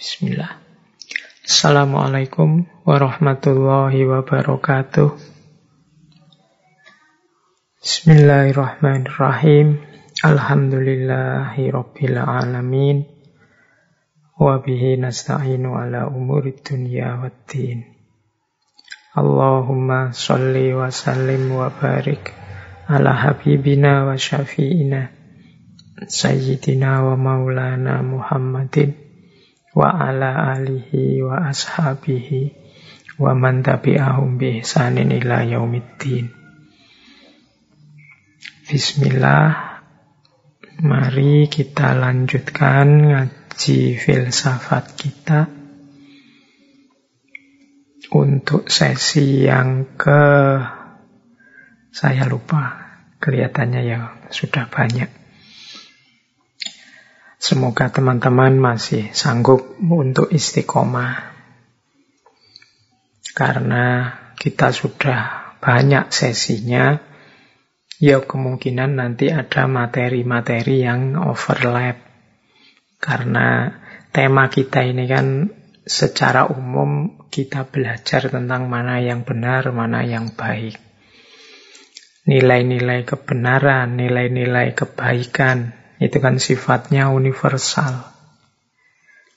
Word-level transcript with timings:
Bismillah. 0.00 0.56
Assalamualaikum 1.44 2.64
warahmatullahi 2.88 4.08
wabarakatuh. 4.08 5.12
Bismillahirrahmanirrahim. 7.84 9.76
Alhamdulillahi 10.24 11.68
rabbil 11.68 12.16
alamin. 12.16 13.04
Wabihi 14.40 14.96
nasta'inu 15.04 15.76
ala 15.76 16.08
umuri 16.08 16.56
dunya 16.64 17.20
waddin. 17.20 17.84
Allahumma 19.12 20.16
salli 20.16 20.72
wa 20.72 20.88
sallim 20.88 21.52
wa 21.52 21.68
barik 21.68 22.32
ala 22.88 23.12
habibina 23.12 24.08
wa 24.08 24.16
syafi'ina 24.16 25.12
Sayyidina 26.08 27.04
wa 27.04 27.20
maulana 27.20 28.00
Muhammadin 28.00 29.09
wa 29.70 29.88
ala 29.94 30.56
alihi 30.58 31.22
wa 31.22 31.46
ashabihi 31.46 32.50
wa 33.20 33.36
man 33.36 33.62
tabi'ahum 33.62 34.40
bi 34.40 34.64
ihsanin 34.64 35.14
ila 35.14 35.46
yaumiddin. 35.46 36.32
Bismillah. 38.66 39.70
Mari 40.80 41.52
kita 41.52 41.92
lanjutkan 41.92 43.12
ngaji 43.12 44.00
filsafat 44.00 44.96
kita 44.96 45.44
untuk 48.10 48.72
sesi 48.72 49.44
yang 49.44 49.94
ke 50.00 50.24
saya 51.92 52.24
lupa 52.24 52.80
kelihatannya 53.20 53.82
ya 53.84 54.16
sudah 54.32 54.72
banyak 54.72 55.19
Semoga 57.40 57.88
teman-teman 57.88 58.60
masih 58.60 59.16
sanggup 59.16 59.64
untuk 59.80 60.28
istiqomah. 60.28 61.32
Karena 63.32 64.12
kita 64.36 64.76
sudah 64.76 65.56
banyak 65.56 66.12
sesinya, 66.12 67.00
ya 67.96 68.20
kemungkinan 68.20 69.00
nanti 69.00 69.32
ada 69.32 69.64
materi-materi 69.64 70.84
yang 70.84 71.16
overlap. 71.16 71.96
Karena 73.00 73.72
tema 74.12 74.52
kita 74.52 74.84
ini 74.84 75.08
kan 75.08 75.48
secara 75.88 76.44
umum 76.44 77.24
kita 77.32 77.64
belajar 77.72 78.28
tentang 78.28 78.68
mana 78.68 79.00
yang 79.00 79.24
benar, 79.24 79.72
mana 79.72 80.04
yang 80.04 80.36
baik. 80.36 80.76
Nilai-nilai 82.28 83.08
kebenaran, 83.08 83.96
nilai-nilai 83.96 84.76
kebaikan, 84.76 85.79
itu 86.00 86.16
kan 86.16 86.40
sifatnya 86.40 87.12
universal. 87.12 88.08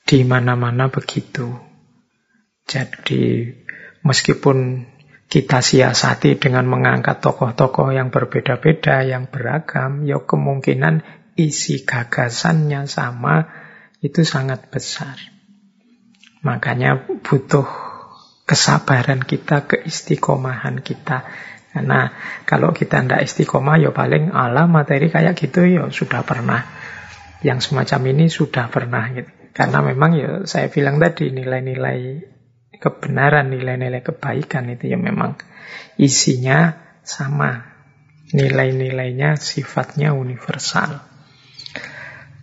Di 0.04 0.24
mana-mana 0.24 0.88
begitu. 0.88 1.52
Jadi 2.64 3.52
meskipun 4.04 4.88
kita 5.28 5.60
siasati 5.60 6.36
dengan 6.40 6.68
mengangkat 6.68 7.20
tokoh-tokoh 7.20 7.92
yang 7.92 8.08
berbeda-beda, 8.08 9.04
yang 9.04 9.28
beragam, 9.28 10.04
ya 10.08 10.20
kemungkinan 10.20 11.04
isi 11.36 11.84
gagasannya 11.84 12.88
sama, 12.88 13.48
itu 14.04 14.24
sangat 14.24 14.68
besar. 14.68 15.16
Makanya 16.44 17.08
butuh 17.24 17.64
kesabaran 18.44 19.24
kita, 19.24 19.64
keistiqomahan 19.64 20.84
kita. 20.84 21.24
Karena 21.74 22.14
kalau 22.46 22.70
kita 22.70 23.02
tidak 23.02 23.26
istiqomah 23.26 23.82
ya 23.82 23.90
paling 23.90 24.30
ala 24.30 24.70
materi 24.70 25.10
kayak 25.10 25.34
gitu 25.34 25.66
ya 25.66 25.90
sudah 25.90 26.22
pernah. 26.22 26.62
Yang 27.42 27.74
semacam 27.74 28.14
ini 28.14 28.30
sudah 28.30 28.70
pernah 28.70 29.10
gitu. 29.10 29.26
Karena 29.50 29.82
memang 29.82 30.10
ya 30.14 30.30
saya 30.46 30.70
bilang 30.70 31.02
tadi 31.02 31.34
nilai-nilai 31.34 32.22
kebenaran, 32.78 33.50
nilai-nilai 33.50 34.06
kebaikan 34.06 34.70
itu 34.70 34.94
ya 34.94 34.98
memang 35.02 35.34
isinya 35.98 36.78
sama. 37.02 37.74
Nilai-nilainya 38.30 39.34
sifatnya 39.34 40.14
universal. 40.14 41.02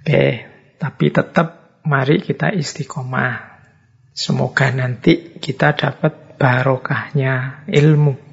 Oke, 0.04 0.44
tapi 0.76 1.06
tetap 1.08 1.80
mari 1.88 2.20
kita 2.20 2.52
istiqomah. 2.52 3.64
Semoga 4.12 4.76
nanti 4.76 5.40
kita 5.40 5.72
dapat 5.72 6.36
barokahnya 6.36 7.64
ilmu 7.72 8.31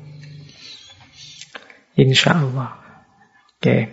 Insya 1.99 2.39
Allah. 2.39 2.79
Oke. 3.59 3.91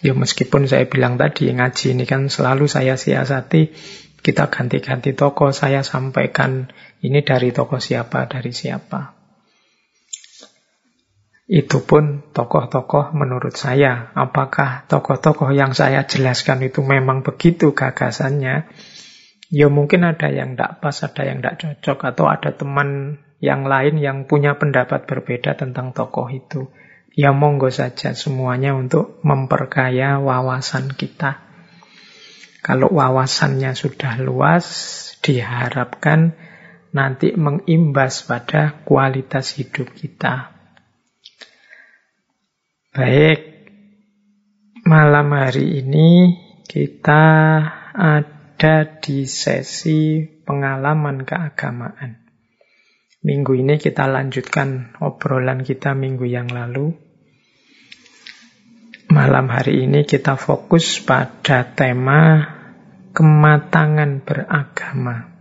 Ya 0.00 0.16
meskipun 0.16 0.64
saya 0.64 0.88
bilang 0.88 1.20
tadi 1.20 1.52
ngaji 1.52 1.92
ini 1.92 2.08
kan 2.08 2.32
selalu 2.32 2.64
saya 2.64 2.96
siasati 2.96 3.76
kita 4.24 4.48
ganti-ganti 4.48 5.12
toko 5.12 5.52
saya 5.52 5.84
sampaikan 5.84 6.72
ini 7.04 7.20
dari 7.20 7.52
toko 7.52 7.76
siapa 7.76 8.24
dari 8.24 8.56
siapa. 8.56 9.20
Itu 11.50 11.82
pun 11.82 12.30
tokoh-tokoh 12.30 13.10
menurut 13.12 13.58
saya. 13.58 14.14
Apakah 14.14 14.86
tokoh-tokoh 14.86 15.50
yang 15.50 15.74
saya 15.74 16.06
jelaskan 16.06 16.62
itu 16.62 16.80
memang 16.80 17.26
begitu 17.26 17.74
gagasannya? 17.74 18.70
Ya 19.50 19.66
mungkin 19.66 20.06
ada 20.06 20.30
yang 20.30 20.54
tidak 20.54 20.78
pas, 20.78 20.94
ada 21.02 21.26
yang 21.26 21.42
tidak 21.42 21.58
cocok, 21.58 21.98
atau 22.06 22.30
ada 22.30 22.54
teman 22.54 23.18
yang 23.42 23.66
lain 23.66 23.98
yang 23.98 24.30
punya 24.30 24.54
pendapat 24.54 25.10
berbeda 25.10 25.58
tentang 25.58 25.90
tokoh 25.90 26.30
itu. 26.30 26.70
Ya 27.14 27.34
monggo 27.34 27.74
saja 27.74 28.14
semuanya 28.14 28.74
untuk 28.78 29.18
memperkaya 29.26 30.22
wawasan 30.22 30.94
kita. 30.94 31.42
Kalau 32.60 32.92
wawasannya 32.92 33.72
sudah 33.74 34.20
luas, 34.20 34.66
diharapkan 35.24 36.36
nanti 36.92 37.34
mengimbas 37.34 38.22
pada 38.26 38.82
kualitas 38.84 39.56
hidup 39.56 39.90
kita. 39.96 40.54
Baik, 42.90 43.70
malam 44.82 45.30
hari 45.30 45.82
ini 45.82 46.34
kita 46.66 47.24
ada 47.94 48.76
di 48.98 49.24
sesi 49.24 50.26
pengalaman 50.42 51.22
keagamaan. 51.22 52.19
Minggu 53.20 53.52
ini 53.52 53.76
kita 53.76 54.08
lanjutkan 54.08 54.96
obrolan 54.96 55.60
kita 55.60 55.92
minggu 55.92 56.24
yang 56.24 56.48
lalu. 56.48 56.96
Malam 59.12 59.52
hari 59.52 59.84
ini 59.84 60.08
kita 60.08 60.40
fokus 60.40 61.04
pada 61.04 61.68
tema 61.76 62.48
kematangan 63.12 64.24
beragama 64.24 65.36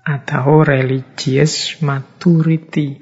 atau 0.00 0.64
religious 0.64 1.84
maturity. 1.84 2.96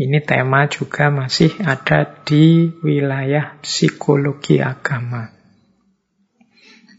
Ini 0.00 0.24
tema 0.24 0.64
juga 0.72 1.12
masih 1.12 1.60
ada 1.60 2.24
di 2.24 2.72
wilayah 2.80 3.60
psikologi 3.60 4.64
agama. 4.64 5.28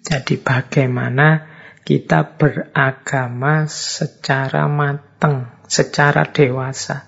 Jadi 0.05 0.37
bagaimana 0.37 1.49
kita 1.81 2.37
beragama 2.37 3.65
secara 3.65 4.69
matang 4.69 5.08
secara 5.67 6.31
dewasa. 6.31 7.05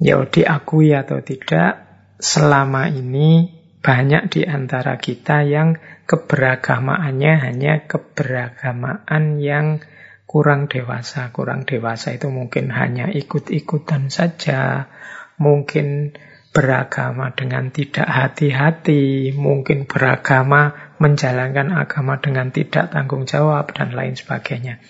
Ya 0.00 0.16
diakui 0.16 0.96
atau 0.96 1.20
tidak, 1.20 1.84
selama 2.16 2.88
ini 2.88 3.60
banyak 3.80 4.32
di 4.32 4.42
antara 4.48 4.96
kita 4.96 5.44
yang 5.44 5.76
keberagamaannya 6.08 7.32
hanya 7.44 7.84
keberagamaan 7.84 9.40
yang 9.40 9.84
kurang 10.24 10.72
dewasa. 10.72 11.28
Kurang 11.36 11.68
dewasa 11.68 12.16
itu 12.16 12.32
mungkin 12.32 12.72
hanya 12.72 13.12
ikut-ikutan 13.12 14.08
saja, 14.08 14.88
mungkin 15.36 16.16
beragama 16.50 17.30
dengan 17.36 17.70
tidak 17.70 18.08
hati-hati, 18.10 19.36
mungkin 19.36 19.86
beragama 19.86 20.94
menjalankan 20.98 21.72
agama 21.72 22.18
dengan 22.18 22.50
tidak 22.50 22.90
tanggung 22.90 23.24
jawab, 23.24 23.70
dan 23.70 23.94
lain 23.94 24.18
sebagainya. 24.18 24.82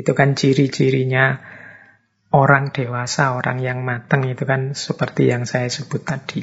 Itu 0.00 0.16
kan 0.16 0.32
ciri-cirinya 0.32 1.36
orang 2.32 2.72
dewasa, 2.72 3.36
orang 3.36 3.60
yang 3.60 3.84
matang 3.84 4.24
itu 4.24 4.48
kan 4.48 4.72
seperti 4.72 5.28
yang 5.28 5.44
saya 5.44 5.68
sebut 5.68 6.00
tadi. 6.00 6.42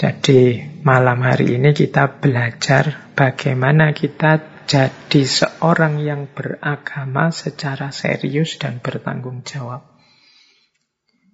Jadi 0.00 0.40
malam 0.80 1.20
hari 1.20 1.60
ini 1.60 1.76
kita 1.76 2.20
belajar 2.20 3.12
bagaimana 3.12 3.92
kita 3.92 4.64
jadi 4.64 5.22
seorang 5.26 6.00
yang 6.00 6.30
beragama 6.30 7.28
secara 7.32 7.92
serius 7.92 8.56
dan 8.56 8.80
bertanggung 8.80 9.44
jawab. 9.44 9.84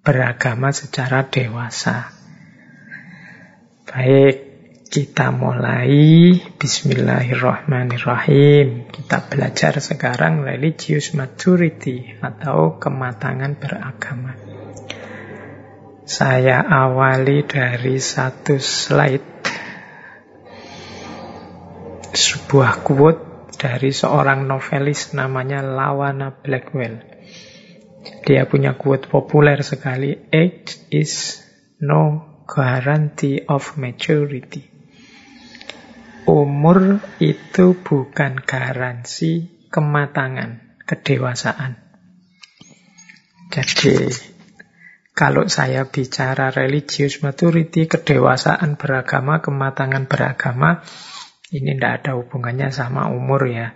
Beragama 0.03 0.71
secara 0.71 1.27
dewasa. 1.27 2.11
Baik, 3.87 4.46
kita 4.97 5.29
mulai 5.29 6.41
Bismillahirrahmanirrahim 6.57 8.89
Kita 8.89 9.29
belajar 9.29 9.77
sekarang 9.77 10.41
Religious 10.41 11.13
maturity 11.13 12.17
Atau 12.17 12.81
kematangan 12.81 13.61
beragama 13.61 14.33
Saya 16.09 16.65
awali 16.65 17.45
dari 17.45 18.01
satu 18.01 18.57
slide 18.57 19.37
sebuah 22.17 22.81
quote 22.81 23.53
dari 23.61 23.93
seorang 23.93 24.49
novelis 24.49 25.13
namanya 25.13 25.61
Lawana 25.61 26.33
Blackwell. 26.33 27.05
Dia 28.25 28.49
punya 28.49 28.73
quote 28.73 29.13
populer 29.13 29.61
sekali, 29.61 30.17
age 30.33 30.89
is 30.89 31.45
no 31.85 32.25
guarantee 32.49 33.45
of 33.45 33.77
maturity. 33.77 34.76
Umur 36.27 36.99
itu 37.23 37.79
bukan 37.87 38.43
garansi 38.43 39.47
kematangan, 39.71 40.83
kedewasaan. 40.83 41.79
Jadi 43.55 44.11
kalau 45.17 45.47
saya 45.47 45.87
bicara 45.89 46.51
religious 46.51 47.23
maturity, 47.23 47.87
kedewasaan 47.87 48.75
beragama, 48.75 49.39
kematangan 49.39 50.11
beragama, 50.11 50.83
ini 51.55 51.79
tidak 51.79 52.03
ada 52.03 52.19
hubungannya 52.19 52.75
sama 52.75 53.09
umur 53.09 53.47
ya. 53.47 53.73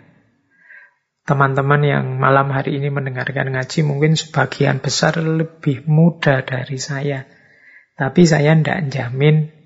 Teman-teman 1.22 1.86
yang 1.86 2.04
malam 2.18 2.50
hari 2.50 2.82
ini 2.82 2.90
mendengarkan 2.90 3.54
ngaji 3.54 3.86
mungkin 3.86 4.18
sebagian 4.18 4.82
besar 4.82 5.22
lebih 5.22 5.86
muda 5.86 6.42
dari 6.42 6.82
saya. 6.82 7.30
Tapi 7.94 8.26
saya 8.26 8.58
tidak 8.58 8.90
jamin 8.90 9.59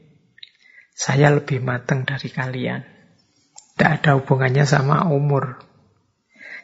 saya 0.94 1.35
lebih 1.35 1.58
matang 1.58 2.06
dari 2.06 2.31
kalian. 2.31 2.87
Tidak 3.75 3.91
ada 3.91 4.14
hubungannya 4.14 4.62
sama 4.62 5.11
umur. 5.11 5.58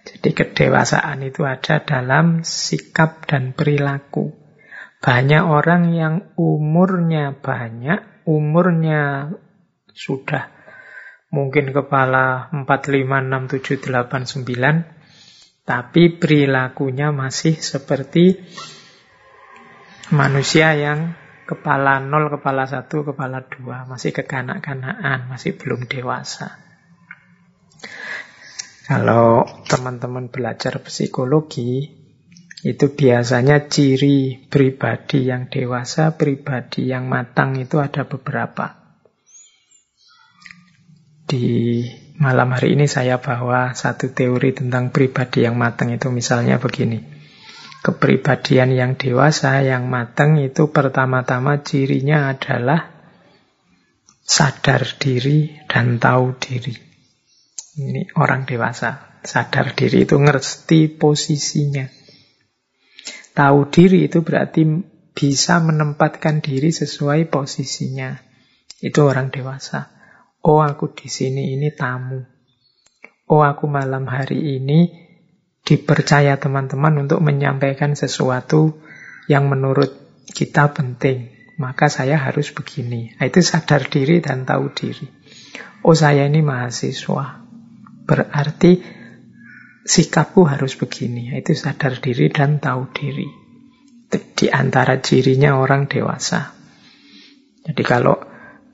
Jadi 0.07 0.33
kedewasaan 0.33 1.27
itu 1.27 1.43
ada 1.43 1.83
dalam 1.83 2.47
sikap 2.47 3.27
dan 3.27 3.53
perilaku. 3.53 4.33
Banyak 5.03 5.45
orang 5.45 5.93
yang 5.93 6.15
umurnya 6.39 7.35
banyak, 7.35 8.25
umurnya 8.25 9.35
sudah 9.91 10.49
mungkin 11.35 11.75
kepala 11.75 12.49
4, 12.55 12.65
5, 12.65 13.03
6, 13.07 13.59
7, 13.59 13.83
8, 13.83 14.47
9, 14.47 15.67
tapi 15.67 16.03
perilakunya 16.19 17.11
masih 17.11 17.59
seperti 17.59 18.43
manusia 20.11 20.75
yang 20.75 21.15
kepala 21.51 21.99
0, 21.99 22.31
kepala 22.39 22.63
1, 22.71 22.87
kepala 22.87 23.43
2, 23.43 23.91
masih 23.91 24.15
kekanak-kanakan, 24.15 25.27
masih 25.27 25.59
belum 25.59 25.91
dewasa. 25.91 26.55
Kalau 28.87 29.43
teman-teman 29.67 30.31
belajar 30.31 30.79
psikologi, 30.87 31.91
itu 32.61 32.87
biasanya 32.93 33.67
ciri 33.67 34.47
pribadi 34.47 35.27
yang 35.27 35.51
dewasa, 35.51 36.15
pribadi 36.15 36.87
yang 36.87 37.11
matang 37.11 37.59
itu 37.59 37.83
ada 37.83 38.07
beberapa. 38.07 38.79
Di 41.27 41.83
malam 42.19 42.55
hari 42.55 42.79
ini 42.79 42.87
saya 42.87 43.19
bawa 43.19 43.73
satu 43.75 44.13
teori 44.15 44.55
tentang 44.55 44.95
pribadi 44.95 45.47
yang 45.47 45.59
matang 45.59 45.95
itu 45.95 46.13
misalnya 46.13 46.59
begini. 46.61 47.20
Kepribadian 47.81 48.77
yang 48.77 48.93
dewasa, 49.01 49.65
yang 49.65 49.89
matang 49.89 50.37
itu 50.37 50.69
pertama-tama 50.69 51.65
cirinya 51.65 52.29
adalah 52.29 52.93
sadar 54.21 54.85
diri 55.01 55.65
dan 55.65 55.97
tahu 55.97 56.37
diri. 56.37 56.77
Ini 57.81 58.13
orang 58.21 58.45
dewasa. 58.45 59.21
Sadar 59.21 59.77
diri 59.77 60.09
itu 60.09 60.17
ngerti 60.17 60.97
posisinya 60.97 62.01
Tahu 63.31 63.73
diri 63.73 64.11
itu 64.11 64.21
berarti 64.27 64.67
bisa 65.15 65.63
menempatkan 65.65 66.43
diri 66.43 66.75
sesuai 66.75 67.31
posisinya. 67.33 68.19
Itu 68.85 69.09
orang 69.09 69.33
dewasa. 69.33 69.89
Oh, 70.45 70.61
aku 70.61 70.93
di 70.93 71.09
sini 71.09 71.57
ini 71.57 71.73
tamu. 71.73 72.21
Oh, 73.31 73.41
aku 73.41 73.65
malam 73.71 74.05
hari 74.11 74.61
ini 74.61 75.00
dipercaya 75.71 76.35
teman-teman 76.43 77.07
untuk 77.07 77.23
menyampaikan 77.23 77.95
sesuatu 77.95 78.83
yang 79.31 79.47
menurut 79.47 79.95
kita 80.35 80.75
penting. 80.75 81.31
Maka 81.63 81.87
saya 81.87 82.19
harus 82.19 82.51
begini. 82.51 83.15
Nah, 83.15 83.31
itu 83.31 83.39
sadar 83.39 83.87
diri 83.87 84.19
dan 84.19 84.43
tahu 84.43 84.75
diri. 84.75 85.07
Oh, 85.87 85.95
saya 85.95 86.27
ini 86.27 86.43
mahasiswa. 86.43 87.47
Berarti 88.03 88.83
sikapku 89.87 90.43
harus 90.49 90.75
begini. 90.75 91.31
Itu 91.39 91.55
sadar 91.55 92.03
diri 92.03 92.33
dan 92.35 92.59
tahu 92.59 92.91
diri. 92.91 93.29
Di 94.11 94.51
antara 94.51 94.99
cirinya 94.99 95.55
orang 95.55 95.87
dewasa. 95.87 96.51
Jadi 97.63 97.83
kalau 97.87 98.19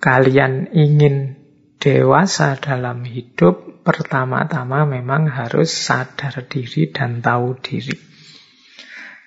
kalian 0.00 0.72
ingin 0.72 1.45
dewasa 1.78 2.56
dalam 2.58 3.04
hidup, 3.06 3.84
pertama-tama 3.86 4.88
memang 4.88 5.30
harus 5.30 5.70
sadar 5.70 6.44
diri 6.48 6.90
dan 6.90 7.22
tahu 7.22 7.56
diri. 7.60 7.96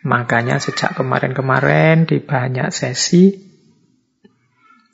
Makanya 0.04 0.64
sejak 0.64 0.96
kemarin-kemarin 0.96 2.08
di 2.08 2.24
banyak 2.24 2.72
sesi 2.72 3.50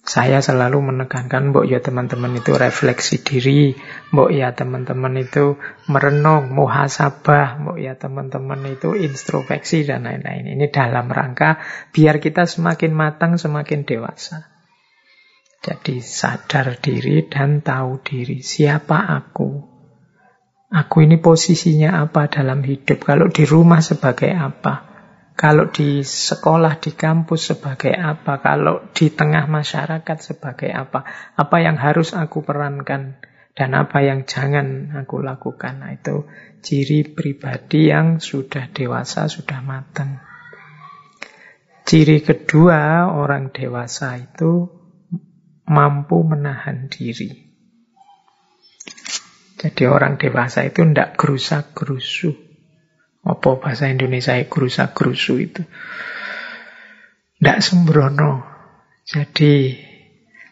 saya 0.06 0.38
selalu 0.38 0.94
menekankan, 0.94 1.50
mbok 1.50 1.66
ya 1.66 1.82
teman-teman 1.82 2.38
itu 2.38 2.54
refleksi 2.54 3.26
diri, 3.26 3.74
mbok 4.14 4.30
ya 4.30 4.54
teman-teman 4.54 5.18
itu 5.18 5.58
merenung, 5.90 6.54
muhasabah, 6.54 7.58
mbok 7.58 7.78
ya 7.82 7.98
teman-teman 7.98 8.70
itu 8.70 8.94
introspeksi 8.94 9.82
dan 9.82 10.06
lain-lain. 10.06 10.46
Ini 10.46 10.70
dalam 10.70 11.10
rangka 11.10 11.58
biar 11.90 12.22
kita 12.22 12.46
semakin 12.46 12.94
matang, 12.94 13.42
semakin 13.42 13.82
dewasa. 13.82 14.55
Jadi 15.66 15.98
sadar 15.98 16.78
diri 16.78 17.26
dan 17.26 17.66
tahu 17.66 17.98
diri. 18.06 18.46
Siapa 18.46 19.02
aku? 19.18 19.50
Aku 20.70 21.02
ini 21.02 21.18
posisinya 21.18 22.06
apa 22.06 22.30
dalam 22.30 22.62
hidup? 22.62 23.02
Kalau 23.02 23.34
di 23.34 23.50
rumah 23.50 23.82
sebagai 23.82 24.30
apa? 24.30 24.94
Kalau 25.34 25.74
di 25.74 26.06
sekolah, 26.06 26.78
di 26.78 26.94
kampus 26.94 27.58
sebagai 27.58 27.98
apa? 27.98 28.46
Kalau 28.46 28.94
di 28.94 29.10
tengah 29.10 29.50
masyarakat 29.50 30.18
sebagai 30.22 30.70
apa? 30.70 31.02
Apa 31.34 31.58
yang 31.66 31.82
harus 31.82 32.14
aku 32.14 32.46
perankan? 32.46 33.18
Dan 33.56 33.74
apa 33.74 34.06
yang 34.06 34.30
jangan 34.30 34.94
aku 34.94 35.24
lakukan? 35.26 35.82
Nah, 35.82 35.98
itu 35.98 36.30
ciri 36.62 37.10
pribadi 37.10 37.90
yang 37.90 38.22
sudah 38.22 38.70
dewasa, 38.70 39.26
sudah 39.26 39.66
matang. 39.66 40.22
Ciri 41.88 42.22
kedua 42.22 43.10
orang 43.10 43.56
dewasa 43.56 44.20
itu 44.20 44.75
mampu 45.66 46.22
menahan 46.22 46.88
diri. 46.88 47.46
Jadi 49.56 49.84
orang 49.90 50.22
dewasa 50.22 50.62
itu 50.68 50.86
tidak 50.86 51.18
gerusak-gerusu. 51.18 52.32
Apa 53.26 53.58
bahasa 53.58 53.90
Indonesia 53.90 54.38
gerusa 54.46 54.94
gerusu 54.94 55.42
itu. 55.42 55.66
Tidak 57.42 57.60
sembrono. 57.66 58.46
Jadi 59.06 59.74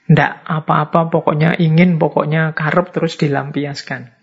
tidak 0.10 0.42
apa-apa 0.46 1.14
pokoknya 1.14 1.62
ingin, 1.62 2.02
pokoknya 2.02 2.58
karep 2.58 2.90
terus 2.90 3.16
dilampiaskan. 3.22 4.18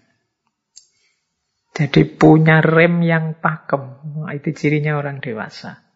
Jadi 1.70 2.02
punya 2.04 2.58
rem 2.58 3.00
yang 3.06 3.38
pakem. 3.38 4.02
Nah, 4.26 4.34
itu 4.34 4.50
cirinya 4.52 4.98
orang 4.98 5.22
dewasa. 5.22 5.86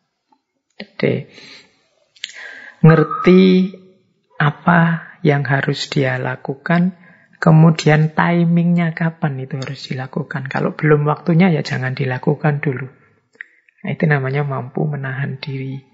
Jadi 0.79 1.29
ngerti 2.81 3.43
apa 4.39 5.15
yang 5.23 5.47
harus 5.47 5.89
dia 5.89 6.19
lakukan, 6.21 6.97
Kemudian 7.45 8.17
timingnya 8.17 8.97
kapan 8.97 9.37
itu 9.45 9.61
harus 9.61 9.85
dilakukan. 9.93 10.49
Kalau 10.49 10.73
belum 10.73 11.05
waktunya 11.05 11.53
ya 11.53 11.61
jangan 11.61 11.93
dilakukan 11.93 12.65
dulu. 12.65 12.89
Nah, 13.85 13.91
itu 13.93 14.09
namanya 14.09 14.49
mampu 14.49 14.89
menahan 14.89 15.37
diri. 15.37 15.85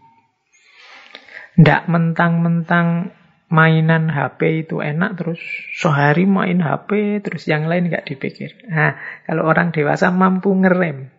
Tidak 1.59 1.91
mentang-mentang 1.91 3.11
mainan 3.51 4.15
HP 4.15 4.63
itu 4.63 4.79
enak 4.79 5.19
terus 5.19 5.43
sehari 5.75 6.23
main 6.23 6.63
HP 6.63 7.19
terus 7.19 7.51
yang 7.51 7.67
lain 7.67 7.91
nggak 7.91 8.07
dipikir. 8.07 8.55
Nah, 8.71 8.95
kalau 9.27 9.51
orang 9.51 9.75
dewasa 9.75 10.15
mampu 10.15 10.55
ngerem. 10.55 11.11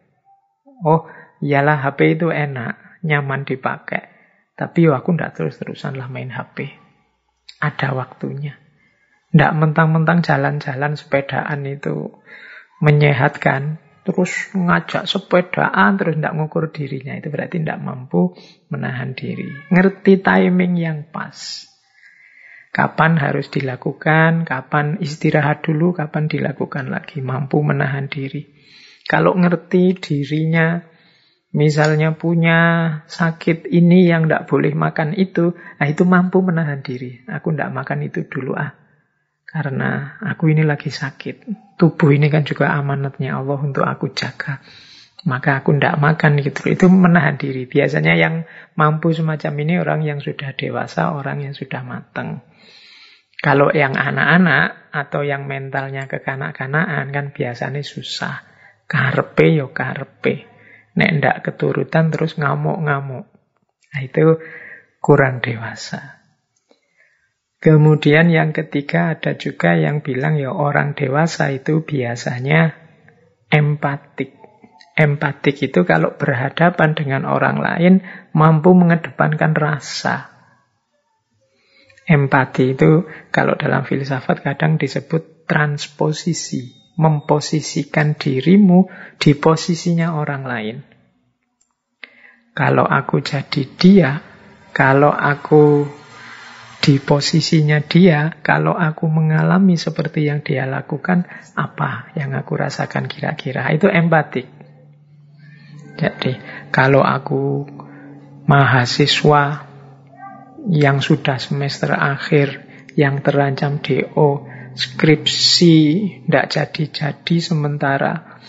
Oh, 0.88 1.12
iyalah 1.44 1.84
HP 1.84 2.16
itu 2.16 2.32
enak, 2.32 3.04
nyaman 3.04 3.44
dipakai. 3.44 4.08
Tapi 4.56 4.88
aku 4.88 5.12
nggak 5.12 5.36
terus-terusan 5.36 6.00
lah 6.00 6.08
main 6.08 6.32
HP. 6.32 6.81
Ada 7.62 7.94
waktunya. 7.94 8.58
Tidak 9.32 9.54
mentang-mentang 9.56 10.26
jalan-jalan 10.26 11.00
sepedaan 11.00 11.64
itu 11.64 12.12
menyehatkan, 12.82 13.80
terus 14.04 14.50
ngajak 14.52 15.06
sepedaan, 15.08 15.96
terus 15.96 16.18
tidak 16.18 16.36
ngukur 16.36 16.74
dirinya. 16.74 17.16
Itu 17.16 17.32
berarti 17.32 17.62
tidak 17.62 17.80
mampu 17.80 18.36
menahan 18.74 19.14
diri. 19.16 19.48
Ngerti 19.72 20.20
timing 20.20 20.74
yang 20.76 21.08
pas. 21.14 21.70
Kapan 22.72 23.20
harus 23.20 23.48
dilakukan, 23.52 24.44
kapan 24.48 25.00
istirahat 25.00 25.64
dulu, 25.64 25.94
kapan 25.94 26.28
dilakukan 26.28 26.92
lagi. 26.92 27.22
Mampu 27.22 27.62
menahan 27.62 28.10
diri. 28.10 28.48
Kalau 29.06 29.36
ngerti 29.36 29.96
dirinya, 30.00 30.80
misalnya 31.52 32.16
punya 32.16 32.60
sakit 33.08 33.68
ini 33.68 34.08
yang 34.08 34.28
tidak 34.28 34.48
boleh 34.48 34.72
makan 34.72 35.16
itu, 35.16 35.56
nah 35.80 35.88
itu 35.88 36.04
mampu 36.08 36.40
menahan 36.44 36.80
diri. 36.80 37.24
Aku 37.28 37.52
tidak 37.52 37.72
makan 37.76 38.08
itu 38.08 38.28
dulu 38.28 38.56
ah 38.56 38.76
Karena 39.52 40.16
aku 40.24 40.48
ini 40.48 40.64
lagi 40.64 40.88
sakit. 40.88 41.44
Tubuh 41.76 42.16
ini 42.16 42.32
kan 42.32 42.48
juga 42.48 42.72
amanatnya 42.72 43.36
Allah 43.36 43.60
untuk 43.60 43.84
aku 43.84 44.16
jaga. 44.16 44.64
Maka 45.28 45.60
aku 45.60 45.76
tidak 45.76 46.00
makan 46.00 46.40
gitu. 46.40 46.72
Itu 46.72 46.88
menahan 46.88 47.36
diri. 47.36 47.68
Biasanya 47.68 48.16
yang 48.16 48.48
mampu 48.80 49.12
semacam 49.12 49.54
ini 49.60 49.74
orang 49.84 50.02
yang 50.08 50.20
sudah 50.24 50.56
dewasa, 50.56 51.12
orang 51.12 51.44
yang 51.44 51.54
sudah 51.54 51.84
matang. 51.84 52.48
Kalau 53.42 53.74
yang 53.76 53.98
anak-anak 53.98 54.94
atau 54.96 55.26
yang 55.28 55.50
mentalnya 55.52 56.08
kekanak-kanakan 56.08 57.12
kan 57.12 57.26
biasanya 57.36 57.84
susah. 57.84 58.48
Karpe 58.88 59.52
yo 59.52 59.76
karpe. 59.76 60.51
Nek 60.98 61.10
ndak 61.20 61.38
keturutan 61.48 62.12
terus 62.12 62.36
ngamuk-ngamuk. 62.36 63.28
Nah 63.92 64.02
itu 64.04 64.40
kurang 65.00 65.40
dewasa. 65.40 66.22
Kemudian 67.62 68.34
yang 68.34 68.58
ketiga 68.58 69.14
ada 69.14 69.38
juga 69.38 69.78
yang 69.78 70.02
bilang 70.02 70.34
ya 70.34 70.50
orang 70.50 70.98
dewasa 70.98 71.54
itu 71.54 71.86
biasanya 71.86 72.74
empatik. 73.54 74.34
Empatik 74.98 75.62
itu 75.62 75.86
kalau 75.86 76.18
berhadapan 76.18 76.98
dengan 76.98 77.30
orang 77.30 77.62
lain 77.62 77.94
mampu 78.34 78.74
mengedepankan 78.74 79.54
rasa. 79.54 80.34
Empati 82.10 82.74
itu 82.74 83.06
kalau 83.30 83.54
dalam 83.56 83.86
filsafat 83.86 84.42
kadang 84.42 84.82
disebut 84.82 85.46
transposisi, 85.46 86.81
memposisikan 87.02 88.14
dirimu 88.14 88.86
di 89.18 89.34
posisinya 89.34 90.14
orang 90.14 90.44
lain. 90.46 90.78
Kalau 92.54 92.86
aku 92.86 93.26
jadi 93.26 93.64
dia, 93.74 94.22
kalau 94.70 95.10
aku 95.10 95.90
di 96.82 97.02
posisinya 97.02 97.82
dia, 97.82 98.38
kalau 98.46 98.78
aku 98.78 99.10
mengalami 99.10 99.82
seperti 99.82 100.30
yang 100.30 100.46
dia 100.46 100.70
lakukan, 100.70 101.26
apa 101.58 102.14
yang 102.14 102.38
aku 102.38 102.54
rasakan 102.54 103.10
kira-kira? 103.10 103.70
Itu 103.74 103.90
empatik. 103.90 104.46
Jadi, 105.98 106.38
kalau 106.70 107.02
aku 107.02 107.66
mahasiswa 108.46 109.70
yang 110.70 111.02
sudah 111.02 111.38
semester 111.42 111.94
akhir, 111.94 112.66
yang 112.94 113.24
terancam 113.24 113.80
DO, 113.80 114.51
skripsi 114.76 115.78
tidak 116.28 116.46
jadi-jadi 116.52 117.36
sementara 117.42 118.40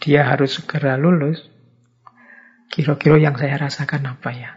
dia 0.00 0.22
harus 0.22 0.60
segera 0.60 0.94
lulus, 0.94 1.42
kira-kira 2.70 3.18
yang 3.18 3.34
saya 3.34 3.58
rasakan 3.58 4.06
apa 4.16 4.30
ya? 4.30 4.50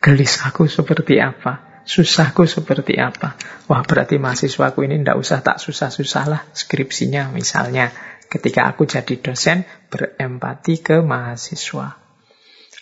Gelis 0.00 0.40
aku 0.44 0.68
seperti 0.68 1.20
apa? 1.20 1.84
Susahku 1.84 2.44
seperti 2.44 3.00
apa? 3.00 3.36
Wah 3.68 3.82
berarti 3.84 4.20
mahasiswaku 4.20 4.84
ini 4.84 5.00
tidak 5.00 5.16
usah 5.16 5.40
tak 5.40 5.58
susah-susah 5.60 6.24
lah 6.28 6.42
skripsinya 6.52 7.32
misalnya. 7.32 7.92
Ketika 8.30 8.70
aku 8.70 8.86
jadi 8.86 9.18
dosen 9.18 9.66
berempati 9.90 10.78
ke 10.84 11.02
mahasiswa. 11.02 11.98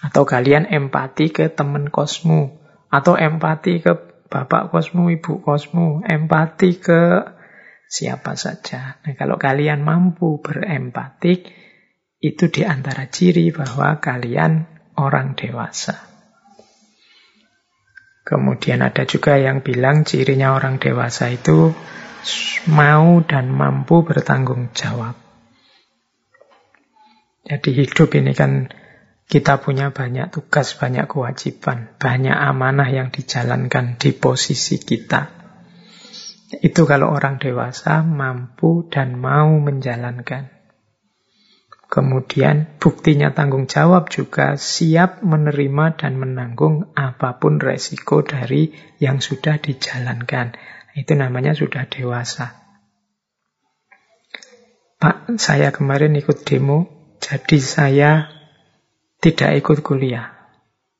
Atau 0.04 0.28
kalian 0.28 0.68
empati 0.68 1.32
ke 1.32 1.48
teman 1.48 1.88
kosmu. 1.88 2.58
Atau 2.92 3.16
empati 3.16 3.80
ke 3.80 3.96
bapak 4.28 4.70
kosmu, 4.70 5.08
ibu 5.08 5.40
kosmu. 5.40 6.04
Empati 6.04 6.76
ke 6.76 7.37
siapa 7.88 8.36
saja. 8.36 9.00
Nah, 9.02 9.16
kalau 9.16 9.40
kalian 9.40 9.80
mampu 9.80 10.38
berempati, 10.44 11.48
itu 12.20 12.44
di 12.52 12.62
antara 12.66 13.08
ciri 13.08 13.48
bahwa 13.54 13.96
kalian 14.02 14.68
orang 14.98 15.38
dewasa. 15.38 15.96
Kemudian 18.26 18.84
ada 18.84 19.08
juga 19.08 19.40
yang 19.40 19.64
bilang 19.64 20.04
cirinya 20.04 20.52
orang 20.52 20.76
dewasa 20.76 21.32
itu 21.32 21.72
mau 22.68 23.24
dan 23.24 23.48
mampu 23.48 24.04
bertanggung 24.04 24.68
jawab. 24.76 25.16
Jadi 27.48 27.70
hidup 27.72 28.12
ini 28.12 28.36
kan 28.36 28.68
kita 29.24 29.64
punya 29.64 29.94
banyak 29.94 30.28
tugas, 30.28 30.76
banyak 30.76 31.08
kewajiban, 31.08 31.96
banyak 31.96 32.36
amanah 32.36 32.92
yang 32.92 33.08
dijalankan 33.08 33.96
di 33.96 34.12
posisi 34.12 34.76
kita. 34.76 35.37
Itu 36.48 36.88
kalau 36.88 37.12
orang 37.12 37.36
dewasa 37.36 38.00
mampu 38.00 38.88
dan 38.88 39.20
mau 39.20 39.52
menjalankan. 39.60 40.48
Kemudian 41.88 42.76
buktinya 42.80 43.32
tanggung 43.32 43.64
jawab 43.64 44.12
juga 44.12 44.60
siap 44.60 45.24
menerima 45.24 45.96
dan 45.96 46.20
menanggung 46.20 46.92
apa 46.92 47.40
pun 47.40 47.60
resiko 47.60 48.20
dari 48.24 48.72
yang 49.00 49.20
sudah 49.24 49.56
dijalankan. 49.60 50.56
Itu 50.92 51.16
namanya 51.16 51.56
sudah 51.56 51.88
dewasa. 51.88 52.56
Pak, 54.98 55.40
saya 55.40 55.72
kemarin 55.72 56.16
ikut 56.18 56.44
demo, 56.44 56.88
jadi 57.24 57.58
saya 57.60 58.10
tidak 59.20 59.64
ikut 59.64 59.78
kuliah. 59.80 60.36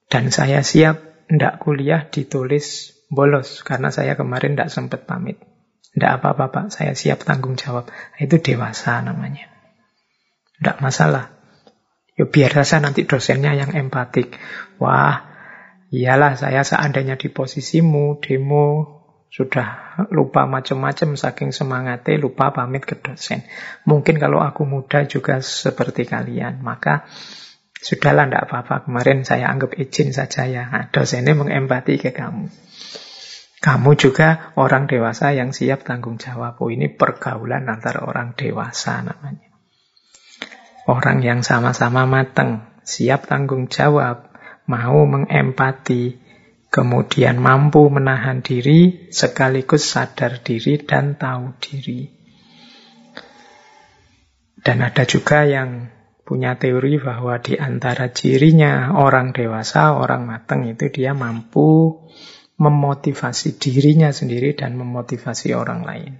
Dan 0.08 0.32
saya 0.32 0.64
siap 0.64 1.28
tidak 1.28 1.60
kuliah 1.60 2.08
ditulis 2.08 2.97
bolos, 3.08 3.64
karena 3.64 3.88
saya 3.88 4.14
kemarin 4.14 4.54
tidak 4.56 4.70
sempat 4.72 5.08
pamit. 5.08 5.40
Tidak 5.96 6.20
apa-apa 6.20 6.52
Pak, 6.52 6.66
saya 6.70 6.92
siap 6.92 7.24
tanggung 7.24 7.56
jawab. 7.56 7.88
Itu 8.20 8.38
dewasa 8.38 9.00
namanya. 9.02 9.48
Tidak 10.60 10.78
masalah. 10.84 11.34
Ya 12.14 12.26
biar 12.28 12.50
saja 12.50 12.82
nanti 12.82 13.08
dosennya 13.08 13.54
yang 13.54 13.72
empatik. 13.74 14.36
Wah, 14.78 15.26
iyalah 15.90 16.36
saya 16.36 16.62
seandainya 16.62 17.18
di 17.18 17.30
posisimu, 17.30 18.20
demo, 18.20 18.98
sudah 19.28 20.00
lupa 20.08 20.48
macam-macam 20.48 21.14
saking 21.14 21.52
semangatnya, 21.52 22.16
lupa 22.16 22.50
pamit 22.50 22.88
ke 22.88 22.96
dosen. 22.96 23.44
Mungkin 23.84 24.16
kalau 24.16 24.40
aku 24.40 24.64
muda 24.64 25.04
juga 25.04 25.44
seperti 25.44 26.08
kalian, 26.08 26.64
maka 26.64 27.06
sudahlah 27.78 28.26
tidak 28.26 28.50
apa-apa. 28.50 28.88
Kemarin 28.88 29.22
saya 29.28 29.52
anggap 29.52 29.76
izin 29.78 30.10
saja 30.10 30.48
ya. 30.48 30.66
Nah, 30.66 30.90
dosennya 30.90 31.36
mengempati 31.36 32.00
ke 32.00 32.10
kamu. 32.10 32.67
Kamu 33.58 33.98
juga 33.98 34.54
orang 34.54 34.86
dewasa 34.86 35.34
yang 35.34 35.50
siap 35.50 35.82
tanggung 35.82 36.14
jawab. 36.14 36.62
Oh, 36.62 36.70
ini 36.70 36.86
pergaulan 36.86 37.66
antara 37.66 38.06
orang 38.06 38.38
dewasa 38.38 39.02
namanya. 39.02 39.50
Orang 40.86 41.20
yang 41.26 41.42
sama-sama 41.42 42.06
matang, 42.06 42.70
siap 42.86 43.26
tanggung 43.26 43.66
jawab, 43.66 44.30
mau 44.70 45.04
mengempati, 45.04 46.16
kemudian 46.70 47.42
mampu 47.42 47.82
menahan 47.90 48.40
diri, 48.40 49.10
sekaligus 49.10 49.84
sadar 49.90 50.40
diri 50.40 50.80
dan 50.80 51.18
tahu 51.18 51.58
diri. 51.60 52.08
Dan 54.62 54.86
ada 54.86 55.02
juga 55.02 55.44
yang 55.44 55.90
punya 56.22 56.60
teori 56.60 57.00
bahwa 57.00 57.40
di 57.40 57.56
antara 57.56 58.12
cirinya 58.12 58.96
orang 59.00 59.32
dewasa, 59.32 59.96
orang 59.96 60.28
matang 60.28 60.68
itu 60.68 60.92
dia 60.92 61.16
mampu 61.16 62.04
memotivasi 62.58 63.56
dirinya 63.56 64.10
sendiri 64.10 64.58
dan 64.58 64.74
memotivasi 64.74 65.54
orang 65.54 65.86
lain. 65.86 66.12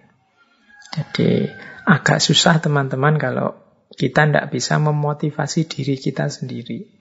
Jadi 0.95 1.51
agak 1.85 2.23
susah 2.23 2.63
teman-teman 2.63 3.19
kalau 3.19 3.59
kita 3.93 4.31
tidak 4.31 4.55
bisa 4.55 4.79
memotivasi 4.79 5.67
diri 5.67 5.99
kita 5.99 6.31
sendiri. 6.31 6.99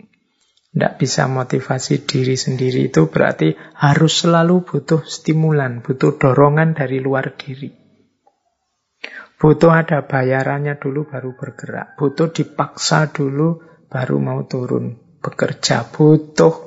Tidak 0.68 0.94
bisa 1.00 1.26
motivasi 1.26 2.06
diri 2.06 2.38
sendiri 2.38 2.92
itu 2.92 3.10
berarti 3.10 3.56
harus 3.82 4.26
selalu 4.26 4.66
butuh 4.66 5.06
stimulan, 5.06 5.82
butuh 5.82 6.18
dorongan 6.18 6.78
dari 6.78 7.02
luar 7.02 7.34
diri. 7.34 7.88
Butuh 9.38 9.70
ada 9.70 10.02
bayarannya 10.02 10.82
dulu 10.82 11.06
baru 11.06 11.38
bergerak. 11.38 11.94
Butuh 11.94 12.34
dipaksa 12.34 13.14
dulu 13.14 13.62
baru 13.86 14.18
mau 14.18 14.42
turun 14.50 14.98
bekerja. 15.22 15.86
Butuh 15.94 16.67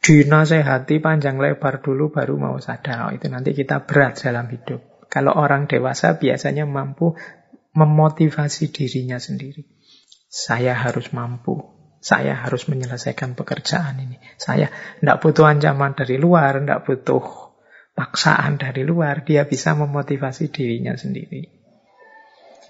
dinasehati 0.00 0.98
panjang 0.98 1.36
lebar 1.36 1.84
dulu 1.84 2.08
baru 2.08 2.40
mau 2.40 2.56
sadar. 2.56 3.08
Oh, 3.08 3.12
itu 3.12 3.28
nanti 3.28 3.52
kita 3.52 3.84
berat 3.84 4.16
dalam 4.20 4.48
hidup. 4.48 5.06
Kalau 5.12 5.36
orang 5.36 5.68
dewasa 5.68 6.16
biasanya 6.16 6.64
mampu 6.64 7.14
memotivasi 7.76 8.72
dirinya 8.72 9.20
sendiri. 9.20 9.68
Saya 10.30 10.72
harus 10.74 11.12
mampu. 11.12 11.60
Saya 12.00 12.32
harus 12.32 12.64
menyelesaikan 12.64 13.36
pekerjaan 13.36 14.00
ini. 14.00 14.16
Saya 14.40 14.72
tidak 14.72 15.20
butuh 15.20 15.44
ancaman 15.44 15.92
dari 15.92 16.16
luar, 16.16 16.64
tidak 16.64 16.88
butuh 16.88 17.20
paksaan 17.92 18.56
dari 18.56 18.88
luar. 18.88 19.20
Dia 19.28 19.44
bisa 19.44 19.76
memotivasi 19.76 20.48
dirinya 20.48 20.96
sendiri. 20.96 21.59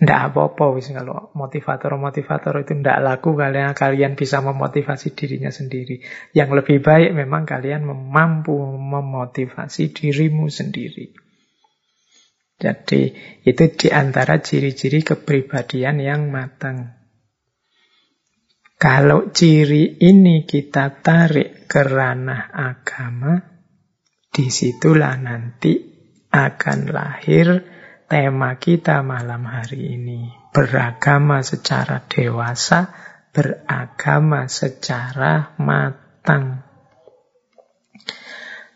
Tidak 0.01 0.33
apa-apa 0.33 0.73
wis 0.73 0.89
kalau 0.97 1.29
motivator-motivator 1.37 2.65
itu 2.65 2.73
tidak 2.81 3.05
laku 3.05 3.37
kalian 3.37 3.77
kalian 3.77 4.17
bisa 4.17 4.41
memotivasi 4.41 5.13
dirinya 5.13 5.53
sendiri. 5.53 6.01
Yang 6.33 6.65
lebih 6.65 6.81
baik 6.81 7.13
memang 7.13 7.45
kalian 7.45 7.85
mampu 7.85 8.57
memotivasi 8.65 9.93
dirimu 9.93 10.49
sendiri. 10.49 11.13
Jadi 12.57 13.13
itu 13.45 13.65
di 13.77 13.89
antara 13.93 14.41
ciri-ciri 14.41 15.05
kepribadian 15.05 16.01
yang 16.01 16.33
matang. 16.33 16.97
Kalau 18.81 19.29
ciri 19.37 20.01
ini 20.01 20.49
kita 20.49 21.05
tarik 21.05 21.69
ke 21.69 21.85
ranah 21.85 22.49
agama, 22.49 23.37
di 24.33 24.49
situlah 24.49 25.21
nanti 25.21 25.77
akan 26.33 26.79
lahir 26.89 27.80
tema 28.11 28.59
kita 28.59 29.07
malam 29.07 29.47
hari 29.47 29.95
ini. 29.95 30.35
Beragama 30.51 31.47
secara 31.47 32.03
dewasa, 32.11 32.91
beragama 33.31 34.51
secara 34.51 35.55
matang. 35.63 36.67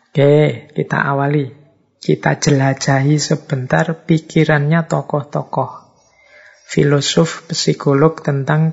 Oke, 0.07 0.71
kita 0.71 1.03
awali. 1.03 1.51
Kita 1.99 2.39
jelajahi 2.39 3.19
sebentar 3.19 4.07
pikirannya 4.07 4.87
tokoh-tokoh. 4.87 5.83
Filosof, 6.71 7.51
psikolog 7.51 8.23
tentang 8.23 8.71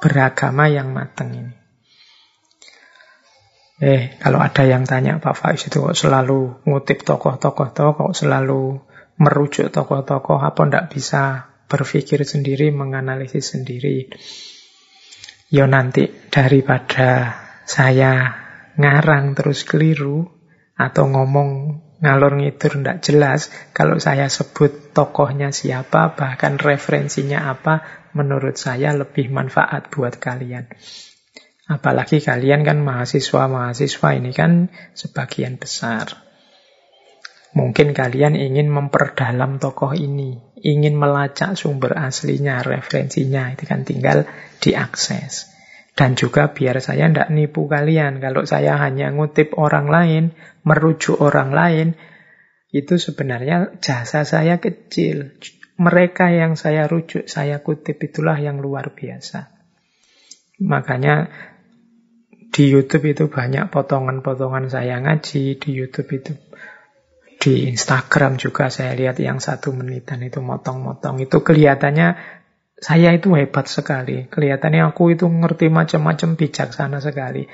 beragama 0.00 0.72
yang 0.72 0.96
matang 0.96 1.30
ini. 1.36 1.54
Eh, 3.84 4.16
kalau 4.22 4.40
ada 4.40 4.64
yang 4.64 4.86
tanya 4.88 5.18
Pak 5.18 5.34
Faiz 5.34 5.66
itu 5.66 5.82
kok 5.82 5.98
selalu 5.98 6.62
ngutip 6.62 7.02
tokoh-tokoh 7.02 7.74
kok 7.74 8.12
selalu 8.14 8.80
merujuk 9.18 9.70
tokoh-tokoh, 9.70 10.42
apa 10.42 10.60
ndak 10.66 10.90
bisa 10.90 11.54
berpikir 11.70 12.22
sendiri, 12.26 12.70
menganalisis 12.74 13.54
sendiri. 13.54 14.10
Yo 15.48 15.70
nanti 15.70 16.10
daripada 16.28 17.36
saya 17.64 18.44
ngarang 18.74 19.38
terus 19.38 19.62
keliru 19.62 20.26
atau 20.74 21.06
ngomong 21.06 21.80
ngalor 22.02 22.36
ngidur 22.36 22.82
ndak 22.82 23.00
jelas, 23.00 23.48
kalau 23.72 23.96
saya 23.96 24.26
sebut 24.28 24.92
tokohnya 24.92 25.54
siapa, 25.54 26.12
bahkan 26.18 26.60
referensinya 26.60 27.48
apa, 27.48 27.80
menurut 28.12 28.60
saya 28.60 28.92
lebih 28.92 29.32
manfaat 29.32 29.88
buat 29.88 30.20
kalian. 30.20 30.68
Apalagi 31.64 32.20
kalian 32.20 32.60
kan 32.60 32.84
mahasiswa-mahasiswa 32.84 34.08
ini 34.20 34.36
kan 34.36 34.68
sebagian 34.92 35.56
besar. 35.56 36.23
Mungkin 37.54 37.94
kalian 37.94 38.34
ingin 38.34 38.66
memperdalam 38.66 39.62
tokoh 39.62 39.94
ini, 39.94 40.42
ingin 40.58 40.98
melacak 40.98 41.54
sumber 41.54 41.94
aslinya, 41.94 42.66
referensinya, 42.66 43.54
itu 43.54 43.62
kan 43.62 43.86
tinggal 43.86 44.26
diakses. 44.58 45.54
Dan 45.94 46.18
juga 46.18 46.50
biar 46.50 46.82
saya 46.82 47.06
tidak 47.06 47.30
nipu 47.30 47.70
kalian, 47.70 48.18
kalau 48.18 48.42
saya 48.42 48.74
hanya 48.82 49.14
ngutip 49.14 49.54
orang 49.54 49.86
lain, 49.86 50.24
merujuk 50.66 51.22
orang 51.22 51.54
lain, 51.54 51.88
itu 52.74 52.98
sebenarnya 52.98 53.78
jasa 53.78 54.26
saya 54.26 54.58
kecil. 54.58 55.38
Mereka 55.78 56.34
yang 56.34 56.58
saya 56.58 56.90
rujuk, 56.90 57.30
saya 57.30 57.62
kutip 57.62 58.02
itulah 58.02 58.34
yang 58.34 58.58
luar 58.58 58.98
biasa. 58.98 59.54
Makanya 60.58 61.30
di 62.54 62.70
YouTube 62.70 63.10
itu 63.10 63.26
banyak 63.26 63.70
potongan-potongan 63.70 64.70
saya 64.70 64.98
ngaji, 65.02 65.58
di 65.58 65.70
YouTube 65.70 66.10
itu 66.18 66.34
di 67.44 67.68
Instagram 67.68 68.40
juga 68.40 68.72
saya 68.72 68.96
lihat 68.96 69.20
yang 69.20 69.36
satu 69.36 69.76
menitan 69.76 70.24
itu 70.24 70.40
motong-motong. 70.40 71.20
Itu 71.20 71.44
kelihatannya 71.44 72.16
saya 72.80 73.12
itu 73.12 73.36
hebat 73.36 73.68
sekali. 73.68 74.24
Kelihatannya 74.32 74.80
aku 74.88 75.12
itu 75.12 75.28
ngerti 75.28 75.68
macam-macam 75.68 76.40
bijaksana 76.40 77.04
sekali. 77.04 77.44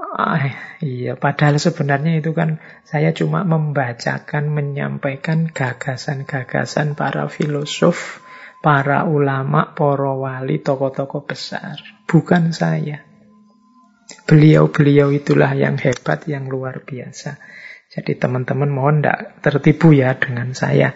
Ah, 0.00 0.40
iya, 0.80 1.20
padahal 1.20 1.60
sebenarnya 1.60 2.24
itu 2.24 2.32
kan 2.32 2.64
saya 2.88 3.12
cuma 3.12 3.44
membacakan, 3.44 4.48
menyampaikan 4.48 5.52
gagasan-gagasan 5.52 6.96
para 6.96 7.28
filosof, 7.28 8.24
para 8.64 9.04
ulama, 9.04 9.76
para 9.76 10.16
wali, 10.16 10.64
tokoh-tokoh 10.64 11.28
besar. 11.28 11.76
Bukan 12.08 12.56
saya. 12.56 13.04
Beliau-beliau 14.24 15.12
itulah 15.12 15.52
yang 15.52 15.76
hebat, 15.76 16.24
yang 16.24 16.48
luar 16.48 16.80
biasa. 16.80 17.36
Jadi 17.90 18.14
teman-teman 18.14 18.70
mohon 18.70 19.02
tidak 19.02 19.42
tertipu 19.42 19.90
ya 19.90 20.14
dengan 20.14 20.54
saya. 20.54 20.94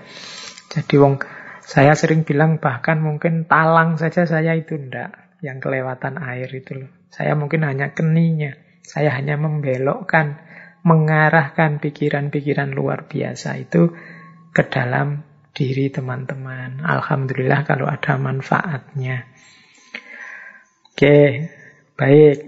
Jadi 0.70 0.94
wong 0.94 1.18
saya 1.58 1.98
sering 1.98 2.22
bilang 2.22 2.62
bahkan 2.62 3.02
mungkin 3.02 3.50
talang 3.50 3.98
saja 3.98 4.22
saya 4.30 4.54
itu 4.54 4.78
ndak 4.78 5.38
yang 5.42 5.58
kelewatan 5.58 6.22
air 6.22 6.46
itu 6.54 6.86
loh. 6.86 6.90
Saya 7.10 7.34
mungkin 7.34 7.66
hanya 7.66 7.90
keninya. 7.92 8.54
Saya 8.84 9.16
hanya 9.16 9.40
membelokkan, 9.40 10.38
mengarahkan 10.84 11.80
pikiran-pikiran 11.80 12.70
luar 12.70 13.08
biasa 13.10 13.58
itu 13.58 13.90
ke 14.54 14.62
dalam 14.70 15.24
diri 15.54 15.88
teman-teman. 15.88 16.82
Alhamdulillah 16.84 17.64
kalau 17.64 17.88
ada 17.88 18.18
manfaatnya. 18.20 19.24
Oke, 20.94 21.50
baik. 21.98 22.38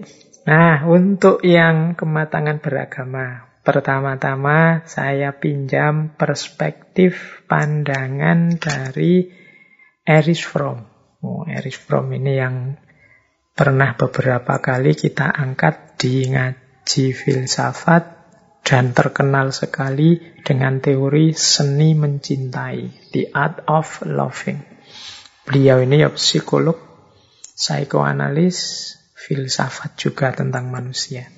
Nah, 0.46 0.86
untuk 0.86 1.42
yang 1.42 1.98
kematangan 1.98 2.62
beragama, 2.62 3.45
pertama-tama 3.66 4.86
saya 4.86 5.34
pinjam 5.34 6.14
perspektif 6.14 7.42
pandangan 7.50 8.54
dari 8.62 9.26
Erich 10.06 10.46
Fromm. 10.46 10.86
Oh, 11.26 11.42
Erich 11.50 11.82
Fromm 11.82 12.14
ini 12.14 12.38
yang 12.38 12.78
pernah 13.58 13.98
beberapa 13.98 14.62
kali 14.62 14.94
kita 14.94 15.34
angkat 15.34 15.98
di 15.98 16.30
ngaji 16.30 17.10
filsafat 17.10 18.04
dan 18.62 18.94
terkenal 18.94 19.50
sekali 19.50 20.22
dengan 20.46 20.78
teori 20.78 21.34
seni 21.34 21.98
mencintai, 21.98 23.10
the 23.10 23.34
art 23.34 23.66
of 23.66 24.06
loving. 24.06 24.62
Beliau 25.42 25.82
ini 25.82 26.06
ya 26.06 26.10
psikolog, 26.14 26.78
psikoanalis, 27.54 28.58
filsafat 29.14 29.98
juga 29.98 30.30
tentang 30.30 30.70
manusia. 30.70 31.35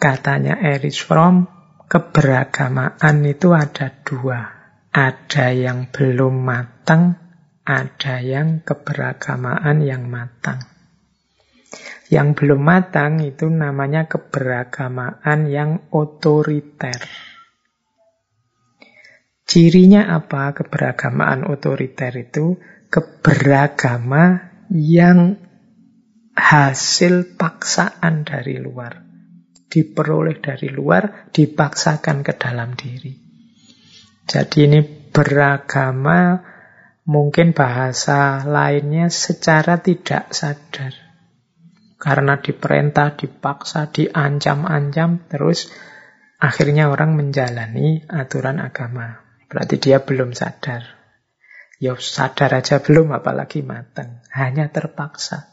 Katanya 0.00 0.56
Erich 0.56 1.04
Fromm, 1.04 1.44
keberagamaan 1.84 3.20
itu 3.28 3.52
ada 3.52 3.92
dua. 4.00 4.40
Ada 4.88 5.52
yang 5.52 5.92
belum 5.92 6.40
matang, 6.40 7.20
ada 7.68 8.16
yang 8.24 8.64
keberagamaan 8.64 9.84
yang 9.84 10.08
matang. 10.08 10.64
Yang 12.08 12.28
belum 12.32 12.64
matang 12.64 13.20
itu 13.20 13.52
namanya 13.52 14.08
keberagamaan 14.08 15.52
yang 15.52 15.92
otoriter. 15.92 16.96
Cirinya 19.44 20.16
apa 20.16 20.56
keberagamaan 20.56 21.44
otoriter 21.44 22.16
itu? 22.16 22.56
Keberagama 22.88 24.48
yang 24.72 25.36
hasil 26.32 27.36
paksaan 27.36 28.24
dari 28.24 28.56
luar. 28.56 29.09
Diperoleh 29.70 30.42
dari 30.42 30.66
luar, 30.66 31.30
dipaksakan 31.30 32.26
ke 32.26 32.34
dalam 32.34 32.74
diri. 32.74 33.14
Jadi 34.26 34.58
ini 34.66 34.82
beragama, 35.14 36.42
mungkin 37.06 37.54
bahasa 37.54 38.42
lainnya 38.46 39.10
secara 39.10 39.78
tidak 39.78 40.34
sadar. 40.34 40.94
Karena 42.00 42.40
diperintah, 42.40 43.14
dipaksa, 43.14 43.92
diancam-ancam, 43.92 45.30
terus 45.30 45.70
akhirnya 46.40 46.88
orang 46.88 47.14
menjalani 47.14 48.02
aturan 48.08 48.58
agama. 48.58 49.20
Berarti 49.50 49.76
dia 49.78 50.00
belum 50.00 50.32
sadar. 50.32 50.98
Ya 51.82 51.96
sadar 51.98 52.56
aja 52.56 52.80
belum, 52.80 53.12
apalagi 53.12 53.60
matang. 53.66 54.24
Hanya 54.32 54.72
terpaksa. 54.72 55.50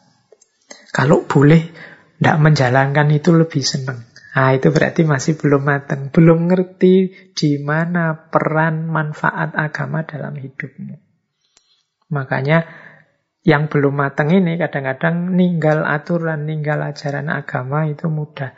Kalau 0.92 1.24
boleh 1.28 1.68
tidak 2.18 2.36
menjalankan 2.42 3.08
itu 3.14 3.30
lebih 3.30 3.62
senang. 3.62 4.02
Nah, 4.34 4.54
itu 4.54 4.70
berarti 4.70 5.02
masih 5.02 5.34
belum 5.34 5.62
matang. 5.66 6.14
Belum 6.14 6.50
ngerti 6.50 7.10
di 7.34 7.58
mana 7.58 8.30
peran 8.30 8.86
manfaat 8.86 9.54
agama 9.54 10.06
dalam 10.06 10.34
hidupmu. 10.34 10.94
Makanya 12.10 12.66
yang 13.46 13.70
belum 13.70 13.94
matang 13.98 14.34
ini 14.34 14.58
kadang-kadang 14.58 15.34
ninggal 15.34 15.86
aturan, 15.86 16.46
ninggal 16.46 16.82
ajaran 16.86 17.30
agama 17.30 17.86
itu 17.90 18.06
mudah. 18.10 18.54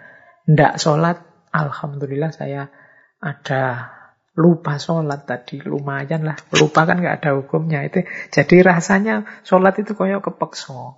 Tidak 0.49 0.77
sholat, 0.81 1.21
Alhamdulillah 1.53 2.33
saya 2.33 2.69
ada 3.21 3.93
lupa 4.41 4.81
sholat 4.81 5.29
tadi 5.29 5.61
lumayan 5.61 6.25
lah 6.25 6.39
lupa 6.57 6.89
kan 6.89 7.03
nggak 7.03 7.21
ada 7.21 7.31
hukumnya 7.37 7.85
itu 7.85 8.07
jadi 8.31 8.73
rasanya 8.73 9.29
sholat 9.45 9.77
itu 9.83 9.93
koyok 9.93 10.33
kepeksa 10.33 10.97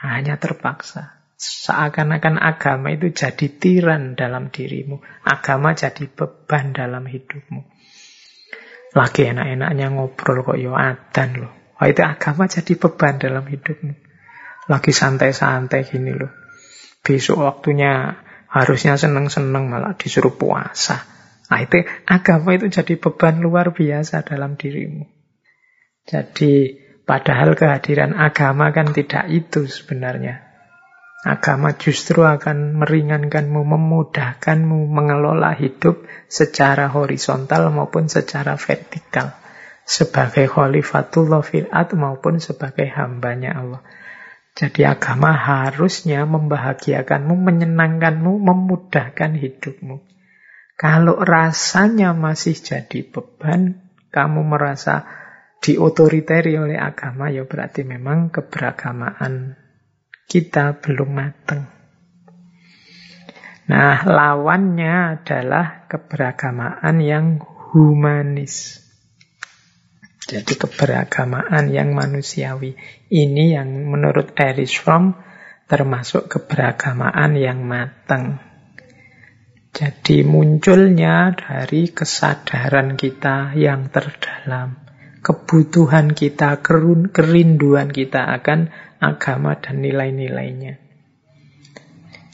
hanya 0.00 0.40
terpaksa 0.40 1.19
seakan-akan 1.40 2.36
agama 2.36 2.92
itu 2.92 3.16
jadi 3.16 3.48
tiran 3.48 4.12
dalam 4.12 4.52
dirimu. 4.52 5.00
Agama 5.24 5.72
jadi 5.72 6.04
beban 6.04 6.76
dalam 6.76 7.08
hidupmu. 7.08 7.64
Lagi 8.92 9.32
enak-enaknya 9.32 9.86
ngobrol 9.96 10.44
kok 10.44 10.60
yo 10.60 10.76
adan 10.76 11.40
loh. 11.40 11.52
Oh, 11.80 11.88
itu 11.88 12.04
agama 12.04 12.44
jadi 12.44 12.76
beban 12.76 13.16
dalam 13.16 13.48
hidupmu. 13.48 13.96
Lagi 14.68 14.92
santai-santai 14.92 15.88
gini 15.88 16.12
loh. 16.12 16.28
Besok 17.00 17.40
waktunya 17.40 18.20
harusnya 18.52 19.00
seneng-seneng 19.00 19.72
malah 19.72 19.96
disuruh 19.96 20.36
puasa. 20.36 21.08
Nah 21.48 21.58
itu 21.64 21.88
agama 22.04 22.52
itu 22.52 22.68
jadi 22.68 23.00
beban 23.00 23.40
luar 23.40 23.72
biasa 23.72 24.28
dalam 24.28 24.60
dirimu. 24.60 25.08
Jadi 26.04 26.76
padahal 27.08 27.56
kehadiran 27.56 28.12
agama 28.12 28.76
kan 28.76 28.92
tidak 28.92 29.32
itu 29.32 29.64
sebenarnya. 29.64 30.49
Agama 31.20 31.76
justru 31.76 32.24
akan 32.24 32.80
meringankanmu, 32.80 33.60
memudahkanmu 33.60 34.88
mengelola 34.88 35.52
hidup 35.52 36.08
secara 36.32 36.88
horizontal 36.88 37.68
maupun 37.68 38.08
secara 38.08 38.56
vertikal. 38.56 39.36
Sebagai 39.84 40.48
khalifatullah 40.48 41.44
fil 41.44 41.68
maupun 42.00 42.40
sebagai 42.40 42.88
hambanya 42.88 43.52
Allah. 43.52 43.82
Jadi 44.56 44.88
agama 44.88 45.36
harusnya 45.36 46.24
membahagiakanmu, 46.24 47.36
menyenangkanmu, 47.36 48.40
memudahkan 48.40 49.36
hidupmu. 49.36 50.00
Kalau 50.80 51.20
rasanya 51.20 52.16
masih 52.16 52.56
jadi 52.56 53.04
beban, 53.04 53.92
kamu 54.08 54.40
merasa 54.40 55.04
diotoriteri 55.60 56.56
oleh 56.56 56.80
agama, 56.80 57.28
ya 57.28 57.44
berarti 57.44 57.84
memang 57.84 58.32
keberagamaan 58.32 59.59
kita 60.30 60.78
belum 60.78 61.10
matang. 61.10 61.66
Nah, 63.66 64.02
lawannya 64.06 65.18
adalah 65.18 65.90
keberagamaan 65.90 67.02
yang 67.02 67.42
humanis. 67.74 68.78
Jadi 70.30 70.54
keberagamaan 70.54 71.74
yang 71.74 71.90
manusiawi. 71.94 72.78
Ini 73.10 73.58
yang 73.58 73.90
menurut 73.90 74.34
Erich 74.38 74.78
Fromm 74.78 75.18
termasuk 75.66 76.30
keberagamaan 76.30 77.34
yang 77.34 77.66
matang. 77.66 78.38
Jadi 79.70 80.26
munculnya 80.26 81.30
dari 81.30 81.94
kesadaran 81.94 82.98
kita 82.98 83.54
yang 83.54 83.86
terdalam. 83.90 84.79
Kebutuhan 85.20 86.16
kita, 86.16 86.64
kerinduan 86.64 87.92
kita 87.92 88.28
akan 88.40 88.72
agama 89.00 89.56
dan 89.60 89.84
nilai-nilainya. 89.84 90.80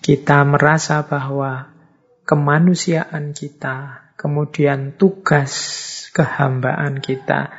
Kita 0.03 0.46
merasa 0.46 1.03
bahwa 1.03 1.75
kemanusiaan 2.22 3.35
kita, 3.35 4.11
kemudian 4.14 4.94
tugas 4.94 5.55
kehambaan 6.14 7.03
kita 7.03 7.51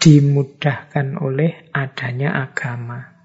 dimudahkan 0.00 1.16
oleh 1.20 1.68
adanya 1.72 2.40
agama. 2.46 3.16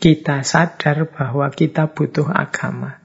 Kita 0.00 0.40
sadar 0.46 1.12
bahwa 1.12 1.52
kita 1.52 1.92
butuh 1.92 2.30
agama. 2.30 2.99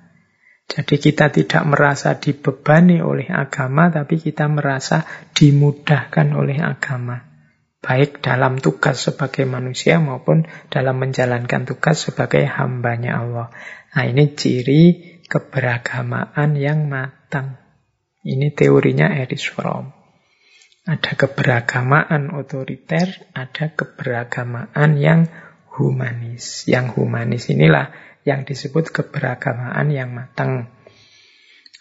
Jadi 0.65 0.95
kita 0.97 1.29
tidak 1.29 1.63
merasa 1.69 2.17
dibebani 2.17 2.99
oleh 2.99 3.29
agama, 3.29 3.93
tapi 3.93 4.17
kita 4.17 4.49
merasa 4.49 5.05
dimudahkan 5.31 6.27
oleh 6.33 6.57
agama 6.57 7.35
baik 7.85 8.25
dalam 8.25 8.57
tugas 8.57 8.97
sebagai 8.97 9.45
manusia 9.45 10.01
maupun 10.01 10.49
dalam 10.73 10.97
menjalankan 10.97 11.69
tugas 11.69 12.09
sebagai 12.09 12.41
hambanya 12.49 13.21
Allah. 13.21 13.47
Nah 13.93 14.05
ini 14.09 14.33
ciri 14.33 14.83
keberagamaan 15.29 16.57
yang 16.57 16.89
matang. 16.89 17.61
Ini 18.25 18.57
teorinya 18.57 19.13
Erich 19.13 19.53
Fromm. 19.53 19.93
Ada 20.85 21.13
keberagamaan 21.13 22.33
otoriter, 22.33 23.29
ada 23.37 23.69
keberagamaan 23.73 24.97
yang 24.97 25.29
humanis. 25.77 26.65
Yang 26.65 26.97
humanis 26.97 27.53
inilah 27.53 27.93
yang 28.25 28.43
disebut 28.43 28.89
keberagamaan 28.89 29.87
yang 29.93 30.11
matang. 30.11 30.73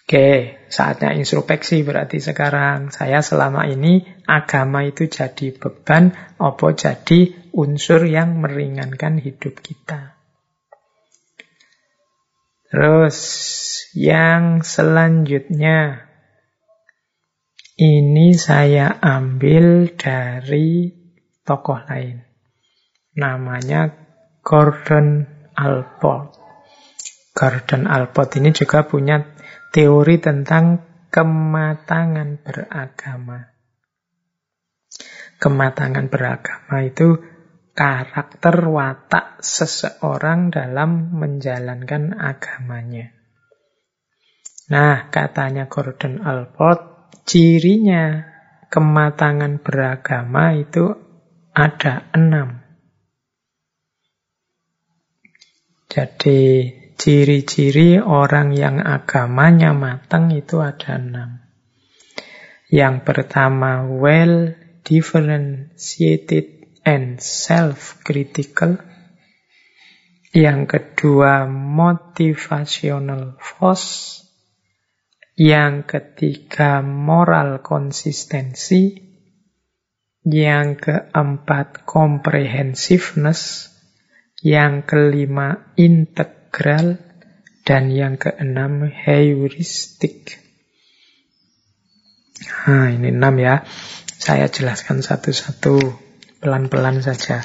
Oke, 0.05 0.61
saatnya 0.69 1.17
introspeksi 1.17 1.81
berarti 1.81 2.21
sekarang 2.21 2.93
saya 2.93 3.25
selama 3.25 3.65
ini 3.65 4.05
agama 4.29 4.85
itu 4.85 5.09
jadi 5.09 5.57
beban, 5.57 6.13
apa 6.37 6.67
jadi 6.77 7.33
unsur 7.57 8.05
yang 8.05 8.37
meringankan 8.37 9.17
hidup 9.17 9.65
kita. 9.65 10.13
Terus 12.69 13.17
yang 13.97 14.61
selanjutnya 14.61 16.05
ini 17.81 18.37
saya 18.37 18.93
ambil 19.01 19.89
dari 19.97 20.93
tokoh 21.49 21.81
lain. 21.89 22.29
Namanya 23.17 23.89
Gordon 24.45 25.34
Alport. 25.55 26.35
Gordon 27.35 27.91
Alport 27.91 28.31
ini 28.39 28.55
juga 28.55 28.87
punya 28.87 29.23
teori 29.75 30.23
tentang 30.23 30.79
kematangan 31.11 32.43
beragama. 32.43 33.55
Kematangan 35.39 36.07
beragama 36.11 36.77
itu 36.87 37.19
karakter 37.75 38.71
watak 38.71 39.43
seseorang 39.43 40.55
dalam 40.55 41.11
menjalankan 41.15 42.15
agamanya. 42.15 43.11
Nah, 44.71 45.13
katanya 45.13 45.69
Gordon 45.69 46.25
Alport, 46.25 47.11
cirinya 47.29 48.25
kematangan 48.73 49.61
beragama 49.61 50.57
itu 50.57 50.97
ada 51.53 52.09
enam. 52.17 52.64
Jadi 55.95 56.43
Ciri-ciri 56.95 57.99
orang 57.99 58.55
yang 58.55 58.79
agamanya 58.79 59.75
matang 59.75 60.31
itu 60.31 60.63
ada 60.63 60.95
enam. 60.95 61.43
Yang 62.71 63.03
pertama, 63.03 63.83
well 63.83 64.55
differentiated 64.87 66.71
and 66.87 67.19
self-critical. 67.19 68.79
Yang 70.31 70.61
kedua, 70.71 71.51
motivational 71.51 73.43
force. 73.43 74.23
Yang 75.35 75.99
ketiga, 75.99 76.79
moral 76.79 77.59
konsistensi. 77.59 79.03
Yang 80.23 80.67
keempat, 80.79 81.83
comprehensiveness. 81.83 83.74
Yang 84.45 84.85
kelima, 84.85 85.73
integral, 85.81 87.01
dan 87.65 87.89
yang 87.89 88.21
keenam 88.21 88.85
heuristik. 88.93 90.37
Nah, 92.69 92.93
ini 92.93 93.09
enam 93.09 93.35
ya. 93.41 93.65
Saya 94.21 94.53
jelaskan 94.53 95.01
satu-satu, 95.01 95.81
pelan-pelan 96.45 97.01
saja. 97.01 97.41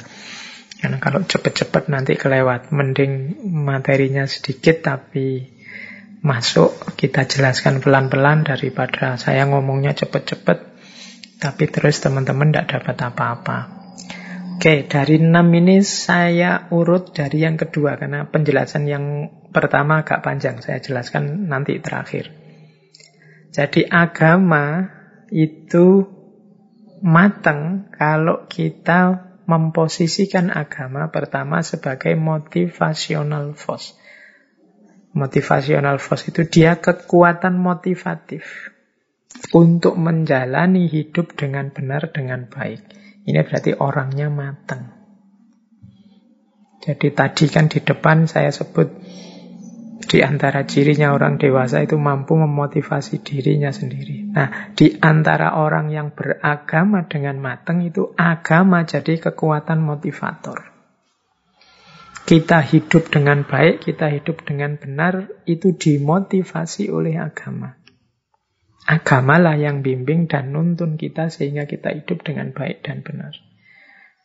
Karena 0.80 1.00
kalau 1.00 1.24
cepat-cepat 1.24 1.88
nanti 1.88 2.20
kelewat. 2.20 2.72
Mending 2.72 3.40
materinya 3.48 4.28
sedikit 4.28 4.84
tapi 4.84 5.56
masuk 6.20 6.96
kita 7.00 7.24
jelaskan 7.24 7.80
pelan-pelan 7.80 8.44
daripada 8.44 9.16
saya 9.16 9.48
ngomongnya 9.48 9.96
cepat-cepat 9.96 10.68
tapi 11.40 11.64
terus 11.72 11.96
teman-teman 12.04 12.52
tidak 12.52 12.76
dapat 12.76 12.96
apa-apa. 13.08 13.79
Oke, 14.60 14.84
dari 14.84 15.16
enam 15.16 15.48
ini 15.56 15.80
saya 15.80 16.68
urut 16.68 17.16
dari 17.16 17.48
yang 17.48 17.56
kedua 17.56 17.96
karena 17.96 18.28
penjelasan 18.28 18.84
yang 18.84 19.04
pertama 19.56 20.04
agak 20.04 20.20
panjang. 20.20 20.60
Saya 20.60 20.84
jelaskan 20.84 21.48
nanti 21.48 21.80
terakhir. 21.80 22.28
Jadi 23.56 23.88
agama 23.88 24.84
itu 25.32 26.04
matang 27.00 27.88
kalau 27.88 28.44
kita 28.52 29.32
memposisikan 29.48 30.52
agama 30.52 31.08
pertama 31.08 31.64
sebagai 31.64 32.12
motivational 32.20 33.56
force. 33.56 33.96
Motivational 35.16 35.96
force 35.96 36.28
itu 36.28 36.44
dia 36.44 36.76
kekuatan 36.76 37.56
motivatif 37.56 38.76
untuk 39.56 39.96
menjalani 39.96 40.84
hidup 40.84 41.32
dengan 41.32 41.72
benar, 41.72 42.12
dengan 42.12 42.44
baik. 42.44 42.99
Ini 43.30 43.46
berarti 43.46 43.70
orangnya 43.78 44.26
matang. 44.26 44.90
Jadi 46.82 47.14
tadi 47.14 47.46
kan 47.46 47.70
di 47.70 47.78
depan 47.78 48.26
saya 48.26 48.50
sebut 48.50 48.88
di 50.10 50.26
antara 50.26 50.66
cirinya 50.66 51.14
orang 51.14 51.38
dewasa 51.38 51.86
itu 51.86 51.94
mampu 51.94 52.34
memotivasi 52.34 53.22
dirinya 53.22 53.70
sendiri. 53.70 54.34
Nah, 54.34 54.74
di 54.74 54.98
antara 54.98 55.54
orang 55.54 55.94
yang 55.94 56.10
beragama 56.10 57.06
dengan 57.06 57.38
matang 57.38 57.86
itu 57.86 58.10
agama 58.18 58.82
jadi 58.82 59.22
kekuatan 59.22 59.78
motivator. 59.78 60.66
Kita 62.26 62.58
hidup 62.58 63.10
dengan 63.14 63.46
baik, 63.46 63.86
kita 63.86 64.10
hidup 64.10 64.42
dengan 64.42 64.74
benar, 64.74 65.30
itu 65.46 65.78
dimotivasi 65.78 66.90
oleh 66.90 67.14
agama. 67.14 67.79
Agamalah 68.90 69.54
yang 69.54 69.86
bimbing 69.86 70.26
dan 70.26 70.50
nuntun 70.50 70.98
kita 70.98 71.30
sehingga 71.30 71.70
kita 71.70 71.94
hidup 71.94 72.26
dengan 72.26 72.50
baik 72.50 72.82
dan 72.82 73.06
benar. 73.06 73.30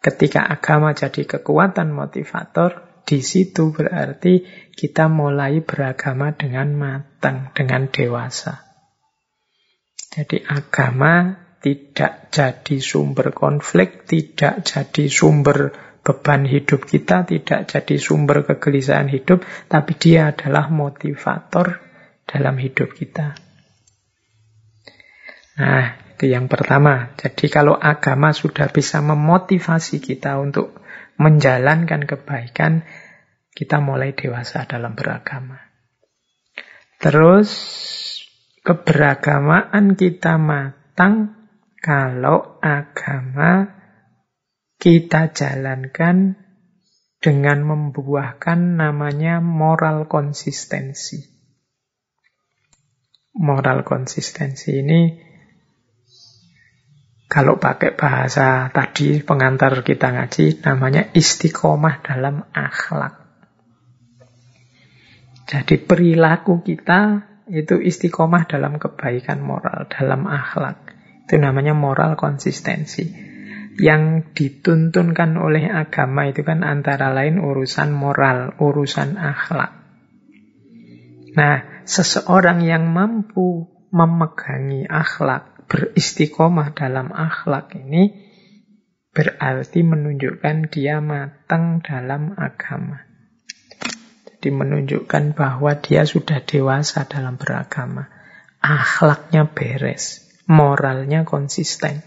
Ketika 0.02 0.42
agama 0.42 0.98
jadi 0.98 1.22
kekuatan 1.22 1.94
motivator, 1.94 3.02
di 3.06 3.22
situ 3.22 3.70
berarti 3.70 4.42
kita 4.74 5.06
mulai 5.06 5.62
beragama 5.62 6.34
dengan 6.34 6.74
matang, 6.74 7.54
dengan 7.54 7.94
dewasa. 7.94 8.66
Jadi 10.10 10.42
agama 10.50 11.46
tidak 11.62 12.34
jadi 12.34 12.78
sumber 12.82 13.38
konflik, 13.38 14.10
tidak 14.10 14.66
jadi 14.66 15.06
sumber 15.06 15.78
beban 16.02 16.50
hidup 16.50 16.90
kita, 16.90 17.22
tidak 17.30 17.70
jadi 17.70 18.02
sumber 18.02 18.42
kegelisahan 18.50 19.14
hidup, 19.14 19.46
tapi 19.70 19.94
dia 19.98 20.34
adalah 20.34 20.74
motivator 20.74 21.82
dalam 22.26 22.58
hidup 22.58 22.94
kita. 22.98 23.45
Nah, 25.56 25.96
itu 26.16 26.32
yang 26.32 26.52
pertama. 26.52 27.16
Jadi 27.16 27.48
kalau 27.48 27.76
agama 27.76 28.36
sudah 28.36 28.72
bisa 28.72 29.00
memotivasi 29.00 30.04
kita 30.04 30.40
untuk 30.40 30.80
menjalankan 31.16 32.04
kebaikan, 32.04 32.84
kita 33.56 33.80
mulai 33.80 34.12
dewasa 34.12 34.68
dalam 34.68 35.00
beragama. 35.00 35.60
Terus 37.00 37.52
keberagamaan 38.64 39.96
kita 39.96 40.36
matang 40.36 41.36
kalau 41.80 42.60
agama 42.60 43.72
kita 44.76 45.32
jalankan 45.32 46.36
dengan 47.24 47.64
membuahkan 47.64 48.76
namanya 48.76 49.40
moral 49.40 50.06
konsistensi. 50.12 51.26
Moral 53.36 53.84
konsistensi 53.84 54.80
ini 54.80 55.25
kalau 57.36 57.60
pakai 57.60 57.92
bahasa 58.00 58.72
tadi 58.72 59.20
pengantar 59.20 59.84
kita 59.84 60.08
ngaji 60.16 60.64
namanya 60.64 61.12
istiqomah 61.12 62.00
dalam 62.00 62.48
akhlak. 62.56 63.20
Jadi 65.44 65.76
perilaku 65.84 66.64
kita 66.64 67.28
itu 67.52 67.76
istiqomah 67.76 68.48
dalam 68.48 68.80
kebaikan 68.80 69.44
moral, 69.44 69.84
dalam 69.92 70.32
akhlak. 70.32 70.96
Itu 71.28 71.36
namanya 71.36 71.76
moral 71.76 72.16
konsistensi 72.16 73.04
yang 73.84 74.32
dituntunkan 74.32 75.36
oleh 75.36 75.68
agama 75.68 76.32
itu 76.32 76.40
kan 76.48 76.64
antara 76.64 77.12
lain 77.12 77.44
urusan 77.44 77.92
moral, 77.92 78.56
urusan 78.64 79.20
akhlak. 79.20 79.76
Nah, 81.36 81.84
seseorang 81.84 82.64
yang 82.64 82.88
mampu 82.96 83.68
memegangi 83.92 84.88
akhlak, 84.88 85.55
beristiqomah 85.66 86.74
dalam 86.78 87.10
akhlak 87.12 87.74
ini 87.78 88.14
berarti 89.16 89.80
menunjukkan 89.82 90.68
dia 90.68 91.00
matang 91.00 91.80
dalam 91.80 92.36
agama. 92.36 93.08
Jadi 94.28 94.50
menunjukkan 94.52 95.34
bahwa 95.34 95.74
dia 95.80 96.04
sudah 96.04 96.44
dewasa 96.44 97.08
dalam 97.08 97.40
beragama. 97.40 98.12
Akhlaknya 98.60 99.48
beres, 99.48 100.22
moralnya 100.46 101.24
konsisten. 101.24 102.04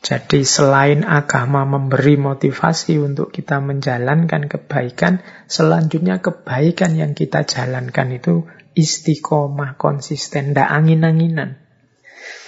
Jadi 0.00 0.48
selain 0.48 1.04
agama 1.04 1.68
memberi 1.68 2.16
motivasi 2.16 2.96
untuk 2.96 3.36
kita 3.36 3.60
menjalankan 3.60 4.48
kebaikan, 4.48 5.20
selanjutnya 5.44 6.24
kebaikan 6.24 6.96
yang 6.96 7.12
kita 7.12 7.44
jalankan 7.44 8.08
itu 8.16 8.48
istiqomah, 8.74 9.76
konsisten, 9.80 10.52
tidak 10.52 10.68
angin-anginan. 10.70 11.58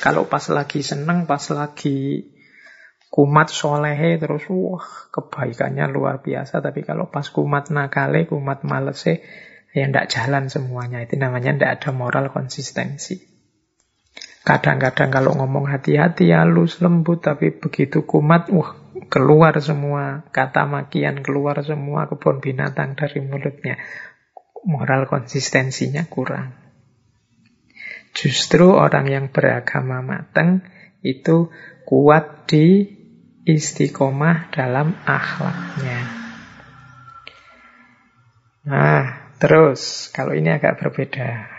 Kalau 0.02 0.26
pas 0.26 0.42
lagi 0.50 0.82
seneng, 0.82 1.30
pas 1.30 1.42
lagi 1.54 2.30
kumat 3.12 3.52
solehe, 3.52 4.16
terus 4.16 4.48
wah 4.48 4.82
kebaikannya 5.12 5.86
luar 5.92 6.24
biasa. 6.24 6.58
Tapi 6.64 6.82
kalau 6.82 7.12
pas 7.12 7.28
kumat 7.28 7.70
nakale, 7.70 8.26
kumat 8.26 8.64
malese, 8.66 9.22
ya 9.70 9.86
tidak 9.86 10.08
jalan 10.10 10.48
semuanya. 10.48 11.04
Itu 11.04 11.20
namanya 11.20 11.54
tidak 11.54 11.70
ada 11.80 11.90
moral 11.94 12.32
konsistensi. 12.34 13.32
Kadang-kadang 14.42 15.14
kalau 15.14 15.38
ngomong 15.38 15.70
hati-hati 15.70 16.34
halus 16.34 16.82
lembut 16.82 17.22
tapi 17.22 17.54
begitu 17.54 18.02
kumat, 18.02 18.50
wah 18.50 18.74
keluar 19.06 19.54
semua 19.62 20.26
kata 20.34 20.66
makian, 20.66 21.22
keluar 21.22 21.62
semua 21.62 22.10
kebun 22.10 22.42
binatang 22.42 22.98
dari 22.98 23.22
mulutnya. 23.22 23.78
Moral 24.62 25.10
konsistensinya 25.10 26.06
kurang. 26.06 26.54
Justru 28.12 28.70
orang 28.70 29.08
yang 29.08 29.26
beragama 29.32 30.04
matang 30.04 30.62
itu 31.02 31.50
kuat 31.88 32.46
di 32.46 32.86
istiqomah 33.42 34.52
dalam 34.54 34.94
akhlaknya. 35.02 36.00
Nah, 38.62 39.34
terus 39.42 40.12
kalau 40.14 40.36
ini 40.38 40.54
agak 40.54 40.78
berbeda. 40.78 41.50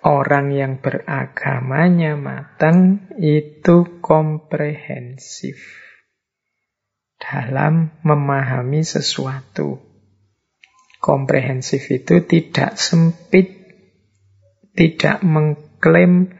Orang 0.00 0.56
yang 0.56 0.80
beragamanya 0.80 2.16
matang 2.16 3.04
itu 3.20 4.00
komprehensif 4.00 5.60
dalam 7.20 7.92
memahami 8.00 8.80
sesuatu. 8.80 9.89
Komprehensif 11.00 11.88
itu 11.88 12.20
tidak 12.28 12.76
sempit, 12.76 13.48
tidak 14.76 15.24
mengklaim 15.24 16.36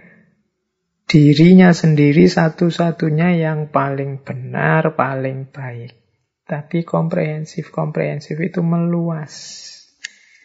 dirinya 1.09 1.73
sendiri 1.73 2.29
satu-satunya 2.29 3.41
yang 3.41 3.73
paling 3.73 4.21
benar, 4.21 4.95
paling 4.95 5.49
baik. 5.49 5.97
Tapi 6.45 6.85
komprehensif-komprehensif 6.85 8.37
itu 8.37 8.61
meluas. 8.61 9.33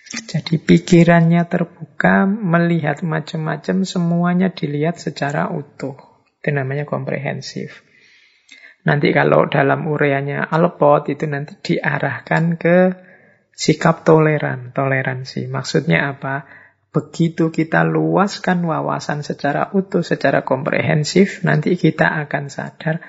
Jadi 0.06 0.64
pikirannya 0.64 1.44
terbuka, 1.52 2.24
melihat 2.24 3.04
macam-macam, 3.04 3.84
semuanya 3.84 4.48
dilihat 4.54 4.96
secara 4.96 5.52
utuh. 5.52 5.98
Itu 6.40 6.56
namanya 6.56 6.88
komprehensif. 6.88 7.84
Nanti 8.86 9.10
kalau 9.12 9.50
dalam 9.50 9.90
ureanya 9.90 10.46
Alpot 10.46 11.10
itu 11.10 11.26
nanti 11.26 11.58
diarahkan 11.58 12.54
ke 12.56 12.78
sikap 13.56 14.04
toleran, 14.04 14.76
toleransi. 14.76 15.48
Maksudnya 15.48 16.12
apa? 16.12 16.46
Begitu 16.92 17.52
kita 17.52 17.84
luaskan 17.84 18.64
wawasan 18.68 19.24
secara 19.24 19.72
utuh, 19.76 20.04
secara 20.04 20.48
komprehensif, 20.48 21.44
nanti 21.44 21.76
kita 21.76 22.08
akan 22.24 22.48
sadar, 22.48 23.04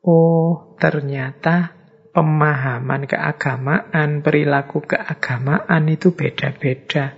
oh 0.00 0.76
ternyata 0.80 1.76
pemahaman 2.16 3.04
keagamaan, 3.04 4.24
perilaku 4.24 4.84
keagamaan 4.84 5.84
itu 5.92 6.16
beda-beda. 6.16 7.12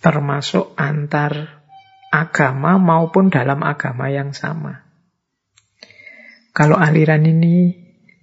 Termasuk 0.00 0.72
antar 0.80 1.62
agama 2.08 2.80
maupun 2.80 3.28
dalam 3.28 3.60
agama 3.60 4.08
yang 4.08 4.32
sama. 4.32 4.88
Kalau 6.52 6.76
aliran 6.76 7.24
ini 7.24 7.81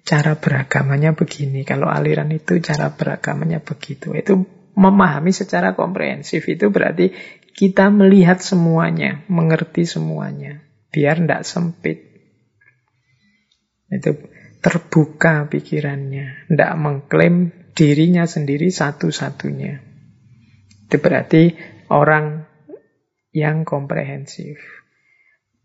cara 0.09 0.41
beragamanya 0.41 1.13
begini, 1.13 1.61
kalau 1.61 1.85
aliran 1.85 2.33
itu 2.33 2.57
cara 2.65 2.97
beragamanya 2.97 3.61
begitu. 3.61 4.17
Itu 4.17 4.41
memahami 4.73 5.29
secara 5.29 5.77
komprehensif 5.77 6.49
itu 6.49 6.73
berarti 6.73 7.13
kita 7.53 7.93
melihat 7.93 8.41
semuanya, 8.41 9.21
mengerti 9.29 9.85
semuanya, 9.85 10.65
biar 10.89 11.21
tidak 11.21 11.45
sempit. 11.45 12.09
Itu 13.93 14.17
terbuka 14.65 15.45
pikirannya, 15.45 16.49
tidak 16.49 16.71
mengklaim 16.81 17.53
dirinya 17.77 18.25
sendiri 18.25 18.73
satu-satunya. 18.73 19.77
Itu 20.89 20.97
berarti 20.97 21.53
orang 21.93 22.49
yang 23.29 23.61
komprehensif. 23.61 24.78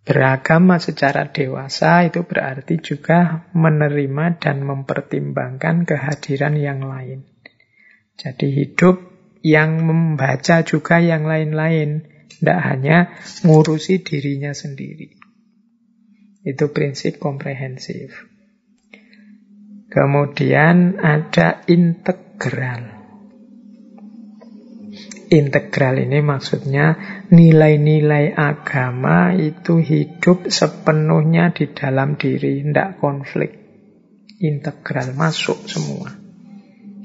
Beragama 0.04 0.76
secara 0.76 1.32
dewasa 1.32 2.04
itu 2.04 2.28
berarti 2.28 2.76
juga 2.76 3.48
menerima 3.56 4.36
dan 4.36 4.60
mempertimbangkan 4.60 5.88
kehadiran 5.88 6.60
yang 6.60 6.84
lain. 6.84 7.24
Jadi 8.20 8.52
hidup 8.52 9.00
yang 9.40 9.80
membaca 9.80 10.60
juga 10.60 11.00
yang 11.00 11.24
lain-lain, 11.24 12.04
tidak 12.28 12.58
hanya 12.68 12.98
ngurusi 13.48 14.04
dirinya 14.04 14.52
sendiri. 14.52 15.16
Itu 16.44 16.68
prinsip 16.68 17.16
komprehensif. 17.16 18.28
Kemudian 19.88 21.00
ada 21.00 21.64
integral. 21.64 22.93
Integral 25.32 26.04
ini 26.04 26.20
maksudnya 26.20 27.00
nilai-nilai 27.32 28.36
agama 28.36 29.32
itu 29.32 29.80
hidup 29.80 30.52
sepenuhnya 30.52 31.56
di 31.56 31.72
dalam 31.72 32.20
diri, 32.20 32.60
tidak 32.60 33.00
konflik. 33.00 33.56
Integral 34.44 35.16
masuk 35.16 35.64
semua. 35.64 36.12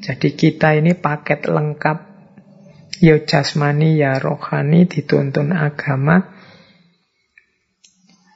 Jadi 0.04 0.36
kita 0.36 0.76
ini 0.76 1.00
paket 1.00 1.48
lengkap. 1.48 1.98
Ya 3.00 3.16
jasmani, 3.24 3.96
ya 3.96 4.20
rohani, 4.20 4.84
dituntun 4.84 5.56
agama. 5.56 6.36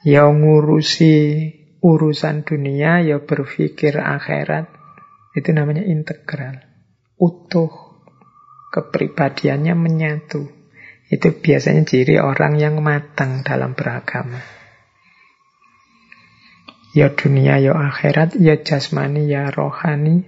Ya 0.00 0.24
ngurusi 0.24 1.16
urusan 1.84 2.48
dunia 2.48 3.04
ya 3.04 3.20
berpikir 3.20 4.00
akhirat. 4.00 4.72
Itu 5.36 5.52
namanya 5.52 5.84
integral. 5.84 6.64
Utuh. 7.20 7.83
Kepribadiannya 8.74 9.78
menyatu. 9.78 10.50
Itu 11.06 11.30
biasanya 11.30 11.86
ciri 11.86 12.18
orang 12.18 12.58
yang 12.58 12.82
matang 12.82 13.46
dalam 13.46 13.78
beragama. 13.78 14.42
Ya 16.90 17.14
dunia, 17.14 17.62
ya 17.62 17.70
akhirat, 17.70 18.34
ya 18.34 18.58
jasmani, 18.58 19.30
ya 19.30 19.50
rohani, 19.54 20.26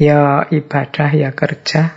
ya 0.00 0.48
ibadah, 0.48 1.12
ya 1.12 1.36
kerja, 1.36 1.96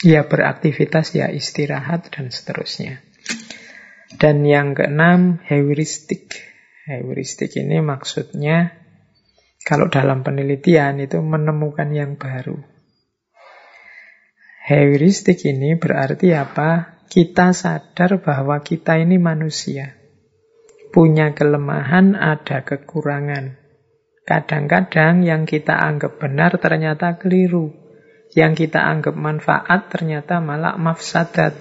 ya 0.00 0.24
beraktivitas, 0.24 1.12
ya 1.12 1.28
istirahat, 1.28 2.08
dan 2.12 2.32
seterusnya. 2.32 3.04
Dan 4.16 4.44
yang 4.48 4.72
keenam, 4.72 5.44
heuristik. 5.44 6.40
Heuristik 6.88 7.52
ini 7.60 7.84
maksudnya, 7.84 8.72
kalau 9.64 9.92
dalam 9.92 10.24
penelitian 10.24 10.96
itu 11.02 11.20
menemukan 11.20 11.92
yang 11.92 12.16
baru. 12.16 12.75
Heuristik 14.66 15.46
ini 15.46 15.78
berarti 15.78 16.34
apa? 16.34 16.98
Kita 17.06 17.54
sadar 17.54 18.18
bahwa 18.18 18.58
kita 18.66 18.98
ini 18.98 19.14
manusia 19.14 19.94
punya 20.96 21.36
kelemahan, 21.36 22.16
ada 22.16 22.64
kekurangan. 22.64 23.60
Kadang-kadang 24.24 25.28
yang 25.28 25.44
kita 25.44 25.76
anggap 25.76 26.16
benar 26.16 26.56
ternyata 26.56 27.20
keliru. 27.20 27.68
Yang 28.32 28.64
kita 28.64 28.80
anggap 28.80 29.12
manfaat 29.12 29.92
ternyata 29.92 30.40
malah 30.40 30.80
mafsadat. 30.80 31.52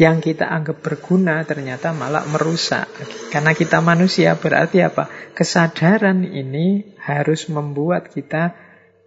Yang 0.00 0.32
kita 0.32 0.48
anggap 0.48 0.80
berguna 0.80 1.44
ternyata 1.44 1.92
malah 1.92 2.24
merusak. 2.32 2.88
Karena 3.28 3.52
kita 3.52 3.84
manusia 3.84 4.40
berarti 4.40 4.80
apa? 4.80 5.12
Kesadaran 5.36 6.24
ini 6.24 6.96
harus 6.96 7.44
membuat 7.52 8.08
kita 8.08 8.56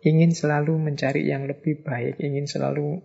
ingin 0.04 0.36
selalu 0.36 0.76
mencari 0.78 1.26
yang 1.26 1.48
lebih 1.48 1.82
baik, 1.82 2.20
ingin 2.20 2.46
selalu 2.46 3.00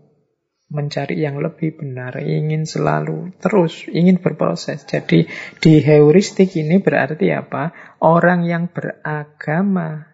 mencari 0.69 1.17
yang 1.25 1.41
lebih 1.41 1.81
benar, 1.81 2.21
ingin 2.21 2.69
selalu 2.69 3.33
terus, 3.41 3.89
ingin 3.89 4.21
berproses. 4.21 4.85
Jadi 4.85 5.25
di 5.65 5.81
heuristik 5.81 6.53
ini 6.61 6.83
berarti 6.83 7.33
apa? 7.33 7.73
Orang 8.05 8.45
yang 8.45 8.69
beragama 8.69 10.05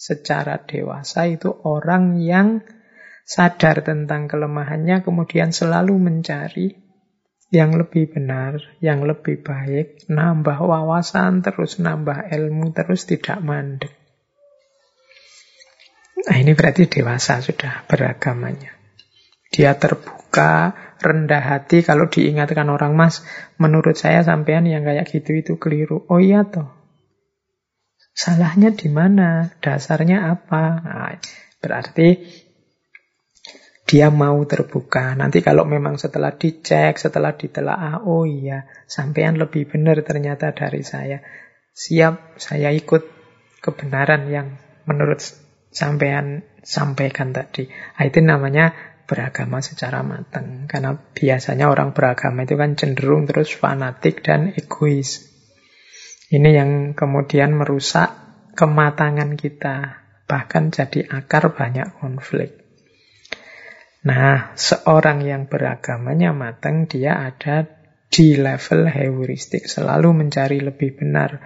secara 0.00 0.64
dewasa 0.64 1.28
itu 1.28 1.52
orang 1.62 2.18
yang 2.24 2.64
sadar 3.28 3.84
tentang 3.84 4.26
kelemahannya, 4.26 5.04
kemudian 5.04 5.52
selalu 5.52 5.94
mencari 6.00 6.74
yang 7.52 7.76
lebih 7.76 8.08
benar, 8.08 8.58
yang 8.80 9.04
lebih 9.04 9.44
baik, 9.44 10.08
nambah 10.08 10.56
wawasan 10.56 11.44
terus, 11.44 11.76
nambah 11.76 12.32
ilmu 12.32 12.72
terus, 12.72 13.04
tidak 13.04 13.44
mandek. 13.44 14.01
Nah 16.12 16.36
ini 16.38 16.52
berarti 16.52 16.86
dewasa 16.86 17.40
sudah 17.40 17.88
beragamanya. 17.88 18.76
Dia 19.52 19.76
terbuka, 19.76 20.72
rendah 21.02 21.44
hati. 21.44 21.84
Kalau 21.84 22.08
diingatkan 22.08 22.72
orang, 22.72 22.96
mas, 22.96 23.20
menurut 23.60 23.98
saya 23.98 24.24
sampean 24.24 24.64
yang 24.64 24.86
kayak 24.86 25.04
gitu 25.12 25.36
itu 25.36 25.52
keliru. 25.60 26.08
Oh 26.08 26.22
iya 26.22 26.46
toh. 26.48 26.72
Salahnya 28.12 28.72
di 28.72 28.88
mana? 28.88 29.52
Dasarnya 29.60 30.32
apa? 30.32 30.64
Nah, 30.80 31.16
berarti 31.60 32.08
dia 33.88 34.08
mau 34.08 34.40
terbuka. 34.48 35.12
Nanti 35.12 35.44
kalau 35.44 35.68
memang 35.68 36.00
setelah 36.00 36.32
dicek, 36.32 36.96
setelah 36.96 37.36
ditelaah, 37.36 38.08
oh 38.08 38.24
iya, 38.24 38.64
sampean 38.88 39.36
lebih 39.36 39.68
benar 39.68 40.00
ternyata 40.00 40.52
dari 40.56 40.80
saya. 40.80 41.20
Siap, 41.72 42.40
saya 42.40 42.72
ikut 42.72 43.04
kebenaran 43.60 44.28
yang 44.32 44.56
menurut 44.88 45.20
sampean 45.72 46.44
sampaikan 46.62 47.34
tadi. 47.34 47.66
Nah, 47.66 48.04
itu 48.06 48.20
namanya 48.22 48.70
beragama 49.08 49.58
secara 49.64 50.04
matang. 50.06 50.70
Karena 50.70 50.94
biasanya 50.94 51.72
orang 51.72 51.96
beragama 51.96 52.46
itu 52.46 52.54
kan 52.54 52.78
cenderung 52.78 53.26
terus 53.26 53.50
fanatik 53.56 54.22
dan 54.22 54.54
egois. 54.54 55.26
Ini 56.32 56.48
yang 56.48 56.70
kemudian 56.96 57.52
merusak 57.56 58.08
kematangan 58.54 59.34
kita. 59.34 60.06
Bahkan 60.24 60.72
jadi 60.72 61.08
akar 61.12 61.52
banyak 61.52 61.98
konflik. 62.00 62.56
Nah, 64.02 64.56
seorang 64.58 65.22
yang 65.22 65.46
beragamanya 65.46 66.34
matang, 66.34 66.90
dia 66.90 67.22
ada 67.22 67.68
di 68.08 68.34
level 68.34 68.88
heuristik. 68.88 69.68
Selalu 69.68 70.24
mencari 70.24 70.58
lebih 70.58 70.98
benar 70.98 71.38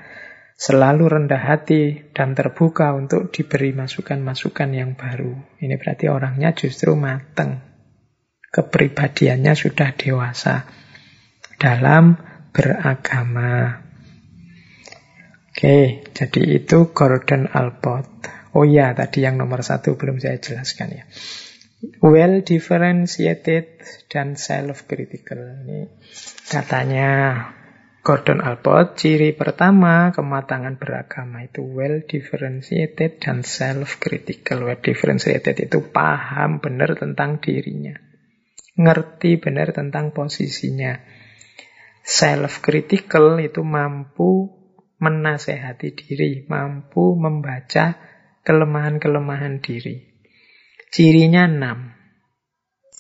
selalu 0.57 1.05
rendah 1.13 1.39
hati 1.39 2.09
dan 2.17 2.33
terbuka 2.33 2.97
untuk 2.97 3.29
diberi 3.29 3.77
masukan-masukan 3.77 4.73
yang 4.73 4.97
baru. 4.97 5.37
Ini 5.61 5.77
berarti 5.77 6.09
orangnya 6.09 6.57
justru 6.57 6.97
mateng. 6.97 7.61
Kepribadiannya 8.49 9.53
sudah 9.53 9.93
dewasa 9.93 10.65
dalam 11.61 12.17
beragama. 12.57 13.85
Oke, 15.53 16.05
jadi 16.17 16.43
itu 16.65 16.93
Gordon 16.97 17.53
Alport. 17.53 18.29
Oh 18.57 18.65
ya, 18.65 18.97
tadi 18.97 19.29
yang 19.29 19.37
nomor 19.37 19.61
satu 19.61 20.01
belum 20.01 20.17
saya 20.21 20.41
jelaskan 20.41 21.05
ya. 21.05 21.05
Well 22.01 22.41
differentiated 22.41 23.85
dan 24.09 24.41
self-critical. 24.41 25.65
Ini 25.69 25.93
katanya 26.49 27.09
Gordon 28.07 28.39
Alport, 28.39 28.95
ciri 28.95 29.35
pertama 29.35 30.15
kematangan 30.15 30.79
beragama 30.79 31.43
itu 31.43 31.67
well 31.67 32.07
differentiated 32.07 33.19
dan 33.19 33.43
self-critical. 33.43 34.63
Well 34.63 34.79
differentiated 34.79 35.67
itu 35.67 35.91
paham 35.91 36.63
benar 36.63 36.95
tentang 36.95 37.43
dirinya. 37.43 37.99
Ngerti 38.79 39.43
benar 39.43 39.75
tentang 39.75 40.15
posisinya. 40.15 41.03
Self-critical 42.07 43.43
itu 43.43 43.67
mampu 43.67 44.55
menasehati 45.03 45.99
diri, 45.99 46.47
mampu 46.47 47.19
membaca 47.19 47.99
kelemahan-kelemahan 48.47 49.59
diri. 49.59 50.15
Cirinya 50.95 51.51
enam. 51.51 51.91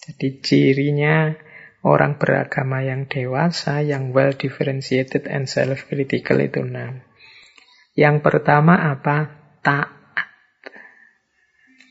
Jadi 0.03 0.42
cirinya 0.42 1.45
orang 1.87 2.18
beragama 2.18 2.83
yang 2.83 3.07
dewasa, 3.07 3.79
yang 3.87 4.11
well 4.11 4.35
differentiated 4.35 5.31
and 5.31 5.46
self-critical 5.46 6.42
itu 6.42 6.66
enam. 6.66 7.07
Yang 7.94 8.27
pertama 8.27 8.90
apa? 8.90 9.31
Taat. 9.62 9.94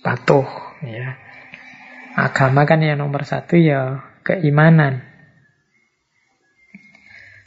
Patuh. 0.04 0.46
Ya. 0.84 1.16
Agama 2.20 2.68
kan 2.68 2.84
yang 2.84 3.00
nomor 3.00 3.24
satu 3.24 3.56
ya 3.56 4.04
keimanan. 4.28 5.08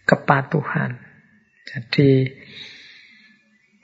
Kepatuhan. 0.09 1.05
Jadi 1.69 2.33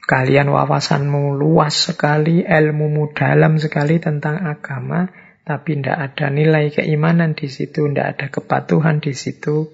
kalian 0.08 0.48
wawasanmu 0.48 1.36
luas 1.36 1.92
sekali, 1.92 2.40
ilmumu 2.40 3.12
dalam 3.12 3.60
sekali 3.60 4.00
tentang 4.00 4.40
agama, 4.40 5.12
tapi 5.44 5.76
tidak 5.76 5.98
ada 6.12 6.32
nilai 6.32 6.72
keimanan 6.72 7.36
di 7.36 7.52
situ, 7.52 7.84
tidak 7.92 8.16
ada 8.16 8.26
kepatuhan 8.32 9.04
di 9.04 9.12
situ, 9.12 9.68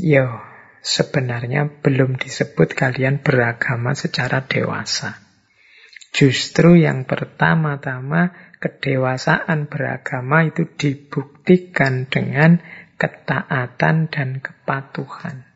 yo 0.00 0.26
sebenarnya 0.80 1.68
belum 1.84 2.18
disebut 2.18 2.74
kalian 2.74 3.20
beragama 3.20 3.92
secara 3.92 4.48
dewasa. 4.48 5.20
Justru 6.12 6.76
yang 6.76 7.08
pertama-tama 7.08 8.36
kedewasaan 8.60 9.68
beragama 9.68 10.44
itu 10.44 10.68
dibuktikan 10.68 12.04
dengan 12.04 12.60
ketaatan 13.00 14.12
dan 14.12 14.44
kepatuhan. 14.44 15.51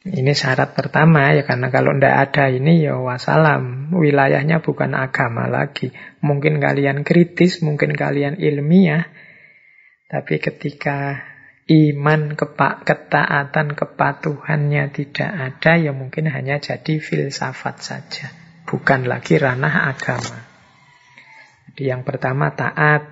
Ini 0.00 0.32
syarat 0.32 0.72
pertama 0.72 1.28
ya 1.36 1.44
karena 1.44 1.68
kalau 1.68 1.92
tidak 1.92 2.32
ada 2.32 2.48
ini 2.48 2.88
ya 2.88 2.96
wasalam. 2.96 3.92
Wilayahnya 3.92 4.64
bukan 4.64 4.96
agama 4.96 5.44
lagi. 5.44 5.92
Mungkin 6.24 6.56
kalian 6.56 7.04
kritis, 7.04 7.60
mungkin 7.60 7.92
kalian 7.92 8.40
ilmiah. 8.40 9.12
Tapi 10.08 10.40
ketika 10.40 11.20
iman, 11.68 12.32
kepak, 12.32 12.88
ketaatan, 12.88 13.76
kepatuhannya 13.76 14.88
tidak 14.88 15.30
ada 15.36 15.76
ya 15.76 15.92
mungkin 15.92 16.32
hanya 16.32 16.56
jadi 16.56 16.96
filsafat 16.96 17.84
saja. 17.84 18.32
Bukan 18.64 19.04
lagi 19.04 19.36
ranah 19.36 19.92
agama. 19.92 20.48
Jadi 21.68 21.92
yang 21.92 22.08
pertama 22.08 22.56
taat, 22.56 23.04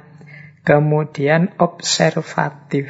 kemudian 0.65 1.53
observatif. 1.61 2.89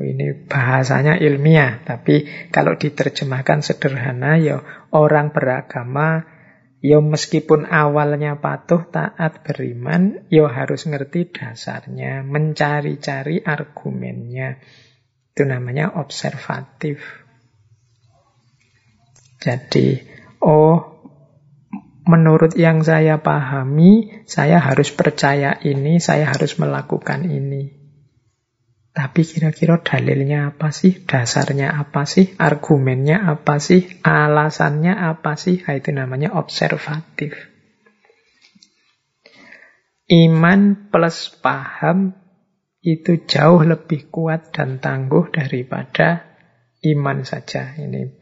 Ini 0.00 0.48
bahasanya 0.48 1.20
ilmiah, 1.20 1.84
tapi 1.84 2.24
kalau 2.48 2.76
diterjemahkan 2.80 3.60
sederhana 3.60 4.40
ya 4.40 4.64
orang 4.96 5.28
beragama 5.36 6.24
ya 6.80 6.98
meskipun 7.04 7.68
awalnya 7.68 8.40
patuh, 8.40 8.88
taat, 8.88 9.44
beriman, 9.44 10.24
ya 10.32 10.48
harus 10.48 10.88
ngerti 10.88 11.28
dasarnya, 11.28 12.24
mencari-cari 12.24 13.44
argumennya. 13.44 14.56
Itu 15.36 15.44
namanya 15.44 15.92
observatif. 16.00 17.04
Jadi, 19.40 20.00
oh 20.40 21.00
menurut 22.04 22.56
yang 22.56 22.80
saya 22.82 23.20
pahami, 23.20 24.24
saya 24.24 24.60
harus 24.60 24.90
percaya 24.92 25.60
ini, 25.62 26.00
saya 26.00 26.32
harus 26.32 26.56
melakukan 26.56 27.28
ini. 27.28 27.79
Tapi 28.90 29.22
kira-kira 29.22 29.78
dalilnya 29.78 30.50
apa 30.50 30.74
sih? 30.74 31.06
Dasarnya 31.06 31.70
apa 31.78 32.10
sih? 32.10 32.34
Argumennya 32.34 33.22
apa 33.22 33.62
sih? 33.62 33.86
Alasannya 34.02 34.98
apa 34.98 35.38
sih? 35.38 35.62
Nah, 35.62 35.78
itu 35.78 35.94
namanya 35.94 36.34
observatif. 36.34 37.38
Iman 40.10 40.90
plus 40.90 41.30
paham 41.38 42.18
itu 42.82 43.22
jauh 43.30 43.62
lebih 43.62 44.10
kuat 44.10 44.50
dan 44.50 44.82
tangguh 44.82 45.30
daripada 45.30 46.26
iman 46.82 47.22
saja. 47.22 47.78
Ini 47.78 48.18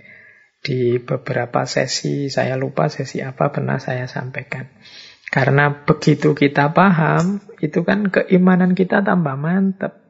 di 0.60 1.00
beberapa 1.00 1.64
sesi, 1.64 2.28
saya 2.28 2.60
lupa 2.60 2.92
sesi 2.92 3.24
apa 3.24 3.54
pernah 3.54 3.80
saya 3.80 4.04
sampaikan. 4.04 4.68
Karena 5.28 5.84
begitu 5.84 6.36
kita 6.36 6.76
paham, 6.76 7.40
itu 7.60 7.84
kan 7.84 8.12
keimanan 8.12 8.76
kita 8.76 9.04
tambah 9.04 9.36
mantap. 9.36 10.07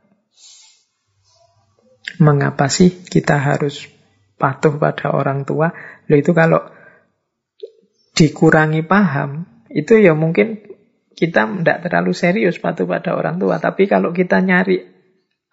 Mengapa 2.18 2.66
sih 2.66 2.90
kita 3.06 3.38
harus 3.38 3.86
patuh 4.38 4.74
pada 4.78 5.14
orang 5.14 5.46
tua? 5.46 5.70
Loh 6.10 6.18
itu 6.18 6.34
kalau 6.34 6.66
dikurangi 8.18 8.82
paham, 8.82 9.46
itu 9.70 10.02
ya 10.02 10.18
mungkin 10.18 10.58
kita 11.14 11.46
tidak 11.46 11.78
terlalu 11.86 12.12
serius 12.14 12.58
patuh 12.58 12.86
pada 12.86 13.14
orang 13.14 13.38
tua. 13.38 13.62
Tapi 13.62 13.86
kalau 13.86 14.10
kita 14.10 14.42
nyari 14.42 14.82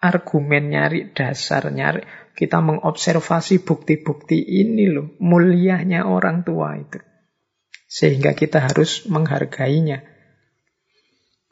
argumen, 0.02 0.74
nyari 0.74 1.14
dasar, 1.14 1.70
nyari 1.70 2.02
kita 2.36 2.60
mengobservasi 2.60 3.64
bukti-bukti 3.64 4.38
ini 4.38 4.92
loh, 4.92 5.16
mulianya 5.22 6.04
orang 6.04 6.44
tua 6.44 6.76
itu. 6.76 7.00
Sehingga 7.86 8.34
kita 8.34 8.66
harus 8.66 9.08
menghargainya. 9.08 10.15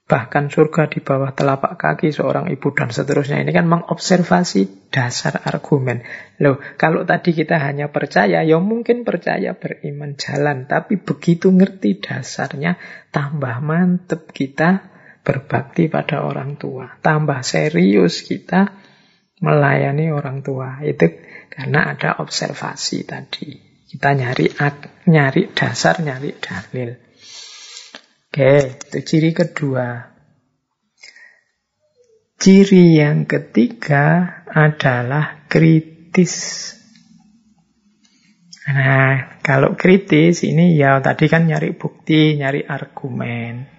Bahkan 0.04 0.52
surga 0.52 0.92
di 0.92 1.00
bawah 1.00 1.32
telapak 1.32 1.80
kaki 1.80 2.12
seorang 2.12 2.52
ibu 2.52 2.76
dan 2.76 2.92
seterusnya. 2.92 3.40
Ini 3.40 3.56
kan 3.56 3.64
mengobservasi 3.64 4.92
dasar 4.92 5.40
argumen. 5.48 6.04
Loh, 6.44 6.60
kalau 6.76 7.08
tadi 7.08 7.32
kita 7.32 7.56
hanya 7.56 7.88
percaya, 7.88 8.44
ya 8.44 8.60
mungkin 8.60 9.08
percaya 9.08 9.56
beriman 9.56 10.20
jalan. 10.20 10.68
Tapi 10.68 11.00
begitu 11.00 11.48
ngerti 11.48 12.04
dasarnya, 12.04 12.76
tambah 13.08 13.64
mantep 13.64 14.28
kita 14.28 14.92
berbakti 15.24 15.88
pada 15.88 16.20
orang 16.20 16.60
tua. 16.60 17.00
Tambah 17.00 17.40
serius 17.40 18.28
kita 18.28 18.76
melayani 19.40 20.12
orang 20.12 20.44
tua. 20.44 20.84
Itu 20.84 21.16
karena 21.48 21.96
ada 21.96 22.20
observasi 22.20 23.08
tadi. 23.08 23.56
Kita 23.88 24.12
nyari 24.12 24.52
nyari 25.08 25.48
dasar, 25.56 26.04
nyari 26.04 26.36
dalil. 26.36 27.03
Oke, 28.34 28.82
itu 28.82 28.98
ciri 29.06 29.30
kedua. 29.30 30.10
Ciri 32.34 32.98
yang 32.98 33.30
ketiga 33.30 34.26
adalah 34.50 35.46
kritis. 35.46 36.34
Nah, 38.66 39.38
kalau 39.38 39.78
kritis 39.78 40.42
ini 40.42 40.74
ya 40.74 40.98
tadi 40.98 41.30
kan 41.30 41.46
nyari 41.46 41.78
bukti, 41.78 42.34
nyari 42.34 42.66
argumen. 42.66 43.70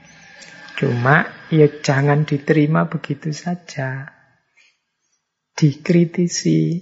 Cuma 0.79 1.27
ya 1.51 1.67
jangan 1.83 2.23
diterima 2.23 2.87
begitu 2.87 3.35
saja. 3.35 4.07
Dikritisi, 5.51 6.79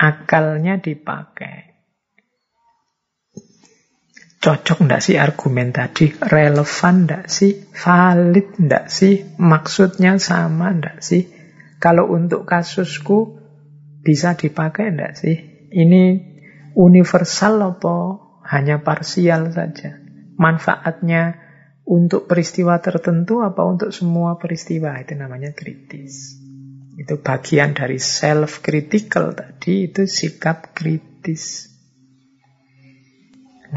akalnya 0.00 0.80
dipakai. 0.80 1.65
Cocok 4.36 4.84
enggak 4.84 5.02
sih 5.02 5.16
argumen 5.16 5.72
tadi? 5.72 6.12
Relevan 6.12 7.08
enggak 7.08 7.26
sih? 7.26 7.66
Valid 7.72 8.48
enggak 8.60 8.86
sih? 8.92 9.36
Maksudnya 9.40 10.20
sama 10.22 10.70
enggak 10.70 11.00
sih? 11.02 11.26
Kalau 11.80 12.08
untuk 12.12 12.44
kasusku 12.44 13.40
bisa 14.04 14.36
dipakai 14.36 14.92
enggak 14.92 15.18
sih? 15.18 15.36
Ini 15.72 16.02
universal 16.76 17.58
apa 17.64 17.96
hanya 18.52 18.84
parsial 18.84 19.50
saja? 19.50 19.98
Manfaatnya 20.36 21.42
untuk 21.86 22.28
peristiwa 22.28 22.78
tertentu 22.82 23.40
apa 23.40 23.62
untuk 23.64 23.90
semua 23.90 24.36
peristiwa? 24.36 24.94
Itu 25.00 25.16
namanya 25.16 25.56
kritis. 25.56 26.38
Itu 26.96 27.20
bagian 27.20 27.76
dari 27.76 28.00
self-critical 28.00 29.36
tadi, 29.36 29.92
itu 29.92 30.08
sikap 30.08 30.72
kritis. 30.72 31.75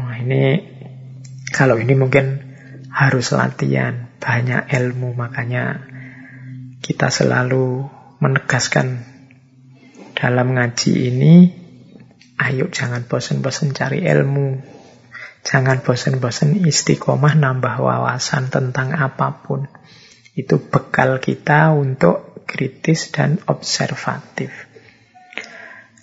Nah 0.00 0.16
ini 0.16 0.42
kalau 1.52 1.76
ini 1.76 1.92
mungkin 1.92 2.40
harus 2.88 3.36
latihan, 3.36 4.08
banyak 4.16 4.72
ilmu 4.72 5.12
makanya 5.12 5.84
kita 6.80 7.12
selalu 7.12 7.84
menegaskan 8.18 9.04
dalam 10.16 10.56
ngaji 10.56 10.92
ini 11.12 11.34
ayo 12.40 12.72
jangan 12.72 13.04
bosan-bosan 13.04 13.76
cari 13.76 14.00
ilmu. 14.08 14.80
Jangan 15.40 15.80
bosan-bosan 15.80 16.64
istiqomah 16.68 17.36
nambah 17.36 17.80
wawasan 17.80 18.52
tentang 18.52 18.92
apa 18.92 19.40
pun. 19.44 19.68
Itu 20.36 20.60
bekal 20.60 21.20
kita 21.20 21.72
untuk 21.72 22.44
kritis 22.44 23.08
dan 23.12 23.40
observatif. 23.48 24.52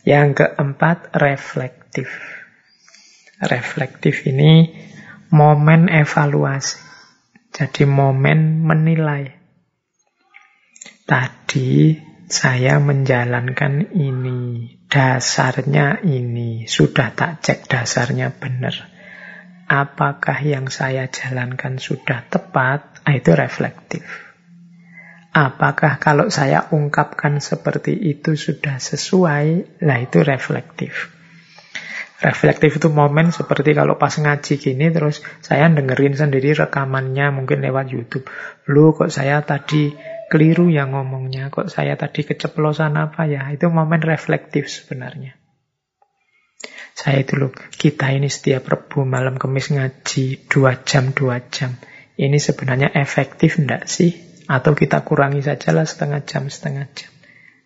Yang 0.02 0.42
keempat, 0.42 1.14
reflektif 1.14 2.37
reflektif 3.42 4.26
ini 4.26 4.74
momen 5.30 5.92
evaluasi. 5.92 6.82
Jadi 7.54 7.90
momen 7.90 8.62
menilai. 8.62 9.34
Tadi 11.08 11.96
saya 12.28 12.78
menjalankan 12.84 13.96
ini, 13.96 14.68
dasarnya 14.92 16.04
ini, 16.04 16.68
sudah 16.68 17.16
tak 17.16 17.40
cek 17.42 17.72
dasarnya 17.72 18.36
benar. 18.36 18.76
Apakah 19.68 20.40
yang 20.44 20.68
saya 20.68 21.08
jalankan 21.08 21.80
sudah 21.80 22.28
tepat? 22.28 23.04
Ah, 23.08 23.16
itu 23.16 23.32
reflektif. 23.32 24.04
Apakah 25.32 26.00
kalau 26.00 26.28
saya 26.32 26.68
ungkapkan 26.72 27.40
seperti 27.40 27.96
itu 27.96 28.36
sudah 28.36 28.80
sesuai? 28.80 29.80
Lah 29.84 30.00
itu 30.04 30.24
reflektif. 30.24 31.17
Reflektif 32.18 32.82
itu 32.82 32.90
momen 32.90 33.30
seperti 33.30 33.78
kalau 33.78 34.02
pas 34.02 34.10
ngaji 34.10 34.58
gini 34.58 34.90
terus 34.90 35.22
saya 35.46 35.70
dengerin 35.70 36.18
sendiri 36.18 36.58
rekamannya 36.58 37.30
mungkin 37.30 37.62
lewat 37.62 37.94
YouTube. 37.94 38.26
Lu 38.66 38.98
kok 38.98 39.14
saya 39.14 39.46
tadi 39.46 39.94
keliru 40.34 40.74
ya 40.74 40.90
ngomongnya, 40.90 41.54
kok 41.54 41.70
saya 41.70 41.94
tadi 41.94 42.26
keceplosan 42.26 42.98
apa 42.98 43.30
ya. 43.30 43.46
Itu 43.54 43.70
momen 43.70 44.02
reflektif 44.02 44.66
sebenarnya. 44.66 45.38
Saya 46.98 47.22
loh, 47.38 47.54
kita 47.54 48.10
ini 48.10 48.26
setiap 48.26 48.66
Rebu 48.66 49.06
malam 49.06 49.38
kemis 49.38 49.70
ngaji 49.70 50.50
dua 50.50 50.82
jam 50.82 51.14
dua 51.14 51.38
jam. 51.54 51.78
Ini 52.18 52.42
sebenarnya 52.42 52.90
efektif 52.98 53.62
enggak 53.62 53.86
sih? 53.86 54.18
Atau 54.50 54.74
kita 54.74 55.06
kurangi 55.06 55.46
saja 55.46 55.70
lah 55.70 55.86
setengah 55.86 56.26
jam 56.26 56.50
setengah 56.50 56.90
jam. 56.98 57.14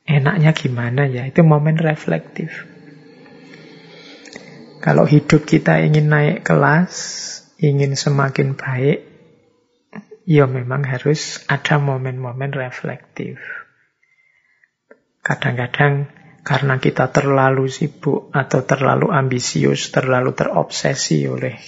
Enaknya 0.04 0.52
gimana 0.52 1.08
ya? 1.08 1.24
Itu 1.24 1.48
momen 1.48 1.80
reflektif. 1.80 2.71
Kalau 4.82 5.06
hidup 5.06 5.46
kita 5.46 5.78
ingin 5.86 6.10
naik 6.10 6.42
kelas, 6.42 6.94
ingin 7.62 7.94
semakin 7.94 8.58
baik, 8.58 9.06
ya 10.26 10.50
memang 10.50 10.82
harus 10.90 11.46
ada 11.46 11.78
momen-momen 11.78 12.50
reflektif. 12.50 13.38
Kadang-kadang 15.22 16.10
karena 16.42 16.82
kita 16.82 17.14
terlalu 17.14 17.70
sibuk 17.70 18.34
atau 18.34 18.66
terlalu 18.66 19.14
ambisius, 19.14 19.94
terlalu 19.94 20.34
terobsesi 20.34 21.30
oleh 21.30 21.62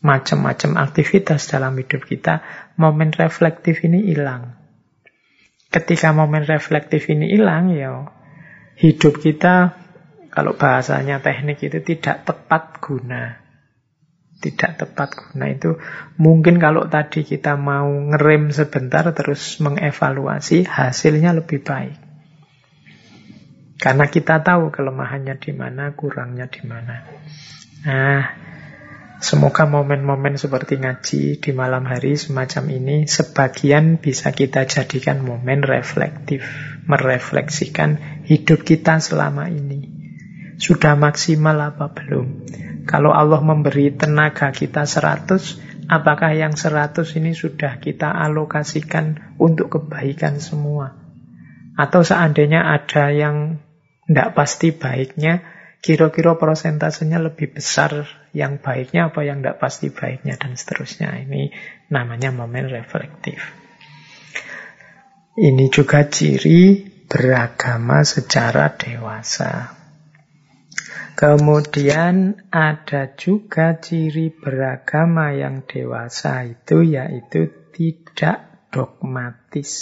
macam-macam 0.00 0.80
aktivitas 0.80 1.52
dalam 1.52 1.76
hidup 1.76 2.08
kita, 2.08 2.40
momen 2.80 3.12
reflektif 3.12 3.84
ini 3.84 4.00
hilang. 4.00 4.56
Ketika 5.68 6.16
momen 6.16 6.48
reflektif 6.48 7.12
ini 7.12 7.36
hilang, 7.36 7.68
ya 7.76 8.08
hidup 8.80 9.20
kita 9.20 9.85
kalau 10.36 10.52
bahasanya 10.52 11.24
teknik 11.24 11.64
itu 11.64 11.80
tidak 11.80 12.28
tepat 12.28 12.84
guna. 12.84 13.40
Tidak 14.36 14.76
tepat 14.76 15.16
guna 15.16 15.48
itu 15.48 15.80
mungkin 16.20 16.60
kalau 16.60 16.84
tadi 16.92 17.24
kita 17.24 17.56
mau 17.56 17.88
ngerem 17.88 18.52
sebentar 18.52 19.08
terus 19.16 19.56
mengevaluasi 19.64 20.68
hasilnya 20.68 21.32
lebih 21.32 21.64
baik. 21.64 21.96
Karena 23.80 24.12
kita 24.12 24.44
tahu 24.44 24.68
kelemahannya 24.68 25.40
di 25.40 25.56
mana, 25.56 25.96
kurangnya 25.96 26.52
di 26.52 26.62
mana. 26.68 27.00
Nah, 27.88 28.24
semoga 29.24 29.64
momen-momen 29.64 30.36
seperti 30.36 30.76
ngaji 30.84 31.40
di 31.40 31.50
malam 31.56 31.88
hari 31.88 32.20
semacam 32.20 32.76
ini 32.76 32.96
sebagian 33.08 33.96
bisa 33.96 34.36
kita 34.36 34.68
jadikan 34.68 35.24
momen 35.24 35.64
reflektif, 35.64 36.44
merefleksikan 36.84 38.20
hidup 38.28 38.68
kita 38.68 39.00
selama 39.00 39.48
ini. 39.48 39.95
Sudah 40.56 40.96
maksimal 40.96 41.56
apa 41.60 41.92
belum? 41.92 42.48
Kalau 42.86 43.12
Allah 43.12 43.42
memberi 43.42 43.92
tenaga 43.92 44.54
kita 44.54 44.86
100, 44.86 45.90
apakah 45.90 46.32
yang 46.32 46.54
100 46.54 47.02
ini 47.18 47.34
sudah 47.34 47.82
kita 47.82 48.08
alokasikan 48.08 49.36
untuk 49.36 49.74
kebaikan 49.76 50.38
semua? 50.38 50.96
Atau 51.76 52.06
seandainya 52.06 52.72
ada 52.72 53.12
yang 53.12 53.60
tidak 54.08 54.32
pasti 54.32 54.72
baiknya, 54.72 55.44
kira-kira 55.84 56.38
persentasenya 56.40 57.20
lebih 57.20 57.58
besar 57.58 58.08
yang 58.32 58.62
baiknya 58.62 59.12
apa 59.12 59.26
yang 59.26 59.42
tidak 59.42 59.60
pasti 59.60 59.92
baiknya 59.92 60.40
dan 60.40 60.56
seterusnya. 60.56 61.12
Ini 61.26 61.52
namanya 61.92 62.32
momen 62.32 62.70
reflektif. 62.70 63.38
Ini 65.36 65.68
juga 65.68 66.08
ciri 66.08 66.80
beragama 67.04 68.00
secara 68.08 68.72
dewasa. 68.72 69.85
Kemudian 71.16 72.44
ada 72.52 73.16
juga 73.16 73.80
ciri 73.80 74.28
beragama 74.36 75.32
yang 75.32 75.64
dewasa 75.64 76.44
itu 76.44 76.84
yaitu 76.84 77.48
tidak 77.72 78.68
dogmatis. 78.68 79.72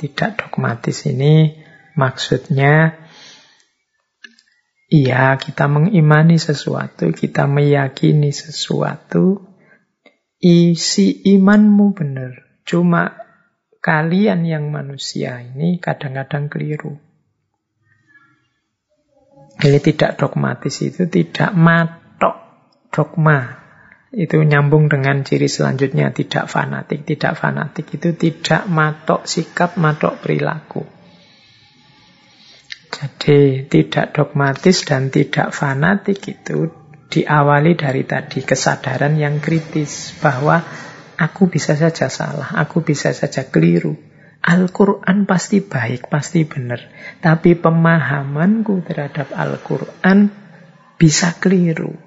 Tidak 0.00 0.40
dogmatis 0.40 1.04
ini 1.12 1.60
maksudnya 1.92 2.96
iya 4.88 5.36
kita 5.36 5.68
mengimani 5.68 6.40
sesuatu, 6.40 7.12
kita 7.12 7.44
meyakini 7.44 8.32
sesuatu, 8.32 9.44
isi 10.40 11.20
imanmu 11.36 11.92
benar. 11.92 12.64
Cuma 12.64 13.12
kalian 13.84 14.48
yang 14.48 14.72
manusia 14.72 15.44
ini 15.44 15.76
kadang-kadang 15.84 16.48
keliru. 16.48 17.05
Jadi 19.56 19.78
tidak 19.80 20.20
dogmatis 20.20 20.84
itu 20.84 21.08
tidak 21.08 21.56
matok 21.56 22.36
dogma. 22.92 23.64
Itu 24.12 24.40
nyambung 24.40 24.88
dengan 24.88 25.24
ciri 25.24 25.48
selanjutnya 25.48 26.12
tidak 26.12 26.48
fanatik. 26.48 27.04
Tidak 27.04 27.32
fanatik 27.36 27.88
itu 27.96 28.16
tidak 28.16 28.68
matok 28.68 29.24
sikap, 29.24 29.76
matok 29.80 30.20
perilaku. 30.24 30.84
Jadi 32.96 33.68
tidak 33.68 34.16
dogmatis 34.16 34.88
dan 34.88 35.12
tidak 35.12 35.52
fanatik 35.52 36.16
itu 36.32 36.72
diawali 37.12 37.76
dari 37.76 38.08
tadi 38.08 38.40
kesadaran 38.40 39.20
yang 39.20 39.38
kritis 39.44 40.16
bahwa 40.16 40.64
aku 41.20 41.48
bisa 41.48 41.76
saja 41.76 42.08
salah, 42.08 42.56
aku 42.56 42.80
bisa 42.80 43.12
saja 43.12 43.44
keliru. 43.48 43.96
Al-Quran 44.46 45.26
pasti 45.26 45.58
baik, 45.58 46.06
pasti 46.06 46.46
benar. 46.46 46.78
Tapi 47.18 47.58
pemahamanku 47.58 48.86
terhadap 48.86 49.34
Al-Quran 49.34 50.30
bisa 50.94 51.34
keliru. 51.34 51.98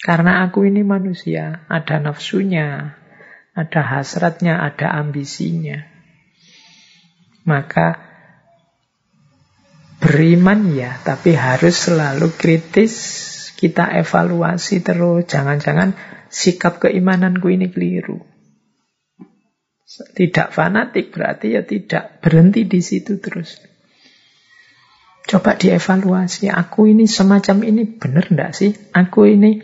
Karena 0.00 0.44
aku 0.44 0.68
ini 0.68 0.84
manusia, 0.84 1.64
ada 1.64 1.96
nafsunya, 1.96 2.96
ada 3.56 3.80
hasratnya, 3.80 4.60
ada 4.60 5.00
ambisinya. 5.00 5.80
Maka 7.48 8.00
beriman 10.00 10.76
ya, 10.76 11.00
tapi 11.04 11.36
harus 11.36 11.88
selalu 11.88 12.36
kritis. 12.36 12.94
Kita 13.60 13.92
evaluasi 13.92 14.80
terus, 14.80 15.28
jangan-jangan 15.28 15.92
sikap 16.32 16.80
keimananku 16.80 17.52
ini 17.52 17.68
keliru. 17.68 18.24
Tidak 19.90 20.54
fanatik 20.54 21.10
berarti 21.10 21.58
ya 21.58 21.66
tidak 21.66 22.22
berhenti 22.22 22.62
di 22.62 22.78
situ 22.78 23.18
terus. 23.18 23.58
Coba 25.26 25.58
dievaluasi, 25.58 26.46
aku 26.46 26.94
ini 26.94 27.10
semacam 27.10 27.66
ini 27.66 27.82
benar 27.98 28.30
enggak 28.30 28.54
sih? 28.54 28.70
Aku 28.94 29.26
ini 29.26 29.62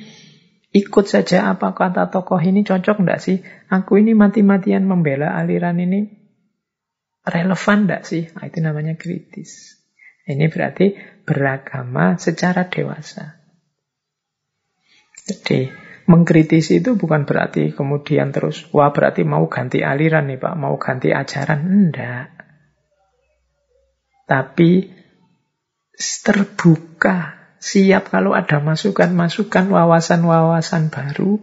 ikut 0.75 1.07
saja 1.07 1.47
apa 1.55 1.73
kata 1.79 2.11
tokoh 2.11 2.43
ini 2.43 2.67
cocok 2.67 3.07
enggak 3.07 3.23
sih? 3.23 3.47
Aku 3.71 4.03
ini 4.03 4.19
mati-matian 4.19 4.83
membela 4.83 5.39
aliran 5.39 5.79
ini 5.79 6.11
relevan 7.23 7.87
enggak 7.87 8.03
sih? 8.03 8.27
Nah, 8.35 8.51
itu 8.51 8.59
namanya 8.59 8.99
kritis. 8.99 9.79
Ini 10.27 10.51
berarti 10.51 10.99
beragama 11.23 12.19
secara 12.19 12.67
dewasa. 12.67 13.39
Jadi 15.27 15.86
Mengkritisi 16.07 16.79
itu 16.79 16.95
bukan 16.95 17.27
berarti 17.27 17.75
kemudian 17.75 18.31
terus, 18.31 18.71
wah 18.71 18.95
berarti 18.95 19.27
mau 19.27 19.51
ganti 19.51 19.83
aliran 19.83 20.31
nih 20.31 20.39
Pak, 20.39 20.55
mau 20.55 20.79
ganti 20.79 21.11
ajaran. 21.11 21.67
Enggak. 21.67 22.31
Tapi 24.27 24.87
terbuka, 26.23 27.35
siap 27.59 28.15
kalau 28.15 28.39
ada 28.39 28.63
masukan-masukan, 28.63 29.67
wawasan-wawasan 29.67 30.95
baru 30.95 31.43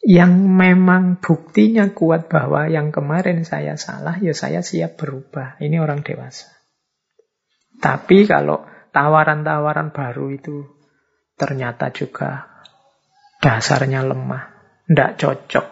yang 0.00 0.48
memang 0.48 1.20
buktinya 1.20 1.92
kuat 1.92 2.32
bahwa 2.32 2.68
yang 2.72 2.88
kemarin 2.88 3.44
saya 3.44 3.76
salah, 3.76 4.16
ya 4.20 4.32
saya 4.32 4.64
siap 4.64 4.96
berubah. 4.96 5.60
Ini 5.60 5.76
orang 5.80 6.00
dewasa. 6.00 6.48
Tapi 7.80 8.28
kalau 8.28 8.64
tawaran-tawaran 8.92 9.92
baru 9.92 10.32
itu 10.32 10.68
ternyata 11.36 11.88
juga 11.92 12.49
dasarnya 13.40 14.04
lemah, 14.04 14.52
tidak 14.84 15.16
cocok 15.16 15.66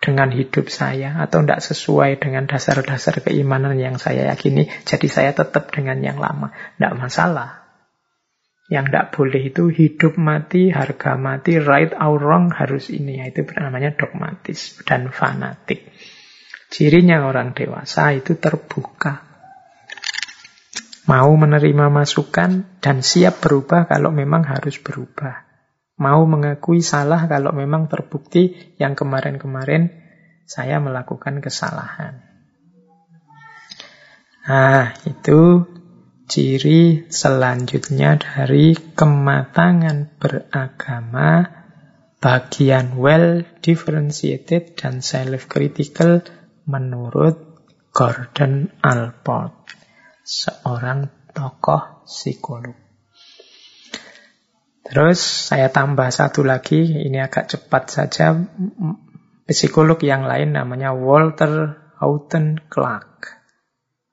dengan 0.00 0.32
hidup 0.32 0.72
saya 0.72 1.20
atau 1.20 1.44
tidak 1.44 1.60
sesuai 1.60 2.16
dengan 2.16 2.48
dasar-dasar 2.48 3.20
keimanan 3.20 3.76
yang 3.76 4.00
saya 4.00 4.32
yakini, 4.32 4.72
jadi 4.88 5.06
saya 5.12 5.30
tetap 5.36 5.68
dengan 5.68 6.00
yang 6.00 6.16
lama. 6.16 6.56
Tidak 6.80 6.96
masalah. 6.96 7.68
Yang 8.72 8.84
tidak 8.88 9.06
boleh 9.12 9.42
itu 9.44 9.64
hidup 9.68 10.16
mati, 10.16 10.72
harga 10.72 11.20
mati, 11.20 11.60
right 11.60 11.92
or 11.92 12.16
wrong 12.16 12.48
harus 12.48 12.88
ini. 12.88 13.20
Itu 13.28 13.44
namanya 13.60 13.92
dogmatis 13.92 14.80
dan 14.88 15.12
fanatik. 15.12 15.92
Cirinya 16.70 17.26
orang 17.26 17.52
dewasa 17.52 18.14
itu 18.14 18.38
terbuka. 18.38 19.26
Mau 21.10 21.34
menerima 21.34 21.90
masukan 21.90 22.78
dan 22.78 23.02
siap 23.02 23.42
berubah 23.42 23.90
kalau 23.90 24.14
memang 24.14 24.46
harus 24.46 24.78
berubah 24.78 25.49
mau 26.00 26.24
mengakui 26.24 26.80
salah 26.80 27.28
kalau 27.28 27.52
memang 27.52 27.86
terbukti 27.92 28.74
yang 28.80 28.96
kemarin-kemarin 28.96 29.92
saya 30.48 30.80
melakukan 30.80 31.44
kesalahan. 31.44 32.24
Nah, 34.48 34.96
itu 35.04 35.68
ciri 36.26 37.06
selanjutnya 37.12 38.16
dari 38.16 38.72
kematangan 38.74 40.16
beragama 40.16 41.60
bagian 42.18 42.96
well 42.96 43.44
differentiated 43.60 44.74
dan 44.80 45.04
self-critical 45.04 46.24
menurut 46.64 47.36
Gordon 47.90 48.70
Allport, 48.80 49.70
seorang 50.22 51.30
tokoh 51.34 52.06
psikolog. 52.06 52.89
Terus 54.90 55.22
saya 55.22 55.70
tambah 55.70 56.10
satu 56.10 56.42
lagi, 56.42 56.82
ini 56.82 57.22
agak 57.22 57.46
cepat 57.46 57.84
saja. 57.94 58.34
Psikolog 59.46 60.02
yang 60.02 60.26
lain 60.26 60.58
namanya 60.58 60.90
Walter 60.90 61.78
Houghton 62.02 62.58
Clark. 62.66 63.38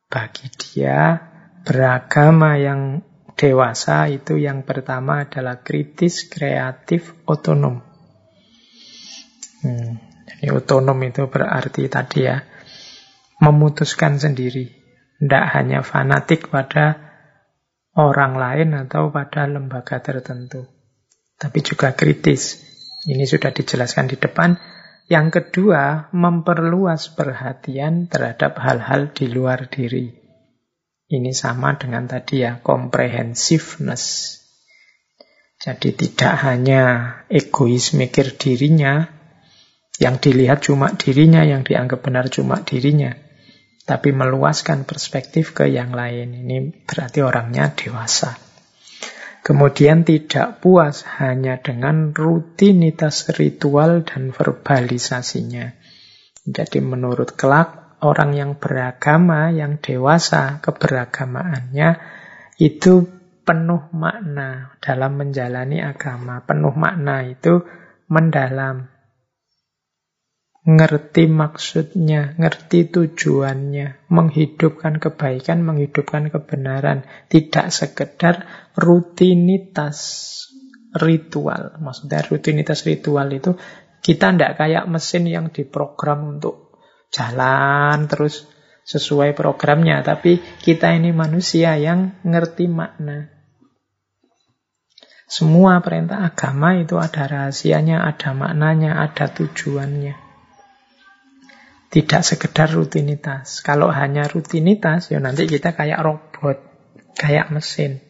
Bagi 0.06 0.54
dia, 0.54 1.18
beragama 1.66 2.62
yang 2.62 3.02
dewasa 3.34 4.06
itu 4.06 4.38
yang 4.38 4.62
pertama 4.70 5.26
adalah 5.26 5.66
kritis, 5.66 6.30
kreatif, 6.30 7.26
otonom. 7.26 7.82
Hmm, 9.66 9.98
jadi 10.30 10.54
otonom 10.54 11.02
itu 11.02 11.26
berarti 11.26 11.90
tadi 11.90 12.22
ya, 12.22 12.46
memutuskan 13.42 14.22
sendiri. 14.22 14.78
Tidak 15.18 15.46
hanya 15.58 15.82
fanatik 15.82 16.54
pada 16.54 17.07
orang 17.98 18.38
lain 18.38 18.78
atau 18.78 19.10
pada 19.10 19.50
lembaga 19.50 19.98
tertentu. 20.00 20.70
Tapi 21.38 21.60
juga 21.66 21.98
kritis. 21.98 22.62
Ini 23.10 23.26
sudah 23.26 23.50
dijelaskan 23.50 24.06
di 24.14 24.18
depan. 24.22 24.58
Yang 25.08 25.42
kedua, 25.42 26.14
memperluas 26.14 27.16
perhatian 27.16 28.12
terhadap 28.12 28.60
hal-hal 28.62 29.16
di 29.16 29.26
luar 29.32 29.72
diri. 29.72 30.14
Ini 31.08 31.32
sama 31.32 31.80
dengan 31.80 32.06
tadi 32.06 32.44
ya, 32.44 32.60
comprehensiveness. 32.60 34.36
Jadi 35.58 35.96
tidak 35.96 36.34
hanya 36.44 36.84
egois 37.32 37.96
mikir 37.96 38.36
dirinya, 38.36 39.08
yang 39.98 40.20
dilihat 40.20 40.62
cuma 40.62 40.94
dirinya, 40.94 41.42
yang 41.48 41.64
dianggap 41.64 42.04
benar 42.04 42.28
cuma 42.30 42.62
dirinya 42.62 43.27
tapi 43.88 44.12
meluaskan 44.12 44.84
perspektif 44.84 45.56
ke 45.56 45.72
yang 45.72 45.96
lain. 45.96 46.44
Ini 46.44 46.84
berarti 46.84 47.24
orangnya 47.24 47.72
dewasa. 47.72 48.36
Kemudian 49.48 50.04
tidak 50.04 50.60
puas 50.60 51.08
hanya 51.24 51.56
dengan 51.64 52.12
rutinitas 52.12 53.32
ritual 53.40 54.04
dan 54.04 54.36
verbalisasinya. 54.36 55.72
Jadi 56.44 56.84
menurut 56.84 57.32
Clark, 57.40 58.04
orang 58.04 58.36
yang 58.36 58.52
beragama, 58.60 59.48
yang 59.56 59.80
dewasa 59.80 60.60
keberagamaannya, 60.60 61.90
itu 62.60 63.08
penuh 63.48 63.88
makna 63.96 64.76
dalam 64.84 65.16
menjalani 65.16 65.80
agama. 65.80 66.44
Penuh 66.44 66.76
makna 66.76 67.24
itu 67.24 67.64
mendalam, 68.12 68.92
ngerti 70.68 71.32
maksudnya, 71.32 72.36
ngerti 72.36 72.92
tujuannya, 72.92 74.12
menghidupkan 74.12 75.00
kebaikan, 75.00 75.64
menghidupkan 75.64 76.28
kebenaran, 76.28 77.08
tidak 77.32 77.72
sekedar 77.72 78.44
rutinitas 78.76 79.96
ritual. 80.92 81.80
Maksudnya 81.80 82.20
rutinitas 82.28 82.84
ritual 82.84 83.32
itu 83.32 83.56
kita 84.04 84.36
tidak 84.36 84.60
kayak 84.60 84.92
mesin 84.92 85.24
yang 85.32 85.48
diprogram 85.56 86.36
untuk 86.36 86.76
jalan 87.16 88.12
terus 88.12 88.44
sesuai 88.84 89.40
programnya, 89.40 90.04
tapi 90.04 90.44
kita 90.60 90.92
ini 90.92 91.16
manusia 91.16 91.80
yang 91.80 92.20
ngerti 92.28 92.68
makna. 92.68 93.32
Semua 95.28 95.80
perintah 95.80 96.28
agama 96.28 96.76
itu 96.76 97.00
ada 97.00 97.24
rahasianya, 97.28 98.04
ada 98.04 98.32
maknanya, 98.32 99.00
ada 99.04 99.28
tujuannya. 99.28 100.27
Tidak 101.88 102.22
sekedar 102.22 102.68
rutinitas. 102.72 103.64
Kalau 103.64 103.88
hanya 103.90 104.28
rutinitas, 104.28 105.08
ya 105.08 105.24
nanti 105.24 105.48
kita 105.48 105.72
kayak 105.72 106.04
robot, 106.04 106.60
kayak 107.16 107.50
mesin. 107.50 108.04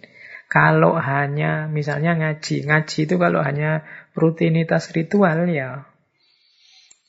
Kalau 0.49 0.97
hanya 0.97 1.69
misalnya 1.69 2.17
ngaji, 2.17 2.65
ngaji 2.65 2.99
itu 3.05 3.15
kalau 3.19 3.43
hanya 3.43 3.85
rutinitas 4.17 4.89
ritual 4.95 5.45
ya 5.51 5.85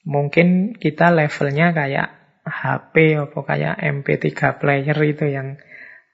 mungkin 0.09 0.73
kita 0.81 1.13
levelnya 1.13 1.77
kayak 1.77 2.09
HP 2.49 3.21
atau 3.21 3.45
kayak 3.45 3.77
MP3 3.77 4.57
player 4.57 4.97
itu 5.05 5.29
yang 5.29 5.61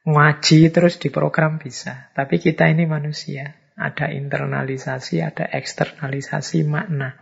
ngaji 0.02 0.74
terus 0.74 0.98
diprogram 0.98 1.62
bisa. 1.62 2.11
Tapi 2.11 2.42
kita 2.42 2.66
ini 2.66 2.90
manusia, 2.90 3.55
ada 3.78 4.11
internalisasi, 4.11 5.22
ada 5.22 5.46
eksternalisasi 5.46 6.66
makna. 6.66 7.14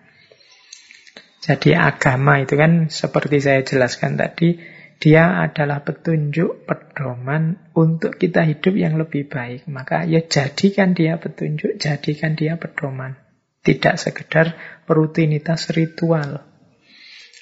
Jadi 1.42 1.74
agama 1.74 2.38
itu 2.38 2.54
kan 2.54 2.86
seperti 2.86 3.42
saya 3.42 3.66
jelaskan 3.66 4.14
tadi, 4.14 4.62
dia 5.02 5.42
adalah 5.42 5.82
petunjuk, 5.82 6.62
pedoman 6.62 7.58
untuk 7.74 8.14
kita 8.14 8.46
hidup 8.46 8.78
yang 8.78 8.94
lebih 8.94 9.26
baik. 9.26 9.66
Maka 9.66 10.06
ya 10.06 10.22
jadikan 10.22 10.94
dia 10.94 11.18
petunjuk, 11.18 11.82
jadikan 11.82 12.38
dia 12.38 12.54
pedoman. 12.54 13.18
Tidak 13.66 13.98
sekedar 13.98 14.54
rutinitas 14.86 15.74
ritual. 15.74 16.46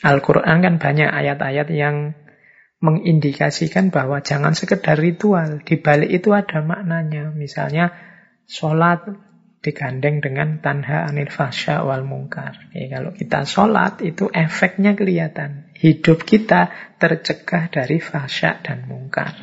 Al-Quran 0.00 0.64
kan 0.64 0.74
banyak 0.80 1.12
ayat-ayat 1.12 1.68
yang 1.68 2.16
mengindikasikan 2.80 3.92
bahwa 3.92 4.24
jangan 4.24 4.56
sekedar 4.56 4.96
ritual. 4.96 5.60
Di 5.60 5.76
balik 5.76 6.08
itu 6.08 6.32
ada 6.32 6.64
maknanya. 6.64 7.36
Misalnya, 7.36 7.92
sholat 8.48 9.04
digandeng 9.60 10.24
dengan 10.24 10.64
tanha 10.64 11.04
anil 11.04 11.28
fasya 11.28 11.84
wal 11.84 12.04
mungkar. 12.04 12.72
Ya, 12.72 12.88
kalau 12.96 13.12
kita 13.12 13.44
sholat 13.44 14.00
itu 14.00 14.32
efeknya 14.32 14.96
kelihatan. 14.96 15.68
Hidup 15.76 16.24
kita 16.24 16.72
tercegah 16.96 17.68
dari 17.68 18.00
fasya 18.00 18.64
dan 18.64 18.88
mungkar. 18.88 19.36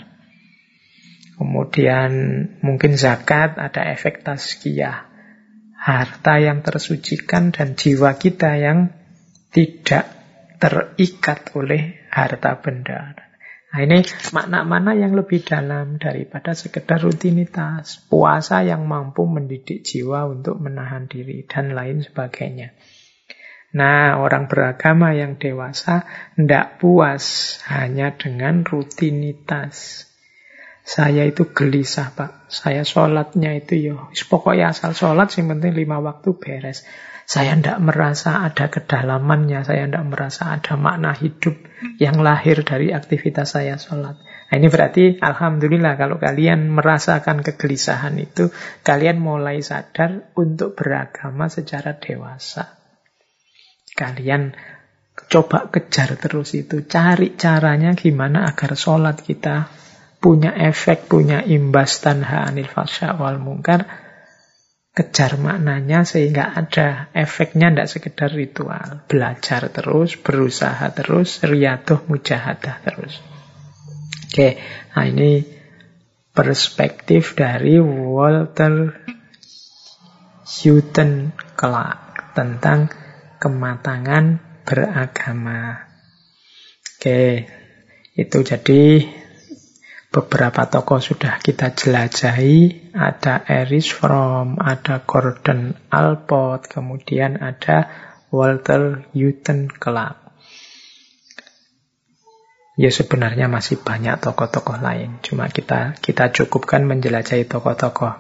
Kemudian 1.38 2.12
mungkin 2.66 2.98
zakat 2.98 3.62
ada 3.62 3.94
efek 3.94 4.26
tazkiyah. 4.26 5.06
Harta 5.78 6.42
yang 6.42 6.66
tersucikan 6.66 7.54
dan 7.54 7.78
jiwa 7.78 8.18
kita 8.18 8.58
yang 8.58 8.90
tidak 9.54 10.10
terikat 10.58 11.54
oleh 11.54 12.10
harta 12.10 12.58
benda. 12.58 13.27
Nah 13.68 13.84
ini 13.84 14.00
makna-makna 14.32 14.96
yang 14.96 15.12
lebih 15.12 15.44
dalam 15.44 16.00
daripada 16.00 16.56
sekedar 16.56 17.04
rutinitas. 17.04 18.00
Puasa 18.08 18.64
yang 18.64 18.88
mampu 18.88 19.28
mendidik 19.28 19.84
jiwa 19.84 20.24
untuk 20.32 20.56
menahan 20.64 21.12
diri 21.12 21.44
dan 21.44 21.76
lain 21.76 22.00
sebagainya. 22.00 22.72
Nah, 23.76 24.24
orang 24.24 24.48
beragama 24.48 25.12
yang 25.12 25.36
dewasa 25.36 26.08
tidak 26.40 26.80
puas 26.80 27.60
hanya 27.68 28.16
dengan 28.16 28.64
rutinitas. 28.64 30.08
Saya 30.88 31.28
itu 31.28 31.52
gelisah, 31.52 32.16
Pak. 32.16 32.48
Saya 32.48 32.88
sholatnya 32.88 33.60
itu 33.60 33.76
ya, 33.76 34.08
pokoknya 34.32 34.72
asal 34.72 34.96
sholat, 34.96 35.36
sih 35.36 35.44
penting 35.44 35.76
lima 35.76 36.00
waktu 36.00 36.32
beres. 36.40 36.88
Saya 37.28 37.60
tidak 37.60 37.84
merasa 37.84 38.48
ada 38.48 38.72
kedalamannya, 38.72 39.68
saya 39.68 39.84
tidak 39.84 40.06
merasa 40.08 40.56
ada 40.56 40.80
makna 40.80 41.12
hidup 41.12 41.67
yang 42.02 42.22
lahir 42.22 42.66
dari 42.66 42.90
aktivitas 42.94 43.54
saya 43.58 43.78
sholat. 43.78 44.18
Nah, 44.48 44.56
ini 44.56 44.72
berarti 44.72 45.20
Alhamdulillah 45.20 46.00
kalau 46.00 46.18
kalian 46.18 46.72
merasakan 46.72 47.44
kegelisahan 47.44 48.16
itu, 48.16 48.48
kalian 48.82 49.20
mulai 49.20 49.60
sadar 49.60 50.32
untuk 50.40 50.74
beragama 50.80 51.52
secara 51.52 52.00
dewasa. 52.00 52.80
Kalian 53.92 54.56
coba 55.28 55.68
kejar 55.68 56.16
terus 56.16 56.56
itu, 56.56 56.88
cari 56.88 57.36
caranya 57.36 57.92
gimana 57.98 58.48
agar 58.48 58.80
sholat 58.80 59.20
kita 59.20 59.68
punya 60.24 60.56
efek, 60.56 61.12
punya 61.12 61.44
imbas 61.44 62.00
tanha 62.00 62.48
anil 62.48 62.70
fasya 62.72 63.20
wal 63.20 63.38
mungkar, 63.38 64.07
kejar 64.98 65.38
maknanya 65.38 66.02
sehingga 66.10 66.58
ada 66.58 67.14
efeknya 67.14 67.70
tidak 67.70 67.86
sekedar 67.94 68.34
ritual. 68.34 69.06
Belajar 69.06 69.70
terus, 69.70 70.18
berusaha 70.18 70.90
terus, 70.90 71.46
riadoh 71.46 72.02
mujahadah 72.10 72.82
terus. 72.82 73.22
Oke, 74.26 74.58
nah 74.98 75.06
ini 75.06 75.46
perspektif 76.34 77.38
dari 77.38 77.78
Walter 77.78 78.98
Hutton 80.50 81.30
Clark 81.54 82.34
tentang 82.34 82.90
kematangan 83.38 84.42
beragama. 84.66 85.86
Oke, 86.98 87.46
itu 88.18 88.38
jadi 88.42 89.06
Beberapa 90.08 90.64
tokoh 90.72 91.04
sudah 91.04 91.36
kita 91.44 91.76
jelajahi, 91.76 92.87
ada 92.98 93.46
Erich 93.46 93.94
Fromm, 93.94 94.58
ada 94.58 95.06
Gordon 95.06 95.78
Alport, 95.94 96.66
kemudian 96.66 97.38
ada 97.38 97.86
Walter 98.34 99.06
Hutton 99.14 99.70
Clark. 99.70 100.18
Ya 102.78 102.90
sebenarnya 102.94 103.50
masih 103.50 103.82
banyak 103.82 104.22
tokoh-tokoh 104.22 104.82
lain, 104.82 105.22
cuma 105.22 105.50
kita 105.50 105.98
kita 106.02 106.30
cukupkan 106.34 106.86
menjelajahi 106.86 107.46
tokoh-tokoh. 107.46 108.14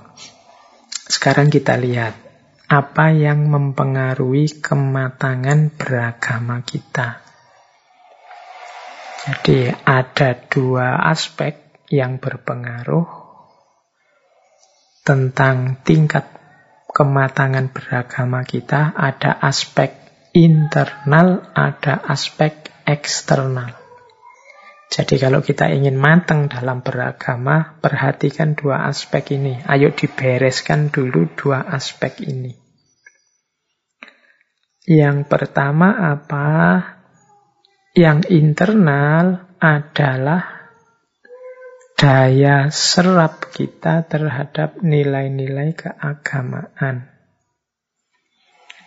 Sekarang 1.09 1.49
kita 1.49 1.78
lihat 1.78 2.13
apa 2.67 3.13
yang 3.13 3.49
mempengaruhi 3.49 4.61
kematangan 4.61 5.73
beragama 5.78 6.65
kita. 6.65 7.21
Jadi 9.28 9.69
ada 9.84 10.39
dua 10.47 11.05
aspek 11.05 11.86
yang 11.91 12.17
berpengaruh 12.17 13.26
tentang 15.08 15.80
tingkat 15.88 16.28
kematangan 16.91 17.72
beragama 17.72 18.43
kita 18.43 18.91
ada 18.91 19.39
aspek 19.39 19.95
internal, 20.36 21.47
ada 21.55 22.03
aspek 22.12 22.51
eksternal. 22.84 23.72
Jadi 24.91 25.16
kalau 25.16 25.39
kita 25.39 25.72
ingin 25.72 25.95
matang 25.95 26.51
dalam 26.51 26.84
beragama, 26.84 27.80
perhatikan 27.80 28.55
dua 28.55 28.84
aspek 28.88 29.39
ini. 29.39 29.64
Ayo 29.64 29.95
dibereskan 29.95 30.91
dulu 30.91 31.32
dua 31.39 31.64
aspek 31.72 32.28
ini. 32.28 32.51
Yang 34.88 35.28
pertama 35.28 35.91
apa? 35.95 36.47
Yang 37.95 38.32
internal 38.32 39.55
adalah 39.60 40.57
daya 41.98 42.70
serap 42.70 43.50
kita 43.50 44.06
terhadap 44.06 44.86
nilai-nilai 44.86 45.74
keagamaan. 45.74 47.10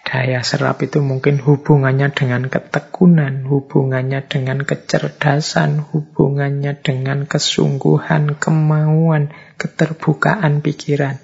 Daya 0.06 0.46
serap 0.46 0.78
itu 0.86 1.02
mungkin 1.02 1.42
hubungannya 1.42 2.14
dengan 2.14 2.46
ketekunan, 2.46 3.46
hubungannya 3.50 4.26
dengan 4.30 4.62
kecerdasan, 4.62 5.90
hubungannya 5.90 6.78
dengan 6.78 7.26
kesungguhan, 7.26 8.38
kemauan, 8.38 9.34
keterbukaan 9.58 10.62
pikiran. 10.62 11.18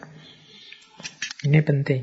Ini 1.47 1.63
penting. 1.63 2.03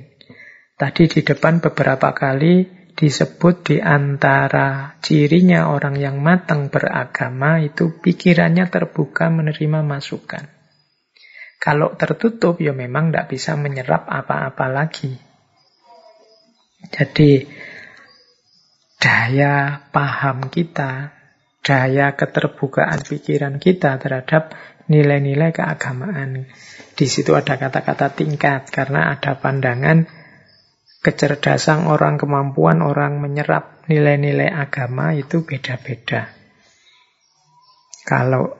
Tadi 0.79 1.03
di 1.11 1.21
depan 1.27 1.59
beberapa 1.59 2.15
kali 2.15 2.82
disebut 3.03 3.67
di 3.67 3.77
antara 3.83 4.95
cirinya 5.03 5.67
orang 5.75 5.99
yang 5.99 6.23
matang 6.23 6.71
beragama 6.71 7.59
itu 7.59 7.99
pikirannya 7.99 8.71
terbuka 8.71 9.27
menerima 9.27 9.83
masukan. 9.83 10.47
Kalau 11.59 11.99
tertutup 11.99 12.63
ya 12.63 12.71
memang 12.71 13.11
tidak 13.11 13.27
bisa 13.27 13.59
menyerap 13.59 14.07
apa-apa 14.07 14.71
lagi. 14.71 15.19
Jadi 16.95 17.43
daya 19.03 19.83
paham 19.91 20.47
kita, 20.47 21.11
daya 21.59 22.15
keterbukaan 22.15 23.03
pikiran 23.03 23.59
kita 23.59 23.99
terhadap 23.99 24.55
nilai-nilai 24.87 25.51
keagamaan. 25.51 26.47
Di 26.95 27.07
situ 27.11 27.35
ada 27.35 27.59
kata-kata 27.59 28.15
tingkat 28.15 28.71
karena 28.71 29.11
ada 29.11 29.35
pandangan 29.35 30.22
kecerdasan 31.03 31.85
orang, 31.91 32.15
kemampuan 32.15 32.79
orang 32.79 33.19
menyerap 33.19 33.83
nilai-nilai 33.91 34.47
agama 34.47 35.11
itu 35.11 35.43
beda-beda. 35.43 36.31
Kalau 38.07 38.55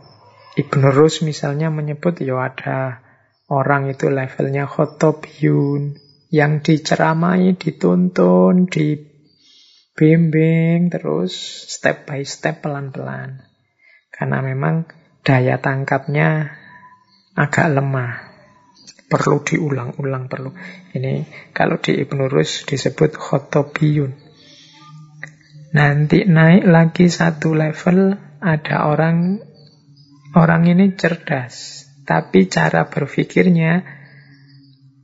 Ibn 0.54 0.82
Rus 0.92 1.24
misalnya 1.24 1.72
menyebut 1.72 2.20
ya 2.20 2.38
ada 2.46 3.02
orang 3.48 3.90
itu 3.90 4.12
levelnya 4.12 4.68
khotobiyun 4.68 5.98
yang 6.34 6.66
diceramai, 6.66 7.56
dituntun, 7.56 8.66
dibimbing 8.66 9.22
terus 10.92 11.34
step 11.70 12.10
by 12.10 12.26
step 12.28 12.66
pelan-pelan. 12.66 13.46
Karena 14.10 14.42
memang 14.42 14.90
daya 15.22 15.62
tangkapnya 15.62 16.58
agak 17.38 17.70
lemah. 17.70 18.33
Perlu 19.08 19.44
diulang-ulang 19.46 20.26
perlu. 20.32 20.52
Ini 20.96 21.28
kalau 21.54 21.78
di 21.78 21.98
Ibn 22.02 22.28
Rus 22.30 22.66
disebut 22.66 23.18
khotobiyun. 23.18 24.12
Nanti 25.74 26.26
naik 26.26 26.64
lagi 26.70 27.10
satu 27.10 27.58
level 27.58 28.14
ada 28.44 28.90
orang 28.90 29.42
Orang 30.34 30.66
ini 30.66 30.98
cerdas, 30.98 31.86
tapi 32.10 32.50
cara 32.50 32.90
berpikirnya 32.90 33.86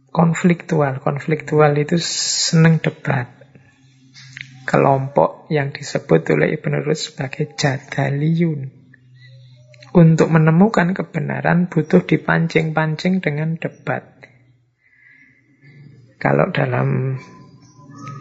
konfliktual. 0.09 1.05
Konfliktual 1.05 1.77
itu 1.77 2.01
seneng 2.01 2.81
debat. 2.81 3.29
Kelompok 4.65 5.45
yang 5.53 5.69
disebut 5.69 6.33
oleh 6.33 6.57
Ibn 6.57 6.81
Rus 6.81 7.13
sebagai 7.13 7.53
jadaliyun. 7.53 8.78
Untuk 9.89 10.29
menemukan 10.29 10.93
kebenaran 10.93 11.65
butuh 11.65 12.05
dipancing-pancing 12.05 13.25
dengan 13.25 13.57
debat. 13.57 14.05
Kalau 16.21 16.53
dalam 16.53 17.17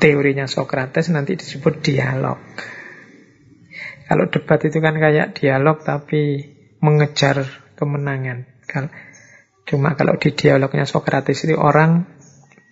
teorinya 0.01 0.49
Socrates 0.49 1.13
nanti 1.13 1.37
disebut 1.37 1.85
dialog. 1.85 2.39
Kalau 4.09 4.25
debat 4.33 4.61
itu 4.65 4.81
kan 4.81 4.97
kayak 4.97 5.37
dialog 5.37 5.85
tapi 5.85 6.41
mengejar 6.81 7.45
kemenangan. 7.77 8.49
Cuma 9.69 9.93
kalau 9.93 10.17
di 10.17 10.33
dialognya 10.33 10.89
Socrates 10.89 11.45
itu 11.45 11.53
orang 11.59 12.09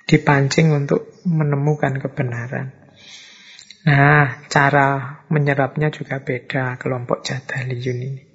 dipancing 0.09 0.73
untuk 0.73 1.21
menemukan 1.29 2.01
kebenaran. 2.01 2.73
Nah, 3.87 4.43
cara 4.51 5.21
menyerapnya 5.31 5.95
juga 5.95 6.19
beda 6.19 6.79
kelompok 6.81 7.23
Jadaliyun 7.23 7.99
ini. 8.03 8.26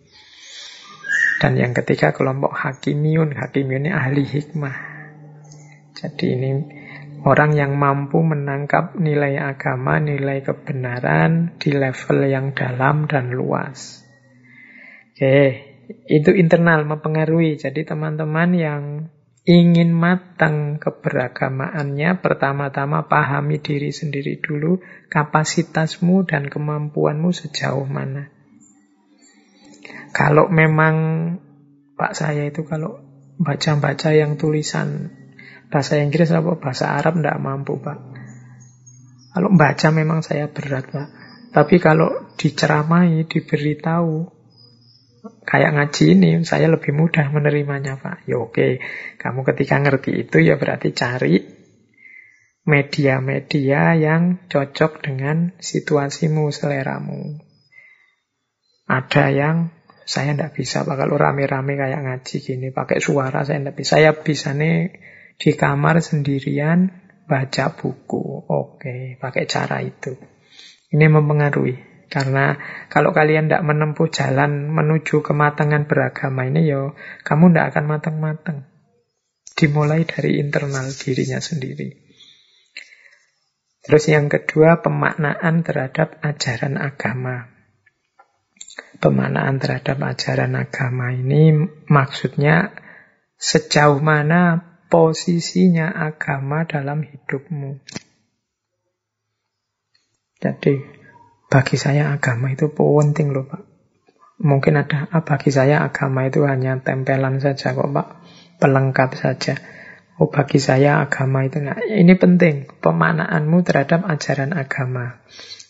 Dan 1.41 1.57
yang 1.57 1.73
ketiga 1.73 2.13
kelompok 2.13 2.53
Hakimiyun. 2.53 3.33
Hakimiyun 3.33 3.89
ini 3.89 3.91
ahli 3.91 4.21
hikmah. 4.29 4.77
Jadi 5.97 6.37
ini 6.37 6.51
orang 7.25 7.57
yang 7.57 7.81
mampu 7.81 8.21
menangkap 8.21 8.93
nilai 8.93 9.41
agama, 9.41 9.97
nilai 9.97 10.45
kebenaran 10.45 11.57
di 11.57 11.73
level 11.73 12.29
yang 12.29 12.53
dalam 12.53 13.09
dan 13.09 13.33
luas. 13.33 14.05
Oke, 15.17 15.37
itu 16.05 16.29
internal 16.37 16.85
mempengaruhi. 16.85 17.57
Jadi 17.57 17.89
teman-teman 17.89 18.49
yang 18.53 18.83
ingin 19.41 19.89
matang 19.97 20.77
keberagamaannya, 20.77 22.21
pertama-tama 22.21 23.09
pahami 23.09 23.57
diri 23.57 23.89
sendiri 23.89 24.37
dulu, 24.37 24.77
kapasitasmu 25.09 26.21
dan 26.29 26.53
kemampuanmu 26.53 27.33
sejauh 27.33 27.89
mana. 27.89 28.29
Kalau 30.11 30.51
memang 30.51 30.95
Pak 31.95 32.13
saya 32.17 32.47
itu 32.47 32.67
kalau 32.67 32.99
baca-baca 33.39 34.11
yang 34.11 34.35
tulisan 34.37 35.09
bahasa 35.71 35.97
Inggris 35.97 36.29
atau 36.29 36.59
bahasa 36.59 36.93
Arab 36.93 37.17
tidak 37.17 37.39
mampu 37.39 37.79
Pak. 37.79 37.99
Kalau 39.31 39.49
baca 39.55 39.87
memang 39.95 40.19
saya 40.19 40.51
berat 40.51 40.91
Pak. 40.91 41.07
Tapi 41.51 41.83
kalau 41.83 42.31
diceramai, 42.39 43.27
diberitahu, 43.27 44.27
kayak 45.43 45.71
ngaji 45.75 46.05
ini 46.15 46.31
saya 46.47 46.71
lebih 46.71 46.95
mudah 46.95 47.27
menerimanya 47.31 47.99
Pak. 47.99 48.27
Ya 48.27 48.39
oke, 48.39 48.79
kamu 49.19 49.39
ketika 49.51 49.79
ngerti 49.79 50.27
itu 50.27 50.37
ya 50.43 50.55
berarti 50.55 50.95
cari 50.95 51.61
media-media 52.61 53.97
yang 53.97 54.47
cocok 54.47 55.01
dengan 55.01 55.57
situasimu, 55.57 56.53
seleramu. 56.53 57.41
Ada 58.85 59.25
yang 59.31 59.57
saya 60.05 60.33
tidak 60.33 60.57
bisa 60.57 60.83
Pak 60.83 60.97
kalau 60.97 61.15
rame-rame 61.15 61.77
kayak 61.77 62.01
ngaji 62.01 62.35
gini 62.41 62.67
pakai 62.73 62.99
suara 62.99 63.45
saya 63.45 63.61
tidak 63.61 63.75
bisa. 63.77 63.97
Saya 63.97 64.11
bisa 64.17 64.51
nih 64.57 64.91
di 65.37 65.51
kamar 65.57 66.01
sendirian 66.03 66.89
baca 67.25 67.65
buku. 67.71 68.45
Oke, 68.49 69.15
pakai 69.15 69.47
cara 69.47 69.79
itu. 69.79 70.13
Ini 70.91 71.05
mempengaruhi. 71.07 71.91
Karena 72.11 72.59
kalau 72.91 73.15
kalian 73.15 73.47
tidak 73.47 73.63
menempuh 73.63 74.11
jalan 74.11 74.67
menuju 74.67 75.23
kematangan 75.23 75.87
beragama 75.87 76.43
ini, 76.43 76.67
yo 76.67 76.91
kamu 77.23 77.55
tidak 77.55 77.65
akan 77.71 77.85
matang-matang. 77.87 78.57
Dimulai 79.55 80.03
dari 80.03 80.43
internal 80.43 80.91
dirinya 80.91 81.39
sendiri. 81.39 81.95
Terus 83.81 84.03
yang 84.11 84.27
kedua, 84.27 84.83
pemaknaan 84.83 85.63
terhadap 85.63 86.19
ajaran 86.19 86.75
agama. 86.75 87.47
Pemaknaan 89.01 89.57
terhadap 89.57 89.97
ajaran 89.97 90.53
agama 90.53 91.09
ini 91.09 91.57
maksudnya 91.89 92.69
sejauh 93.41 93.97
mana 93.97 94.61
posisinya 94.93 95.89
agama 95.89 96.69
dalam 96.69 97.01
hidupmu. 97.01 97.81
Jadi 100.37 100.73
bagi 101.49 101.77
saya 101.81 102.13
agama 102.13 102.53
itu 102.53 102.69
penting 102.69 103.33
loh 103.33 103.49
Pak. 103.49 103.61
Mungkin 104.41 104.73
ada, 104.73 105.05
ah, 105.13 105.21
bagi 105.21 105.53
saya 105.53 105.85
agama 105.85 106.25
itu 106.25 106.45
hanya 106.45 106.77
tempelan 106.81 107.37
saja 107.37 107.73
kok 107.73 107.89
Pak. 107.89 108.07
Pelengkap 108.57 109.17
saja. 109.17 109.57
Oh 110.21 110.29
bagi 110.29 110.61
saya 110.61 111.01
agama 111.01 111.41
itu 111.41 111.57
nah, 111.65 111.81
ini 111.81 112.13
penting 112.13 112.69
pemaknaanmu 112.77 113.65
terhadap 113.65 114.05
ajaran 114.05 114.53
agama 114.53 115.17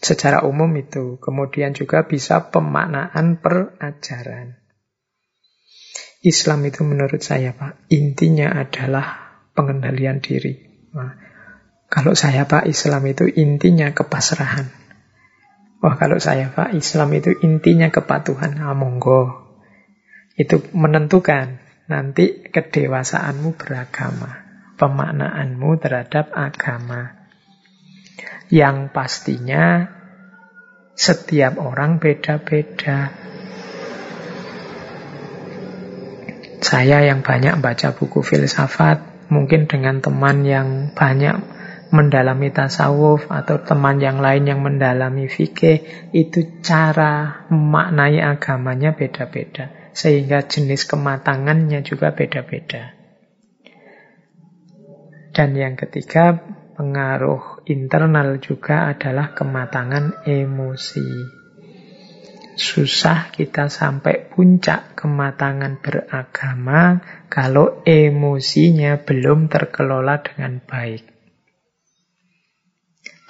secara 0.03 0.43
umum 0.43 0.67
itu 0.75 1.15
kemudian 1.23 1.71
juga 1.71 2.03
bisa 2.03 2.51
pemaknaan 2.51 3.39
perajaran 3.39 4.59
Islam 6.19 6.67
itu 6.67 6.83
menurut 6.83 7.23
saya 7.23 7.55
Pak 7.55 7.87
intinya 7.87 8.51
adalah 8.51 9.39
pengendalian 9.55 10.19
diri 10.19 10.59
nah, 10.91 11.15
kalau 11.87 12.11
saya 12.11 12.43
Pak 12.43 12.67
Islam 12.67 13.07
itu 13.07 13.31
intinya 13.31 13.95
kepasrahan 13.95 14.81
Wah 15.81 15.97
kalau 15.97 16.21
saya 16.21 16.53
Pak, 16.53 16.77
Islam 16.77 17.09
itu 17.17 17.33
intinya 17.41 17.89
kepatuhan. 17.89 18.53
Ah. 18.61 18.77
Itu 20.37 20.61
menentukan 20.77 21.57
nanti 21.89 22.45
kedewasaanmu 22.53 23.57
beragama. 23.57 24.40
Pemaknaanmu 24.81 25.77
terhadap 25.77 26.33
agama. 26.33 27.13
Yang 28.49 28.89
pastinya 28.89 29.85
setiap 30.97 31.61
orang 31.61 32.01
beda-beda. 32.01 33.13
Saya 36.65 37.05
yang 37.05 37.21
banyak 37.21 37.61
baca 37.61 37.93
buku 37.93 38.25
filsafat, 38.25 39.29
mungkin 39.29 39.69
dengan 39.69 40.01
teman 40.01 40.41
yang 40.41 40.97
banyak 40.97 41.37
mendalami 41.91 42.49
tasawuf 42.49 43.27
atau 43.27 43.59
teman 43.61 43.99
yang 43.99 44.23
lain 44.23 44.47
yang 44.47 44.63
mendalami 44.63 45.27
fikih 45.27 46.09
itu 46.15 46.63
cara 46.63 47.43
memaknai 47.51 48.23
agamanya 48.23 48.95
beda-beda 48.95 49.91
sehingga 49.91 50.47
jenis 50.47 50.87
kematangannya 50.87 51.83
juga 51.83 52.15
beda-beda. 52.15 53.00
Dan 55.31 55.55
yang 55.55 55.79
ketiga, 55.79 56.35
pengaruh 56.75 57.63
internal 57.71 58.43
juga 58.43 58.91
adalah 58.91 59.31
kematangan 59.31 60.27
emosi. 60.27 61.39
Susah 62.59 63.31
kita 63.31 63.71
sampai 63.71 64.27
puncak 64.27 64.99
kematangan 64.99 65.79
beragama 65.79 66.99
kalau 67.31 67.79
emosinya 67.87 68.99
belum 68.99 69.47
terkelola 69.47 70.19
dengan 70.19 70.59
baik. 70.59 71.07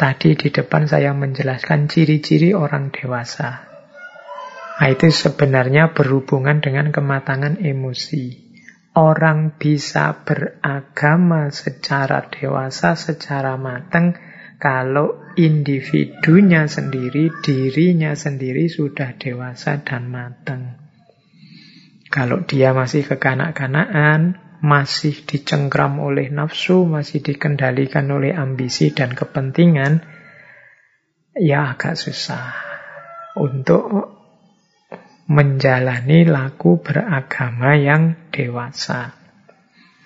Tadi 0.01 0.33
di 0.33 0.49
depan 0.49 0.89
saya 0.89 1.13
menjelaskan 1.13 1.85
ciri-ciri 1.85 2.57
orang 2.57 2.89
dewasa. 2.89 3.69
Nah, 4.81 4.89
itu 4.89 5.13
sebenarnya 5.13 5.93
berhubungan 5.93 6.57
dengan 6.57 6.89
kematangan 6.89 7.61
emosi. 7.61 8.40
Orang 8.91 9.55
bisa 9.55 10.27
beragama 10.27 11.47
secara 11.47 12.27
dewasa, 12.27 12.99
secara 12.99 13.55
matang, 13.55 14.19
kalau 14.59 15.31
individunya 15.39 16.67
sendiri, 16.67 17.31
dirinya 17.39 18.11
sendiri 18.13 18.67
sudah 18.67 19.15
dewasa 19.15 19.79
dan 19.79 20.11
matang. 20.11 20.75
Kalau 22.11 22.43
dia 22.43 22.75
masih 22.75 23.07
kekanak-kanakan, 23.07 24.35
masih 24.59 25.23
dicengkram 25.23 25.97
oleh 26.03 26.27
nafsu, 26.27 26.83
masih 26.83 27.23
dikendalikan 27.23 28.11
oleh 28.11 28.35
ambisi 28.35 28.91
dan 28.91 29.15
kepentingan, 29.15 30.03
ya 31.39 31.73
agak 31.73 31.95
susah 31.95 32.53
untuk 33.39 34.20
menjalani 35.31 36.27
laku 36.27 36.83
beragama 36.83 37.79
yang 37.79 38.27
dewasa. 38.35 39.15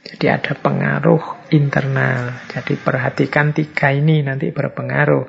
Jadi 0.05 0.29
ada 0.29 0.53
pengaruh 0.53 1.49
internal. 1.49 2.45
Jadi 2.45 2.77
perhatikan 2.77 3.57
tiga 3.57 3.89
ini 3.89 4.21
nanti 4.21 4.53
berpengaruh. 4.53 5.25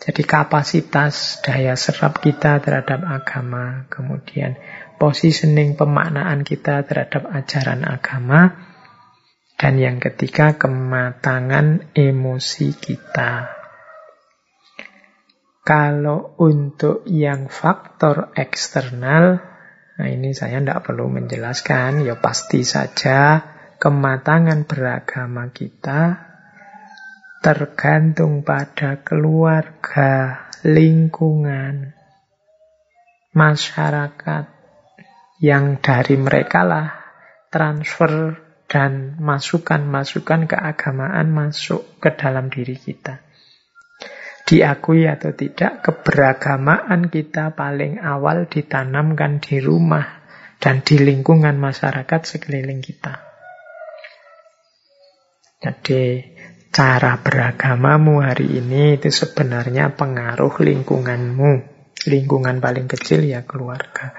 Jadi 0.00 0.24
kapasitas 0.24 1.44
daya 1.44 1.76
serap 1.76 2.24
kita 2.24 2.56
terhadap 2.64 3.04
agama, 3.04 3.84
kemudian 3.92 4.56
positioning 4.96 5.76
pemaknaan 5.76 6.40
kita 6.40 6.88
terhadap 6.88 7.28
ajaran 7.28 7.84
agama, 7.84 8.72
dan 9.60 9.76
yang 9.76 10.00
ketiga 10.00 10.56
kematangan 10.56 11.92
emosi 11.92 12.74
kita. 12.80 13.63
Kalau 15.64 16.36
untuk 16.44 17.08
yang 17.08 17.48
faktor 17.48 18.36
eksternal, 18.36 19.40
nah 19.96 20.08
ini 20.12 20.36
saya 20.36 20.60
tidak 20.60 20.84
perlu 20.84 21.08
menjelaskan, 21.08 22.04
ya 22.04 22.20
pasti 22.20 22.60
saja 22.68 23.40
kematangan 23.80 24.68
beragama 24.68 25.48
kita 25.56 26.20
tergantung 27.40 28.44
pada 28.44 29.00
keluarga, 29.00 30.44
lingkungan, 30.68 31.96
masyarakat 33.32 34.44
yang 35.40 35.80
dari 35.80 36.16
mereka 36.20 36.60
lah 36.68 36.88
transfer 37.48 38.36
dan 38.68 39.16
masukan-masukan 39.16 40.44
keagamaan 40.44 41.32
masuk 41.32 42.00
ke 42.04 42.12
dalam 42.12 42.52
diri 42.52 42.76
kita 42.76 43.24
diakui 44.44 45.08
atau 45.08 45.32
tidak, 45.32 45.80
keberagamaan 45.80 47.08
kita 47.08 47.56
paling 47.56 48.00
awal 48.00 48.44
ditanamkan 48.44 49.40
di 49.40 49.56
rumah 49.60 50.24
dan 50.60 50.84
di 50.84 51.00
lingkungan 51.00 51.56
masyarakat 51.56 52.20
sekeliling 52.24 52.84
kita. 52.84 53.24
Jadi 55.64 56.20
cara 56.68 57.16
beragamamu 57.16 58.20
hari 58.20 58.60
ini 58.60 59.00
itu 59.00 59.08
sebenarnya 59.08 59.96
pengaruh 59.96 60.52
lingkunganmu. 60.60 61.72
Lingkungan 62.04 62.60
paling 62.60 62.84
kecil 62.84 63.24
ya 63.24 63.48
keluarga. 63.48 64.12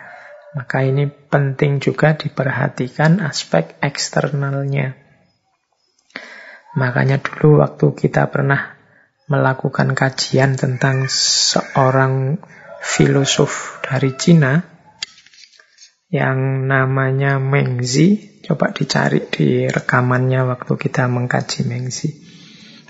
Maka 0.58 0.82
ini 0.82 1.06
penting 1.06 1.78
juga 1.78 2.18
diperhatikan 2.18 3.22
aspek 3.22 3.78
eksternalnya. 3.78 4.98
Makanya 6.80 7.22
dulu 7.22 7.62
waktu 7.62 7.94
kita 7.94 8.32
pernah 8.34 8.75
melakukan 9.26 9.98
kajian 9.98 10.54
tentang 10.54 11.10
seorang 11.10 12.38
filosof 12.86 13.82
dari 13.82 14.14
Cina 14.14 14.62
yang 16.14 16.70
namanya 16.70 17.42
Mengzi. 17.42 18.38
Coba 18.46 18.70
dicari 18.70 19.26
di 19.26 19.66
rekamannya 19.66 20.46
waktu 20.46 20.74
kita 20.78 21.10
mengkaji 21.10 21.66
Mengzi. 21.66 22.10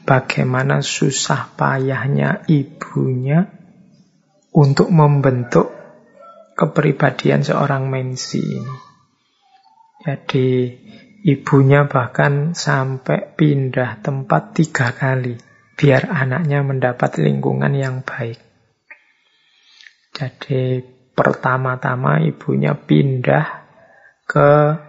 Bagaimana 0.03 0.83
susah 0.83 1.55
payahnya 1.55 2.43
ibunya 2.51 3.47
untuk 4.51 4.91
membentuk 4.91 5.71
kepribadian 6.59 7.47
seorang 7.47 7.87
Mengzi 7.87 8.43
ini. 8.43 8.77
Jadi 10.03 10.47
ibunya 11.23 11.87
bahkan 11.87 12.53
sampai 12.53 13.33
pindah 13.33 14.03
tempat 14.03 14.53
tiga 14.53 14.91
kali 14.93 15.44
biar 15.75 16.07
anaknya 16.07 16.63
mendapat 16.63 17.19
lingkungan 17.19 17.75
yang 17.75 18.01
baik. 18.01 18.39
Jadi 20.15 20.79
pertama-tama 21.11 22.23
ibunya 22.23 22.75
pindah 22.75 23.67
ke 24.23 24.79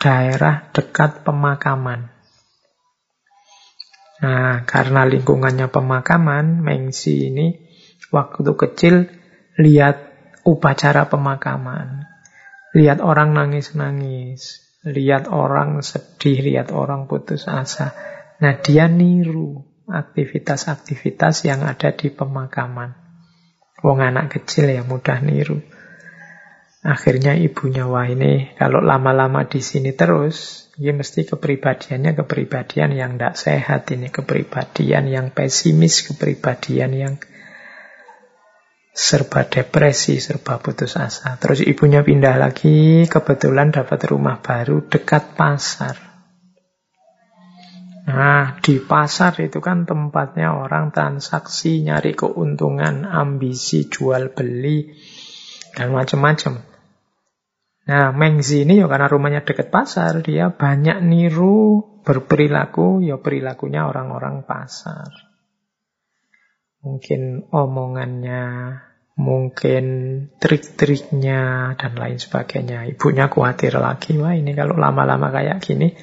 daerah 0.00 0.72
dekat 0.72 1.20
pemakaman. 1.20 2.08
Nah, 4.20 4.64
karena 4.68 5.08
lingkungannya 5.08 5.72
pemakaman, 5.72 6.60
Mengsi 6.60 7.32
ini 7.32 7.56
waktu 8.12 8.52
kecil 8.52 9.08
lihat 9.60 10.12
upacara 10.44 11.08
pemakaman. 11.08 12.08
Lihat 12.76 13.00
orang 13.04 13.36
nangis-nangis, 13.36 14.64
lihat 14.88 15.28
orang 15.28 15.80
sedih, 15.84 16.40
lihat 16.40 16.72
orang 16.72 17.08
putus 17.08 17.48
asa. 17.48 17.92
Nah, 18.40 18.56
dia 18.60 18.88
niru 18.88 19.69
aktivitas-aktivitas 19.90 21.46
yang 21.46 21.66
ada 21.66 21.92
di 21.92 22.08
pemakaman. 22.08 22.94
Wong 23.80 23.98
anak 24.00 24.38
kecil 24.38 24.70
ya 24.70 24.86
mudah 24.86 25.18
niru. 25.24 25.60
Akhirnya 26.80 27.36
ibunya 27.36 27.84
wah 27.84 28.08
ini 28.08 28.56
kalau 28.56 28.80
lama-lama 28.80 29.44
di 29.44 29.60
sini 29.60 29.92
terus, 29.92 30.68
ya 30.80 30.96
mesti 30.96 31.28
kepribadiannya 31.28 32.16
kepribadian 32.16 32.96
yang 32.96 33.20
tidak 33.20 33.36
sehat 33.36 33.92
ini, 33.92 34.08
kepribadian 34.08 35.12
yang 35.12 35.26
pesimis, 35.28 36.08
kepribadian 36.08 36.92
yang 36.96 37.14
serba 38.96 39.44
depresi, 39.44 40.24
serba 40.24 40.56
putus 40.56 40.96
asa. 40.96 41.36
Terus 41.36 41.60
ibunya 41.64 42.00
pindah 42.00 42.40
lagi, 42.40 43.04
kebetulan 43.04 43.76
dapat 43.76 44.00
rumah 44.08 44.40
baru 44.40 44.80
dekat 44.88 45.36
pasar. 45.36 46.09
Nah, 48.10 48.58
di 48.58 48.82
pasar 48.82 49.38
itu 49.38 49.62
kan 49.62 49.86
tempatnya 49.86 50.50
orang 50.58 50.90
transaksi, 50.90 51.78
nyari 51.86 52.18
keuntungan, 52.18 53.06
ambisi, 53.06 53.86
jual 53.86 54.34
beli, 54.34 54.90
dan 55.78 55.94
macam-macam. 55.94 56.66
Nah, 57.86 58.10
Mengzi 58.10 58.66
ini 58.66 58.82
ya 58.82 58.90
karena 58.90 59.06
rumahnya 59.06 59.46
dekat 59.46 59.70
pasar, 59.70 60.26
dia 60.26 60.50
banyak 60.50 60.98
niru 61.06 61.86
berperilaku, 62.02 62.98
ya 62.98 63.22
perilakunya 63.22 63.86
orang-orang 63.86 64.42
pasar. 64.42 65.30
Mungkin 66.82 67.46
omongannya, 67.54 68.42
mungkin 69.14 69.84
trik-triknya, 70.42 71.74
dan 71.78 71.92
lain 71.94 72.18
sebagainya. 72.18 72.90
Ibunya 72.90 73.30
khawatir 73.30 73.78
lagi, 73.78 74.18
wah 74.18 74.34
ini 74.34 74.50
kalau 74.58 74.74
lama-lama 74.74 75.30
kayak 75.30 75.62
gini, 75.62 75.94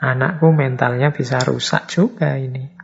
anakku 0.00 0.52
mentalnya 0.52 1.12
bisa 1.12 1.40
rusak 1.40 1.88
juga 1.88 2.36
ini. 2.36 2.76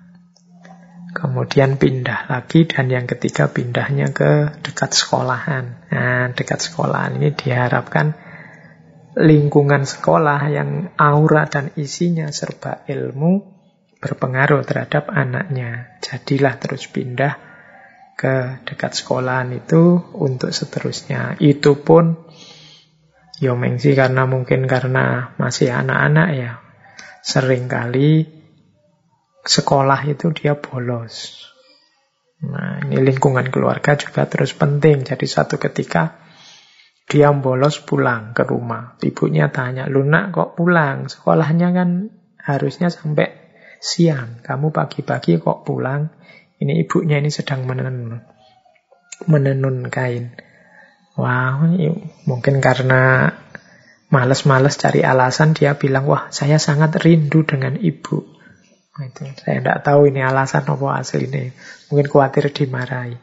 Kemudian 1.12 1.76
pindah 1.76 2.32
lagi 2.32 2.64
dan 2.64 2.88
yang 2.88 3.04
ketiga 3.04 3.52
pindahnya 3.52 4.16
ke 4.16 4.48
dekat 4.64 4.96
sekolahan. 4.96 5.92
Nah, 5.92 6.32
dekat 6.32 6.64
sekolahan 6.64 7.20
ini 7.20 7.36
diharapkan 7.36 8.16
lingkungan 9.12 9.84
sekolah 9.84 10.40
yang 10.48 10.88
aura 10.96 11.44
dan 11.52 11.68
isinya 11.76 12.32
serba 12.32 12.88
ilmu 12.88 13.44
berpengaruh 14.00 14.64
terhadap 14.64 15.12
anaknya. 15.12 16.00
Jadilah 16.00 16.56
terus 16.56 16.88
pindah 16.88 17.36
ke 18.16 18.64
dekat 18.64 18.96
sekolahan 18.96 19.52
itu 19.52 20.00
untuk 20.16 20.48
seterusnya. 20.48 21.36
Itu 21.44 21.84
pun 21.84 22.24
Yomengsi 23.42 23.98
karena 23.98 24.24
mungkin 24.24 24.70
karena 24.70 25.34
masih 25.34 25.74
anak-anak 25.74 26.28
ya 26.30 26.62
sering 27.22 27.70
kali 27.70 28.26
sekolah 29.46 30.02
itu 30.10 30.34
dia 30.34 30.58
bolos. 30.58 31.46
Nah, 32.42 32.82
ini 32.82 32.98
lingkungan 32.98 33.54
keluarga 33.54 33.94
juga 33.94 34.26
terus 34.26 34.50
penting. 34.58 35.06
Jadi 35.06 35.26
satu 35.30 35.62
ketika 35.62 36.18
dia 37.06 37.30
bolos 37.30 37.78
pulang 37.82 38.34
ke 38.34 38.42
rumah. 38.42 38.98
Ibunya 38.98 39.54
tanya, 39.54 39.86
Luna 39.86 40.34
kok 40.34 40.58
pulang? 40.58 41.06
Sekolahnya 41.06 41.70
kan 41.70 42.10
harusnya 42.42 42.90
sampai 42.90 43.30
siang. 43.78 44.42
Kamu 44.42 44.74
pagi-pagi 44.74 45.38
kok 45.38 45.62
pulang? 45.62 46.10
Ini 46.58 46.82
ibunya 46.86 47.18
ini 47.22 47.30
sedang 47.30 47.66
menenun. 47.66 48.22
Menenun 49.30 49.86
kain. 49.86 50.34
Wah, 51.14 51.60
wow, 51.60 51.68
mungkin 52.24 52.64
karena 52.64 53.28
Males-males 54.12 54.76
cari 54.76 55.00
alasan, 55.00 55.56
dia 55.56 55.80
bilang, 55.80 56.04
wah 56.04 56.28
saya 56.28 56.60
sangat 56.60 57.00
rindu 57.00 57.48
dengan 57.48 57.80
ibu. 57.80 58.20
Nah, 58.92 59.08
itu 59.08 59.24
saya 59.40 59.64
tidak 59.64 59.78
tahu 59.88 60.12
ini 60.12 60.20
alasan 60.20 60.68
apa 60.68 61.00
aslinya. 61.00 61.48
Mungkin 61.88 62.12
khawatir 62.12 62.52
dimarahi. 62.52 63.16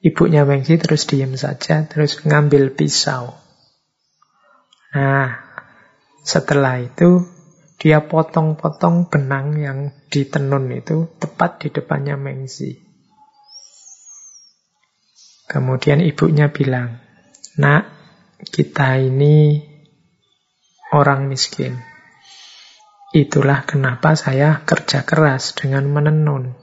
Ibunya 0.00 0.42
Mengsi 0.42 0.74
terus 0.80 1.06
diem 1.06 1.38
saja, 1.38 1.86
terus 1.86 2.18
ngambil 2.26 2.74
pisau. 2.74 3.36
Nah, 4.90 5.38
setelah 6.26 6.82
itu 6.82 7.30
dia 7.78 8.02
potong-potong 8.02 9.06
benang 9.06 9.54
yang 9.60 9.78
ditenun 10.10 10.66
itu 10.74 11.06
tepat 11.22 11.62
di 11.62 11.68
depannya 11.70 12.18
Mengsi. 12.18 12.80
Kemudian 15.46 16.02
ibunya 16.02 16.50
bilang, 16.50 16.98
nak, 17.60 17.99
kita 18.48 18.96
ini 18.96 19.60
orang 20.96 21.28
miskin. 21.28 21.76
Itulah 23.12 23.68
kenapa 23.68 24.16
saya 24.16 24.64
kerja 24.64 25.04
keras 25.04 25.52
dengan 25.52 25.90
menenun. 25.92 26.56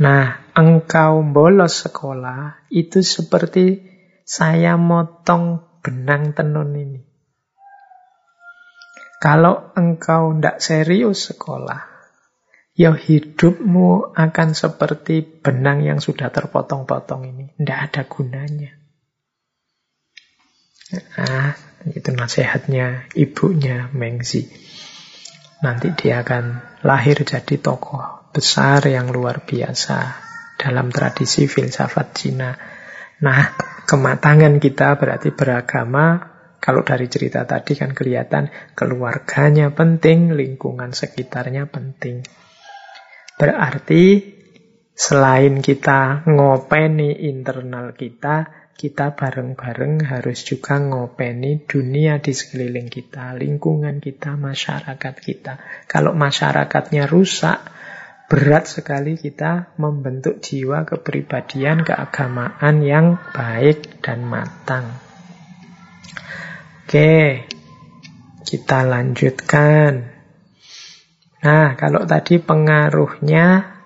Nah, 0.00 0.48
engkau 0.56 1.20
bolos 1.20 1.84
sekolah, 1.84 2.66
itu 2.72 3.04
seperti 3.04 3.84
saya 4.24 4.80
motong 4.80 5.62
benang 5.84 6.32
tenun 6.32 6.72
ini. 6.72 7.00
Kalau 9.22 9.70
engkau 9.78 10.34
tidak 10.34 10.58
serius 10.58 11.30
sekolah, 11.30 11.86
ya 12.74 12.90
hidupmu 12.96 14.16
akan 14.18 14.48
seperti 14.56 15.22
benang 15.22 15.86
yang 15.86 16.02
sudah 16.02 16.34
terpotong-potong 16.34 17.30
ini. 17.30 17.54
Tidak 17.54 17.78
ada 17.78 18.02
gunanya. 18.10 18.81
Nah, 20.92 21.56
itu 21.88 22.10
nasihatnya 22.12 23.08
ibunya 23.16 23.88
Mengzi. 23.96 24.44
Nanti 25.62 25.94
dia 25.96 26.20
akan 26.20 26.60
lahir 26.84 27.22
jadi 27.22 27.56
tokoh 27.62 28.32
besar 28.34 28.84
yang 28.88 29.08
luar 29.12 29.46
biasa 29.46 29.98
dalam 30.58 30.90
tradisi 30.90 31.46
filsafat 31.46 32.08
Cina. 32.12 32.50
Nah, 33.22 33.40
kematangan 33.86 34.58
kita 34.58 34.98
berarti 34.98 35.30
beragama. 35.32 36.32
Kalau 36.62 36.86
dari 36.86 37.10
cerita 37.10 37.42
tadi 37.42 37.74
kan 37.74 37.90
kelihatan 37.90 38.46
keluarganya 38.78 39.74
penting, 39.74 40.30
lingkungan 40.30 40.94
sekitarnya 40.94 41.66
penting. 41.66 42.22
Berarti 43.34 44.22
selain 44.94 45.58
kita 45.58 46.22
ngopeni 46.30 47.26
internal 47.26 47.90
kita, 47.98 48.61
kita 48.82 49.14
bareng-bareng 49.14 50.10
harus 50.10 50.42
juga 50.42 50.82
ngopeni 50.82 51.62
dunia 51.70 52.18
di 52.18 52.34
sekeliling 52.34 52.90
kita, 52.90 53.30
lingkungan 53.38 54.02
kita, 54.02 54.34
masyarakat 54.34 55.14
kita. 55.22 55.86
Kalau 55.86 56.10
masyarakatnya 56.18 57.06
rusak, 57.06 57.62
berat 58.26 58.66
sekali 58.66 59.14
kita 59.14 59.78
membentuk 59.78 60.42
jiwa 60.42 60.82
kepribadian, 60.82 61.86
keagamaan 61.86 62.82
yang 62.82 63.22
baik 63.30 64.02
dan 64.02 64.26
matang. 64.26 64.98
Oke, 66.82 67.46
kita 68.42 68.82
lanjutkan. 68.82 70.10
Nah, 71.46 71.78
kalau 71.78 72.02
tadi 72.02 72.42
pengaruhnya, 72.42 73.78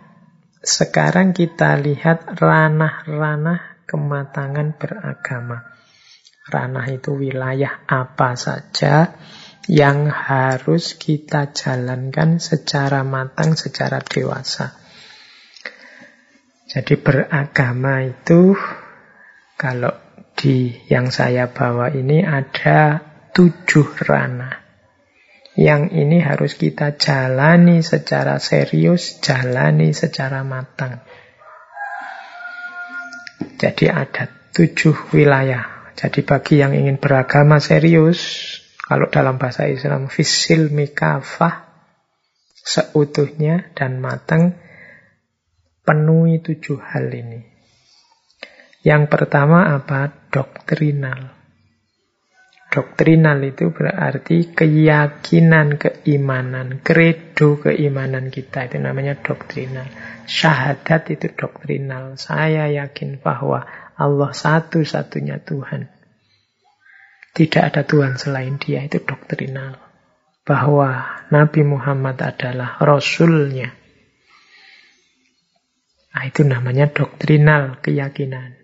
sekarang 0.64 1.36
kita 1.36 1.76
lihat 1.76 2.40
ranah-ranah 2.40 3.65
kematangan 3.86 4.74
beragama. 4.76 5.72
Ranah 6.46 6.86
itu 6.90 7.14
wilayah 7.14 7.86
apa 7.86 8.38
saja 8.38 9.14
yang 9.66 10.06
harus 10.06 10.94
kita 10.94 11.50
jalankan 11.50 12.38
secara 12.38 13.02
matang, 13.02 13.58
secara 13.58 13.98
dewasa. 13.98 14.78
Jadi 16.66 16.98
beragama 16.98 18.02
itu 18.06 18.54
kalau 19.58 19.94
di 20.38 20.70
yang 20.86 21.10
saya 21.10 21.50
bawa 21.50 21.90
ini 21.94 22.22
ada 22.22 23.02
tujuh 23.34 24.06
ranah. 24.06 24.66
Yang 25.56 25.82
ini 25.96 26.20
harus 26.20 26.52
kita 26.54 27.00
jalani 27.00 27.80
secara 27.80 28.36
serius, 28.36 29.24
jalani 29.24 29.96
secara 29.96 30.44
matang. 30.44 31.00
Jadi 33.38 33.92
ada 33.92 34.28
tujuh 34.56 35.12
wilayah. 35.12 35.92
Jadi 35.96 36.24
bagi 36.24 36.60
yang 36.60 36.72
ingin 36.72 37.00
beragama 37.00 37.60
serius, 37.60 38.20
kalau 38.84 39.08
dalam 39.08 39.36
bahasa 39.36 39.68
Islam, 39.68 40.08
fisil 40.08 40.72
mikafah, 40.72 41.68
seutuhnya 42.52 43.72
dan 43.76 44.00
matang, 44.00 44.56
penuhi 45.84 46.40
tujuh 46.40 46.80
hal 46.80 47.12
ini. 47.12 47.40
Yang 48.86 49.02
pertama 49.10 49.72
apa? 49.76 50.12
Doktrinal. 50.30 51.35
Doktrinal 52.66 53.40
itu 53.46 53.70
berarti 53.70 54.52
keyakinan 54.52 55.78
keimanan, 55.78 56.82
kredo 56.82 57.62
keimanan 57.62 58.28
kita. 58.28 58.66
Itu 58.66 58.82
namanya 58.82 59.16
doktrinal. 59.16 59.86
Syahadat 60.26 61.14
itu 61.14 61.30
doktrinal. 61.32 62.18
Saya 62.18 62.66
yakin 62.68 63.22
bahwa 63.22 63.64
Allah 63.96 64.30
satu-satunya 64.34 65.40
Tuhan. 65.46 65.88
Tidak 67.32 67.62
ada 67.62 67.86
Tuhan 67.86 68.18
selain 68.18 68.58
dia. 68.58 68.82
Itu 68.82 69.00
doktrinal. 69.06 69.78
Bahwa 70.42 71.22
Nabi 71.30 71.62
Muhammad 71.62 72.18
adalah 72.18 72.82
Rasulnya. 72.82 73.70
Nah, 76.16 76.24
itu 76.24 76.42
namanya 76.42 76.88
doktrinal 76.88 77.78
keyakinan. 77.84 78.56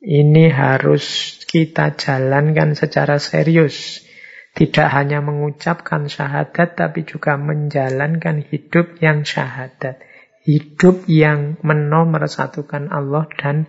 Ini 0.00 0.48
harus 0.54 1.36
kita 1.50 1.98
jalankan 1.98 2.78
secara 2.78 3.18
serius. 3.18 4.06
Tidak 4.54 4.86
hanya 4.86 5.18
mengucapkan 5.18 6.06
syahadat, 6.06 6.78
tapi 6.78 7.02
juga 7.02 7.34
menjalankan 7.34 8.46
hidup 8.46 9.02
yang 9.02 9.26
syahadat. 9.26 9.98
Hidup 10.46 11.10
yang 11.10 11.58
menomorsatukan 11.66 12.90
Allah 12.90 13.26
dan 13.34 13.66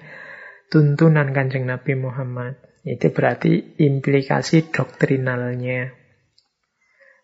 tuntunan 0.69 1.33
kanjeng 1.33 1.65
Nabi 1.65 1.97
Muhammad. 1.97 2.61
Itu 2.85 3.13
berarti 3.13 3.77
implikasi 3.81 4.69
doktrinalnya. 4.73 5.93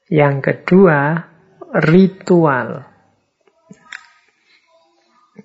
Yang 0.10 0.36
kedua, 0.42 1.26
ritual. 1.82 2.86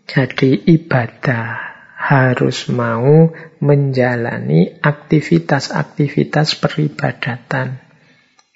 Jadi 0.05 0.69
ibadah 0.69 1.72
harus 2.03 2.67
mau 2.67 3.31
menjalani 3.63 4.75
aktivitas-aktivitas 4.83 6.59
peribadatan 6.59 7.79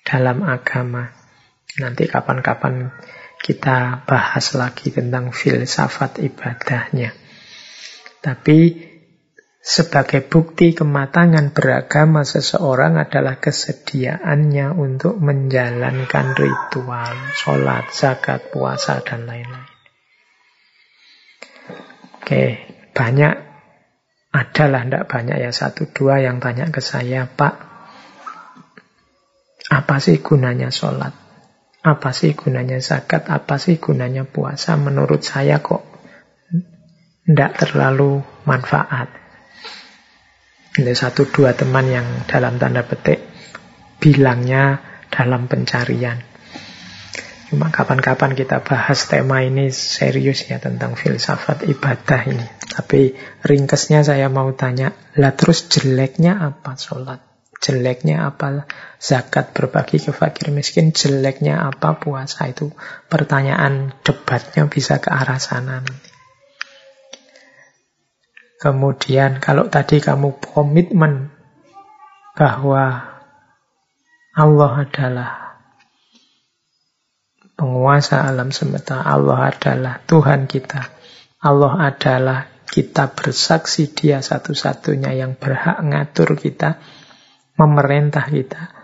dalam 0.02 0.42
agama. 0.42 1.14
Nanti 1.78 2.10
kapan-kapan 2.10 2.90
kita 3.38 4.02
bahas 4.02 4.50
lagi 4.58 4.90
tentang 4.90 5.30
filsafat 5.30 6.18
ibadahnya. 6.26 7.14
Tapi 8.18 8.82
sebagai 9.62 10.26
bukti 10.26 10.74
kematangan 10.74 11.54
beragama 11.54 12.26
seseorang 12.26 12.98
adalah 12.98 13.38
kesediaannya 13.38 14.74
untuk 14.74 15.22
menjalankan 15.22 16.34
ritual, 16.34 17.14
sholat, 17.38 17.94
zakat, 17.94 18.50
puasa, 18.50 19.06
dan 19.06 19.30
lain-lain. 19.30 19.70
Oke, 22.18 22.75
banyak, 22.96 23.34
adalah 24.32 24.88
tidak 24.88 25.04
banyak 25.04 25.36
ya, 25.36 25.52
satu 25.52 25.92
dua 25.92 26.24
yang 26.24 26.40
tanya 26.40 26.72
ke 26.72 26.80
saya, 26.80 27.28
Pak, 27.28 27.54
apa 29.68 29.96
sih 30.00 30.24
gunanya 30.24 30.72
sholat? 30.72 31.12
Apa 31.86 32.10
sih 32.10 32.34
gunanya 32.34 32.80
zakat? 32.82 33.28
Apa 33.30 33.60
sih 33.60 33.78
gunanya 33.78 34.26
puasa? 34.26 34.74
Menurut 34.74 35.22
saya 35.22 35.62
kok 35.62 35.86
tidak 37.26 37.58
terlalu 37.58 38.22
manfaat. 38.46 39.10
Ada 40.78 40.92
satu 40.94 41.26
dua 41.26 41.54
teman 41.58 41.86
yang 41.90 42.06
dalam 42.30 42.58
tanda 42.62 42.86
petik 42.86 43.18
bilangnya 43.98 44.78
dalam 45.10 45.50
pencarian. 45.50 46.22
Cuma 47.46 47.70
kapan-kapan 47.70 48.34
kita 48.34 48.58
bahas 48.58 49.06
tema 49.06 49.38
ini 49.38 49.70
serius 49.70 50.50
ya 50.50 50.58
tentang 50.58 50.98
filsafat 50.98 51.62
ibadah 51.70 52.26
ini. 52.26 52.46
Tapi 52.66 53.14
ringkesnya 53.46 54.02
saya 54.02 54.26
mau 54.26 54.50
tanya, 54.50 54.90
lah 55.14 55.30
terus 55.30 55.70
jeleknya 55.70 56.42
apa 56.42 56.74
sholat? 56.74 57.22
Jeleknya 57.62 58.26
apa 58.26 58.66
zakat 58.98 59.54
berbagi 59.54 60.02
ke 60.02 60.10
fakir 60.10 60.50
miskin? 60.50 60.90
Jeleknya 60.90 61.62
apa 61.70 62.02
puasa? 62.02 62.50
Itu 62.50 62.74
pertanyaan 63.06 63.94
debatnya 64.02 64.66
bisa 64.66 64.98
ke 64.98 65.14
arah 65.14 65.38
sana 65.38 65.78
nanti. 65.86 66.10
Kemudian 68.58 69.38
kalau 69.38 69.70
tadi 69.70 70.02
kamu 70.02 70.42
komitmen 70.42 71.30
bahwa 72.34 73.14
Allah 74.34 74.72
adalah 74.82 75.45
penguasa 77.56 78.22
alam 78.28 78.52
semesta. 78.52 79.00
Allah 79.02 79.50
adalah 79.50 80.04
Tuhan 80.04 80.46
kita. 80.46 80.92
Allah 81.40 81.90
adalah 81.90 82.46
kita 82.68 83.10
bersaksi 83.16 83.88
dia 83.90 84.20
satu-satunya 84.20 85.16
yang 85.16 85.34
berhak 85.34 85.80
ngatur 85.80 86.36
kita, 86.36 86.76
memerintah 87.56 88.28
kita. 88.28 88.76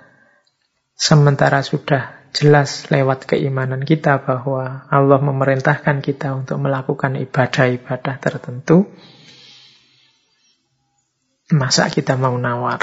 Sementara 0.96 1.60
sudah 1.60 2.22
jelas 2.32 2.88
lewat 2.88 3.28
keimanan 3.28 3.84
kita 3.84 4.24
bahwa 4.24 4.88
Allah 4.88 5.20
memerintahkan 5.20 6.00
kita 6.00 6.32
untuk 6.32 6.56
melakukan 6.64 7.20
ibadah-ibadah 7.20 8.16
tertentu, 8.16 8.88
masa 11.52 11.92
kita 11.92 12.16
mau 12.16 12.32
nawar? 12.40 12.80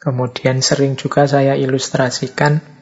Kemudian 0.00 0.64
sering 0.64 0.96
juga 0.96 1.28
saya 1.28 1.56
ilustrasikan 1.56 2.79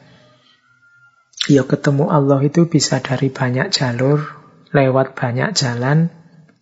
Ya 1.49 1.65
ketemu 1.65 2.13
Allah 2.13 2.45
itu 2.45 2.69
bisa 2.69 3.01
dari 3.01 3.33
banyak 3.33 3.73
jalur. 3.73 4.37
lewat 4.69 5.17
banyak 5.17 5.57
jalan, 5.57 6.13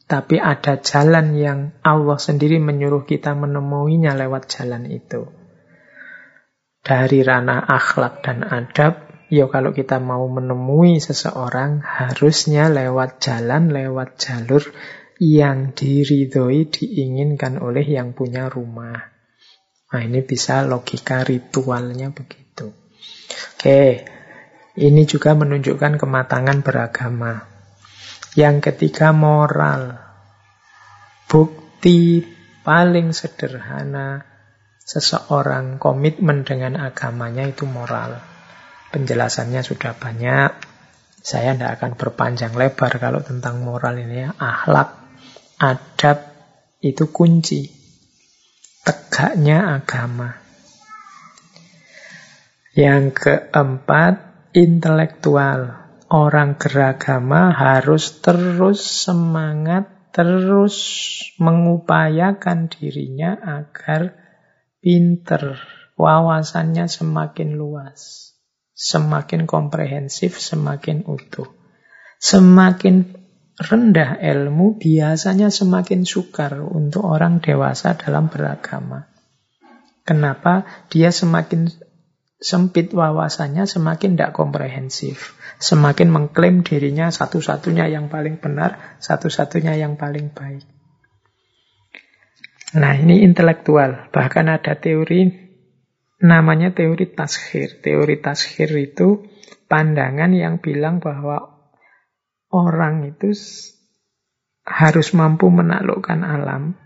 tapi 0.08 0.40
ada 0.40 0.80
jalan 0.80 1.36
yang 1.36 1.76
Allah 1.84 2.16
sendiri 2.16 2.56
menyuruh 2.56 3.04
kita 3.04 3.36
menemuinya 3.36 4.16
lewat 4.16 4.48
jalan 4.48 4.88
itu. 4.88 5.28
Dari 6.80 7.20
ranah 7.20 7.68
akhlak 7.68 8.24
dan 8.24 8.48
adab, 8.48 9.12
ya 9.28 9.52
kalau 9.52 9.76
kita 9.76 10.00
mau 10.00 10.24
menemui 10.32 11.04
seseorang, 11.04 11.84
harusnya 11.84 12.72
lewat 12.72 13.20
jalan, 13.20 13.76
lewat 13.76 14.16
jalur 14.24 14.64
yang 15.20 15.76
diridhoi, 15.76 16.72
diinginkan 16.72 17.60
oleh 17.60 17.84
yang 17.84 18.16
punya 18.16 18.48
rumah. 18.48 19.12
Nah 19.92 20.00
ini 20.00 20.24
bisa 20.24 20.64
logika 20.64 21.28
ritualnya 21.28 22.16
begitu. 22.16 22.72
Oke, 23.60 24.08
ini 24.78 25.10
juga 25.10 25.34
menunjukkan 25.34 25.98
kematangan 25.98 26.62
beragama. 26.62 27.50
Yang 28.38 28.70
ketiga 28.70 29.10
moral. 29.10 29.98
Bukti 31.26 32.22
paling 32.62 33.10
sederhana 33.10 34.22
seseorang 34.86 35.82
komitmen 35.82 36.46
dengan 36.46 36.78
agamanya 36.78 37.50
itu 37.50 37.66
moral. 37.66 38.22
Penjelasannya 38.94 39.66
sudah 39.66 39.98
banyak. 39.98 40.52
Saya 41.26 41.58
tidak 41.58 41.82
akan 41.82 41.92
berpanjang 41.98 42.54
lebar 42.54 43.02
kalau 43.02 43.20
tentang 43.26 43.66
moral 43.66 43.98
ini 43.98 44.30
ya. 44.30 44.32
Akhlak, 44.38 44.90
adab 45.58 46.18
itu 46.86 47.10
kunci. 47.10 47.68
Tegaknya 48.86 49.82
agama. 49.82 50.38
Yang 52.78 53.04
keempat, 53.18 54.27
intelektual 54.58 55.78
orang 56.10 56.58
beragama 56.58 57.54
harus 57.54 58.26
terus 58.26 58.82
semangat, 58.82 59.86
terus 60.10 60.74
mengupayakan 61.38 62.66
dirinya 62.66 63.38
agar 63.38 64.18
pinter, 64.82 65.62
wawasannya 65.94 66.90
semakin 66.90 67.54
luas, 67.54 68.34
semakin 68.74 69.46
komprehensif, 69.46 70.42
semakin 70.42 71.06
utuh. 71.06 71.54
Semakin 72.18 73.14
rendah 73.62 74.18
ilmu, 74.18 74.82
biasanya 74.82 75.54
semakin 75.54 76.02
sukar 76.02 76.58
untuk 76.66 77.06
orang 77.06 77.46
dewasa 77.46 77.94
dalam 77.94 78.26
beragama. 78.34 79.06
Kenapa? 80.02 80.66
Dia 80.90 81.14
semakin 81.14 81.70
sempit 82.38 82.94
wawasannya 82.94 83.66
semakin 83.66 84.14
tidak 84.16 84.38
komprehensif. 84.38 85.38
Semakin 85.58 86.14
mengklaim 86.14 86.62
dirinya 86.62 87.10
satu-satunya 87.10 87.90
yang 87.90 88.14
paling 88.14 88.38
benar, 88.38 88.98
satu-satunya 89.02 89.74
yang 89.82 89.98
paling 89.98 90.30
baik. 90.30 90.66
Nah 92.78 92.94
ini 92.94 93.26
intelektual. 93.26 94.14
Bahkan 94.14 94.46
ada 94.54 94.78
teori 94.78 95.34
namanya 96.22 96.78
teori 96.78 97.10
taskhir. 97.10 97.82
Teori 97.82 98.22
taskhir 98.22 98.70
itu 98.78 99.26
pandangan 99.66 100.30
yang 100.36 100.62
bilang 100.62 101.02
bahwa 101.02 101.58
orang 102.54 103.08
itu 103.10 103.34
harus 104.68 105.16
mampu 105.18 105.50
menaklukkan 105.50 106.22
alam. 106.22 106.78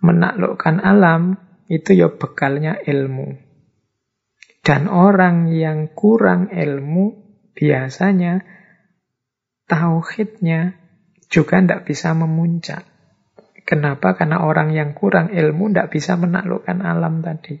Menaklukkan 0.00 0.80
alam 0.80 1.36
itu 1.68 1.94
ya 1.94 2.08
bekalnya 2.08 2.80
ilmu. 2.80 3.49
Dan 4.60 4.92
orang 4.92 5.48
yang 5.48 5.88
kurang 5.96 6.52
ilmu 6.52 7.16
biasanya 7.56 8.44
tauhidnya 9.64 10.76
juga 11.30 11.62
tidak 11.62 11.88
bisa 11.88 12.12
memuncak. 12.12 12.84
Kenapa? 13.64 14.18
Karena 14.18 14.42
orang 14.42 14.74
yang 14.74 14.92
kurang 14.98 15.30
ilmu 15.30 15.70
tidak 15.70 15.94
bisa 15.94 16.18
menaklukkan 16.18 16.82
alam 16.82 17.22
tadi. 17.22 17.54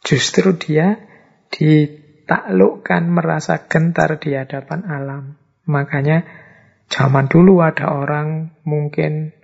Justru 0.00 0.54
dia 0.56 0.96
ditaklukkan 1.50 3.02
merasa 3.10 3.66
gentar 3.66 4.22
di 4.22 4.38
hadapan 4.38 4.86
alam. 4.86 5.24
Makanya 5.66 6.24
zaman 6.86 7.26
dulu 7.26 7.60
ada 7.60 7.90
orang 7.90 8.56
mungkin 8.62 9.34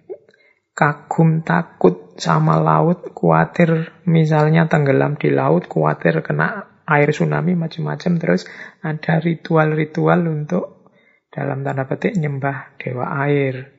kagum 0.77 1.41
takut 1.41 2.13
sama 2.21 2.61
laut, 2.61 3.17
khawatir 3.17 3.97
misalnya 4.05 4.69
tenggelam 4.69 5.17
di 5.17 5.33
laut, 5.33 5.65
khawatir 5.73 6.21
kena 6.21 6.69
air 6.85 7.11
tsunami 7.11 7.57
macam-macam 7.57 8.13
terus 8.21 8.45
ada 8.85 9.19
ritual-ritual 9.19 10.21
untuk 10.29 10.93
dalam 11.33 11.65
tanda 11.65 11.89
petik 11.89 12.15
nyembah 12.21 12.77
dewa 12.77 13.09
air, 13.25 13.73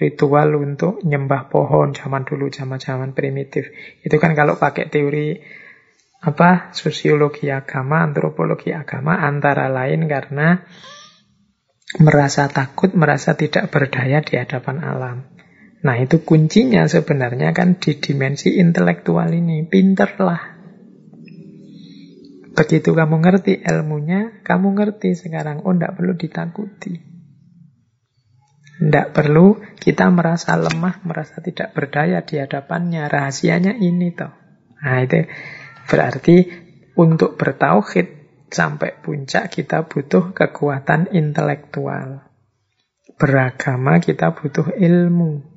ritual 0.00 0.56
untuk 0.56 1.04
nyembah 1.04 1.52
pohon 1.52 1.92
zaman 1.92 2.24
dulu 2.24 2.48
zaman-zaman 2.48 3.12
primitif. 3.12 3.68
Itu 4.00 4.16
kan 4.16 4.32
kalau 4.32 4.56
pakai 4.56 4.88
teori 4.88 5.36
apa 6.18 6.74
sosiologi 6.74 7.52
agama, 7.52 8.02
antropologi 8.02 8.74
agama 8.74 9.20
antara 9.20 9.68
lain 9.68 10.08
karena 10.10 10.64
merasa 12.02 12.50
takut, 12.50 12.92
merasa 12.96 13.36
tidak 13.38 13.70
berdaya 13.70 14.24
di 14.24 14.34
hadapan 14.36 14.82
alam. 14.82 15.37
Nah 15.78 15.94
itu 16.02 16.26
kuncinya 16.26 16.90
sebenarnya 16.90 17.54
kan 17.54 17.78
di 17.78 17.94
dimensi 17.98 18.58
intelektual 18.58 19.30
ini. 19.30 19.62
Pinterlah. 19.62 20.58
Begitu 22.58 22.90
kamu 22.90 23.22
ngerti 23.22 23.62
ilmunya, 23.62 24.42
kamu 24.42 24.74
ngerti 24.74 25.14
sekarang. 25.14 25.62
Oh, 25.62 25.70
tidak 25.70 25.94
perlu 25.94 26.18
ditakuti. 26.18 26.94
Tidak 28.78 29.10
perlu 29.14 29.58
kita 29.78 30.10
merasa 30.10 30.58
lemah, 30.58 31.02
merasa 31.06 31.38
tidak 31.38 31.74
berdaya 31.74 32.22
di 32.26 32.42
hadapannya. 32.42 33.06
Rahasianya 33.06 33.78
ini 33.78 34.10
toh. 34.14 34.34
Nah 34.82 34.98
itu 35.02 35.26
berarti 35.86 36.36
untuk 36.98 37.38
bertauhid 37.38 38.06
sampai 38.50 38.98
puncak 39.02 39.54
kita 39.54 39.86
butuh 39.86 40.34
kekuatan 40.34 41.14
intelektual. 41.14 42.26
Beragama 43.18 44.02
kita 44.02 44.34
butuh 44.34 44.74
ilmu. 44.74 45.47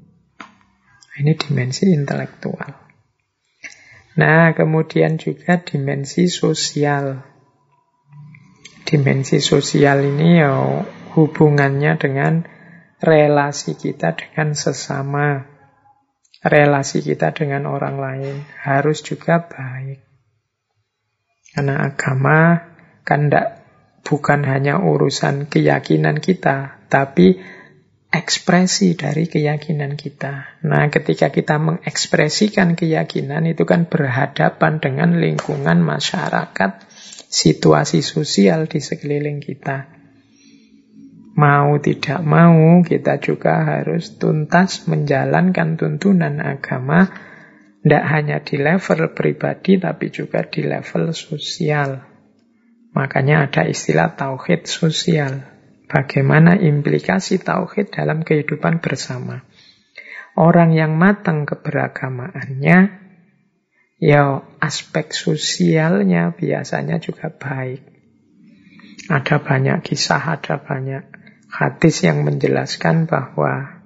Ini 1.12 1.36
dimensi 1.36 1.92
intelektual. 1.92 2.72
Nah, 4.16 4.52
kemudian 4.56 5.20
juga 5.20 5.60
dimensi 5.60 6.32
sosial. 6.32 7.20
Dimensi 8.88 9.40
sosial 9.40 10.04
ini 10.08 10.40
ya 10.40 10.84
hubungannya 11.16 11.96
dengan 12.00 12.44
relasi 13.00 13.76
kita 13.76 14.16
dengan 14.16 14.56
sesama. 14.56 15.48
Relasi 16.42 17.04
kita 17.04 17.36
dengan 17.36 17.68
orang 17.68 18.02
lain 18.02 18.36
harus 18.64 19.04
juga 19.04 19.46
baik. 19.46 20.02
Karena 21.52 21.92
agama 21.92 22.72
kan 23.04 23.28
tidak 23.28 23.62
bukan 24.08 24.48
hanya 24.48 24.80
urusan 24.82 25.52
keyakinan 25.52 26.24
kita, 26.24 26.82
tapi 26.88 27.38
ekspresi 28.12 29.00
dari 29.00 29.32
keyakinan 29.32 29.96
kita. 29.96 30.60
Nah, 30.68 30.92
ketika 30.92 31.32
kita 31.32 31.56
mengekspresikan 31.56 32.76
keyakinan 32.76 33.48
itu 33.48 33.64
kan 33.64 33.88
berhadapan 33.88 34.84
dengan 34.84 35.16
lingkungan 35.16 35.80
masyarakat, 35.80 36.72
situasi 37.32 38.04
sosial 38.04 38.68
di 38.68 38.84
sekeliling 38.84 39.40
kita. 39.40 39.88
Mau 41.32 41.80
tidak 41.80 42.20
mau, 42.28 42.84
kita 42.84 43.24
juga 43.24 43.64
harus 43.64 44.20
tuntas 44.20 44.84
menjalankan 44.92 45.80
tuntunan 45.80 46.44
agama, 46.44 47.08
tidak 47.80 48.04
hanya 48.12 48.38
di 48.44 48.60
level 48.60 49.16
pribadi, 49.16 49.80
tapi 49.80 50.12
juga 50.12 50.44
di 50.44 50.68
level 50.68 51.16
sosial. 51.16 52.04
Makanya 52.92 53.48
ada 53.48 53.64
istilah 53.64 54.20
tauhid 54.20 54.68
sosial. 54.68 55.51
Bagaimana 55.92 56.56
implikasi 56.56 57.44
tauhid 57.44 57.92
dalam 57.92 58.24
kehidupan 58.24 58.80
bersama. 58.80 59.44
Orang 60.40 60.72
yang 60.72 60.96
matang 60.96 61.44
keberagamaannya, 61.44 62.78
ya 64.00 64.24
aspek 64.64 65.12
sosialnya 65.12 66.32
biasanya 66.32 66.96
juga 67.04 67.28
baik. 67.28 67.84
Ada 69.12 69.44
banyak 69.44 69.84
kisah, 69.84 70.40
ada 70.40 70.64
banyak 70.64 71.04
hadis 71.52 72.08
yang 72.08 72.24
menjelaskan 72.24 73.12
bahwa 73.12 73.84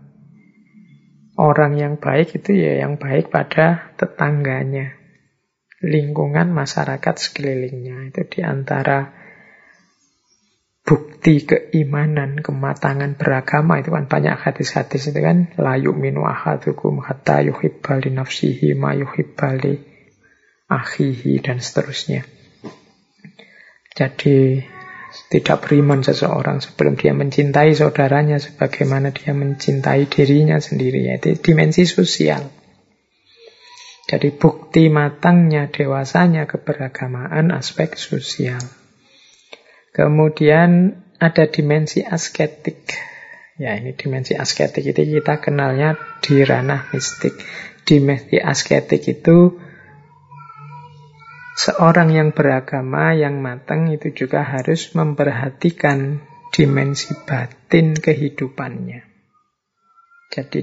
orang 1.41 1.73
yang 1.82 1.98
baik 1.98 2.38
itu 2.38 2.53
ya 2.53 2.86
yang 2.86 3.02
baik 3.02 3.34
pada 3.34 3.90
tetangganya, 3.98 4.94
lingkungan 5.82 6.53
masyarakat 6.53 7.15
sekelilingnya. 7.18 8.14
Itu 8.14 8.30
di 8.30 8.45
antara 8.45 9.24
bukti 10.86 11.44
keimanan, 11.44 12.40
kematangan 12.40 13.18
beragama 13.18 13.82
itu 13.82 13.90
kan 13.90 14.06
banyak 14.06 14.38
hadis-hadis 14.38 15.10
itu 15.10 15.20
kan 15.20 15.49
la 15.57 15.76
yu'minu 15.82 16.22
ahadukum 16.24 17.02
hatta 17.02 17.41
yuhibba 17.41 17.98
li 17.99 18.14
nafsihi 18.14 18.78
ma 18.78 18.94
yuhibba 18.94 19.57
li 19.57 19.82
akhihi 20.70 21.41
dan 21.41 21.57
seterusnya. 21.57 22.22
Jadi 23.95 24.62
Tidak 25.26 25.57
beriman 25.64 26.03
seseorang 26.03 26.60
sebelum 26.60 26.99
dia 26.99 27.16
mencintai 27.16 27.72
saudaranya 27.72 28.38
sebagaimana 28.38 29.16
dia 29.16 29.32
mencintai 29.32 30.12
dirinya 30.12 30.60
sendiri. 30.60 31.07
Yaitu 31.07 31.40
dimensi 31.40 31.88
sosial. 31.88 32.52
Jadi 34.06 34.30
bukti 34.38 34.91
matangnya, 34.91 35.72
dewasanya 35.72 36.45
keberagamaan 36.45 37.49
aspek 37.56 37.98
sosial. 37.98 38.62
Kemudian 39.95 40.99
ada 41.23 41.47
dimensi 41.47 42.03
asketik. 42.03 42.91
Ya 43.55 43.80
ini 43.80 43.95
dimensi 43.95 44.35
asketik 44.35 44.84
itu 44.84 45.01
kita 45.07 45.39
kenalnya 45.39 45.95
di 46.19 46.43
ranah 46.43 46.91
mistik. 46.91 47.31
Dimensi 47.88 48.35
asketik 48.35 49.07
itu 49.07 49.55
Seorang 51.55 52.11
yang 52.11 52.35
beragama, 52.35 53.15
yang 53.15 53.39
matang 53.39 53.88
itu 53.88 54.11
juga 54.11 54.43
harus 54.43 54.91
memperhatikan 54.91 56.19
dimensi 56.51 57.15
batin 57.23 57.95
kehidupannya. 57.95 59.07
Jadi 60.35 60.61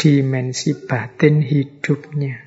dimensi 0.00 0.72
batin 0.88 1.44
hidupnya. 1.44 2.43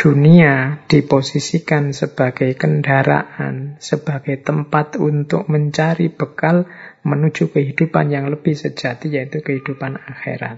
Dunia 0.00 0.80
diposisikan 0.88 1.92
sebagai 1.92 2.56
kendaraan, 2.56 3.76
sebagai 3.84 4.40
tempat 4.40 4.96
untuk 4.96 5.44
mencari 5.52 6.08
bekal 6.08 6.64
menuju 7.04 7.52
kehidupan 7.52 8.08
yang 8.08 8.32
lebih 8.32 8.56
sejati, 8.56 9.12
yaitu 9.12 9.44
kehidupan 9.44 10.00
akhirat. 10.00 10.56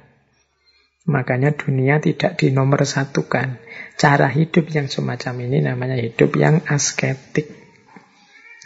Makanya 1.10 1.58
dunia 1.58 1.98
tidak 1.98 2.38
dinomor 2.38 2.86
satukan. 2.86 3.58
Cara 3.98 4.30
hidup 4.30 4.70
yang 4.70 4.86
semacam 4.86 5.34
ini 5.50 5.58
namanya 5.58 5.98
hidup 5.98 6.38
yang 6.38 6.62
asketik. 6.70 7.50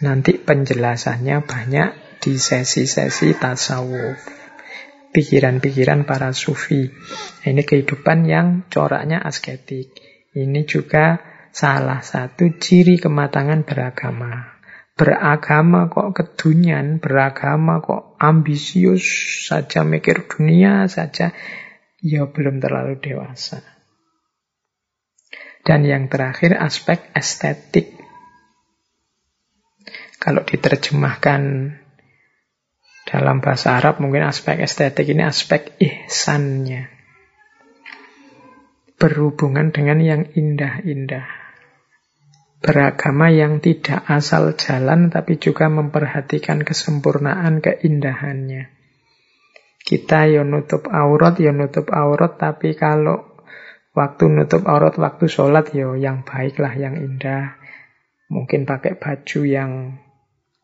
Nanti 0.04 0.36
penjelasannya 0.36 1.40
banyak 1.40 2.20
di 2.20 2.36
sesi-sesi 2.36 3.32
tasawuf. 3.32 4.20
Pikiran-pikiran 5.08 6.04
para 6.04 6.36
sufi. 6.36 6.92
Ini 7.48 7.64
kehidupan 7.64 8.28
yang 8.28 8.68
coraknya 8.68 9.24
asketik. 9.24 10.05
Ini 10.36 10.68
juga 10.68 11.16
salah 11.48 12.04
satu 12.04 12.60
ciri 12.60 13.00
kematangan 13.00 13.64
beragama. 13.64 14.60
Beragama 14.92 15.88
kok 15.88 16.12
kedunian, 16.12 17.00
beragama 17.00 17.80
kok 17.80 18.20
ambisius 18.20 19.04
saja 19.48 19.80
mikir 19.80 20.28
dunia 20.28 20.84
saja 20.92 21.32
ya 22.04 22.28
belum 22.28 22.60
terlalu 22.60 23.00
dewasa. 23.00 23.64
Dan 25.64 25.88
yang 25.88 26.12
terakhir 26.12 26.60
aspek 26.60 27.12
estetik. 27.16 27.96
Kalau 30.20 30.44
diterjemahkan 30.44 31.42
dalam 33.08 33.38
bahasa 33.40 33.80
Arab 33.80 34.00
mungkin 34.04 34.24
aspek 34.28 34.60
estetik 34.60 35.08
ini 35.08 35.24
aspek 35.24 35.76
ihsannya. 35.80 36.95
Berhubungan 38.96 39.76
dengan 39.76 40.00
yang 40.00 40.22
indah-indah. 40.32 41.28
Beragama 42.64 43.28
yang 43.28 43.60
tidak 43.60 44.02
asal 44.08 44.56
jalan 44.56 45.12
tapi 45.12 45.36
juga 45.36 45.68
memperhatikan 45.68 46.64
kesempurnaan 46.64 47.60
keindahannya. 47.60 48.72
Kita 49.86 50.26
ya 50.26 50.42
nutup 50.42 50.90
aurat, 50.90 51.38
ya 51.38 51.54
nutup 51.54 51.92
aurat, 51.94 52.40
tapi 52.40 52.74
kalau 52.74 53.36
waktu 53.94 54.32
nutup 54.32 54.66
aurat, 54.66 54.98
waktu 54.98 55.30
sholat 55.30 55.70
ya 55.70 55.94
yang 55.94 56.26
baik 56.26 56.58
lah, 56.58 56.74
yang 56.74 56.98
indah. 56.98 57.54
Mungkin 58.26 58.66
pakai 58.66 58.98
baju 58.98 59.40
yang 59.46 60.00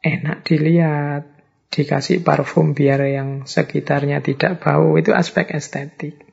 enak 0.03 0.43
dilihat, 0.43 1.31
dikasih 1.71 2.27
parfum 2.27 2.75
biar 2.75 3.07
yang 3.07 3.47
sekitarnya 3.47 4.25
tidak 4.25 4.59
bau, 4.59 4.99
itu 4.99 5.15
aspek 5.15 5.55
estetik. 5.55 6.32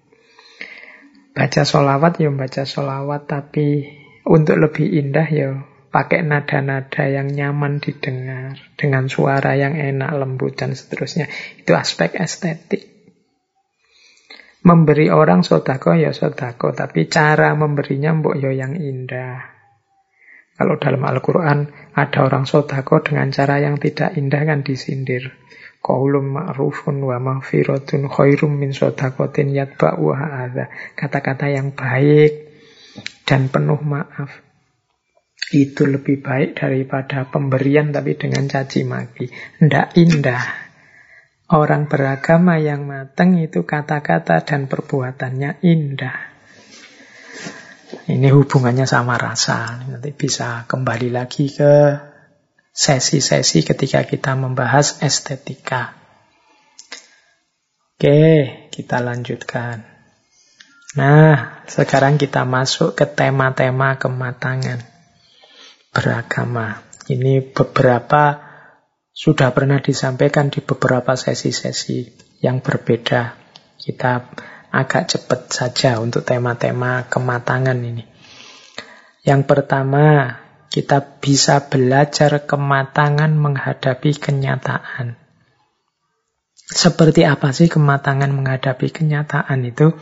Baca 1.40 1.64
sholawat 1.64 2.20
ya 2.20 2.36
baca 2.36 2.68
sholawat, 2.68 3.32
tapi 3.32 3.88
untuk 4.28 4.60
lebih 4.60 4.92
indah 4.92 5.24
ya 5.32 5.64
pakai 5.88 6.28
nada-nada 6.28 7.08
yang 7.08 7.32
nyaman 7.32 7.80
didengar, 7.80 8.60
dengan 8.76 9.08
suara 9.08 9.56
yang 9.56 9.80
enak, 9.80 10.20
lembut, 10.20 10.60
dan 10.60 10.76
seterusnya. 10.76 11.32
Itu 11.56 11.80
aspek 11.80 12.20
estetik. 12.20 12.84
Memberi 14.68 15.08
orang 15.08 15.48
sodako 15.48 15.96
ya 15.96 16.12
sodako, 16.12 16.76
tapi 16.76 17.08
cara 17.08 17.56
memberinya 17.56 18.12
mbok 18.20 18.36
yo 18.36 18.52
ya 18.52 18.68
yang 18.68 18.76
indah. 18.76 19.40
Kalau 20.60 20.76
dalam 20.76 21.08
Al-Quran 21.08 21.72
ada 21.96 22.20
orang 22.20 22.44
sodako 22.44 23.00
dengan 23.00 23.32
cara 23.32 23.64
yang 23.64 23.80
tidak 23.80 24.20
indah 24.20 24.44
kan 24.44 24.60
disindir. 24.68 25.40
Qaulun 25.80 26.36
ma'rufun 26.36 27.00
wa 27.00 27.18
maghfiratun 27.24 28.12
khairum 28.12 28.52
min 28.60 28.76
sodakotin 28.76 29.56
yatba'u 29.56 30.12
ha'adha. 30.12 30.68
Kata-kata 31.00 31.48
yang 31.48 31.72
baik 31.72 32.52
dan 33.24 33.48
penuh 33.48 33.80
maaf 33.80 34.50
itu 35.50 35.88
lebih 35.88 36.22
baik 36.22 36.62
daripada 36.62 37.26
pemberian 37.26 37.90
tapi 37.90 38.20
dengan 38.20 38.46
caci 38.46 38.86
maki. 38.86 39.32
Tidak 39.32 39.88
indah. 39.98 40.44
Orang 41.50 41.90
beragama 41.90 42.62
yang 42.62 42.86
matang 42.86 43.42
itu 43.42 43.66
kata-kata 43.66 44.46
dan 44.46 44.70
perbuatannya 44.70 45.66
indah. 45.66 46.18
Ini 48.06 48.30
hubungannya 48.30 48.86
sama 48.86 49.18
rasa. 49.18 49.82
Nanti 49.90 50.14
bisa 50.14 50.70
kembali 50.70 51.10
lagi 51.10 51.50
ke 51.50 51.74
sesi-sesi 52.80 53.68
ketika 53.68 54.08
kita 54.08 54.40
membahas 54.40 55.04
estetika. 55.04 56.00
Oke, 58.00 58.24
kita 58.72 59.04
lanjutkan. 59.04 59.84
Nah, 60.96 61.68
sekarang 61.68 62.16
kita 62.16 62.48
masuk 62.48 62.96
ke 62.96 63.04
tema-tema 63.04 64.00
kematangan 64.00 64.80
beragama. 65.92 66.80
Ini 67.12 67.52
beberapa 67.52 68.48
sudah 69.12 69.52
pernah 69.52 69.84
disampaikan 69.84 70.48
di 70.48 70.64
beberapa 70.64 71.20
sesi-sesi 71.20 72.08
yang 72.40 72.64
berbeda. 72.64 73.36
Kita 73.76 74.32
agak 74.72 75.04
cepat 75.12 75.52
saja 75.52 76.00
untuk 76.00 76.24
tema-tema 76.24 77.12
kematangan 77.12 77.76
ini. 77.76 78.08
Yang 79.28 79.42
pertama, 79.52 80.40
kita 80.70 81.22
bisa 81.22 81.70
belajar 81.70 82.46
kematangan 82.46 83.34
menghadapi 83.34 84.18
kenyataan. 84.18 85.18
Seperti 86.70 87.26
apa 87.26 87.50
sih 87.50 87.66
kematangan 87.66 88.30
menghadapi 88.30 88.94
kenyataan 88.94 89.66
itu? 89.66 89.98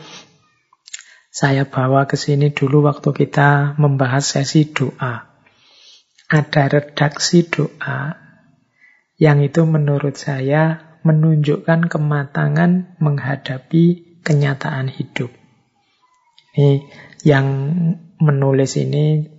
Saya 1.32 1.64
bawa 1.64 2.04
ke 2.04 2.20
sini 2.20 2.52
dulu 2.52 2.84
waktu 2.84 3.12
kita 3.16 3.80
membahas 3.80 4.24
sesi 4.36 4.68
doa 4.68 5.28
ada 6.28 6.68
redaksi 6.68 7.48
doa 7.48 8.20
yang 9.16 9.40
itu 9.40 9.64
menurut 9.64 10.20
saya 10.20 10.96
menunjukkan 11.00 11.88
kematangan 11.88 13.00
menghadapi 13.00 14.20
kenyataan 14.20 14.92
hidup. 14.92 15.32
Ini 16.52 16.84
yang 17.24 17.46
menulis 18.20 18.76
ini 18.76 19.37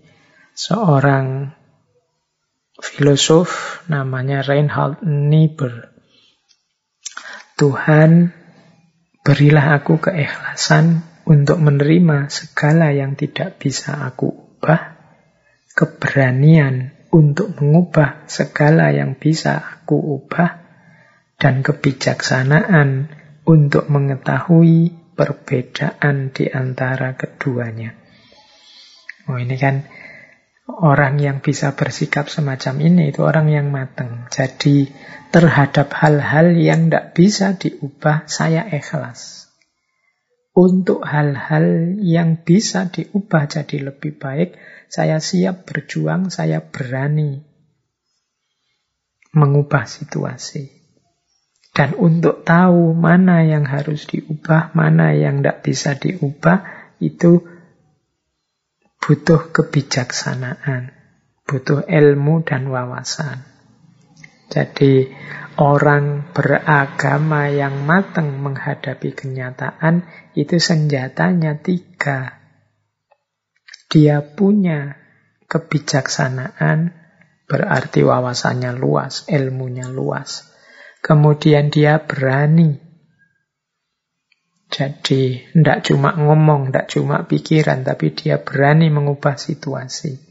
seorang 0.59 1.55
filosof 2.83 3.79
namanya 3.87 4.43
Reinhard 4.43 4.99
Niebuhr. 5.07 5.87
Tuhan, 7.55 8.35
berilah 9.23 9.79
aku 9.79 10.03
keikhlasan 10.03 11.07
untuk 11.23 11.63
menerima 11.63 12.27
segala 12.27 12.91
yang 12.91 13.15
tidak 13.15 13.55
bisa 13.55 14.03
aku 14.03 14.31
ubah 14.59 14.99
keberanian 15.79 16.91
untuk 17.07 17.55
mengubah 17.55 18.27
segala 18.27 18.91
yang 18.91 19.15
bisa 19.15 19.55
aku 19.55 19.95
ubah, 19.95 20.59
dan 21.39 21.63
kebijaksanaan 21.63 23.07
untuk 23.47 23.87
mengetahui 23.87 24.91
perbedaan 25.15 26.35
di 26.35 26.51
antara 26.51 27.15
keduanya. 27.15 27.95
Oh 29.31 29.39
ini 29.39 29.55
kan 29.55 29.87
orang 30.69 31.17
yang 31.17 31.41
bisa 31.41 31.73
bersikap 31.73 32.29
semacam 32.29 32.75
ini 32.85 33.09
itu 33.09 33.25
orang 33.25 33.49
yang 33.49 33.73
matang. 33.73 34.29
Jadi 34.29 34.93
terhadap 35.33 35.89
hal-hal 35.97 36.53
yang 36.53 36.89
tidak 36.89 37.17
bisa 37.17 37.57
diubah 37.57 38.29
saya 38.29 38.69
ikhlas. 38.69 39.49
Untuk 40.53 41.05
hal-hal 41.05 41.97
yang 42.01 42.41
bisa 42.45 42.89
diubah 42.89 43.49
jadi 43.49 43.89
lebih 43.89 44.17
baik, 44.21 44.57
saya 44.89 45.17
siap 45.21 45.65
berjuang, 45.65 46.33
saya 46.33 46.61
berani 46.61 47.45
mengubah 49.33 49.85
situasi. 49.85 50.73
Dan 51.69 51.95
untuk 51.95 52.43
tahu 52.43 52.97
mana 52.97 53.45
yang 53.45 53.63
harus 53.63 54.09
diubah, 54.09 54.73
mana 54.73 55.13
yang 55.13 55.39
tidak 55.39 55.63
bisa 55.63 55.95
diubah, 55.95 56.65
itu 56.99 57.45
butuh 59.09 59.49
kebijaksanaan, 59.49 60.93
butuh 61.49 61.81
ilmu 61.89 62.45
dan 62.45 62.69
wawasan. 62.69 63.41
Jadi 64.53 65.09
orang 65.57 66.29
beragama 66.29 67.49
yang 67.49 67.89
matang 67.89 68.37
menghadapi 68.37 69.17
kenyataan 69.17 70.05
itu 70.37 70.61
senjatanya 70.61 71.57
tiga. 71.57 72.37
Dia 73.89 74.21
punya 74.21 74.93
kebijaksanaan, 75.49 76.93
berarti 77.49 78.05
wawasannya 78.05 78.77
luas, 78.77 79.25
ilmunya 79.25 79.89
luas. 79.89 80.53
Kemudian 81.01 81.73
dia 81.73 81.97
berani. 82.05 82.77
Jadi 84.69 85.49
tidak 85.49 85.89
cuma 85.89 86.13
ngomong, 86.13 86.69
tidak 86.69 86.87
cuma 86.93 87.25
pikiran, 87.25 87.81
tapi 87.81 88.13
dia 88.13 88.37
berani 88.37 88.93
mengubah 88.93 89.33
situasi. 89.33 90.21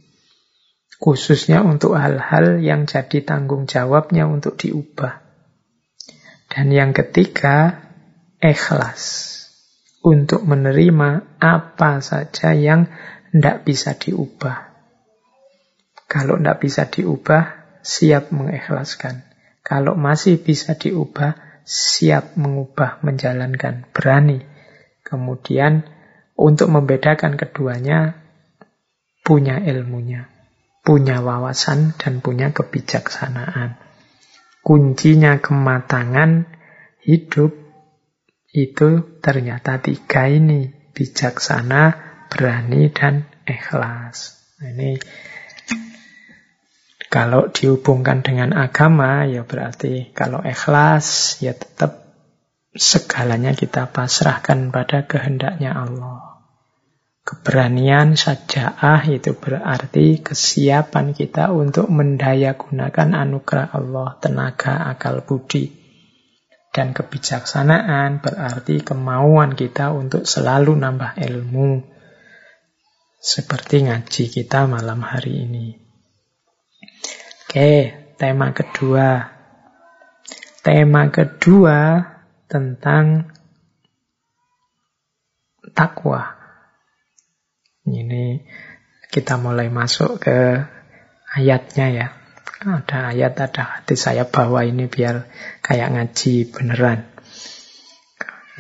Khususnya 0.99 1.63
untuk 1.63 1.99
hal-hal 1.99 2.63
yang 2.63 2.87
jadi 2.87 3.23
tanggung 3.23 3.67
jawabnya 3.67 4.31
untuk 4.31 4.59
diubah. 4.59 5.23
Dan 6.51 6.71
yang 6.71 6.91
ketiga, 6.95 7.87
ikhlas. 8.39 9.27
Untuk 10.03 10.47
menerima 10.47 11.39
apa 11.43 11.99
saja 11.99 12.55
yang 12.55 12.87
tidak 13.35 13.67
bisa 13.67 13.99
diubah. 13.99 14.71
Kalau 16.07 16.39
tidak 16.39 16.59
bisa 16.63 16.87
diubah, 16.87 17.43
siap 17.83 18.31
mengikhlaskan. 18.31 19.27
Kalau 19.67 19.99
masih 19.99 20.41
bisa 20.41 20.79
diubah, 20.79 21.48
siap 21.69 22.41
mengubah, 22.41 23.05
menjalankan, 23.05 23.85
berani. 23.93 24.41
Kemudian 25.05 25.85
untuk 26.33 26.73
membedakan 26.73 27.37
keduanya, 27.37 28.17
punya 29.21 29.61
ilmunya 29.61 30.39
punya 30.89 31.21
wawasan 31.21 31.93
dan 32.01 32.25
punya 32.25 32.57
kebijaksanaan. 32.57 33.77
Kuncinya 34.65 35.37
kematangan 35.37 36.49
hidup 37.05 37.53
itu 38.57 39.21
ternyata 39.21 39.85
tiga 39.85 40.33
ini. 40.33 40.73
Bijaksana, 40.97 41.93
berani, 42.33 42.89
dan 42.89 43.29
ikhlas. 43.45 44.41
Ini 44.65 44.97
kalau 47.09 47.49
dihubungkan 47.49 48.21
dengan 48.21 48.53
agama, 48.53 49.25
ya 49.25 49.41
berarti 49.41 50.13
kalau 50.13 50.45
ikhlas, 50.45 51.41
ya 51.41 51.57
tetap 51.57 52.05
segalanya 52.77 53.57
kita 53.57 53.89
pasrahkan 53.89 54.69
pada 54.69 55.09
kehendaknya 55.09 55.73
Allah. 55.73 56.37
Keberanian 57.25 58.17
sajaah 58.17 59.05
itu 59.09 59.37
berarti 59.37 60.21
kesiapan 60.21 61.13
kita 61.13 61.53
untuk 61.53 61.89
mendaya 61.89 62.57
gunakan 62.57 63.09
anugerah 63.25 63.73
Allah, 63.73 64.17
tenaga, 64.21 64.89
akal 64.89 65.25
budi. 65.25 65.73
Dan 66.73 66.93
kebijaksanaan 66.93 68.21
berarti 68.21 68.85
kemauan 68.85 69.57
kita 69.57 69.97
untuk 69.97 70.29
selalu 70.29 70.77
nambah 70.77 71.17
ilmu. 71.21 71.85
Seperti 73.21 73.89
ngaji 73.89 74.25
kita 74.29 74.69
malam 74.69 75.01
hari 75.01 75.49
ini. 75.49 75.88
Oke, 77.49 77.97
tema 78.21 78.53
kedua. 78.53 79.25
Tema 80.61 81.09
kedua 81.09 82.05
tentang 82.45 83.33
takwa. 85.73 86.29
Ini 87.89 88.45
kita 89.09 89.41
mulai 89.41 89.73
masuk 89.73 90.29
ke 90.29 90.61
ayatnya 91.41 91.89
ya. 91.89 92.07
Ada 92.69 93.17
ayat, 93.17 93.41
ada 93.41 93.81
hadis 93.81 94.05
saya 94.05 94.29
bawa 94.29 94.69
ini 94.69 94.85
biar 94.85 95.25
kayak 95.65 95.97
ngaji 95.97 96.53
beneran. 96.53 97.09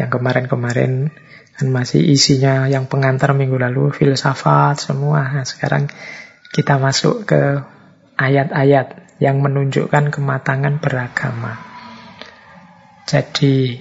Yang 0.01 0.16
kemarin-kemarin 0.16 1.12
kan 1.60 1.69
masih 1.69 2.09
isinya 2.09 2.65
yang 2.65 2.89
pengantar 2.89 3.36
minggu 3.36 3.60
lalu, 3.60 3.93
filsafat 3.93 4.81
semua. 4.81 5.28
Nah, 5.28 5.44
sekarang 5.44 5.93
kita 6.56 6.81
masuk 6.81 7.28
ke 7.28 7.77
ayat-ayat 8.19 9.16
yang 9.23 9.39
menunjukkan 9.39 10.11
kematangan 10.11 10.82
beragama. 10.82 11.59
Jadi 13.07 13.78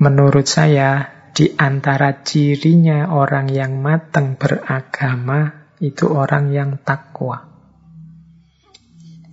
menurut 0.00 0.48
saya 0.48 1.12
di 1.36 1.52
antara 1.54 2.24
cirinya 2.24 3.12
orang 3.12 3.52
yang 3.52 3.78
matang 3.84 4.40
beragama 4.40 5.68
itu 5.84 6.08
orang 6.08 6.48
yang 6.50 6.80
takwa. 6.80 7.52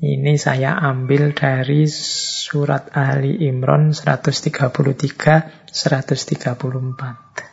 Ini 0.03 0.35
saya 0.35 0.75
ambil 0.83 1.31
dari 1.31 1.87
surat 1.87 2.91
Ali 2.91 3.47
Imran 3.47 3.95
133 3.95 5.71
134. 5.71 7.52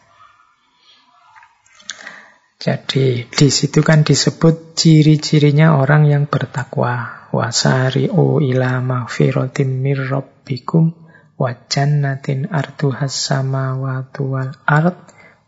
Jadi 2.61 3.25
di 3.25 3.49
situ 3.49 3.81
kan 3.81 4.05
disebut 4.05 4.77
ciri-cirinya 4.77 5.81
orang 5.81 6.05
yang 6.05 6.29
bertakwa. 6.29 7.25
Wasari'u 7.33 8.45
ila 8.45 8.85
maghfiratim 8.85 9.81
mir 9.81 10.05
rabbikum 10.05 10.93
wa 11.41 11.57
jannatin 11.57 12.53
arduhas 12.53 13.17
samawati 13.17 14.21
wal 14.21 14.53
ard 14.69 14.99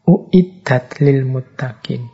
uiddat 0.08 1.04
lil 1.04 1.28
muttaqin. 1.28 2.08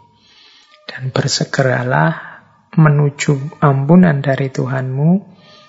Dan 0.83 1.15
bersegeralah 1.15 2.43
menuju 2.75 3.63
ampunan 3.63 4.19
dari 4.19 4.51
Tuhanmu 4.51 5.11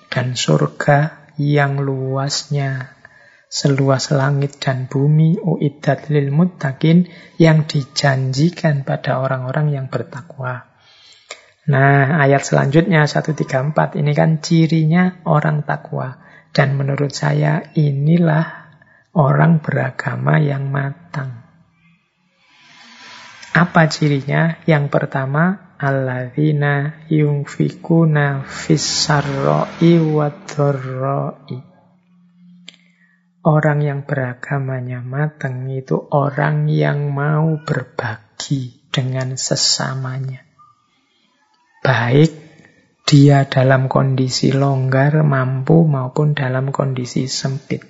dan 0.09 0.33
surga 0.33 1.29
yang 1.37 1.77
luasnya 1.77 2.98
seluas 3.49 4.13
langit 4.13 4.61
dan 4.61 4.85
bumi 4.85 5.41
uiddat 5.41 6.13
lil 6.13 6.29
muttaqin 6.29 7.09
yang 7.41 7.65
dijanjikan 7.65 8.85
pada 8.85 9.17
orang-orang 9.19 9.73
yang 9.73 9.89
bertakwa. 9.89 10.69
Nah, 11.69 12.17
ayat 12.21 12.45
selanjutnya 12.45 13.05
134 13.05 13.97
ini 13.97 14.13
kan 14.13 14.41
cirinya 14.41 15.21
orang 15.25 15.65
takwa. 15.65 16.21
Dan 16.49 16.81
menurut 16.81 17.13
saya 17.13 17.61
inilah 17.77 18.73
orang 19.13 19.61
beragama 19.61 20.41
yang 20.41 20.65
matang. 20.73 21.45
Apa 23.53 23.85
cirinya? 23.85 24.57
Yang 24.65 24.89
pertama, 24.89 25.77
alladzina 25.77 27.05
yungfikuna 27.05 28.49
fissarra'i 28.49 30.01
wadharra'i. 30.01 31.68
Orang 33.39 33.79
yang 33.79 34.03
beragamanya 34.03 34.99
matang 34.99 35.71
itu 35.71 35.95
orang 36.11 36.67
yang 36.67 37.15
mau 37.15 37.55
berbagi 37.63 38.83
dengan 38.91 39.39
sesamanya. 39.39 40.43
Baik 41.79 42.35
dia 43.07 43.47
dalam 43.47 43.87
kondisi 43.87 44.51
longgar, 44.51 45.23
mampu 45.23 45.87
maupun 45.87 46.35
dalam 46.35 46.75
kondisi 46.75 47.31
sempit. 47.31 47.87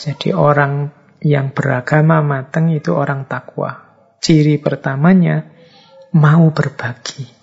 Jadi 0.00 0.32
orang 0.32 0.88
yang 1.20 1.52
beragama 1.52 2.24
matang 2.24 2.72
itu 2.72 2.96
orang 2.96 3.28
takwa. 3.28 3.84
Ciri 4.16 4.56
pertamanya 4.56 5.44
mau 6.16 6.48
berbagi. 6.56 7.41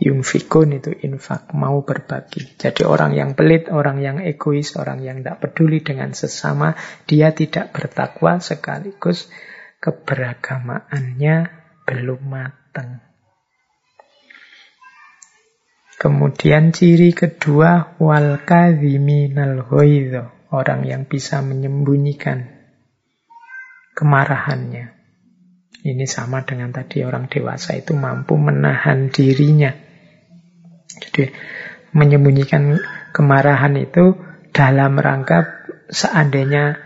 Yunfikun 0.00 0.80
itu 0.80 0.96
infak, 1.04 1.52
mau 1.52 1.84
berbagi. 1.84 2.56
Jadi 2.56 2.88
orang 2.88 3.12
yang 3.12 3.36
pelit, 3.36 3.68
orang 3.68 4.00
yang 4.00 4.16
egois, 4.24 4.72
orang 4.80 5.04
yang 5.04 5.20
tidak 5.20 5.44
peduli 5.44 5.84
dengan 5.84 6.16
sesama, 6.16 6.72
dia 7.04 7.36
tidak 7.36 7.76
bertakwa 7.76 8.40
sekaligus 8.40 9.28
keberagamaannya 9.84 11.36
belum 11.84 12.20
matang. 12.32 13.04
Kemudian 16.00 16.72
ciri 16.72 17.12
kedua 17.12 18.00
wal 18.00 18.40
kadhiminal 18.40 19.68
orang 20.48 20.80
yang 20.88 21.04
bisa 21.04 21.44
menyembunyikan 21.44 22.48
kemarahannya. 23.92 24.96
Ini 25.84 26.04
sama 26.08 26.40
dengan 26.48 26.72
tadi 26.72 27.04
orang 27.04 27.28
dewasa 27.28 27.76
itu 27.76 27.92
mampu 27.92 28.40
menahan 28.40 29.12
dirinya. 29.12 29.89
Jadi 31.10 31.34
menyembunyikan 31.90 32.78
kemarahan 33.10 33.74
itu 33.74 34.14
dalam 34.54 34.94
rangka 34.94 35.66
seandainya 35.90 36.78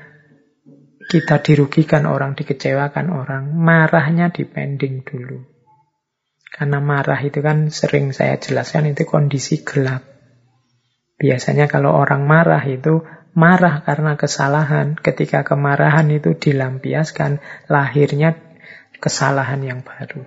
kita 1.04 1.44
dirugikan 1.44 2.08
orang, 2.08 2.32
dikecewakan 2.32 3.12
orang, 3.12 3.52
marahnya 3.52 4.32
dipending 4.32 5.04
dulu. 5.04 5.44
Karena 6.48 6.80
marah 6.80 7.20
itu 7.20 7.44
kan 7.44 7.68
sering 7.68 8.16
saya 8.16 8.40
jelaskan 8.40 8.96
itu 8.96 9.04
kondisi 9.04 9.60
gelap. 9.66 10.06
Biasanya 11.20 11.68
kalau 11.68 11.92
orang 11.92 12.24
marah 12.24 12.62
itu 12.64 13.04
marah 13.34 13.82
karena 13.82 14.16
kesalahan. 14.16 14.94
Ketika 14.96 15.42
kemarahan 15.42 16.08
itu 16.14 16.38
dilampiaskan, 16.38 17.42
lahirnya 17.66 18.38
kesalahan 19.02 19.60
yang 19.66 19.80
baru. 19.82 20.24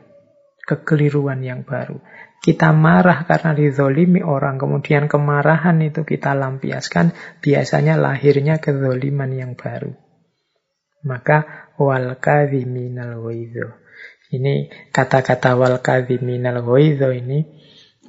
Kekeliruan 0.67 1.41
yang 1.41 1.63
baru. 1.63 2.03
Kita 2.41 2.71
marah 2.71 3.27
karena 3.27 3.51
dizolimi 3.51 4.23
orang, 4.23 4.55
kemudian 4.55 5.11
kemarahan 5.11 5.81
itu 5.83 6.07
kita 6.07 6.31
lampiaskan, 6.37 7.11
biasanya 7.43 7.99
lahirnya 7.99 8.63
kezoliman 8.63 9.33
yang 9.35 9.51
baru. 9.59 9.91
Maka 11.03 11.71
wal 11.77 12.17
kadhiminal 12.17 13.19
Ini 14.27 14.55
kata-kata 14.91 15.55
wal 15.55 15.79
kadhiminal 15.79 16.63
ini 17.15 17.39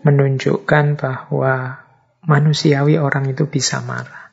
menunjukkan 0.02 0.98
bahwa 0.98 1.84
manusiawi 2.26 2.98
orang 2.98 3.30
itu 3.30 3.46
bisa 3.50 3.82
marah. 3.82 4.30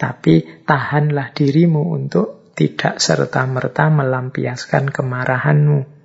Tapi 0.00 0.64
tahanlah 0.64 1.36
dirimu 1.36 1.92
untuk 1.92 2.56
tidak 2.56 3.00
serta-merta 3.00 3.92
melampiaskan 3.92 4.88
kemarahanmu. 4.88 5.99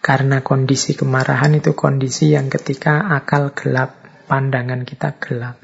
Karena 0.00 0.40
kondisi 0.40 0.96
kemarahan 0.96 1.60
itu 1.60 1.76
kondisi 1.76 2.32
yang 2.32 2.48
ketika 2.48 3.04
akal 3.12 3.52
gelap, 3.52 4.00
pandangan 4.24 4.88
kita 4.88 5.20
gelap. 5.20 5.60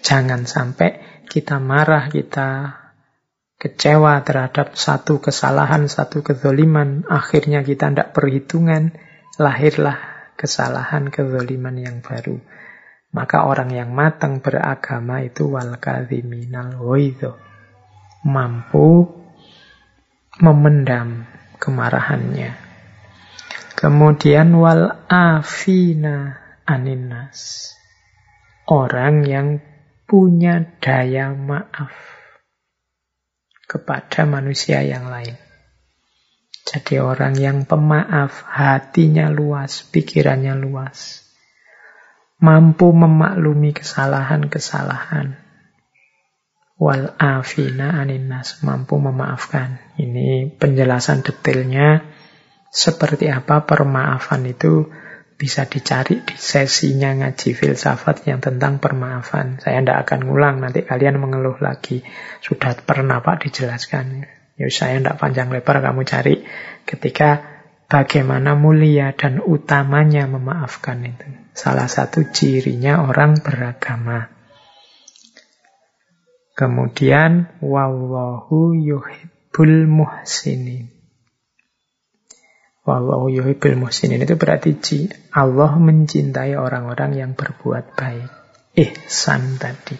Jangan 0.00 0.48
sampai 0.48 1.24
kita 1.28 1.60
marah, 1.60 2.08
kita 2.08 2.80
kecewa 3.60 4.20
terhadap 4.24 4.76
satu 4.76 5.20
kesalahan, 5.20 5.88
satu 5.88 6.24
kezoliman, 6.24 7.04
akhirnya 7.08 7.60
kita 7.60 7.92
tidak 7.92 8.16
perhitungan, 8.16 8.96
lahirlah 9.36 9.96
kesalahan 10.40 11.12
kezoliman 11.12 11.76
yang 11.76 12.00
baru. 12.00 12.40
Maka 13.14 13.46
orang 13.46 13.70
yang 13.70 13.94
matang 13.94 14.42
beragama 14.42 15.22
itu 15.22 15.52
wal 15.52 15.78
kadhiminal 15.78 16.80
Mampu 18.24 18.88
memendam 20.40 21.28
kemarahannya. 21.60 22.63
Kemudian 23.74 24.54
wal 24.56 25.06
afina 25.10 26.38
aninas. 26.64 27.70
Orang 28.64 29.28
yang 29.28 29.60
punya 30.08 30.64
daya 30.80 31.34
maaf 31.36 31.92
kepada 33.68 34.24
manusia 34.24 34.80
yang 34.80 35.10
lain. 35.10 35.36
Jadi 36.64 36.96
orang 36.96 37.36
yang 37.36 37.68
pemaaf, 37.68 38.48
hatinya 38.48 39.28
luas, 39.28 39.84
pikirannya 39.84 40.56
luas 40.56 41.24
mampu 42.44 42.92
memaklumi 42.92 43.72
kesalahan-kesalahan. 43.72 45.40
Wal 46.76 47.16
afina 47.16 47.96
aninas, 47.96 48.60
mampu 48.60 49.00
memaafkan. 49.00 49.80
Ini 49.96 50.52
penjelasan 50.60 51.24
detailnya 51.24 52.04
seperti 52.74 53.30
apa 53.30 53.62
permaafan 53.62 54.50
itu 54.50 54.90
bisa 55.38 55.66
dicari 55.66 56.26
di 56.26 56.34
sesinya 56.34 57.14
ngaji 57.14 57.54
filsafat 57.54 58.26
yang 58.26 58.42
tentang 58.42 58.82
permaafan. 58.82 59.62
Saya 59.62 59.78
tidak 59.82 60.10
akan 60.10 60.20
ngulang, 60.26 60.58
nanti 60.58 60.82
kalian 60.82 61.22
mengeluh 61.22 61.58
lagi. 61.62 62.02
Sudah 62.42 62.74
pernah 62.82 63.22
Pak 63.22 63.46
dijelaskan. 63.46 64.26
Ya 64.58 64.66
saya 64.70 64.98
tidak 64.98 65.18
panjang 65.22 65.50
lebar, 65.54 65.82
kamu 65.82 66.02
cari 66.06 66.42
ketika 66.86 67.42
bagaimana 67.90 68.54
mulia 68.54 69.14
dan 69.14 69.42
utamanya 69.42 70.30
memaafkan 70.30 71.02
itu. 71.02 71.26
Salah 71.54 71.86
satu 71.86 72.26
cirinya 72.30 73.02
orang 73.06 73.38
beragama. 73.38 74.30
Kemudian 76.54 77.50
wallahu 77.58 78.78
yuhibbul 78.78 79.90
muhsinin. 79.90 80.93
Wallahu 82.84 83.32
yuhibbul 83.32 83.80
muhsinin 83.80 84.20
itu 84.20 84.36
berarti 84.36 84.76
Allah 85.32 85.72
mencintai 85.80 86.52
orang-orang 86.52 87.16
yang 87.16 87.30
berbuat 87.32 87.96
baik. 87.96 88.28
Ihsan 88.76 89.56
tadi. 89.56 89.96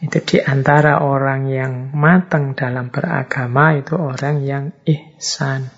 Itu 0.00 0.18
di 0.24 0.38
antara 0.40 1.04
orang 1.04 1.52
yang 1.52 1.92
matang 1.92 2.56
dalam 2.56 2.88
beragama 2.88 3.76
itu 3.76 3.94
orang 3.94 4.40
yang 4.40 4.64
ihsan. 4.88 5.68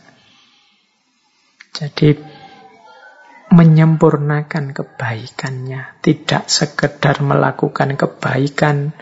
Jadi 1.74 2.15
menyempurnakan 3.51 4.70
kebaikannya, 4.70 5.99
tidak 5.99 6.47
sekedar 6.47 7.20
melakukan 7.27 7.99
kebaikan 7.99 8.95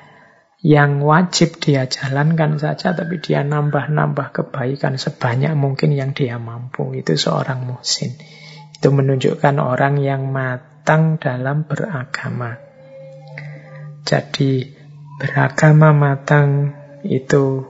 yang 0.63 1.03
wajib 1.03 1.59
dia 1.59 1.91
jalankan 1.91 2.63
saja, 2.63 2.95
tapi 2.95 3.19
dia 3.19 3.43
nambah-nambah 3.43 4.31
kebaikan 4.31 4.95
sebanyak 4.95 5.59
mungkin 5.59 5.91
yang 5.91 6.15
dia 6.15 6.39
mampu. 6.39 6.95
Itu 6.95 7.19
seorang 7.19 7.67
muhsin. 7.67 8.15
Itu 8.79 8.95
menunjukkan 8.95 9.59
orang 9.59 9.99
yang 9.99 10.31
matang 10.31 11.19
dalam 11.19 11.67
beragama. 11.67 12.63
Jadi 14.07 14.71
beragama 15.19 15.91
matang 15.91 16.79
itu 17.03 17.67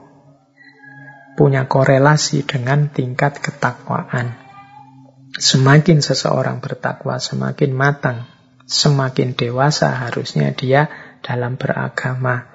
punya 1.32 1.64
korelasi 1.64 2.44
dengan 2.44 2.92
tingkat 2.92 3.40
ketakwaan. 3.40 4.36
Semakin 5.32 6.04
seseorang 6.04 6.60
bertakwa, 6.60 7.16
semakin 7.16 7.72
matang, 7.72 8.28
semakin 8.68 9.32
dewasa 9.32 9.96
harusnya 9.96 10.52
dia 10.52 10.92
dalam 11.24 11.56
beragama. 11.56 12.51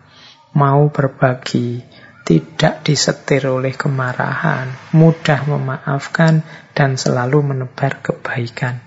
Mau 0.57 0.89
berbagi, 0.89 1.85
tidak 2.25 2.81
disetir 2.81 3.45
oleh 3.45 3.77
kemarahan, 3.77 4.73
mudah 4.97 5.45
memaafkan, 5.45 6.41
dan 6.73 6.97
selalu 6.97 7.53
menebar 7.53 8.01
kebaikan. 8.01 8.81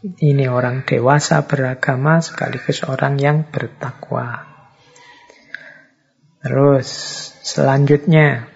Ini 0.00 0.48
orang 0.48 0.88
dewasa 0.88 1.44
beragama 1.44 2.24
sekaligus 2.24 2.88
orang 2.88 3.20
yang 3.20 3.44
bertakwa. 3.52 4.48
Terus, 6.40 6.88
selanjutnya, 7.44 8.48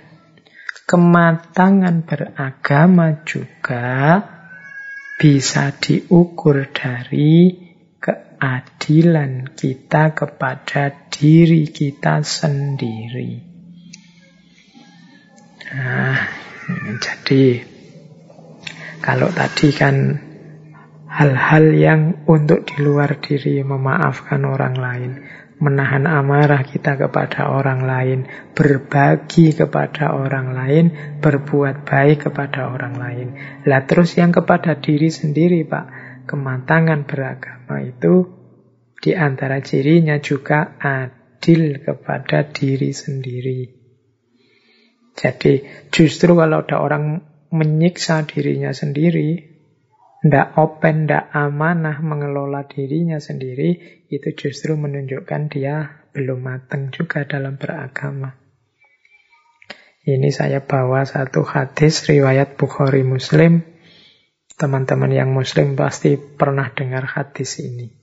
kematangan 0.88 2.06
beragama 2.06 3.26
juga 3.28 4.22
bisa 5.18 5.74
diukur 5.76 6.70
dari 6.70 7.58
keadilan 7.98 9.50
kita 9.54 10.14
kepada 10.14 11.01
diri 11.22 11.70
kita 11.70 12.26
sendiri. 12.26 13.38
Nah, 15.70 16.18
jadi 16.98 17.62
kalau 18.98 19.30
tadi 19.30 19.70
kan 19.70 20.18
hal-hal 21.06 21.66
yang 21.78 22.26
untuk 22.26 22.66
di 22.66 22.82
luar 22.82 23.22
diri 23.22 23.62
memaafkan 23.62 24.42
orang 24.42 24.74
lain, 24.74 25.12
menahan 25.62 26.10
amarah 26.10 26.66
kita 26.66 26.98
kepada 26.98 27.54
orang 27.54 27.86
lain, 27.86 28.26
berbagi 28.58 29.54
kepada 29.54 30.18
orang 30.18 30.58
lain, 30.58 30.84
berbuat 31.22 31.86
baik 31.86 32.26
kepada 32.26 32.66
orang 32.66 32.98
lain. 32.98 33.28
Lah 33.62 33.86
terus 33.86 34.18
yang 34.18 34.34
kepada 34.34 34.74
diri 34.74 35.06
sendiri, 35.06 35.62
Pak, 35.62 35.86
kematangan 36.26 37.06
beragama 37.06 37.78
itu 37.86 38.41
di 39.02 39.18
antara 39.18 39.58
cirinya 39.58 40.22
juga 40.22 40.78
adil 40.78 41.82
kepada 41.82 42.46
diri 42.54 42.94
sendiri. 42.94 43.60
Jadi 45.18 45.66
justru 45.90 46.38
kalau 46.38 46.62
ada 46.62 46.78
orang 46.78 47.18
menyiksa 47.50 48.22
dirinya 48.30 48.70
sendiri, 48.70 49.52
tidak 50.22 50.54
open, 50.54 51.10
tidak 51.10 51.34
amanah 51.34 51.98
mengelola 51.98 52.62
dirinya 52.64 53.18
sendiri, 53.18 54.06
itu 54.06 54.28
justru 54.38 54.78
menunjukkan 54.78 55.50
dia 55.50 56.06
belum 56.14 56.38
matang 56.38 56.94
juga 56.94 57.26
dalam 57.26 57.58
beragama. 57.58 58.38
Ini 60.02 60.30
saya 60.30 60.62
bawa 60.62 61.02
satu 61.02 61.42
hadis 61.42 62.06
riwayat 62.06 62.54
Bukhari 62.54 63.02
Muslim. 63.02 63.66
Teman-teman 64.54 65.10
yang 65.10 65.30
Muslim 65.34 65.74
pasti 65.74 66.14
pernah 66.14 66.70
dengar 66.70 67.06
hadis 67.06 67.58
ini. 67.58 68.01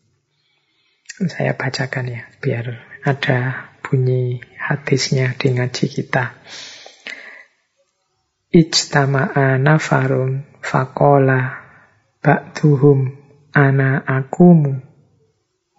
Saya 1.20 1.52
bacakan 1.52 2.08
ya, 2.08 2.24
biar 2.40 2.80
ada 3.04 3.68
bunyi 3.84 4.40
hadisnya 4.56 5.36
di 5.36 5.52
ngaji 5.52 5.86
kita. 5.92 6.32
Ijtama'a 8.56 9.60
nafarun 9.60 10.48
faqala 10.64 11.60
Ba'duhum 12.24 13.16
ana 13.52 14.00
akumu 14.04 14.80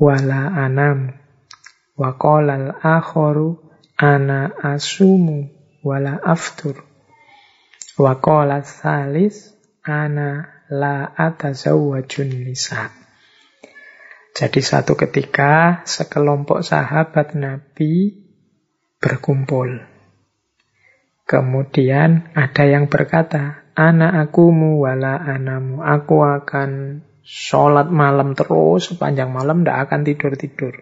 wala 0.00 0.48
anam 0.56 1.12
wa 1.96 2.16
qala 2.16 2.80
akharu 2.80 3.60
ana 3.96 4.48
asumu 4.60 5.52
wala 5.84 6.20
aftur. 6.20 6.80
Wa 7.96 8.16
salis 8.64 9.52
ana 9.84 10.48
la 10.68 11.12
atazawwajun 11.16 12.48
nisa 12.48 12.99
jadi 14.30 14.60
satu 14.62 14.94
ketika 14.94 15.82
sekelompok 15.84 16.62
sahabat 16.62 17.34
Nabi 17.34 18.14
berkumpul. 19.02 19.82
Kemudian 21.26 22.30
ada 22.34 22.64
yang 22.66 22.90
berkata, 22.90 23.62
Ana 23.78 24.18
akumu 24.18 24.82
wala 24.82 25.14
anamu. 25.14 25.78
Aku 25.80 26.26
akan 26.26 27.00
sholat 27.22 27.86
malam 27.86 28.34
terus 28.34 28.90
sepanjang 28.90 29.30
malam, 29.30 29.62
tidak 29.62 29.88
akan 29.88 30.00
tidur-tidur. 30.02 30.74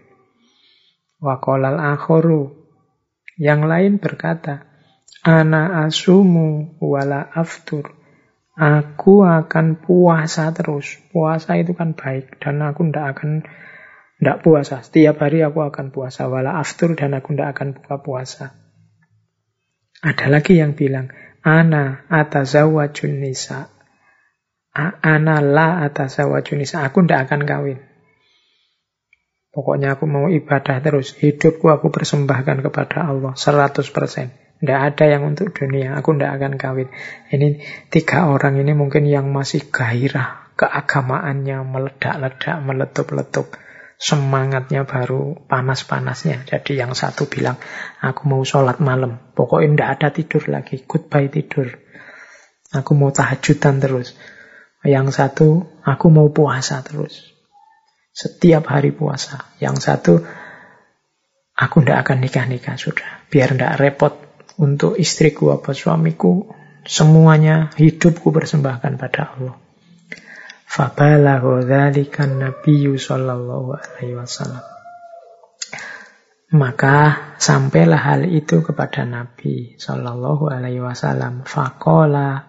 Wakolal 1.20 1.76
akhoru. 1.76 2.56
Yang 3.36 3.60
lain 3.68 3.92
berkata, 4.00 4.66
Ana 5.20 5.84
asumu 5.84 6.80
wala 6.80 7.28
aftur. 7.28 7.97
Aku 8.58 9.22
akan 9.22 9.78
puasa 9.78 10.50
terus. 10.50 10.98
Puasa 11.14 11.54
itu 11.54 11.78
kan 11.78 11.94
baik. 11.94 12.42
Dan 12.42 12.58
aku 12.58 12.90
tidak 12.90 13.14
akan 13.14 13.46
tidak 14.18 14.42
puasa. 14.42 14.82
Setiap 14.82 15.22
hari 15.22 15.46
aku 15.46 15.62
akan 15.62 15.94
puasa. 15.94 16.26
Wala 16.26 16.58
aftur 16.58 16.98
dan 16.98 17.14
aku 17.14 17.38
tidak 17.38 17.54
akan 17.54 17.78
buka 17.78 18.02
puasa. 18.02 18.58
Ada 20.02 20.26
lagi 20.26 20.58
yang 20.58 20.74
bilang, 20.74 21.14
Ana 21.46 22.02
atazawajun 22.10 23.22
nisa. 23.22 23.70
Ana 24.74 25.38
la 25.38 25.86
atazawajun 25.86 26.58
nisa. 26.58 26.82
Aku 26.82 27.06
tidak 27.06 27.30
akan 27.30 27.46
kawin. 27.46 27.78
Pokoknya 29.54 29.94
aku 29.94 30.10
mau 30.10 30.26
ibadah 30.26 30.82
terus. 30.82 31.14
Hidupku 31.14 31.70
aku 31.70 31.94
persembahkan 31.94 32.58
kepada 32.66 33.06
Allah. 33.06 33.38
100%. 33.38 34.47
Tidak 34.58 34.80
ada 34.90 35.04
yang 35.06 35.22
untuk 35.22 35.54
dunia, 35.54 35.94
aku 35.94 36.18
tidak 36.18 36.42
akan 36.42 36.52
kawin. 36.58 36.88
Ini 37.30 37.62
tiga 37.94 38.26
orang 38.26 38.58
ini 38.58 38.74
mungkin 38.74 39.06
yang 39.06 39.30
masih 39.30 39.70
gairah, 39.70 40.50
keagamaannya 40.58 41.62
meledak-ledak, 41.62 42.58
meletup-letup. 42.66 43.54
Semangatnya 43.98 44.82
baru 44.86 45.38
panas-panasnya. 45.46 46.46
Jadi 46.46 46.78
yang 46.78 46.94
satu 46.94 47.30
bilang, 47.30 47.58
aku 48.02 48.30
mau 48.30 48.42
sholat 48.42 48.78
malam. 48.82 49.18
Pokoknya 49.34 49.74
tidak 49.74 49.90
ada 49.98 50.08
tidur 50.14 50.42
lagi, 50.50 50.82
goodbye 50.86 51.30
tidur. 51.30 51.78
Aku 52.74 52.94
mau 52.98 53.14
tahajudan 53.14 53.78
terus. 53.78 54.18
Yang 54.82 55.18
satu, 55.18 55.66
aku 55.82 56.06
mau 56.10 56.30
puasa 56.30 56.82
terus. 56.82 57.30
Setiap 58.14 58.70
hari 58.70 58.90
puasa. 58.90 59.50
Yang 59.62 59.76
satu, 59.86 60.14
aku 61.54 61.76
tidak 61.82 62.06
akan 62.06 62.22
nikah-nikah 62.22 62.74
sudah. 62.78 63.26
Biar 63.30 63.54
tidak 63.54 63.78
repot 63.82 64.27
untuk 64.58 64.98
istriku 64.98 65.54
apa 65.54 65.70
suamiku, 65.72 66.50
semuanya 66.82 67.70
hidupku 67.78 68.34
persembahkan 68.34 68.98
pada 68.98 69.38
Allah. 69.38 69.54
Fabalaghu 70.68 71.64
dzalikan 71.64 72.42
nabiyyu 72.42 73.00
sallallahu 73.00 73.72
alaihi 73.78 74.18
wasallam. 74.18 74.60
Maka 76.48 77.36
sampailah 77.36 78.00
hal 78.00 78.24
itu 78.24 78.64
kepada 78.64 79.04
Nabi 79.04 79.76
Sallallahu 79.76 80.48
Alaihi 80.48 80.80
Wasallam. 80.80 81.44
Fakola 81.44 82.48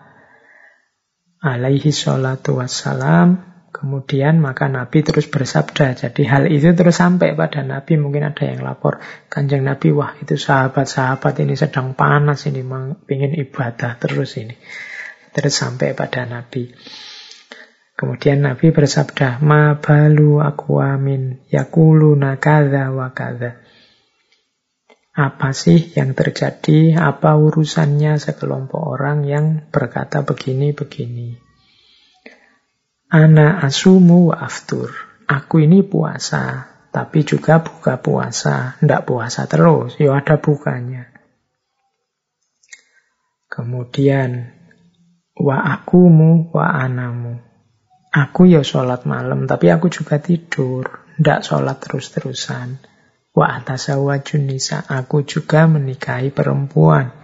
alaihi 1.43 1.91
salatu 1.91 2.63
wassalam 2.63 3.48
Kemudian 3.79 4.43
maka 4.43 4.67
Nabi 4.67 5.07
terus 5.07 5.31
bersabda. 5.31 5.95
Jadi 5.95 6.27
hal 6.27 6.51
itu 6.51 6.75
terus 6.75 6.99
sampai 6.99 7.31
pada 7.31 7.63
Nabi. 7.63 7.95
Mungkin 7.95 8.27
ada 8.27 8.43
yang 8.43 8.59
lapor. 8.59 8.99
Kanjeng 9.31 9.63
Nabi, 9.63 9.95
wah 9.95 10.19
itu 10.19 10.35
sahabat-sahabat 10.35 11.39
ini 11.39 11.55
sedang 11.55 11.95
panas 11.95 12.43
ini. 12.43 12.59
Ingin 13.07 13.39
ibadah 13.39 13.95
terus 13.95 14.35
ini. 14.35 14.59
Terus 15.31 15.55
sampai 15.55 15.95
pada 15.95 16.27
Nabi. 16.27 16.75
Kemudian 17.95 18.43
Nabi 18.43 18.75
bersabda, 18.75 19.39
Ma 19.47 19.79
balu 19.79 20.43
aku 20.43 20.83
amin 20.83 21.47
yakuluna 21.47 22.35
nakada 22.35 22.91
wa 22.91 23.15
kada. 23.15 23.63
Apa 25.15 25.55
sih 25.55 25.95
yang 25.95 26.19
terjadi? 26.19 26.99
Apa 26.99 27.39
urusannya 27.39 28.19
sekelompok 28.19 28.83
orang 28.99 29.23
yang 29.23 29.71
berkata 29.71 30.27
begini-begini? 30.27 31.48
Ana 33.09 33.65
asumu 33.65 34.29
wa 34.29 34.45
aftur. 34.45 34.93
Aku 35.25 35.65
ini 35.65 35.81
puasa, 35.81 36.69
tapi 36.93 37.25
juga 37.25 37.57
buka 37.57 37.97
puasa. 37.97 38.77
Tidak 38.77 39.01
puasa 39.01 39.49
terus, 39.49 39.97
ya 39.97 40.13
ada 40.13 40.37
bukanya. 40.37 41.09
Kemudian, 43.49 44.53
wa 45.33 45.57
akumu 45.57 46.53
wa 46.53 46.69
anamu. 46.69 47.41
Aku 48.13 48.45
ya 48.45 48.61
sholat 48.61 49.09
malam, 49.09 49.49
tapi 49.49 49.73
aku 49.73 49.89
juga 49.89 50.21
tidur. 50.21 51.01
Tidak 51.17 51.41
sholat 51.41 51.81
terus-terusan. 51.81 52.77
Wa 53.33 53.57
atasawa 53.57 54.21
junisa. 54.21 54.85
Aku 54.85 55.25
juga 55.25 55.65
menikahi 55.65 56.29
perempuan. 56.29 57.18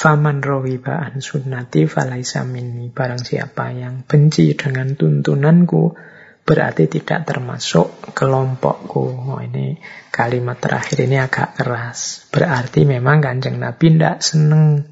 Faman 0.00 0.40
rohiba 0.40 0.96
an 0.96 1.20
sunnati 1.20 1.84
falaisa 1.84 2.40
minni. 2.48 2.88
Barang 2.88 3.20
siapa 3.20 3.68
yang 3.68 4.08
benci 4.08 4.56
dengan 4.56 4.96
tuntunanku, 4.96 5.92
berarti 6.40 6.88
tidak 6.88 7.28
termasuk 7.28 8.16
kelompokku. 8.16 9.04
Oh, 9.28 9.40
ini 9.44 9.76
kalimat 10.08 10.56
terakhir 10.56 11.04
ini 11.04 11.20
agak 11.20 11.52
keras. 11.52 12.24
Berarti 12.32 12.88
memang 12.88 13.20
kanjeng 13.20 13.60
Nabi 13.60 13.92
tidak 13.92 14.24
seneng 14.24 14.88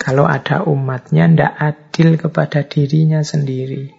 kalau 0.00 0.24
ada 0.24 0.64
umatnya 0.64 1.28
tidak 1.28 1.52
adil 1.60 2.16
kepada 2.16 2.64
dirinya 2.64 3.20
sendiri. 3.20 3.92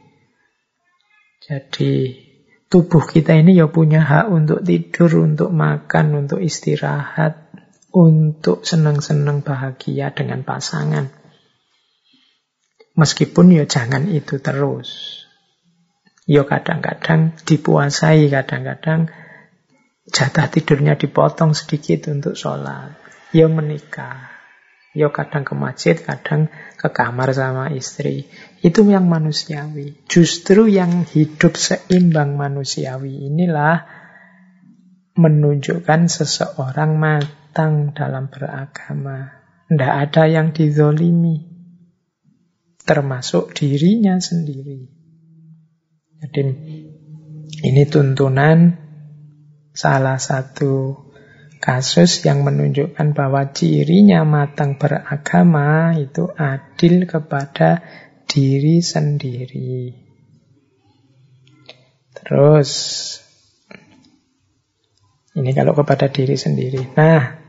Jadi 1.46 2.18
tubuh 2.66 3.06
kita 3.06 3.38
ini 3.38 3.62
ya 3.62 3.70
punya 3.70 4.02
hak 4.02 4.34
untuk 4.34 4.66
tidur, 4.66 5.22
untuk 5.22 5.54
makan, 5.54 6.26
untuk 6.26 6.42
istirahat, 6.42 7.51
untuk 7.92 8.64
senang-senang 8.64 9.44
bahagia 9.44 10.16
dengan 10.16 10.48
pasangan. 10.48 11.12
Meskipun 12.96 13.56
ya 13.56 13.68
jangan 13.68 14.08
itu 14.08 14.40
terus. 14.40 15.24
Ya 16.28 16.48
kadang-kadang 16.48 17.36
dipuasai, 17.44 18.32
kadang-kadang 18.32 19.12
jatah 20.08 20.48
tidurnya 20.48 20.96
dipotong 20.96 21.52
sedikit 21.52 22.12
untuk 22.12 22.40
sholat. 22.40 22.96
Ya 23.36 23.48
menikah. 23.48 24.32
Ya 24.92 25.08
kadang 25.08 25.48
ke 25.48 25.56
masjid, 25.56 25.96
kadang 25.96 26.52
ke 26.76 26.88
kamar 26.92 27.32
sama 27.32 27.72
istri. 27.72 28.28
Itu 28.60 28.84
yang 28.92 29.08
manusiawi. 29.08 30.04
Justru 30.12 30.68
yang 30.68 31.08
hidup 31.08 31.56
seimbang 31.56 32.36
manusiawi 32.36 33.32
inilah 33.32 33.88
menunjukkan 35.16 36.12
seseorang 36.12 37.00
mati 37.00 37.41
matang 37.52 37.92
dalam 37.92 38.32
beragama. 38.32 39.28
Tidak 39.68 39.92
ada 40.08 40.24
yang 40.24 40.56
dizolimi. 40.56 41.52
Termasuk 42.80 43.52
dirinya 43.52 44.16
sendiri. 44.24 44.88
Jadi 46.24 46.42
ini 47.68 47.84
tuntunan 47.92 48.80
salah 49.76 50.16
satu 50.16 50.96
kasus 51.60 52.24
yang 52.24 52.48
menunjukkan 52.48 53.12
bahwa 53.12 53.52
cirinya 53.52 54.24
matang 54.24 54.80
beragama 54.80 55.92
itu 56.00 56.32
adil 56.32 57.04
kepada 57.04 57.84
diri 58.32 58.80
sendiri. 58.80 59.92
Terus, 62.16 62.72
ini 65.36 65.52
kalau 65.52 65.76
kepada 65.76 66.08
diri 66.08 66.40
sendiri. 66.40 66.96
Nah, 66.96 67.41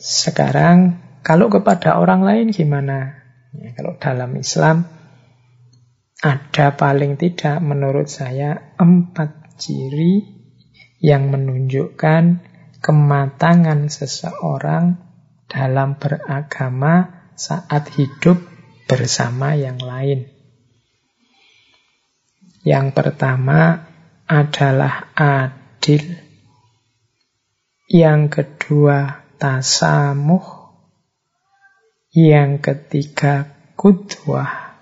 sekarang 0.00 0.96
kalau 1.20 1.52
kepada 1.52 2.00
orang 2.00 2.24
lain 2.24 2.46
gimana? 2.50 3.20
Ya, 3.52 3.76
kalau 3.76 4.00
dalam 4.00 4.32
Islam 4.40 4.88
ada 6.20 6.66
paling 6.76 7.20
tidak 7.20 7.60
menurut 7.60 8.08
saya 8.08 8.76
empat 8.80 9.60
ciri 9.60 10.24
yang 11.00 11.32
menunjukkan 11.32 12.44
kematangan 12.80 13.88
seseorang 13.88 15.00
dalam 15.48 15.96
beragama 15.96 17.28
saat 17.36 17.88
hidup 17.96 18.40
bersama 18.84 19.56
yang 19.56 19.80
lain. 19.80 20.28
Yang 22.60 22.92
pertama 22.92 23.88
adalah 24.28 25.12
adil. 25.16 26.20
Yang 27.88 28.20
kedua 28.30 29.29
tasamuh. 29.40 30.68
Yang 32.12 32.60
ketiga 32.60 33.48
kudwah. 33.80 34.76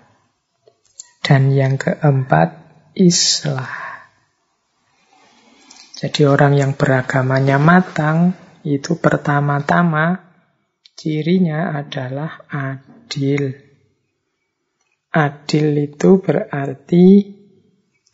Dan 1.23 1.55
yang 1.55 1.79
keempat 1.79 2.59
islah. 2.99 3.69
Jadi 5.99 6.27
orang 6.27 6.55
yang 6.55 6.71
beragamanya 6.75 7.59
matang 7.59 8.35
itu 8.63 8.99
pertama-tama 8.99 10.31
cirinya 10.95 11.75
adalah 11.75 12.43
adil. 12.47 13.51
Adil 15.11 15.67
itu 15.91 16.23
berarti 16.23 17.05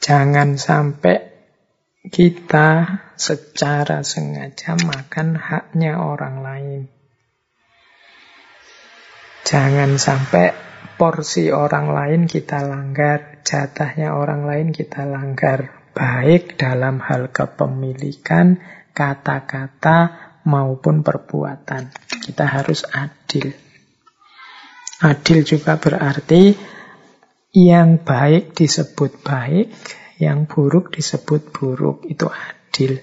jangan 0.02 0.58
sampai 0.58 1.35
kita 2.12 3.02
secara 3.16 4.06
sengaja 4.06 4.78
makan 4.78 5.38
haknya 5.40 5.98
orang 6.02 6.36
lain. 6.44 6.82
Jangan 9.46 10.02
sampai 10.02 10.58
porsi 10.98 11.54
orang 11.54 11.94
lain 11.94 12.22
kita 12.26 12.66
langgar, 12.66 13.46
jatahnya 13.46 14.18
orang 14.18 14.50
lain 14.50 14.68
kita 14.74 15.06
langgar. 15.06 15.86
Baik 15.96 16.60
dalam 16.60 17.00
hal 17.00 17.32
kepemilikan, 17.32 18.60
kata-kata, 18.92 20.26
maupun 20.46 21.02
perbuatan. 21.02 21.90
Kita 22.22 22.46
harus 22.46 22.86
adil. 22.90 23.52
Adil 25.02 25.44
juga 25.44 25.76
berarti 25.76 26.56
yang 27.52 28.00
baik 28.00 28.56
disebut 28.56 29.24
baik, 29.26 29.72
yang 30.22 30.48
buruk 30.48 30.92
disebut 30.96 31.52
buruk. 31.52 32.08
Itu 32.08 32.32
adil. 32.32 33.00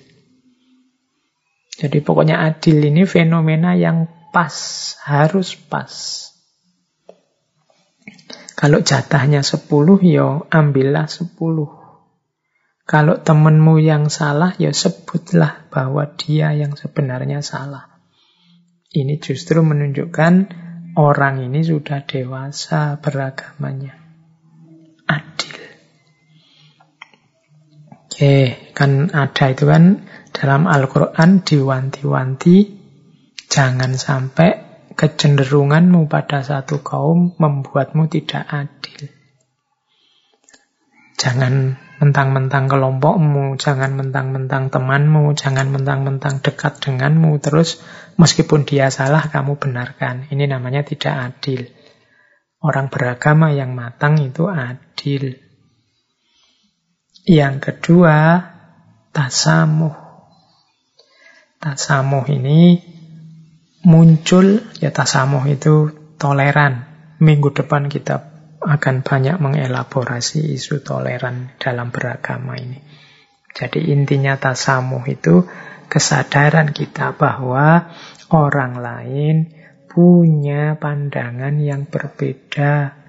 Jadi 1.73 1.99
pokoknya 2.05 2.39
adil 2.41 2.85
ini 2.85 3.09
fenomena 3.09 3.73
yang 3.75 4.07
pas, 4.31 4.55
harus 5.05 5.57
pas. 5.57 5.93
Kalau 8.55 8.79
jatahnya 8.79 9.43
10, 9.43 9.67
ya 10.07 10.47
ambillah 10.47 11.11
10. 11.11 11.35
Kalau 12.83 13.15
temenmu 13.19 13.83
yang 13.83 14.07
salah, 14.07 14.55
ya 14.59 14.71
sebutlah 14.71 15.67
bahwa 15.73 16.07
dia 16.15 16.55
yang 16.55 16.79
sebenarnya 16.79 17.43
salah. 17.43 17.93
Ini 18.93 19.19
justru 19.19 19.65
menunjukkan 19.65 20.35
orang 21.01 21.41
ini 21.49 21.65
sudah 21.65 22.05
dewasa 22.05 23.01
beragamanya. 23.01 23.97
Adil. 25.09 25.57
Oke, 28.23 28.71
kan 28.71 29.11
ada 29.11 29.51
itu 29.51 29.67
kan 29.67 30.07
dalam 30.31 30.71
Al-Quran 30.71 31.43
diwanti-wanti 31.43 32.71
jangan 33.51 33.99
sampai 33.99 34.63
kecenderunganmu 34.95 36.07
pada 36.07 36.47
satu 36.47 36.87
kaum 36.87 37.35
membuatmu 37.35 38.07
tidak 38.07 38.47
adil. 38.47 39.11
Jangan 41.19 41.75
mentang-mentang 41.99 42.71
kelompokmu, 42.71 43.59
jangan 43.59 43.99
mentang-mentang 43.99 44.71
temanmu, 44.71 45.35
jangan 45.35 45.75
mentang-mentang 45.75 46.39
dekat 46.47 46.79
denganmu, 46.79 47.43
terus 47.43 47.83
meskipun 48.23 48.63
dia 48.63 48.95
salah 48.95 49.27
kamu 49.35 49.59
benarkan. 49.59 50.31
Ini 50.31 50.47
namanya 50.47 50.87
tidak 50.87 51.11
adil. 51.43 51.67
Orang 52.63 52.87
beragama 52.87 53.51
yang 53.51 53.75
matang 53.75 54.23
itu 54.23 54.47
adil. 54.47 55.43
Yang 57.23 57.71
kedua, 57.71 58.43
tasamuh. 59.15 59.95
Tasamuh 61.63 62.27
ini 62.27 62.83
muncul 63.87 64.59
ya 64.83 64.91
tasamuh 64.91 65.47
itu 65.47 65.95
toleran. 66.19 66.91
Minggu 67.23 67.55
depan 67.55 67.87
kita 67.87 68.27
akan 68.59 69.07
banyak 69.07 69.39
mengelaborasi 69.39 70.59
isu 70.59 70.83
toleran 70.83 71.55
dalam 71.63 71.95
beragama 71.95 72.59
ini. 72.59 72.83
Jadi 73.55 73.95
intinya 73.95 74.35
tasamuh 74.35 75.07
itu 75.07 75.47
kesadaran 75.87 76.75
kita 76.75 77.15
bahwa 77.15 77.95
orang 78.35 78.83
lain 78.83 79.37
punya 79.87 80.75
pandangan 80.81 81.61
yang 81.63 81.87
berbeda. 81.87 83.02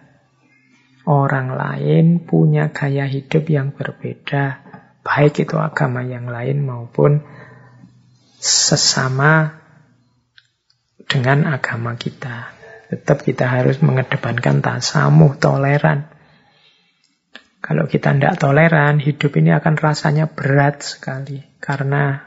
Orang 1.04 1.60
lain 1.60 2.24
punya 2.24 2.72
gaya 2.72 3.04
hidup 3.04 3.44
yang 3.52 3.76
berbeda. 3.76 4.64
Baik 5.04 5.44
itu 5.44 5.60
agama 5.60 6.00
yang 6.00 6.32
lain 6.32 6.64
maupun 6.64 7.20
sesama 8.40 9.60
dengan 11.04 11.44
agama 11.52 12.00
kita. 12.00 12.56
Tetap 12.88 13.28
kita 13.28 13.52
harus 13.52 13.84
mengedepankan 13.84 14.64
tasamuh, 14.64 15.36
toleran. 15.36 16.08
Kalau 17.64 17.88
kita 17.88 18.16
tidak 18.16 18.40
toleran, 18.40 19.00
hidup 19.00 19.32
ini 19.40 19.56
akan 19.56 19.76
rasanya 19.80 20.32
berat 20.32 20.84
sekali. 20.84 21.44
Karena 21.64 22.20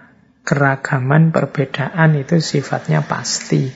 keragaman, 0.45 1.33
perbedaan 1.33 2.17
itu 2.17 2.41
sifatnya 2.41 3.05
pasti. 3.05 3.69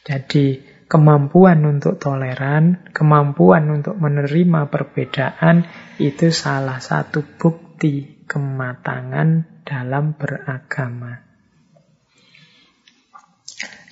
Jadi 0.00 0.69
kemampuan 0.90 1.62
untuk 1.62 2.02
toleran, 2.02 2.82
kemampuan 2.90 3.70
untuk 3.70 3.94
menerima 3.94 4.66
perbedaan, 4.66 5.62
itu 6.02 6.34
salah 6.34 6.82
satu 6.82 7.22
bukti 7.38 8.26
kematangan 8.26 9.62
dalam 9.62 10.18
beragama. 10.18 11.22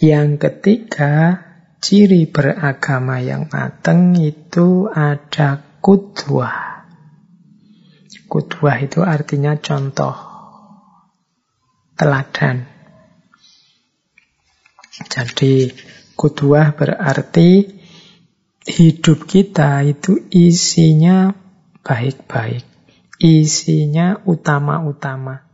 Yang 0.02 0.30
ketiga, 0.42 1.38
ciri 1.78 2.26
beragama 2.26 3.22
yang 3.22 3.46
mateng 3.46 4.18
itu 4.18 4.90
ada 4.90 5.78
kudwah. 5.78 6.82
Kudwah 8.26 8.76
itu 8.82 9.06
artinya 9.06 9.54
contoh, 9.54 10.18
teladan. 11.94 12.66
Jadi 15.06 15.70
kudwah 16.18 16.74
berarti 16.74 17.78
hidup 18.66 19.30
kita 19.30 19.86
itu 19.86 20.26
isinya 20.34 21.30
baik-baik. 21.86 22.66
Isinya 23.22 24.18
utama-utama. 24.26 25.46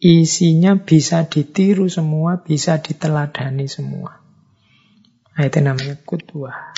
Isinya 0.00 0.74
bisa 0.80 1.30
ditiru 1.30 1.86
semua, 1.86 2.42
bisa 2.42 2.82
diteladani 2.82 3.70
semua. 3.70 4.18
Nah, 5.36 5.42
itu 5.46 5.58
namanya 5.62 5.94
kudwah. 6.02 6.74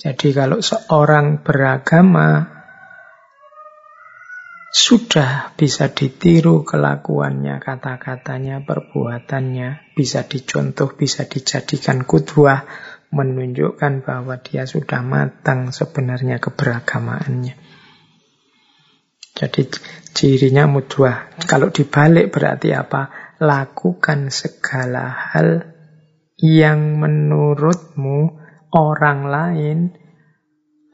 Jadi 0.00 0.34
kalau 0.34 0.58
seorang 0.58 1.46
beragama 1.46 2.61
sudah 4.72 5.52
bisa 5.52 5.92
ditiru 5.92 6.64
kelakuannya, 6.64 7.60
kata-katanya, 7.60 8.64
perbuatannya, 8.64 9.92
bisa 9.92 10.24
dicontoh, 10.24 10.96
bisa 10.96 11.28
dijadikan 11.28 12.08
kudwah, 12.08 12.64
menunjukkan 13.12 14.00
bahwa 14.00 14.40
dia 14.40 14.64
sudah 14.64 15.04
matang 15.04 15.76
sebenarnya 15.76 16.40
keberagamaannya. 16.40 17.54
Jadi 19.36 19.62
cirinya 20.16 20.64
mudwah. 20.64 21.36
Kalau 21.44 21.68
dibalik 21.68 22.32
berarti 22.32 22.72
apa? 22.72 23.34
Lakukan 23.44 24.32
segala 24.32 25.12
hal 25.12 25.68
yang 26.40 26.96
menurutmu 26.96 28.40
orang 28.72 29.28
lain 29.28 29.78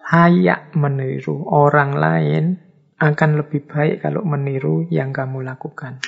layak 0.02 0.74
meniru. 0.74 1.46
Orang 1.46 1.94
lain 1.94 2.67
akan 2.98 3.30
lebih 3.38 3.66
baik 3.70 4.02
kalau 4.02 4.26
meniru 4.26 4.86
yang 4.90 5.14
kamu 5.14 5.46
lakukan. 5.46 6.02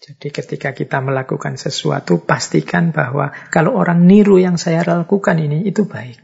Jadi 0.00 0.32
ketika 0.32 0.72
kita 0.72 1.04
melakukan 1.04 1.60
sesuatu, 1.60 2.24
pastikan 2.24 2.92
bahwa 2.92 3.32
kalau 3.52 3.76
orang 3.76 4.08
niru 4.08 4.40
yang 4.40 4.56
saya 4.56 4.80
lakukan 4.84 5.36
ini, 5.36 5.68
itu 5.68 5.84
baik. 5.84 6.16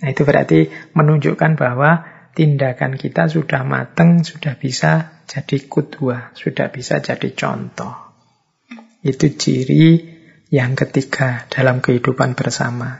Nah 0.00 0.08
itu 0.08 0.24
berarti 0.24 0.72
menunjukkan 0.96 1.52
bahwa 1.60 2.08
tindakan 2.32 2.96
kita 2.96 3.28
sudah 3.28 3.62
mateng, 3.62 4.24
sudah 4.24 4.56
bisa 4.56 5.22
jadi 5.28 5.68
kudwa, 5.68 6.32
sudah 6.32 6.72
bisa 6.72 6.98
jadi 7.04 7.28
contoh. 7.36 7.92
Itu 9.04 9.30
ciri 9.36 10.12
yang 10.48 10.72
ketiga 10.72 11.44
dalam 11.52 11.84
kehidupan 11.84 12.32
bersama. 12.34 12.98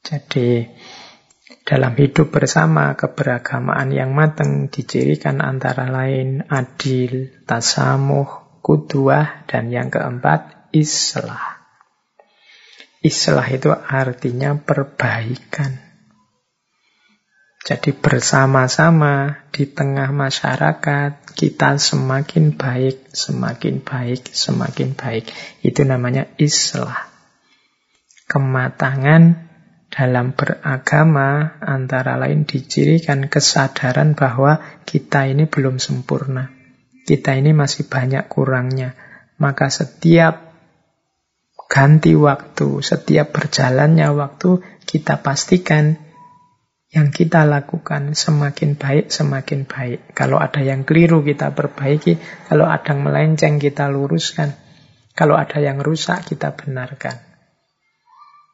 Jadi 0.00 0.64
dalam 1.70 1.94
hidup 1.94 2.34
bersama 2.34 2.98
keberagamaan 2.98 3.94
yang 3.94 4.10
mateng 4.10 4.66
dicirikan 4.74 5.38
antara 5.38 5.86
lain 5.86 6.42
adil, 6.50 7.30
tasamuh, 7.46 8.58
kudwah, 8.58 9.46
dan 9.46 9.70
yang 9.70 9.86
keempat 9.86 10.66
islah. 10.74 11.62
Islah 13.06 13.46
itu 13.54 13.70
artinya 13.70 14.58
perbaikan. 14.58 15.78
Jadi 17.62 17.94
bersama-sama 17.94 19.46
di 19.54 19.62
tengah 19.70 20.10
masyarakat 20.10 21.22
kita 21.38 21.78
semakin 21.78 22.58
baik, 22.58 23.14
semakin 23.14 23.78
baik, 23.78 24.26
semakin 24.34 24.98
baik. 24.98 25.30
Itu 25.62 25.86
namanya 25.86 26.26
islah. 26.34 27.06
Kematangan 28.26 29.49
dalam 29.90 30.38
beragama 30.38 31.58
antara 31.58 32.14
lain 32.14 32.46
dicirikan 32.46 33.26
kesadaran 33.26 34.14
bahwa 34.14 34.62
kita 34.86 35.26
ini 35.26 35.50
belum 35.50 35.82
sempurna. 35.82 36.54
Kita 37.02 37.34
ini 37.34 37.50
masih 37.50 37.90
banyak 37.90 38.30
kurangnya. 38.30 38.94
Maka 39.42 39.66
setiap 39.66 40.54
ganti 41.66 42.14
waktu, 42.14 42.78
setiap 42.86 43.34
berjalannya 43.34 44.14
waktu, 44.14 44.62
kita 44.86 45.18
pastikan 45.26 45.98
yang 46.90 47.14
kita 47.14 47.46
lakukan 47.46 48.18
semakin 48.18 48.74
baik, 48.74 49.10
semakin 49.14 49.66
baik. 49.66 50.10
Kalau 50.14 50.42
ada 50.42 50.58
yang 50.62 50.82
keliru 50.82 51.22
kita 51.22 51.54
perbaiki, 51.54 52.18
kalau 52.46 52.66
ada 52.66 52.94
yang 52.94 53.06
melenceng 53.06 53.62
kita 53.62 53.86
luruskan, 53.86 54.54
kalau 55.14 55.38
ada 55.38 55.62
yang 55.62 55.78
rusak 55.78 56.26
kita 56.26 56.54
benarkan. 56.54 57.29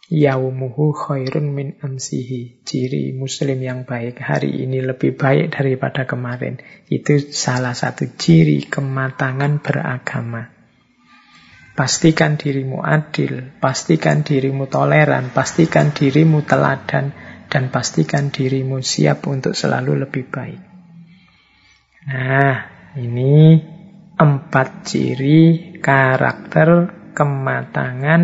Yaumuhu 0.06 0.94
khairun 0.94 1.50
min 1.50 1.74
amsihi. 1.82 2.62
Ciri 2.62 3.10
muslim 3.10 3.58
yang 3.58 3.82
baik 3.82 4.22
hari 4.22 4.62
ini 4.62 4.78
lebih 4.78 5.18
baik 5.18 5.50
daripada 5.50 6.06
kemarin. 6.06 6.62
Itu 6.86 7.18
salah 7.18 7.74
satu 7.74 8.14
ciri 8.14 8.70
kematangan 8.70 9.58
beragama. 9.58 10.54
Pastikan 11.76 12.40
dirimu 12.40 12.80
adil, 12.80 13.52
pastikan 13.60 14.24
dirimu 14.24 14.70
toleran, 14.70 15.34
pastikan 15.34 15.92
dirimu 15.92 16.46
teladan, 16.46 17.12
dan 17.52 17.68
pastikan 17.68 18.32
dirimu 18.32 18.80
siap 18.80 19.26
untuk 19.28 19.52
selalu 19.52 20.06
lebih 20.06 20.24
baik. 20.30 20.60
Nah, 22.06 22.56
ini 22.96 23.60
empat 24.16 24.88
ciri 24.88 25.74
karakter 25.82 26.88
kematangan 27.12 28.22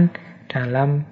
dalam 0.49 1.12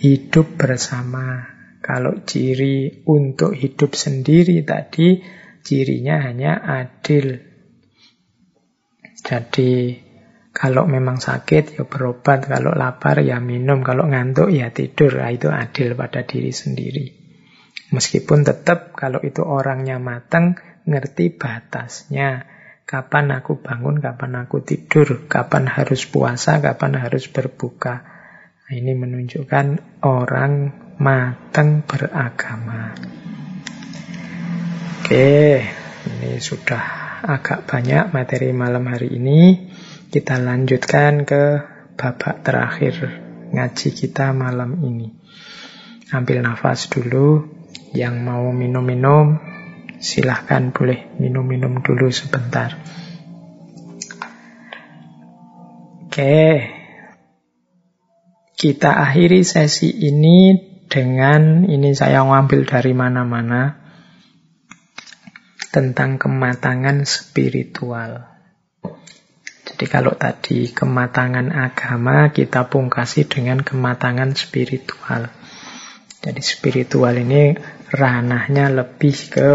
hidup 0.00 0.60
bersama. 0.60 1.56
Kalau 1.80 2.26
ciri 2.26 3.06
untuk 3.06 3.54
hidup 3.54 3.94
sendiri 3.94 4.66
tadi, 4.66 5.22
cirinya 5.62 6.18
hanya 6.26 6.58
adil. 6.58 7.38
Jadi, 9.22 9.94
kalau 10.50 10.88
memang 10.88 11.22
sakit 11.22 11.78
ya 11.78 11.84
berobat, 11.86 12.48
kalau 12.48 12.74
lapar 12.74 13.22
ya 13.22 13.38
minum, 13.38 13.86
kalau 13.86 14.08
ngantuk 14.10 14.50
ya 14.50 14.74
tidur. 14.74 15.20
Nah, 15.20 15.30
itu 15.30 15.46
adil 15.46 15.94
pada 15.94 16.26
diri 16.26 16.50
sendiri. 16.50 17.06
Meskipun 17.94 18.42
tetap 18.42 18.96
kalau 18.98 19.22
itu 19.22 19.46
orangnya 19.46 20.02
matang, 20.02 20.58
ngerti 20.88 21.38
batasnya. 21.38 22.50
Kapan 22.86 23.34
aku 23.34 23.62
bangun, 23.62 23.98
kapan 23.98 24.46
aku 24.46 24.62
tidur, 24.62 25.26
kapan 25.30 25.70
harus 25.70 26.06
puasa, 26.06 26.58
kapan 26.62 26.98
harus 26.98 27.26
berbuka. 27.30 28.15
Ini 28.66 28.98
menunjukkan 28.98 29.66
orang 30.02 30.74
matang 30.98 31.86
beragama. 31.86 32.98
Oke, 34.98 35.62
ini 36.02 36.42
sudah 36.42 36.82
agak 37.22 37.62
banyak 37.70 38.10
materi 38.10 38.50
malam 38.50 38.90
hari 38.90 39.14
ini. 39.22 39.70
Kita 40.10 40.42
lanjutkan 40.42 41.22
ke 41.22 41.62
babak 41.94 42.42
terakhir 42.42 43.22
ngaji 43.54 43.88
kita 43.94 44.34
malam 44.34 44.82
ini. 44.82 45.14
Ambil 46.10 46.42
nafas 46.42 46.90
dulu. 46.90 47.46
Yang 47.94 48.18
mau 48.18 48.50
minum-minum, 48.50 49.38
silahkan 50.02 50.74
boleh 50.74 51.14
minum-minum 51.22 51.86
dulu 51.86 52.10
sebentar. 52.10 52.74
Oke, 56.10 56.75
kita 58.56 59.04
akhiri 59.04 59.44
sesi 59.44 59.92
ini 59.92 60.56
dengan 60.88 61.68
ini 61.68 61.92
saya 61.92 62.24
ngambil 62.24 62.64
dari 62.64 62.96
mana-mana 62.96 63.76
tentang 65.68 66.16
kematangan 66.16 67.04
spiritual. 67.04 68.24
Jadi 69.66 69.84
kalau 69.92 70.16
tadi 70.16 70.72
kematangan 70.72 71.52
agama 71.52 72.32
kita 72.32 72.72
pungkasi 72.72 73.28
dengan 73.28 73.60
kematangan 73.60 74.32
spiritual. 74.32 75.28
Jadi 76.24 76.40
spiritual 76.40 77.12
ini 77.12 77.52
ranahnya 77.92 78.72
lebih 78.72 79.16
ke 79.28 79.50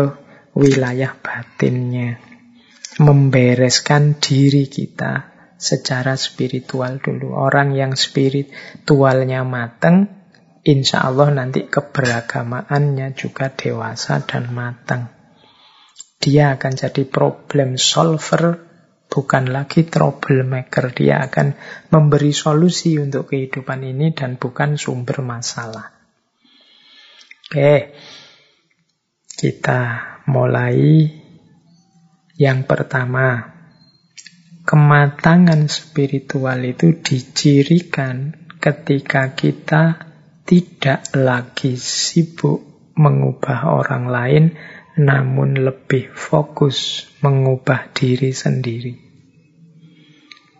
wilayah 0.53 1.17
batinnya. 1.17 2.21
Membereskan 3.01 4.21
diri 4.21 4.69
kita 4.69 5.30
secara 5.61 6.17
spiritual 6.17 6.97
dulu. 6.97 7.37
Orang 7.37 7.77
yang 7.77 7.93
spiritualnya 7.93 9.45
mateng, 9.45 10.09
insya 10.65 11.05
Allah 11.05 11.29
nanti 11.29 11.69
keberagamaannya 11.69 13.13
juga 13.13 13.53
dewasa 13.53 14.25
dan 14.25 14.49
matang. 14.49 15.13
Dia 16.17 16.57
akan 16.57 16.73
jadi 16.73 17.05
problem 17.05 17.77
solver, 17.77 18.57
bukan 19.05 19.53
lagi 19.53 19.85
troublemaker. 19.85 20.97
Dia 20.97 21.29
akan 21.29 21.53
memberi 21.93 22.33
solusi 22.33 22.97
untuk 22.97 23.29
kehidupan 23.29 23.85
ini 23.85 24.17
dan 24.17 24.41
bukan 24.41 24.81
sumber 24.81 25.21
masalah. 25.21 25.93
Oke, 27.51 27.93
kita 29.37 29.81
mulai 30.25 31.09
yang 32.37 32.65
pertama 32.65 33.60
kematangan 34.71 35.67
spiritual 35.67 36.63
itu 36.63 36.95
dicirikan 37.03 38.31
ketika 38.55 39.35
kita 39.35 40.07
tidak 40.47 41.11
lagi 41.11 41.75
sibuk 41.75 42.95
mengubah 42.95 43.67
orang 43.67 44.07
lain, 44.07 44.45
namun 44.95 45.59
lebih 45.59 46.15
fokus 46.15 47.03
mengubah 47.19 47.91
diri 47.91 48.31
sendiri. 48.31 48.95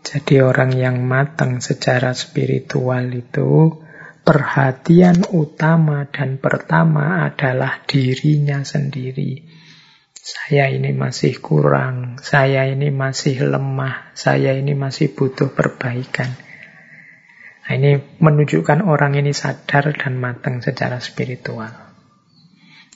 Jadi 0.03 0.43
orang 0.43 0.75
yang 0.75 1.07
matang 1.07 1.63
secara 1.63 2.11
spiritual 2.11 3.15
itu 3.15 3.79
perhatian 4.27 5.23
utama 5.31 6.03
dan 6.11 6.35
pertama 6.35 7.31
adalah 7.31 7.79
dirinya 7.87 8.59
sendiri 8.67 9.50
saya 10.21 10.69
ini 10.69 10.93
masih 10.93 11.41
kurang, 11.41 12.21
saya 12.21 12.69
ini 12.69 12.93
masih 12.93 13.41
lemah, 13.41 14.13
saya 14.13 14.53
ini 14.53 14.77
masih 14.77 15.17
butuh 15.17 15.49
perbaikan. 15.49 16.37
Nah, 17.65 17.73
ini 17.73 17.97
menunjukkan 18.21 18.85
orang 18.85 19.17
ini 19.17 19.33
sadar 19.33 19.89
dan 19.97 20.21
matang 20.21 20.61
secara 20.61 21.01
spiritual. 21.01 21.73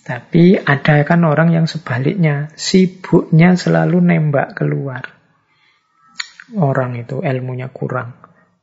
Tapi 0.05 0.61
ada 0.61 1.01
kan 1.01 1.25
orang 1.25 1.49
yang 1.49 1.65
sebaliknya, 1.65 2.53
sibuknya 2.53 3.57
selalu 3.57 4.05
nembak 4.05 4.53
keluar. 4.61 5.17
Orang 6.53 6.93
itu 6.93 7.25
ilmunya 7.25 7.73
kurang, 7.73 8.13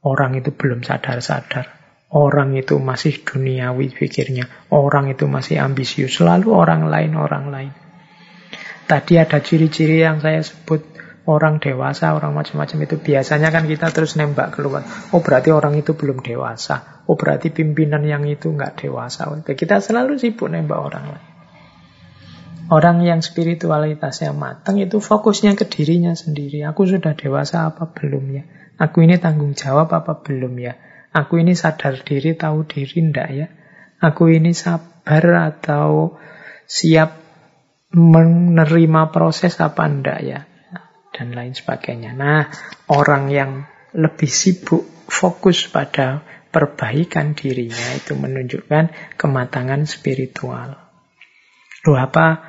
orang 0.06 0.38
itu 0.38 0.54
belum 0.54 0.86
sadar-sadar, 0.86 1.66
orang 2.14 2.54
itu 2.54 2.78
masih 2.78 3.26
duniawi 3.26 3.90
pikirnya, 3.90 4.70
orang 4.70 5.10
itu 5.10 5.26
masih 5.26 5.58
ambisius, 5.58 6.22
selalu 6.22 6.54
orang 6.54 6.86
lain, 6.86 7.18
orang 7.18 7.50
lain. 7.50 7.81
Tadi 8.86 9.16
ada 9.16 9.38
ciri-ciri 9.40 10.02
yang 10.02 10.18
saya 10.20 10.42
sebut 10.42 10.84
orang 11.26 11.62
dewasa, 11.62 12.18
orang 12.18 12.34
macam-macam 12.34 12.78
itu 12.82 12.96
biasanya 12.98 13.54
kan 13.54 13.70
kita 13.70 13.94
terus 13.94 14.18
nembak 14.18 14.58
keluar. 14.58 14.82
Oh 15.14 15.22
berarti 15.22 15.54
orang 15.54 15.78
itu 15.78 15.94
belum 15.94 16.20
dewasa. 16.20 17.04
Oh 17.06 17.14
berarti 17.14 17.54
pimpinan 17.54 18.02
yang 18.02 18.26
itu 18.26 18.50
nggak 18.50 18.82
dewasa. 18.82 19.30
Kita 19.46 19.78
selalu 19.78 20.18
sibuk 20.18 20.50
nembak 20.50 20.80
orang 20.82 21.04
lain. 21.14 21.24
Orang 22.72 23.04
yang 23.04 23.20
spiritualitasnya 23.20 24.32
matang 24.32 24.80
itu 24.80 24.96
fokusnya 24.96 25.58
ke 25.60 25.68
dirinya 25.68 26.16
sendiri. 26.16 26.64
Aku 26.64 26.88
sudah 26.88 27.12
dewasa 27.12 27.68
apa 27.68 27.90
belum 27.90 28.24
ya? 28.32 28.42
Aku 28.80 29.04
ini 29.04 29.20
tanggung 29.20 29.52
jawab 29.52 29.92
apa 29.92 30.24
belum 30.24 30.56
ya? 30.56 30.74
Aku 31.12 31.36
ini 31.36 31.52
sadar 31.52 32.00
diri, 32.00 32.32
tahu 32.32 32.64
diri 32.64 32.98
ndak 33.12 33.28
ya? 33.28 33.46
Aku 34.00 34.32
ini 34.32 34.56
sabar 34.56 35.52
atau 35.52 36.16
siap 36.64 37.21
menerima 37.92 39.02
proses 39.12 39.60
apa 39.60 39.84
enggak 39.84 40.20
ya 40.24 40.40
dan 41.12 41.36
lain 41.36 41.52
sebagainya. 41.52 42.16
Nah, 42.16 42.48
orang 42.88 43.28
yang 43.28 43.68
lebih 43.92 44.28
sibuk 44.28 44.88
fokus 45.12 45.68
pada 45.68 46.24
perbaikan 46.48 47.36
dirinya 47.36 47.96
itu 47.96 48.16
menunjukkan 48.16 49.16
kematangan 49.20 49.84
spiritual. 49.84 50.76
Loh 51.84 51.98
apa 52.00 52.40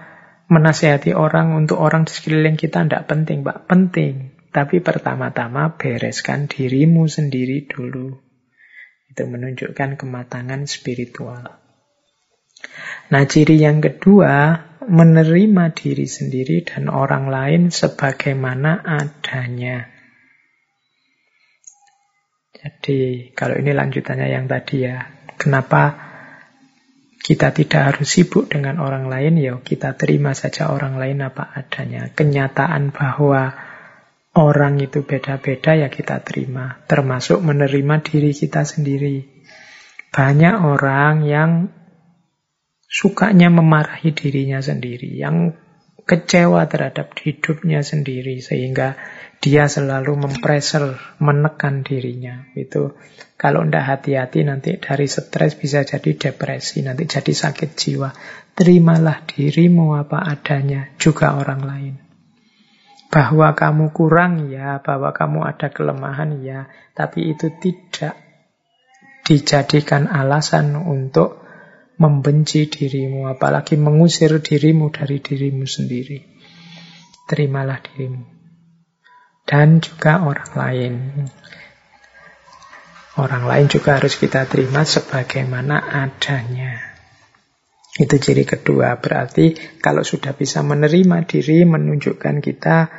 menasehati 0.48 1.12
orang 1.12 1.56
untuk 1.56 1.80
orang 1.80 2.08
di 2.08 2.12
sekeliling 2.16 2.56
kita 2.56 2.88
tidak 2.88 3.08
penting, 3.12 3.44
Pak? 3.44 3.68
Penting. 3.68 4.36
Tapi 4.54 4.86
pertama-tama 4.86 5.76
bereskan 5.76 6.46
dirimu 6.46 7.10
sendiri 7.10 7.66
dulu. 7.66 8.14
Itu 9.10 9.26
menunjukkan 9.26 9.98
kematangan 9.98 10.70
spiritual. 10.70 11.63
Nah, 13.14 13.24
ciri 13.30 13.62
yang 13.62 13.84
kedua 13.84 14.66
menerima 14.84 15.72
diri 15.76 16.08
sendiri 16.08 16.64
dan 16.68 16.92
orang 16.92 17.32
lain 17.32 17.62
sebagaimana 17.72 18.84
adanya. 18.84 19.88
Jadi 22.64 23.32
kalau 23.36 23.60
ini 23.60 23.76
lanjutannya 23.76 24.28
yang 24.32 24.48
tadi 24.48 24.88
ya, 24.88 25.04
kenapa 25.36 26.14
kita 27.24 27.56
tidak 27.56 27.82
harus 27.96 28.08
sibuk 28.08 28.52
dengan 28.52 28.84
orang 28.84 29.08
lain, 29.08 29.40
ya 29.40 29.56
kita 29.60 29.96
terima 29.96 30.36
saja 30.36 30.72
orang 30.72 31.00
lain 31.00 31.24
apa 31.24 31.44
adanya. 31.56 32.12
Kenyataan 32.12 32.92
bahwa 32.92 33.56
orang 34.36 34.80
itu 34.80 35.08
beda-beda 35.08 35.76
ya 35.76 35.88
kita 35.88 36.20
terima, 36.24 36.84
termasuk 36.88 37.40
menerima 37.40 37.96
diri 38.04 38.32
kita 38.36 38.68
sendiri. 38.68 39.24
Banyak 40.12 40.56
orang 40.64 41.24
yang 41.24 41.52
sukanya 42.94 43.50
memarahi 43.50 44.14
dirinya 44.14 44.62
sendiri, 44.62 45.18
yang 45.18 45.58
kecewa 46.06 46.70
terhadap 46.70 47.18
hidupnya 47.18 47.82
sendiri 47.82 48.38
sehingga 48.38 49.00
dia 49.42 49.68
selalu 49.68 50.30
mempreser, 50.30 51.02
menekan 51.20 51.82
dirinya. 51.82 52.48
Itu 52.54 52.96
kalau 53.36 53.66
tidak 53.66 53.86
hati-hati 53.90 54.46
nanti 54.46 54.78
dari 54.78 55.10
stres 55.10 55.58
bisa 55.58 55.84
jadi 55.84 56.16
depresi, 56.16 56.86
nanti 56.86 57.10
jadi 57.10 57.34
sakit 57.34 57.70
jiwa. 57.74 58.14
Terimalah 58.54 59.26
dirimu 59.26 59.98
apa 59.98 60.22
adanya, 60.24 60.94
juga 61.02 61.34
orang 61.36 61.62
lain. 61.66 61.96
Bahwa 63.10 63.52
kamu 63.58 63.92
kurang 63.92 64.48
ya, 64.48 64.80
bahwa 64.80 65.12
kamu 65.12 65.44
ada 65.44 65.68
kelemahan 65.74 66.40
ya, 66.40 66.72
tapi 66.94 67.34
itu 67.34 67.52
tidak 67.58 68.16
dijadikan 69.28 70.08
alasan 70.08 70.76
untuk 70.78 71.43
membenci 72.04 72.68
dirimu, 72.68 73.32
apalagi 73.32 73.80
mengusir 73.80 74.44
dirimu 74.44 74.92
dari 74.92 75.24
dirimu 75.24 75.64
sendiri. 75.64 76.20
Terimalah 77.24 77.80
dirimu 77.80 78.34
dan 79.44 79.84
juga 79.84 80.24
orang 80.24 80.52
lain. 80.56 80.94
Orang 83.14 83.46
lain 83.46 83.70
juga 83.70 84.02
harus 84.02 84.18
kita 84.18 84.50
terima 84.50 84.82
sebagaimana 84.82 85.78
adanya. 85.78 86.98
Itu 87.94 88.18
ciri 88.18 88.42
kedua, 88.42 88.98
berarti 88.98 89.54
kalau 89.78 90.02
sudah 90.02 90.34
bisa 90.34 90.66
menerima 90.66 91.30
diri, 91.30 91.62
menunjukkan 91.62 92.42
kita 92.42 92.90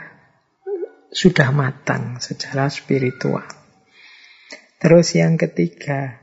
sudah 1.10 1.50
matang 1.50 2.22
secara 2.22 2.70
spiritual. 2.70 3.42
Terus 4.78 5.18
yang 5.18 5.34
ketiga, 5.34 6.22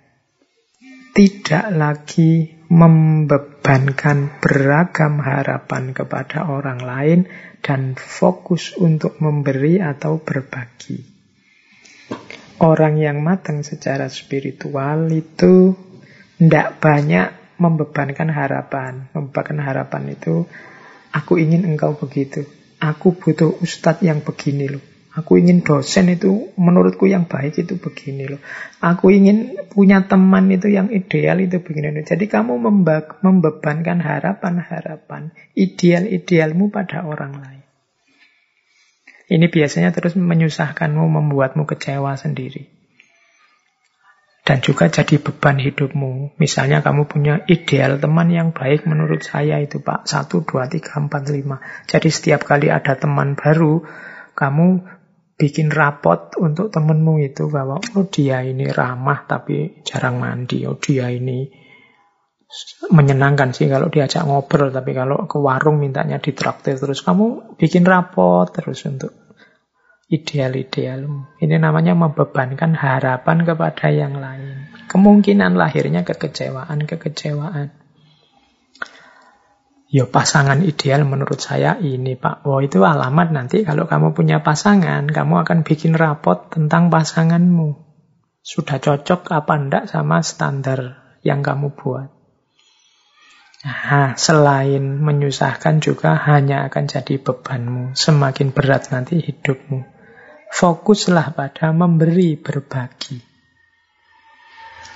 tidak 1.11 1.67
lagi 1.75 2.60
membebankan 2.71 4.39
beragam 4.39 5.19
harapan 5.19 5.91
kepada 5.91 6.47
orang 6.47 6.79
lain 6.79 7.19
dan 7.59 7.99
fokus 7.99 8.71
untuk 8.79 9.19
memberi 9.19 9.83
atau 9.83 10.23
berbagi. 10.23 11.03
Orang 12.63 12.95
yang 12.95 13.19
matang 13.19 13.67
secara 13.67 14.07
spiritual 14.07 15.11
itu 15.11 15.75
tidak 16.39 16.79
banyak 16.79 17.59
membebankan 17.59 18.31
harapan. 18.31 19.11
Membebankan 19.11 19.59
harapan 19.59 20.15
itu, 20.15 20.47
aku 21.11 21.43
ingin 21.43 21.67
engkau 21.67 21.99
begitu. 21.99 22.47
Aku 22.79 23.19
butuh 23.19 23.59
ustadz 23.59 24.01
yang 24.01 24.23
begini 24.23 24.71
loh. 24.71 24.90
Aku 25.11 25.35
ingin 25.35 25.59
dosen 25.59 26.07
itu 26.07 26.55
menurutku 26.55 27.03
yang 27.03 27.27
baik 27.27 27.59
itu 27.59 27.75
begini 27.75 28.31
loh. 28.31 28.39
Aku 28.79 29.11
ingin 29.11 29.59
punya 29.67 30.07
teman 30.07 30.47
itu 30.47 30.71
yang 30.71 30.87
ideal 30.87 31.43
itu 31.43 31.59
begini 31.59 31.91
loh. 31.91 32.03
Jadi 32.07 32.31
kamu 32.31 32.55
membebankan 33.19 33.99
harapan-harapan 33.99 35.35
ideal-idealmu 35.51 36.71
pada 36.71 37.03
orang 37.03 37.35
lain. 37.43 37.63
Ini 39.31 39.51
biasanya 39.51 39.91
terus 39.91 40.15
menyusahkanmu, 40.15 41.03
membuatmu 41.03 41.67
kecewa 41.67 42.15
sendiri. 42.15 42.71
Dan 44.47 44.63
juga 44.63 44.87
jadi 44.87 45.19
beban 45.19 45.59
hidupmu. 45.59 46.39
Misalnya 46.39 46.83
kamu 46.83 47.07
punya 47.11 47.43
ideal 47.51 47.99
teman 47.99 48.31
yang 48.31 48.51
baik 48.55 48.87
menurut 48.87 49.23
saya 49.23 49.59
itu 49.59 49.83
Pak. 49.83 50.07
1, 50.07 50.27
2, 50.27 50.71
3, 50.71 51.07
4, 51.07 51.07
5. 51.07 51.59
Jadi 51.87 52.09
setiap 52.11 52.43
kali 52.47 52.67
ada 52.67 52.97
teman 52.99 53.39
baru, 53.39 53.83
kamu 54.35 54.83
bikin 55.41 55.73
rapot 55.73 56.37
untuk 56.37 56.69
temenmu 56.69 57.17
itu 57.25 57.49
bahwa 57.49 57.81
oh 57.81 58.05
dia 58.05 58.45
ini 58.45 58.69
ramah 58.69 59.25
tapi 59.25 59.81
jarang 59.81 60.21
mandi, 60.21 60.69
oh 60.69 60.77
dia 60.77 61.09
ini 61.09 61.49
menyenangkan 62.93 63.55
sih 63.55 63.65
kalau 63.65 63.89
diajak 63.89 64.27
ngobrol 64.27 64.69
tapi 64.69 64.91
kalau 64.93 65.25
ke 65.25 65.39
warung 65.39 65.81
mintanya 65.81 66.19
ditraktir 66.19 66.75
terus 66.77 66.99
kamu 67.01 67.55
bikin 67.55 67.87
rapot 67.87 68.45
terus 68.53 68.85
untuk 68.85 69.15
ideal-idealmu. 70.11 71.39
Ini 71.39 71.55
namanya 71.57 71.95
membebankan 71.95 72.75
harapan 72.75 73.47
kepada 73.47 73.87
yang 73.89 74.19
lain. 74.19 74.67
Kemungkinan 74.91 75.55
lahirnya 75.55 76.03
kekecewaan-kekecewaan. 76.03 77.80
Ya 79.91 80.07
pasangan 80.07 80.63
ideal 80.63 81.03
menurut 81.03 81.43
saya 81.43 81.75
ini 81.75 82.15
Pak. 82.15 82.47
Oh 82.47 82.63
itu 82.63 82.79
alamat 82.87 83.35
nanti 83.35 83.67
kalau 83.67 83.91
kamu 83.91 84.15
punya 84.15 84.39
pasangan, 84.39 85.03
kamu 85.03 85.43
akan 85.43 85.67
bikin 85.67 85.99
rapot 85.99 86.47
tentang 86.47 86.87
pasanganmu. 86.87 87.75
Sudah 88.39 88.79
cocok 88.79 89.27
apa 89.35 89.53
enggak 89.59 89.83
sama 89.91 90.23
standar 90.23 90.95
yang 91.27 91.43
kamu 91.43 91.75
buat. 91.75 92.07
Nah, 93.61 94.17
selain 94.17 95.03
menyusahkan 95.03 95.83
juga 95.83 96.15
hanya 96.17 96.71
akan 96.71 96.87
jadi 96.87 97.19
bebanmu. 97.19 97.91
Semakin 97.91 98.55
berat 98.55 98.89
nanti 98.95 99.19
hidupmu. 99.19 99.85
Fokuslah 100.49 101.35
pada 101.35 101.75
memberi 101.75 102.39
berbagi. 102.39 103.30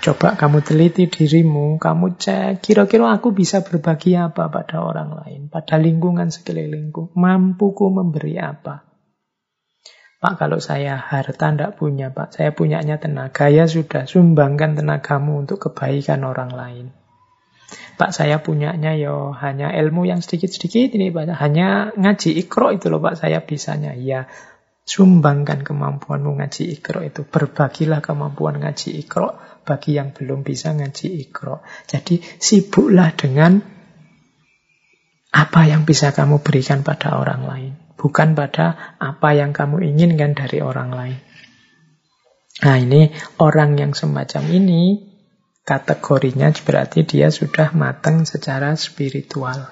Coba 0.06 0.38
kamu 0.38 0.62
teliti 0.62 1.10
dirimu, 1.10 1.82
kamu 1.82 2.22
cek 2.22 2.62
kira-kira 2.62 3.10
aku 3.10 3.34
bisa 3.34 3.66
berbagi 3.66 4.14
apa 4.14 4.54
pada 4.54 4.86
orang 4.86 5.18
lain, 5.18 5.42
pada 5.50 5.82
lingkungan 5.82 6.30
sekelilingku, 6.30 7.18
mampuku 7.18 7.90
memberi 7.90 8.38
apa. 8.38 8.86
Pak, 10.22 10.34
kalau 10.38 10.62
saya 10.62 10.94
harta 10.94 11.50
tidak 11.50 11.82
punya, 11.82 12.14
Pak, 12.14 12.38
saya 12.38 12.54
punyanya 12.54 13.02
tenaga, 13.02 13.50
ya 13.50 13.66
sudah, 13.66 14.06
sumbangkan 14.06 14.78
tenagamu 14.78 15.42
untuk 15.42 15.58
kebaikan 15.58 16.22
orang 16.22 16.54
lain. 16.54 16.86
Pak, 17.98 18.14
saya 18.14 18.46
punyanya 18.46 18.94
yo 18.94 19.34
hanya 19.34 19.74
ilmu 19.74 20.06
yang 20.06 20.22
sedikit-sedikit 20.22 20.94
ini, 21.02 21.10
Pak. 21.10 21.34
Hanya 21.34 21.90
ngaji 21.98 22.46
ikro 22.46 22.70
itu 22.70 22.94
loh, 22.94 23.02
Pak, 23.02 23.26
saya 23.26 23.42
bisanya. 23.42 23.98
Ya, 23.98 24.30
sumbangkan 24.86 25.66
kemampuanmu 25.66 26.38
ngaji 26.38 26.78
ikro 26.78 27.02
itu. 27.02 27.26
Berbagilah 27.26 28.06
kemampuan 28.06 28.62
ngaji 28.62 29.02
ikro 29.02 29.55
bagi 29.66 29.98
yang 29.98 30.14
belum 30.14 30.46
bisa 30.46 30.72
ngaji 30.78 31.26
ikro. 31.26 31.66
Jadi 31.90 32.22
sibuklah 32.22 33.12
dengan 33.18 33.60
apa 35.36 35.62
yang 35.68 35.84
bisa 35.84 36.16
kamu 36.16 36.40
berikan 36.46 36.86
pada 36.86 37.20
orang 37.20 37.44
lain. 37.44 37.74
Bukan 38.00 38.38
pada 38.38 38.96
apa 39.02 39.36
yang 39.36 39.52
kamu 39.52 39.84
inginkan 39.84 40.38
dari 40.38 40.62
orang 40.62 40.94
lain. 40.94 41.20
Nah 42.64 42.78
ini 42.80 43.12
orang 43.42 43.76
yang 43.76 43.92
semacam 43.92 44.48
ini 44.48 45.12
kategorinya 45.68 46.54
berarti 46.64 47.04
dia 47.04 47.28
sudah 47.34 47.76
matang 47.76 48.24
secara 48.24 48.78
spiritual. 48.80 49.68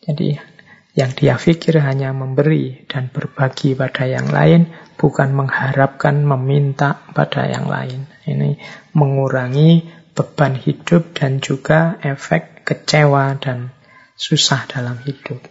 Jadi 0.00 0.55
yang 0.96 1.12
dia 1.12 1.36
pikir 1.36 1.76
hanya 1.84 2.16
memberi 2.16 2.88
dan 2.88 3.12
berbagi 3.12 3.76
pada 3.76 4.08
yang 4.08 4.32
lain, 4.32 4.72
bukan 4.96 5.36
mengharapkan 5.36 6.24
meminta 6.24 7.04
pada 7.12 7.44
yang 7.44 7.68
lain. 7.68 8.08
Ini 8.24 8.56
mengurangi 8.96 9.84
beban 10.16 10.56
hidup 10.56 11.12
dan 11.12 11.44
juga 11.44 12.00
efek 12.00 12.64
kecewa 12.64 13.36
dan 13.36 13.76
susah 14.16 14.64
dalam 14.72 14.96
hidup. 15.04 15.44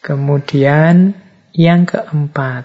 Kemudian 0.00 1.12
yang 1.52 1.84
keempat, 1.84 2.64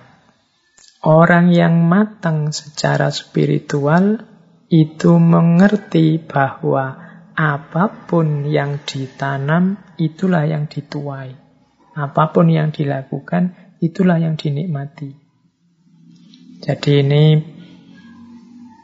orang 1.04 1.52
yang 1.52 1.84
matang 1.84 2.56
secara 2.56 3.12
spiritual 3.12 4.24
itu 4.72 5.20
mengerti 5.20 6.16
bahwa 6.16 7.09
apa 7.40 7.88
pun 8.04 8.44
yang 8.44 8.84
ditanam, 8.84 9.80
itulah 9.96 10.44
yang 10.44 10.68
dituai. 10.68 11.32
Apa 11.96 12.36
pun 12.36 12.52
yang 12.52 12.76
dilakukan, 12.76 13.56
itulah 13.80 14.20
yang 14.20 14.36
dinikmati. 14.36 15.16
Jadi 16.60 16.92
ini 17.00 17.24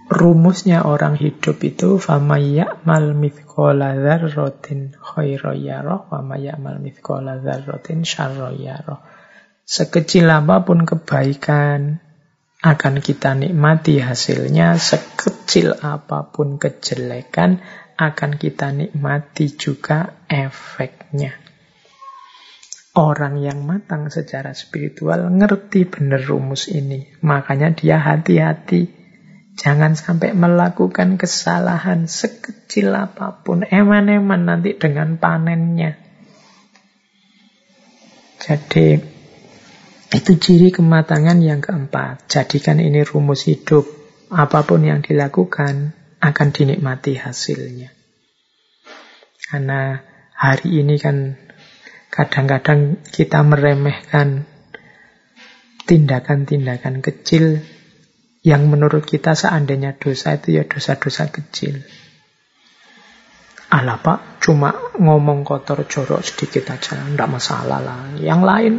rumusnya 0.08 0.88
orang 0.88 1.20
hidup 1.20 1.60
itu 1.68 2.00
mal 2.00 3.12
mithqala 3.12 4.00
dzarratin 4.00 4.96
khairan 4.96 5.84
wa 6.08 6.20
mal 6.24 6.80
mithqala 6.80 7.44
dzarratin. 7.44 8.08
Sekecil 9.66 10.26
apa 10.32 10.64
pun 10.64 10.88
kebaikan 10.88 12.00
akan 12.64 13.04
kita 13.04 13.36
nikmati 13.36 14.00
hasilnya, 14.00 14.80
sekecil 14.80 15.76
apa 15.84 16.32
pun 16.32 16.56
kejelekan 16.56 17.60
akan 17.96 18.36
kita 18.36 18.76
nikmati 18.76 19.56
juga 19.56 20.20
efeknya. 20.28 21.36
Orang 22.96 23.44
yang 23.44 23.68
matang 23.68 24.08
secara 24.08 24.56
spiritual 24.56 25.28
ngerti 25.28 25.84
benar 25.84 26.24
rumus 26.24 26.72
ini. 26.72 27.12
Makanya 27.20 27.76
dia 27.76 28.00
hati-hati. 28.00 28.88
Jangan 29.56 30.00
sampai 30.00 30.32
melakukan 30.32 31.20
kesalahan 31.20 32.08
sekecil 32.08 32.96
apa 32.96 33.44
pun. 33.44 33.68
Eman-eman 33.68 34.48
nanti 34.48 34.76
dengan 34.80 35.20
panennya. 35.20 36.00
Jadi 38.40 39.16
itu 40.16 40.32
ciri 40.40 40.72
kematangan 40.72 41.44
yang 41.44 41.60
keempat. 41.60 42.32
Jadikan 42.32 42.80
ini 42.80 43.04
rumus 43.04 43.44
hidup. 43.44 43.84
Apa 44.32 44.64
pun 44.64 44.88
yang 44.88 45.04
dilakukan, 45.04 45.92
akan 46.26 46.48
dinikmati 46.50 47.22
hasilnya. 47.22 47.94
Karena 49.46 50.02
hari 50.34 50.82
ini 50.82 50.98
kan 50.98 51.46
Kadang-kadang 52.16 53.04
kita 53.12 53.44
meremehkan 53.44 54.48
tindakan-tindakan 55.84 57.04
kecil 57.04 57.60
yang 58.40 58.72
menurut 58.72 59.04
kita 59.04 59.36
seandainya 59.36 60.00
dosa 60.00 60.40
itu 60.40 60.56
ya 60.56 60.64
dosa-dosa 60.64 61.28
kecil. 61.28 61.84
Alah 63.68 64.00
pak, 64.00 64.40
cuma 64.40 64.72
ngomong 64.96 65.44
kotor 65.44 65.84
jorok 65.84 66.24
sedikit 66.24 66.72
aja, 66.72 67.04
enggak 67.04 67.28
masalah 67.28 67.84
lah. 67.84 68.16
Yang 68.16 68.42
lain 68.48 68.74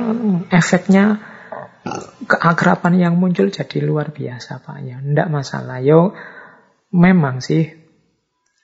efeknya 0.48 1.20
keakraban 2.24 2.96
yang 2.96 3.20
muncul 3.20 3.52
jadi 3.52 3.84
luar 3.84 4.16
biasa 4.16 4.64
pak 4.64 4.80
ya, 4.80 4.96
enggak 4.96 5.28
masalah. 5.28 5.84
Yo, 5.84 6.16
memang 6.96 7.44
sih 7.44 7.86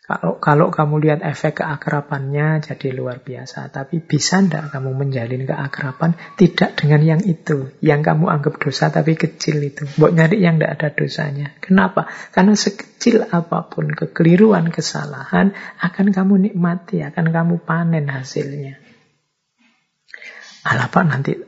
kalau 0.02 0.42
kalau 0.42 0.68
kamu 0.74 0.98
lihat 0.98 1.20
efek 1.22 1.62
keakrapannya 1.62 2.58
jadi 2.58 2.90
luar 2.90 3.22
biasa. 3.22 3.70
Tapi 3.70 4.02
bisa 4.02 4.42
ndak 4.42 4.74
kamu 4.74 4.98
menjalin 4.98 5.46
keakraban 5.46 6.18
tidak 6.34 6.74
dengan 6.74 7.00
yang 7.06 7.22
itu. 7.22 7.70
Yang 7.78 8.10
kamu 8.10 8.26
anggap 8.26 8.58
dosa 8.58 8.90
tapi 8.90 9.14
kecil 9.14 9.62
itu. 9.62 9.86
Buat 9.96 10.18
nyari 10.18 10.42
yang 10.42 10.58
ndak 10.58 10.74
ada 10.74 10.88
dosanya. 10.90 11.54
Kenapa? 11.62 12.10
Karena 12.34 12.58
sekecil 12.58 13.30
apa 13.30 13.70
pun 13.70 13.94
kekeliruan, 13.94 14.74
kesalahan 14.74 15.54
akan 15.78 16.06
kamu 16.10 16.50
nikmati, 16.50 17.00
akan 17.06 17.30
kamu 17.30 17.54
panen 17.62 18.10
hasilnya. 18.10 18.82
Alah 20.66 20.90
nanti 21.06 21.38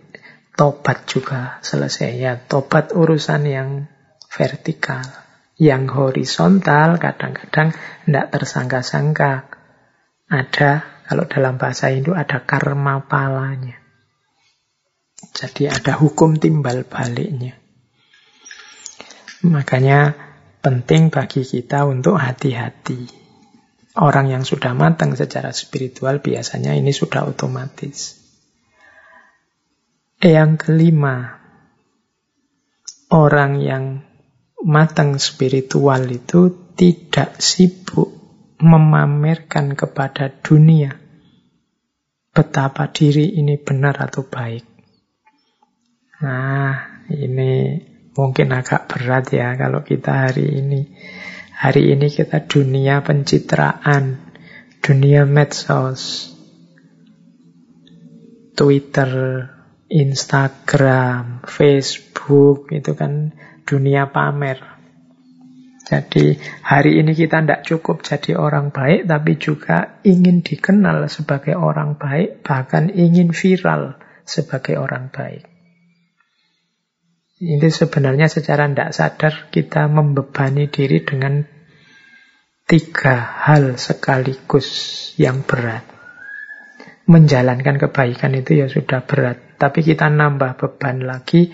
tobat 0.55 1.11
juga 1.11 1.59
selesai 1.59 2.11
ya. 2.17 2.39
Tobat 2.39 2.95
urusan 2.95 3.43
yang 3.51 3.69
vertikal. 4.31 5.24
Yang 5.55 5.85
horizontal 5.95 6.99
kadang-kadang 6.99 7.71
tidak 8.05 8.27
tersangka-sangka. 8.35 9.47
Ada, 10.27 10.71
kalau 11.07 11.31
dalam 11.31 11.61
bahasa 11.61 11.95
Hindu 11.95 12.17
ada 12.17 12.43
karma 12.43 13.07
palanya. 13.07 13.79
Jadi 15.31 15.71
ada 15.71 15.95
hukum 15.95 16.37
timbal 16.43 16.83
baliknya. 16.85 17.55
Makanya 19.45 20.17
penting 20.65 21.13
bagi 21.13 21.45
kita 21.45 21.85
untuk 21.85 22.17
hati-hati. 22.17 23.05
Orang 23.95 24.27
yang 24.27 24.43
sudah 24.43 24.75
matang 24.75 25.15
secara 25.15 25.55
spiritual 25.55 26.19
biasanya 26.19 26.75
ini 26.75 26.91
sudah 26.91 27.31
otomatis. 27.31 28.19
Yang 30.19 30.67
kelima, 30.67 31.37
orang 33.13 33.61
yang 33.61 34.03
matang 34.65 35.21
spiritual 35.21 36.09
itu 36.09 36.73
tidak 36.73 37.37
sibuk 37.39 38.11
memamerkan 38.59 39.77
kepada 39.77 40.33
dunia 40.33 41.05
betapa 42.35 42.91
diri 42.91 43.39
ini 43.39 43.55
benar 43.61 43.95
atau 44.01 44.27
baik. 44.27 44.67
Nah, 46.25 47.05
ini 47.13 47.79
mungkin 48.19 48.51
agak 48.51 48.91
berat 48.91 49.31
ya 49.31 49.55
kalau 49.55 49.87
kita 49.87 50.29
hari 50.29 50.59
ini. 50.65 50.83
Hari 51.55 51.95
ini 51.95 52.11
kita 52.11 52.51
dunia 52.51 53.07
pencitraan, 53.07 54.19
dunia 54.83 55.23
medsos, 55.23 56.35
Twitter, 58.59 59.11
Instagram, 59.87 61.47
Facebook, 61.47 62.75
itu 62.75 62.99
kan 62.99 63.31
dunia 63.65 64.13
pamer. 64.13 64.75
Jadi 65.85 66.41
hari 66.65 66.97
ini 67.05 67.13
kita 67.13 67.45
tidak 67.45 67.61
cukup 67.69 68.01
jadi 68.01 68.41
orang 68.41 68.73
baik, 68.73 69.05
tapi 69.05 69.37
juga 69.37 70.01
ingin 70.01 70.41
dikenal 70.41 71.05
sebagai 71.13 71.61
orang 71.61 72.01
baik, 72.01 72.41
bahkan 72.41 72.89
ingin 72.89 73.37
viral 73.37 74.01
sebagai 74.25 74.81
orang 74.81 75.13
baik. 75.13 75.45
Ini 77.45 77.69
sebenarnya 77.69 78.33
secara 78.33 78.65
tidak 78.65 78.97
sadar 78.97 79.35
kita 79.53 79.85
membebani 79.93 80.73
diri 80.73 81.05
dengan 81.05 81.45
tiga 82.65 83.45
hal 83.45 83.77
sekaligus 83.77 84.69
yang 85.21 85.45
berat. 85.45 85.85
Menjalankan 87.05 87.77
kebaikan 87.77 88.33
itu 88.33 88.65
ya 88.65 88.73
sudah 88.73 89.05
berat, 89.05 89.61
tapi 89.61 89.85
kita 89.85 90.09
nambah 90.09 90.57
beban 90.57 91.05
lagi 91.05 91.53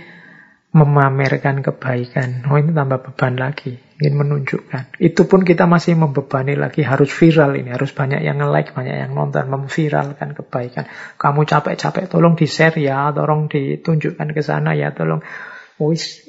memamerkan 0.70 1.66
kebaikan. 1.66 2.46
Oh 2.46 2.54
ini 2.54 2.70
tambah 2.70 3.02
beban 3.02 3.34
lagi, 3.34 3.74
ingin 3.98 4.14
menunjukkan. 4.14 5.02
Itu 5.02 5.26
pun 5.26 5.42
kita 5.42 5.66
masih 5.66 5.98
membebani 5.98 6.54
lagi, 6.54 6.86
harus 6.86 7.10
viral 7.10 7.58
ini, 7.58 7.74
harus 7.74 7.90
banyak 7.90 8.22
yang 8.22 8.38
like, 8.46 8.70
banyak 8.70 8.94
yang 8.94 9.12
nonton, 9.18 9.50
memviralkan 9.50 10.30
kebaikan. 10.30 10.86
Kamu 11.18 11.42
capek-capek, 11.42 12.06
tolong 12.06 12.38
di-share 12.38 12.78
ya, 12.78 13.10
tolong 13.10 13.50
ditunjukkan 13.50 14.30
ke 14.30 14.42
sana 14.46 14.78
ya, 14.78 14.94
tolong. 14.94 15.26
Wis, 15.82 16.22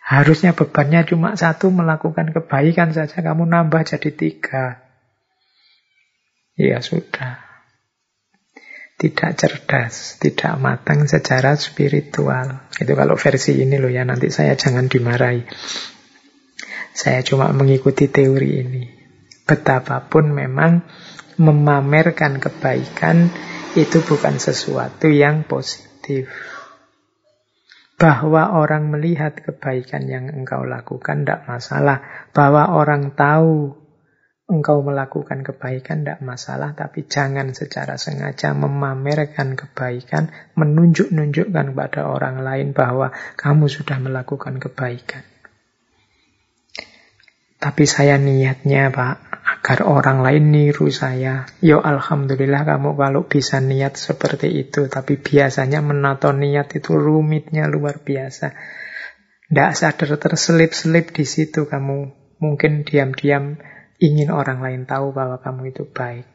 harusnya 0.00 0.56
bebannya 0.56 1.04
cuma 1.04 1.36
satu, 1.36 1.68
melakukan 1.68 2.32
kebaikan 2.32 2.96
saja, 2.96 3.20
kamu 3.20 3.44
nambah 3.44 3.84
jadi 3.84 4.08
tiga. 4.08 4.80
Ya 6.56 6.80
sudah 6.80 7.51
tidak 9.02 9.34
cerdas, 9.34 10.22
tidak 10.22 10.54
matang 10.62 11.10
secara 11.10 11.58
spiritual. 11.58 12.70
Itu 12.78 12.94
kalau 12.94 13.18
versi 13.18 13.58
ini 13.58 13.74
loh 13.82 13.90
ya, 13.90 14.06
nanti 14.06 14.30
saya 14.30 14.54
jangan 14.54 14.86
dimarahi. 14.86 15.42
Saya 16.94 17.26
cuma 17.26 17.50
mengikuti 17.50 18.06
teori 18.06 18.50
ini. 18.62 18.84
Betapapun 19.42 20.30
memang 20.30 20.86
memamerkan 21.34 22.38
kebaikan 22.38 23.26
itu 23.74 24.06
bukan 24.06 24.38
sesuatu 24.38 25.10
yang 25.10 25.42
positif. 25.50 26.30
Bahwa 27.98 28.54
orang 28.54 28.86
melihat 28.86 29.34
kebaikan 29.34 30.06
yang 30.06 30.30
engkau 30.30 30.62
lakukan 30.62 31.26
tidak 31.26 31.42
masalah. 31.50 32.30
Bahwa 32.30 32.70
orang 32.70 33.18
tahu 33.18 33.81
engkau 34.50 34.82
melakukan 34.82 35.46
kebaikan 35.46 36.02
tidak 36.02 36.20
masalah, 36.22 36.74
tapi 36.74 37.06
jangan 37.06 37.54
secara 37.54 37.94
sengaja 37.96 38.52
memamerkan 38.52 39.54
kebaikan, 39.54 40.34
menunjuk-nunjukkan 40.58 41.72
kepada 41.72 42.10
orang 42.10 42.42
lain 42.42 42.74
bahwa 42.74 43.14
kamu 43.38 43.70
sudah 43.70 44.02
melakukan 44.02 44.58
kebaikan. 44.58 45.22
Tapi 47.62 47.86
saya 47.86 48.18
niatnya 48.18 48.90
Pak, 48.90 49.32
agar 49.62 49.86
orang 49.86 50.26
lain 50.26 50.50
niru 50.50 50.90
saya. 50.90 51.46
Yo 51.62 51.78
Alhamdulillah 51.78 52.66
kamu 52.66 52.98
kalau 52.98 53.30
bisa 53.30 53.62
niat 53.62 53.94
seperti 53.94 54.50
itu. 54.50 54.90
Tapi 54.90 55.22
biasanya 55.22 55.78
menato 55.78 56.34
niat 56.34 56.74
itu 56.74 56.98
rumitnya 56.98 57.70
luar 57.70 58.02
biasa. 58.02 58.58
Tidak 59.46 59.70
sadar 59.78 60.18
terselip-selip 60.18 61.14
di 61.14 61.22
situ 61.22 61.70
kamu. 61.70 62.10
Mungkin 62.42 62.82
diam-diam 62.82 63.62
ingin 64.02 64.34
orang 64.34 64.58
lain 64.58 64.82
tahu 64.82 65.14
bahwa 65.14 65.38
kamu 65.38 65.70
itu 65.70 65.86
baik. 65.86 66.26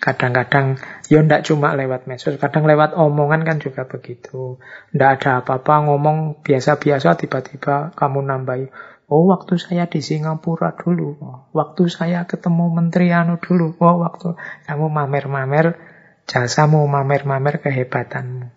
Kadang-kadang, 0.00 0.80
ya 1.12 1.20
ndak 1.20 1.44
cuma 1.44 1.76
lewat 1.76 2.08
medsos, 2.08 2.40
kadang 2.40 2.64
lewat 2.64 2.96
omongan 2.96 3.44
kan 3.44 3.60
juga 3.60 3.84
begitu. 3.84 4.56
Ndak 4.96 5.10
ada 5.20 5.44
apa-apa, 5.44 5.90
ngomong 5.90 6.40
biasa-biasa, 6.40 7.20
tiba-tiba 7.20 7.92
kamu 7.92 8.24
nambahi, 8.24 8.72
oh 9.12 9.28
waktu 9.28 9.60
saya 9.60 9.90
di 9.90 10.00
Singapura 10.00 10.72
dulu, 10.72 11.20
oh, 11.20 11.38
waktu 11.52 11.90
saya 11.92 12.24
ketemu 12.24 12.72
Menteri 12.72 13.12
Anu 13.12 13.36
dulu, 13.36 13.76
oh 13.76 14.00
waktu 14.00 14.40
kamu 14.64 14.88
mamer-mamer 14.88 15.76
jasamu, 16.24 16.86
mamer-mamer 16.86 17.60
kehebatanmu. 17.60 18.48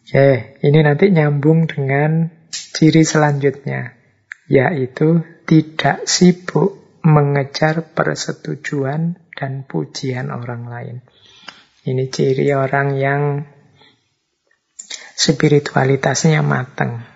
Oke, 0.00 0.60
ini 0.64 0.78
nanti 0.80 1.12
nyambung 1.12 1.68
dengan 1.68 2.32
ciri 2.52 3.04
selanjutnya, 3.04 4.00
yaitu 4.52 5.24
tidak 5.48 6.04
sibuk 6.04 7.00
mengejar 7.00 7.96
persetujuan 7.96 9.16
dan 9.32 9.64
pujian 9.64 10.28
orang 10.28 10.68
lain. 10.68 10.96
Ini 11.82 12.12
ciri 12.12 12.52
orang 12.52 12.94
yang 13.00 13.22
spiritualitasnya 15.16 16.44
matang. 16.44 17.08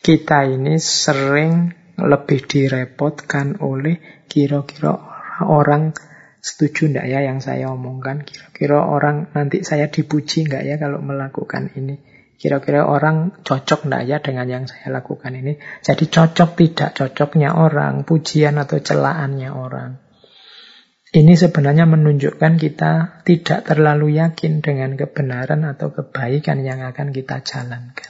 Kita 0.00 0.48
ini 0.48 0.80
sering 0.80 1.68
lebih 2.00 2.48
direpotkan 2.48 3.60
oleh 3.60 4.24
kira-kira 4.24 4.96
orang 5.44 5.92
setuju 6.40 6.88
enggak 6.90 7.06
ya 7.12 7.20
yang 7.20 7.44
saya 7.44 7.68
omongkan? 7.70 8.24
Kira-kira 8.24 8.80
orang 8.88 9.28
nanti 9.36 9.60
saya 9.62 9.92
dipuji 9.92 10.48
enggak 10.48 10.64
ya 10.64 10.74
kalau 10.80 11.04
melakukan 11.04 11.76
ini? 11.76 12.09
Kira-kira 12.40 12.88
orang 12.88 13.44
cocok 13.44 13.84
enggak 13.84 14.02
ya 14.08 14.16
dengan 14.24 14.48
yang 14.48 14.64
saya 14.64 14.88
lakukan 14.88 15.36
ini? 15.36 15.60
Jadi 15.84 16.08
cocok 16.08 16.56
tidak 16.56 16.96
cocoknya 16.96 17.52
orang, 17.52 18.08
pujian 18.08 18.56
atau 18.56 18.80
celaannya 18.80 19.52
orang. 19.52 20.00
Ini 21.12 21.36
sebenarnya 21.36 21.84
menunjukkan 21.84 22.56
kita 22.56 23.20
tidak 23.28 23.60
terlalu 23.68 24.16
yakin 24.16 24.64
dengan 24.64 24.96
kebenaran 24.96 25.68
atau 25.68 25.92
kebaikan 25.92 26.64
yang 26.64 26.80
akan 26.80 27.12
kita 27.12 27.44
jalankan. 27.44 28.08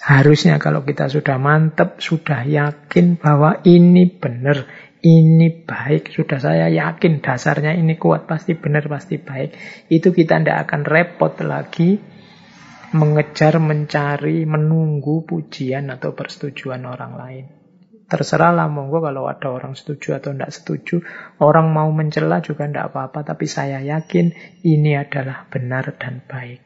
Harusnya 0.00 0.56
kalau 0.56 0.80
kita 0.80 1.12
sudah 1.12 1.36
mantap, 1.36 2.00
sudah 2.00 2.48
yakin 2.48 3.20
bahwa 3.20 3.60
ini 3.68 4.08
benar, 4.08 4.64
ini 5.04 5.52
baik, 5.68 6.16
sudah 6.16 6.40
saya 6.40 6.72
yakin 6.72 7.20
dasarnya 7.20 7.76
ini 7.76 8.00
kuat, 8.00 8.24
pasti 8.24 8.56
benar, 8.56 8.88
pasti 8.88 9.20
baik. 9.20 9.52
Itu 9.92 10.16
kita 10.16 10.40
tidak 10.40 10.64
akan 10.64 10.80
repot 10.88 11.36
lagi 11.44 12.00
mengejar, 12.92 13.56
mencari, 13.58 14.44
menunggu 14.44 15.24
pujian 15.24 15.88
atau 15.88 16.12
persetujuan 16.12 16.84
orang 16.84 17.12
lain. 17.16 17.44
Terserahlah 18.12 18.68
monggo 18.68 19.00
kalau 19.00 19.24
ada 19.24 19.48
orang 19.48 19.72
setuju 19.72 20.20
atau 20.20 20.36
tidak 20.36 20.52
setuju. 20.52 21.00
Orang 21.40 21.72
mau 21.72 21.88
mencela 21.88 22.44
juga 22.44 22.68
tidak 22.68 22.92
apa-apa. 22.92 23.24
Tapi 23.24 23.48
saya 23.48 23.80
yakin 23.80 24.36
ini 24.68 24.92
adalah 25.00 25.48
benar 25.48 25.96
dan 25.96 26.20
baik. 26.28 26.60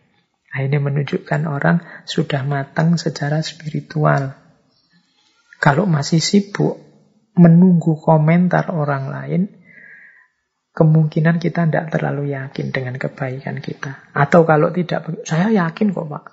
Nah, 0.50 0.60
ini 0.66 0.76
menunjukkan 0.82 1.46
orang 1.46 2.02
sudah 2.02 2.42
matang 2.42 2.98
secara 2.98 3.46
spiritual. 3.46 4.34
Kalau 5.62 5.86
masih 5.86 6.18
sibuk 6.18 6.82
menunggu 7.38 7.94
komentar 8.00 8.74
orang 8.74 9.06
lain, 9.06 9.42
kemungkinan 10.76 11.40
kita 11.40 11.64
tidak 11.64 11.88
terlalu 11.88 12.36
yakin 12.36 12.68
dengan 12.68 13.00
kebaikan 13.00 13.64
kita. 13.64 14.12
Atau 14.12 14.44
kalau 14.44 14.68
tidak, 14.68 15.08
saya 15.24 15.48
yakin 15.48 15.96
kok 15.96 16.04
Pak. 16.04 16.24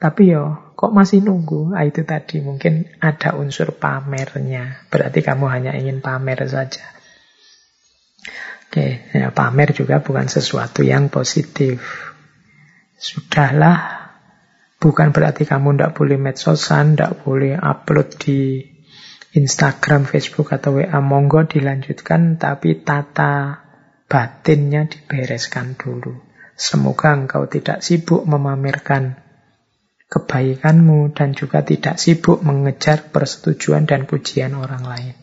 Tapi 0.00 0.32
yo, 0.32 0.72
kok 0.74 0.96
masih 0.96 1.20
nunggu? 1.20 1.76
Ah, 1.76 1.84
itu 1.84 2.02
tadi 2.02 2.40
mungkin 2.40 2.88
ada 2.98 3.36
unsur 3.36 3.76
pamernya. 3.76 4.88
Berarti 4.88 5.20
kamu 5.20 5.44
hanya 5.46 5.72
ingin 5.76 6.00
pamer 6.00 6.42
saja. 6.48 6.82
Oke, 8.66 9.12
ya, 9.12 9.28
pamer 9.30 9.76
juga 9.76 10.00
bukan 10.00 10.26
sesuatu 10.26 10.80
yang 10.80 11.12
positif. 11.12 11.78
Sudahlah, 12.96 14.10
bukan 14.80 15.12
berarti 15.12 15.44
kamu 15.44 15.76
tidak 15.76 15.92
boleh 15.94 16.18
medsosan, 16.18 16.96
tidak 16.96 17.22
boleh 17.22 17.60
upload 17.60 18.16
di 18.18 18.64
Instagram, 19.38 20.08
Facebook, 20.08 20.50
atau 20.50 20.82
WA. 20.82 20.98
Monggo 20.98 21.46
dilanjutkan, 21.46 22.42
tapi 22.42 22.82
tata 22.82 23.61
batinnya 24.12 24.84
dibereskan 24.84 25.80
dulu. 25.80 26.20
Semoga 26.52 27.16
engkau 27.16 27.48
tidak 27.48 27.80
sibuk 27.80 28.28
memamerkan 28.28 29.16
kebaikanmu 30.12 31.16
dan 31.16 31.32
juga 31.32 31.64
tidak 31.64 31.96
sibuk 31.96 32.44
mengejar 32.44 33.08
persetujuan 33.08 33.88
dan 33.88 34.04
pujian 34.04 34.52
orang 34.52 34.84
lain. 34.84 35.16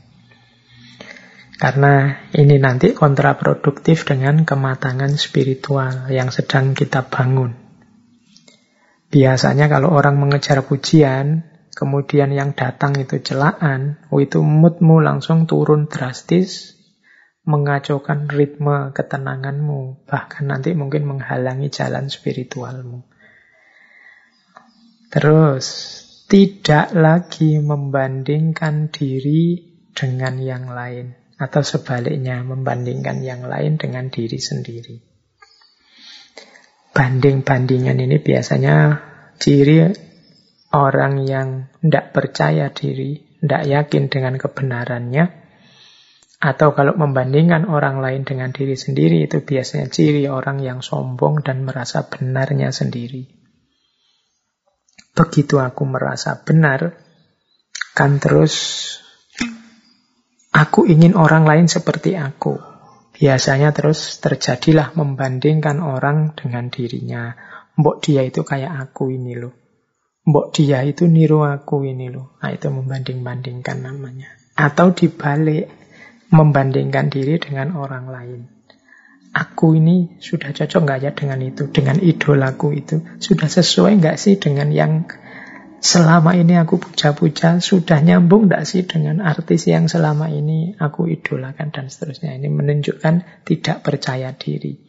Karena 1.62 2.26
ini 2.34 2.58
nanti 2.58 2.98
kontraproduktif 2.98 4.10
dengan 4.10 4.42
kematangan 4.42 5.14
spiritual 5.22 6.10
yang 6.10 6.34
sedang 6.34 6.74
kita 6.74 7.06
bangun. 7.06 7.54
Biasanya 9.14 9.70
kalau 9.70 9.94
orang 9.94 10.18
mengejar 10.18 10.66
pujian, 10.66 11.46
kemudian 11.78 12.34
yang 12.34 12.58
datang 12.58 12.98
itu 12.98 13.22
celaan, 13.22 14.02
itu 14.10 14.40
moodmu 14.42 15.04
langsung 15.04 15.46
turun 15.46 15.92
drastis, 15.92 16.79
mengacaukan 17.50 18.30
ritme 18.30 18.94
ketenanganmu, 18.94 20.06
bahkan 20.06 20.46
nanti 20.54 20.78
mungkin 20.78 21.10
menghalangi 21.10 21.74
jalan 21.74 22.06
spiritualmu. 22.06 23.02
Terus, 25.10 25.66
tidak 26.30 26.94
lagi 26.94 27.58
membandingkan 27.58 28.94
diri 28.94 29.58
dengan 29.98 30.38
yang 30.38 30.70
lain. 30.70 31.18
Atau 31.42 31.66
sebaliknya, 31.66 32.46
membandingkan 32.46 33.26
yang 33.26 33.50
lain 33.50 33.82
dengan 33.82 34.14
diri 34.14 34.38
sendiri. 34.38 35.02
Banding-bandingan 36.94 37.98
ini 37.98 38.22
biasanya 38.22 39.02
ciri 39.42 39.90
orang 40.70 41.26
yang 41.26 41.74
tidak 41.82 42.14
percaya 42.14 42.70
diri, 42.70 43.42
tidak 43.42 43.64
yakin 43.66 44.04
dengan 44.12 44.36
kebenarannya, 44.38 45.49
atau 46.40 46.72
kalau 46.72 46.96
membandingkan 46.96 47.68
orang 47.68 48.00
lain 48.00 48.24
dengan 48.24 48.56
diri 48.56 48.80
sendiri, 48.80 49.28
itu 49.28 49.44
biasanya 49.44 49.92
ciri 49.92 50.24
orang 50.32 50.64
yang 50.64 50.80
sombong 50.80 51.44
dan 51.44 51.68
merasa 51.68 52.08
benarnya 52.08 52.72
sendiri. 52.72 53.28
Begitu 55.12 55.60
aku 55.60 55.84
merasa 55.84 56.40
benar, 56.40 56.96
kan 57.92 58.24
terus 58.24 58.56
aku 60.56 60.88
ingin 60.88 61.20
orang 61.20 61.44
lain 61.44 61.68
seperti 61.68 62.16
aku. 62.16 62.56
Biasanya 63.20 63.76
terus 63.76 64.24
terjadilah 64.24 64.96
membandingkan 64.96 65.84
orang 65.84 66.40
dengan 66.40 66.72
dirinya. 66.72 67.36
Mbok 67.76 68.00
dia 68.00 68.24
itu 68.24 68.48
kayak 68.48 68.80
aku 68.80 69.12
ini 69.12 69.36
loh. 69.36 69.52
Mbok 70.24 70.56
dia 70.56 70.88
itu 70.88 71.04
niru 71.04 71.44
aku 71.44 71.84
ini 71.84 72.08
loh. 72.08 72.40
Nah 72.40 72.56
itu 72.56 72.72
membanding-bandingkan 72.72 73.84
namanya. 73.84 74.32
Atau 74.56 74.96
dibalik, 74.96 75.79
membandingkan 76.30 77.10
diri 77.10 77.42
dengan 77.42 77.74
orang 77.74 78.06
lain 78.10 78.60
aku 79.34 79.78
ini 79.78 80.18
sudah 80.18 80.52
cocok 80.54 80.82
nggak 80.86 81.00
ya 81.06 81.12
dengan 81.14 81.40
itu, 81.42 81.70
dengan 81.70 82.02
idolaku 82.02 82.74
itu? 82.74 83.02
Sudah 83.22 83.50
sesuai 83.50 84.02
nggak 84.02 84.18
sih 84.18 84.42
dengan 84.42 84.74
yang 84.74 85.06
selama 85.80 86.34
ini 86.36 86.58
aku 86.58 86.82
puja-puja? 86.82 87.62
Sudah 87.62 88.02
nyambung 88.02 88.50
nggak 88.50 88.64
sih 88.66 88.86
dengan 88.86 89.22
artis 89.22 89.70
yang 89.70 89.86
selama 89.86 90.34
ini 90.34 90.74
aku 90.78 91.08
idolakan 91.10 91.70
dan 91.70 91.86
seterusnya? 91.88 92.36
Ini 92.36 92.50
menunjukkan 92.50 93.46
tidak 93.46 93.78
percaya 93.86 94.34
diri. 94.34 94.82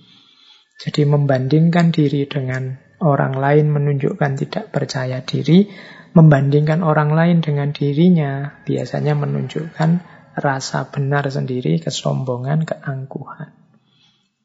Jadi 0.81 1.05
membandingkan 1.05 1.93
diri 1.93 2.25
dengan 2.25 2.81
orang 3.05 3.37
lain 3.37 3.69
menunjukkan 3.69 4.33
tidak 4.41 4.73
percaya 4.73 5.21
diri, 5.21 5.69
membandingkan 6.17 6.81
orang 6.81 7.13
lain 7.13 7.45
dengan 7.45 7.77
dirinya 7.77 8.65
biasanya 8.65 9.13
menunjukkan 9.13 10.20
rasa 10.37 10.91
benar 10.91 11.27
sendiri, 11.31 11.79
kesombongan, 11.83 12.67
keangkuhan. 12.67 13.55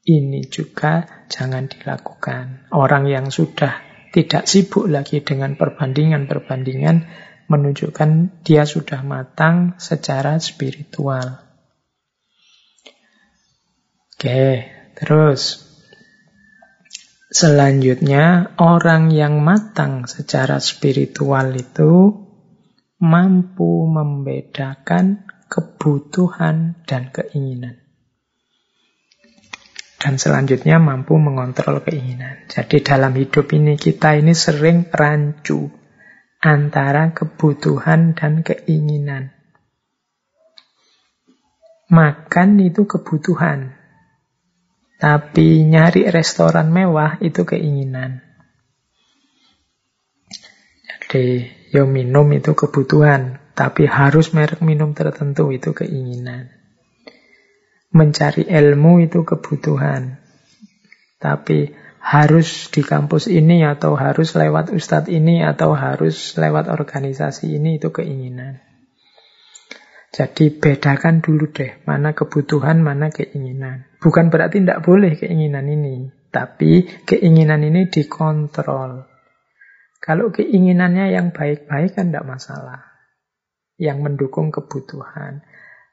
Ini 0.06 0.45
juga 0.53 1.26
jangan 1.34 1.66
dilakukan. 1.66 2.70
Orang 2.70 3.10
yang 3.10 3.34
sudah 3.34 3.82
tidak 4.14 4.45
sibuk 4.45 4.86
lagi 4.86 5.26
dengan 5.26 5.57
perbandingan-perbandingan 5.57 7.10
menunjukkan 7.49 8.41
dia 8.45 8.70
sudah 8.70 9.02
matang 9.02 9.78
secara 9.82 10.38
spiritual. 10.38 11.41
Oke, 14.16 14.72
terus 14.95 15.68
selanjutnya 17.34 18.56
orang 18.62 19.12
yang 19.12 19.44
matang 19.44 20.07
secara 20.07 20.62
spiritual 20.64 21.52
itu 21.52 22.26
mampu 23.02 23.86
membedakan 23.91 25.24
kebutuhan 25.49 26.80
dan 26.89 27.13
keinginan. 27.13 27.85
Dan 30.05 30.22
selanjutnya 30.22 30.77
mampu 30.77 31.17
mengontrol 31.17 31.81
keinginan. 31.81 32.45
Jadi 32.45 32.85
dalam 32.85 33.17
hidup 33.17 33.49
ini 33.57 33.73
kita 33.73 34.13
ini 34.13 34.38
sering 34.38 34.85
rancu 34.93 35.73
antara 36.38 37.09
kebutuhan 37.09 38.13
dan 38.13 38.45
keinginan. 38.45 39.34
Makan 41.89 42.49
itu 42.61 42.85
kebutuhan. 42.85 43.73
Tapi 45.01 45.65
nyari 45.65 46.05
restoran 46.13 46.69
mewah 46.69 47.17
itu 47.26 47.41
keinginan. 47.41 48.22
Jadi 50.85 51.49
yo 51.73 51.89
minum 51.89 52.30
itu 52.34 52.53
kebutuhan. 52.53 53.44
Tapi 53.56 53.88
harus 53.88 54.36
merek 54.36 54.60
minum 54.60 54.91
tertentu 54.91 55.48
itu 55.56 55.72
keinginan. 55.72 56.52
Mencari 57.95 58.44
ilmu 58.44 59.07
itu 59.07 59.23
kebutuhan. 59.23 60.19
Tapi 61.15 61.72
harus 62.03 62.69
di 62.69 62.84
kampus 62.84 63.32
ini 63.32 63.64
atau 63.64 63.95
harus 63.95 64.36
lewat 64.36 64.76
ustadz 64.76 65.07
ini 65.07 65.41
atau 65.41 65.72
harus 65.73 66.36
lewat 66.36 66.68
organisasi 66.68 67.56
ini 67.56 67.80
itu 67.80 67.90
keinginan. 67.95 68.60
Jadi 70.15 70.48
bedakan 70.48 71.19
dulu 71.19 71.52
deh 71.52 71.84
mana 71.84 72.15
kebutuhan, 72.15 72.80
mana 72.80 73.11
keinginan. 73.11 73.88
Bukan 73.99 74.32
berarti 74.32 74.64
tidak 74.64 74.84
boleh 74.84 75.15
keinginan 75.15 75.68
ini. 75.68 76.11
Tapi 76.32 77.03
keinginan 77.07 77.64
ini 77.64 77.88
dikontrol. 77.88 79.07
Kalau 79.99 80.27
keinginannya 80.32 81.15
yang 81.15 81.36
baik-baik 81.36 81.95
kan 81.95 82.11
tidak 82.11 82.27
masalah. 82.27 82.94
Yang 83.76 83.97
mendukung 83.99 84.56
kebutuhan. 84.56 85.43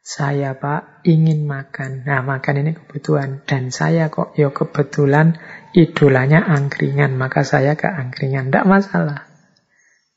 Saya 0.02 0.58
pak 0.58 1.06
ingin 1.06 1.46
makan. 1.46 2.02
Nah 2.02 2.26
makan 2.26 2.66
ini 2.66 2.74
kebutuhan. 2.74 3.46
Dan 3.46 3.70
saya 3.70 4.10
kok 4.10 4.34
ya 4.34 4.50
kebetulan 4.50 5.38
idolanya 5.78 6.42
angkringan. 6.42 7.14
Maka 7.14 7.46
saya 7.46 7.78
ke 7.78 7.86
angkringan. 7.86 8.50
Tidak 8.50 8.66
masalah. 8.66 9.30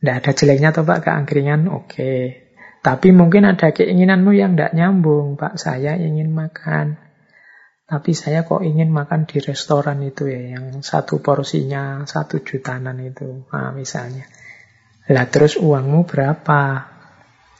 Tidak 0.02 0.16
ada 0.22 0.32
jeleknya 0.34 0.74
toh 0.74 0.90
pak 0.90 1.06
ke 1.06 1.10
angkringan. 1.14 1.70
Oke. 1.70 2.46
Tapi 2.82 3.10
mungkin 3.14 3.50
ada 3.50 3.74
keinginanmu 3.74 4.34
yang 4.34 4.58
tidak 4.58 4.74
nyambung. 4.74 5.38
Pak 5.38 5.62
saya 5.62 5.98
ingin 5.98 6.34
makan. 6.34 6.98
Tapi 7.86 8.18
saya 8.18 8.42
kok 8.42 8.66
ingin 8.66 8.90
makan 8.90 9.30
di 9.30 9.38
restoran 9.38 10.02
itu 10.02 10.26
ya. 10.26 10.58
Yang 10.58 10.82
satu 10.82 11.22
porsinya 11.22 12.06
satu 12.10 12.42
jutaan 12.42 12.90
itu. 13.06 13.46
Nah 13.54 13.70
misalnya. 13.74 14.26
Lah 15.14 15.30
terus 15.30 15.62
uangmu 15.62 16.10
berapa? 16.10 16.95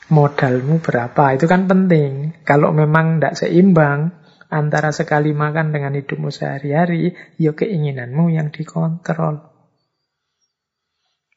Modalmu 0.06 0.86
berapa? 0.86 1.34
Itu 1.34 1.50
kan 1.50 1.66
penting. 1.66 2.38
Kalau 2.46 2.70
memang 2.70 3.18
tidak 3.18 3.42
seimbang 3.42 4.14
antara 4.54 4.94
sekali 4.94 5.34
makan 5.34 5.74
dengan 5.74 5.98
hidupmu 5.98 6.30
sehari-hari, 6.30 7.18
ya 7.42 7.58
keinginanmu 7.58 8.30
yang 8.30 8.54
dikontrol. 8.54 9.56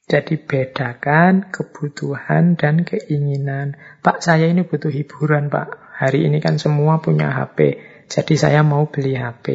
Jadi 0.08 0.40
bedakan 0.40 1.52
kebutuhan 1.52 2.56
dan 2.56 2.84
keinginan. 2.84 3.76
Pak, 4.00 4.24
saya 4.24 4.48
ini 4.48 4.64
butuh 4.64 4.88
hiburan, 4.88 5.52
Pak. 5.52 6.00
Hari 6.00 6.24
ini 6.24 6.40
kan 6.40 6.56
semua 6.56 7.00
punya 7.04 7.28
HP. 7.28 7.76
Jadi 8.08 8.34
saya 8.40 8.64
mau 8.64 8.88
beli 8.88 9.16
HP. 9.20 9.46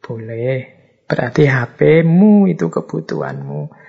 Boleh. 0.00 0.80
Berarti 1.04 1.44
HP-mu 1.44 2.48
itu 2.48 2.72
kebutuhanmu. 2.72 3.79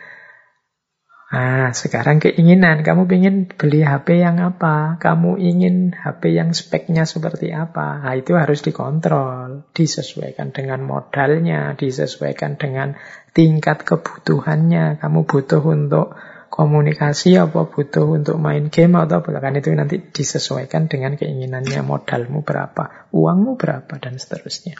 Nah, 1.32 1.72
sekarang 1.72 2.20
keinginan. 2.20 2.84
Kamu 2.84 3.08
ingin 3.08 3.48
beli 3.48 3.88
HP 3.88 4.20
yang 4.20 4.44
apa? 4.44 4.99
Kamu 4.99 5.40
ingin 5.40 5.95
HP 5.95 6.36
yang 6.36 6.52
speknya 6.52 7.08
seperti 7.08 7.56
apa? 7.56 8.03
Nah, 8.03 8.20
itu 8.20 8.36
harus 8.36 8.60
dikontrol. 8.60 9.64
Disesuaikan 9.72 10.52
dengan 10.52 10.84
modalnya, 10.84 11.72
disesuaikan 11.80 12.60
dengan 12.60 12.99
tingkat 13.32 13.88
kebutuhannya. 13.88 14.99
Kamu 14.99 15.24
butuh 15.24 15.64
untuk 15.64 16.20
komunikasi 16.52 17.40
apa 17.40 17.64
butuh 17.64 18.12
untuk 18.12 18.36
main 18.36 18.68
game 18.68 18.99
atau 18.99 19.24
apa. 19.24 19.40
Kan 19.40 19.56
itu 19.56 19.72
nanti 19.72 20.03
disesuaikan 20.03 20.91
dengan 20.91 21.16
keinginannya, 21.16 21.80
modalmu 21.80 22.44
berapa, 22.44 23.08
uangmu 23.16 23.56
berapa, 23.56 24.03
dan 24.03 24.20
seterusnya. 24.20 24.76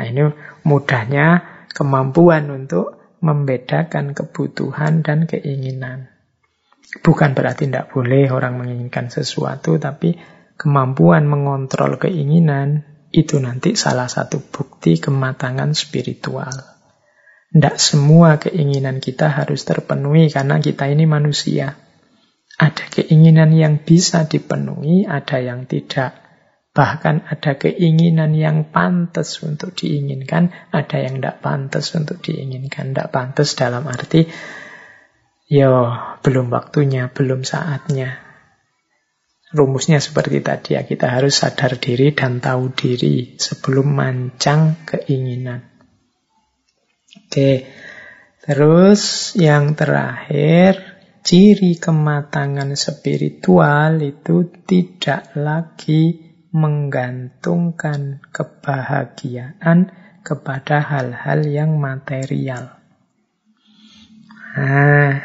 Nah, 0.00 0.04
ini 0.08 0.24
mudahnya 0.64 1.44
kemampuan 1.76 2.48
untuk 2.48 2.95
membedakan 3.20 4.12
kebutuhan 4.12 5.00
dan 5.00 5.24
keinginan. 5.24 6.12
Bukan 7.02 7.34
berarti 7.34 7.66
tidak 7.66 7.92
boleh 7.92 8.30
orang 8.30 8.62
menginginkan 8.62 9.10
sesuatu, 9.10 9.76
tapi 9.76 10.16
kemampuan 10.56 11.28
mengontrol 11.28 12.00
keinginan 12.00 12.86
itu 13.14 13.38
nanti 13.38 13.78
salah 13.78 14.10
satu 14.10 14.42
bukti 14.42 14.98
kematangan 14.98 15.72
spiritual. 15.72 16.52
Tidak 17.56 17.76
semua 17.80 18.36
keinginan 18.36 19.00
kita 19.00 19.32
harus 19.32 19.64
terpenuhi 19.64 20.28
karena 20.28 20.60
kita 20.60 20.90
ini 20.90 21.08
manusia. 21.08 21.78
Ada 22.56 22.88
keinginan 22.92 23.52
yang 23.54 23.80
bisa 23.80 24.28
dipenuhi, 24.28 25.08
ada 25.08 25.40
yang 25.40 25.64
tidak. 25.64 26.25
Bahkan 26.76 27.32
ada 27.32 27.56
keinginan 27.56 28.36
yang 28.36 28.68
pantas 28.68 29.40
untuk 29.40 29.72
diinginkan, 29.72 30.52
ada 30.68 31.00
yang 31.00 31.24
tidak 31.24 31.40
pantas 31.40 31.96
untuk 31.96 32.20
diinginkan. 32.20 32.92
Tidak 32.92 33.08
pantas 33.08 33.56
dalam 33.56 33.88
arti, 33.88 34.28
yo 35.48 35.88
belum 36.20 36.52
waktunya, 36.52 37.08
belum 37.08 37.48
saatnya. 37.48 38.20
Rumusnya 39.56 40.04
seperti 40.04 40.44
tadi 40.44 40.76
ya, 40.76 40.84
kita 40.84 41.16
harus 41.16 41.40
sadar 41.40 41.80
diri 41.80 42.12
dan 42.12 42.44
tahu 42.44 42.76
diri 42.76 43.40
sebelum 43.40 43.96
mancang 43.96 44.84
keinginan. 44.84 45.64
Oke, 47.24 47.64
terus 48.44 49.32
yang 49.32 49.72
terakhir, 49.72 50.76
ciri 51.24 51.80
kematangan 51.80 52.76
spiritual 52.76 53.96
itu 54.04 54.44
tidak 54.68 55.32
lagi 55.32 56.25
menggantungkan 56.56 58.24
kebahagiaan 58.32 59.92
kepada 60.24 60.80
hal-hal 60.80 61.44
yang 61.44 61.76
material. 61.76 62.80
Nah, 64.56 65.20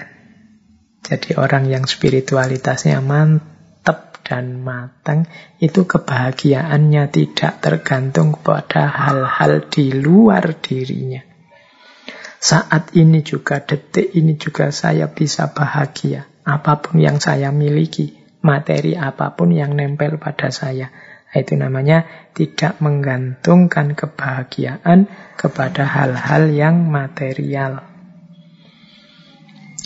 jadi 1.00 1.40
orang 1.40 1.72
yang 1.72 1.88
spiritualitasnya 1.88 3.00
mantap 3.00 4.20
dan 4.28 4.60
matang, 4.60 5.24
itu 5.64 5.88
kebahagiaannya 5.88 7.08
tidak 7.08 7.64
tergantung 7.64 8.36
pada 8.36 8.92
hal-hal 8.92 9.72
di 9.72 9.96
luar 9.96 10.60
dirinya. 10.60 11.24
Saat 12.42 12.92
ini 12.98 13.24
juga, 13.24 13.64
detik 13.64 14.12
ini 14.18 14.36
juga 14.36 14.74
saya 14.76 15.08
bisa 15.08 15.56
bahagia. 15.56 16.28
Apa 16.44 16.84
pun 16.84 17.00
yang 17.00 17.22
saya 17.22 17.54
miliki, 17.54 18.18
materi 18.42 18.98
apa 18.98 19.38
pun 19.38 19.54
yang 19.54 19.78
nempel 19.78 20.18
pada 20.18 20.50
saya. 20.50 20.90
Itu 21.32 21.56
namanya 21.56 22.04
tidak 22.36 22.84
menggantungkan 22.84 23.96
kebahagiaan 23.96 25.08
kepada 25.40 25.88
hal-hal 25.88 26.52
yang 26.52 26.92
material. 26.92 27.88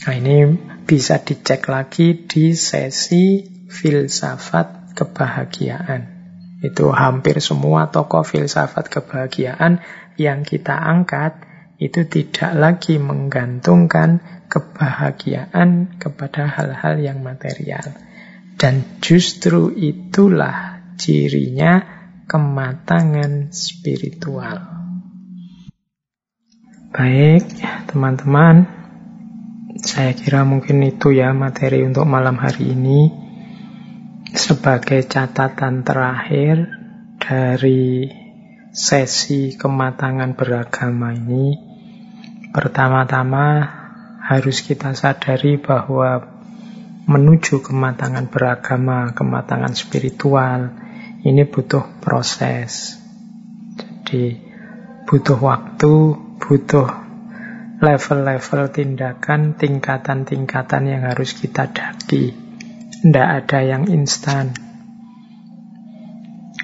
Nah, 0.06 0.14
ini 0.14 0.58
bisa 0.86 1.22
dicek 1.22 1.66
lagi 1.70 2.26
di 2.26 2.54
sesi 2.54 3.46
filsafat 3.70 4.94
kebahagiaan. 4.94 6.14
Itu 6.62 6.90
hampir 6.94 7.42
semua 7.42 7.94
tokoh 7.94 8.26
filsafat 8.26 8.90
kebahagiaan 8.90 9.82
yang 10.18 10.42
kita 10.42 10.74
angkat 10.74 11.46
itu 11.76 12.08
tidak 12.08 12.56
lagi 12.56 12.96
menggantungkan 12.96 14.24
kebahagiaan 14.48 16.00
kepada 16.00 16.48
hal-hal 16.48 17.02
yang 17.04 17.20
material. 17.20 17.92
Dan 18.56 19.04
justru 19.04 19.76
itulah 19.76 20.75
cirinya 20.96 21.84
kematangan 22.26 23.54
spiritual. 23.54 24.58
Baik, 26.96 27.44
teman-teman, 27.92 28.66
saya 29.84 30.16
kira 30.16 30.48
mungkin 30.48 30.80
itu 30.88 31.12
ya 31.12 31.36
materi 31.36 31.84
untuk 31.84 32.08
malam 32.08 32.40
hari 32.40 32.72
ini. 32.72 33.12
Sebagai 34.36 35.04
catatan 35.08 35.84
terakhir 35.84 36.68
dari 37.20 38.08
sesi 38.72 39.56
kematangan 39.56 40.36
beragama 40.36 41.16
ini, 41.16 41.56
pertama-tama 42.52 43.64
harus 44.20 44.64
kita 44.64 44.92
sadari 44.96 45.56
bahwa 45.60 46.36
menuju 47.06 47.62
kematangan 47.62 48.28
beragama, 48.28 49.14
kematangan 49.14 49.78
spiritual, 49.78 50.85
ini 51.26 51.42
butuh 51.50 51.82
proses. 52.06 53.02
Jadi 53.82 54.38
butuh 55.10 55.42
waktu, 55.42 55.94
butuh 56.38 56.88
level-level 57.82 58.70
tindakan, 58.70 59.58
tingkatan-tingkatan 59.58 60.84
yang 60.86 61.02
harus 61.10 61.34
kita 61.34 61.66
daki. 61.66 62.30
Tidak 63.02 63.28
ada 63.42 63.60
yang 63.66 63.90
instan. 63.90 64.54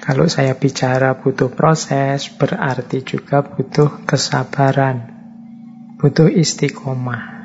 Kalau 0.02 0.26
saya 0.26 0.54
bicara 0.58 1.18
butuh 1.18 1.50
proses, 1.50 2.26
berarti 2.30 3.02
juga 3.06 3.42
butuh 3.42 4.02
kesabaran, 4.06 5.10
butuh 5.98 6.26
istiqomah. 6.26 7.42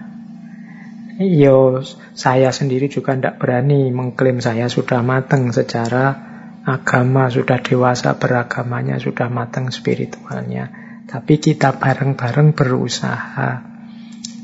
Yo, 1.17 1.81
saya 2.13 2.53
sendiri 2.53 2.89
juga 2.93 3.17
tidak 3.17 3.41
berani 3.41 3.89
mengklaim 3.89 4.37
saya 4.37 4.69
sudah 4.69 5.01
matang 5.01 5.49
secara 5.49 6.36
agama, 6.67 7.31
sudah 7.31 7.63
dewasa 7.63 8.19
beragamanya, 8.19 8.99
sudah 8.99 9.31
matang 9.31 9.71
spiritualnya. 9.71 10.67
Tapi 11.07 11.39
kita 11.39 11.79
bareng-bareng 11.79 12.51
berusaha. 12.51 13.63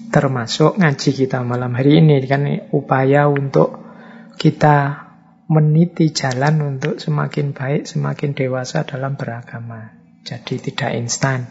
Termasuk 0.07 0.79
ngaji 0.79 1.09
kita 1.11 1.43
malam 1.43 1.75
hari 1.75 1.99
ini 1.99 2.23
kan 2.23 2.47
upaya 2.71 3.27
untuk 3.27 3.83
kita 4.39 5.03
meniti 5.51 6.15
jalan 6.15 6.63
untuk 6.63 7.03
semakin 7.03 7.51
baik, 7.51 7.83
semakin 7.83 8.31
dewasa 8.31 8.87
dalam 8.87 9.19
beragama. 9.19 9.91
Jadi 10.23 10.71
tidak 10.71 10.95
instan. 10.95 11.43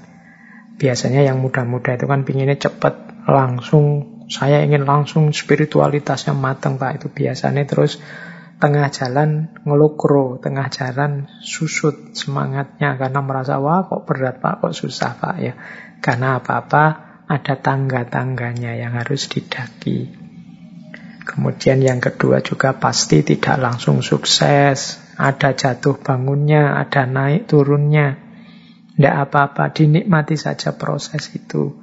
Biasanya 0.80 1.28
yang 1.28 1.44
muda-muda 1.44 2.00
itu 2.00 2.08
kan 2.08 2.24
pinginnya 2.24 2.56
cepat, 2.56 3.28
langsung. 3.28 4.08
Saya 4.32 4.64
ingin 4.64 4.88
langsung 4.88 5.28
spiritualitasnya 5.28 6.32
matang 6.32 6.80
Pak. 6.80 7.04
Itu 7.04 7.12
biasanya 7.12 7.68
terus 7.68 8.00
tengah 8.62 8.94
jalan 8.94 9.50
ngelukro, 9.66 10.38
tengah 10.38 10.70
jalan 10.70 11.26
susut 11.42 12.14
semangatnya 12.14 12.94
karena 12.94 13.18
merasa 13.18 13.58
wah 13.58 13.82
kok 13.90 14.06
berat 14.06 14.38
pak, 14.38 14.62
kok 14.62 14.70
susah 14.70 15.18
pak 15.18 15.36
ya. 15.42 15.58
Karena 15.98 16.38
apa-apa 16.38 16.84
ada 17.26 17.58
tangga-tangganya 17.58 18.78
yang 18.78 18.94
harus 18.94 19.26
didaki. 19.26 20.14
Kemudian 21.26 21.82
yang 21.82 21.98
kedua 21.98 22.38
juga 22.38 22.78
pasti 22.78 23.26
tidak 23.26 23.58
langsung 23.58 23.98
sukses, 23.98 25.02
ada 25.18 25.58
jatuh 25.58 25.98
bangunnya, 25.98 26.78
ada 26.78 27.02
naik 27.02 27.50
turunnya. 27.50 28.14
Tidak 28.94 29.16
apa-apa, 29.26 29.74
dinikmati 29.74 30.38
saja 30.38 30.78
proses 30.78 31.34
itu. 31.34 31.81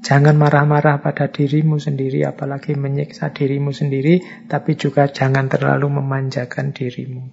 Jangan 0.00 0.32
marah-marah 0.32 1.04
pada 1.04 1.28
dirimu 1.28 1.76
sendiri, 1.76 2.24
apalagi 2.24 2.72
menyiksa 2.72 3.36
dirimu 3.36 3.68
sendiri, 3.68 4.48
tapi 4.48 4.72
juga 4.72 5.04
jangan 5.12 5.44
terlalu 5.52 6.00
memanjakan 6.00 6.72
dirimu. 6.72 7.28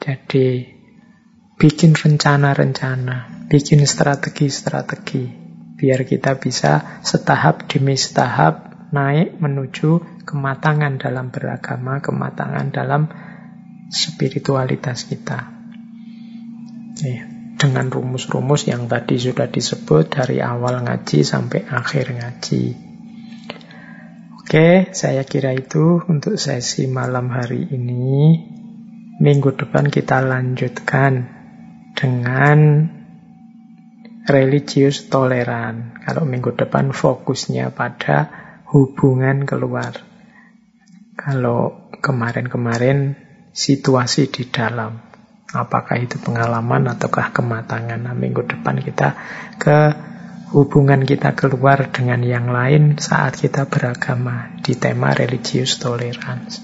Jadi, 0.00 0.64
bikin 1.60 1.92
rencana-rencana, 1.92 3.48
bikin 3.52 3.84
strategi-strategi, 3.84 5.28
biar 5.76 6.08
kita 6.08 6.40
bisa 6.40 7.02
setahap 7.04 7.68
demi 7.68 8.00
setahap 8.00 8.88
naik 8.96 9.36
menuju 9.36 10.24
kematangan 10.24 10.96
dalam 10.96 11.28
beragama, 11.28 12.00
kematangan 12.00 12.72
dalam 12.72 13.02
spiritualitas 13.92 15.04
kita. 15.04 15.52
Ya, 17.04 17.35
dengan 17.56 17.88
rumus-rumus 17.88 18.68
yang 18.68 18.84
tadi 18.84 19.16
sudah 19.16 19.48
disebut 19.48 20.12
dari 20.12 20.44
awal 20.44 20.84
ngaji 20.84 21.24
sampai 21.24 21.64
akhir 21.64 22.12
ngaji. 22.12 22.64
Oke, 24.46 24.94
saya 24.94 25.26
kira 25.26 25.56
itu 25.56 26.04
untuk 26.06 26.38
sesi 26.38 26.86
malam 26.86 27.34
hari 27.34 27.66
ini. 27.66 28.38
Minggu 29.16 29.56
depan 29.56 29.88
kita 29.88 30.22
lanjutkan 30.22 31.26
dengan 31.96 32.86
religius 34.28 35.08
toleran. 35.08 35.98
Kalau 36.04 36.22
minggu 36.28 36.54
depan 36.54 36.92
fokusnya 36.92 37.72
pada 37.72 38.30
hubungan 38.70 39.48
keluar. 39.48 39.98
Kalau 41.16 41.90
kemarin-kemarin 41.98 43.16
situasi 43.56 44.28
di 44.28 44.46
dalam. 44.52 45.15
Apakah 45.54 46.02
itu 46.02 46.18
pengalaman 46.18 46.90
ataukah 46.90 47.30
kematangan? 47.30 48.02
Nah, 48.02 48.14
minggu 48.18 48.42
depan 48.42 48.82
kita 48.82 49.14
ke 49.62 49.94
hubungan 50.50 51.06
kita 51.06 51.34
keluar 51.38 51.90
dengan 51.90 52.22
yang 52.22 52.50
lain 52.50 52.98
saat 52.98 53.38
kita 53.38 53.66
beragama 53.70 54.54
di 54.62 54.74
tema 54.74 55.14
religious 55.14 55.78
tolerance. 55.78 56.62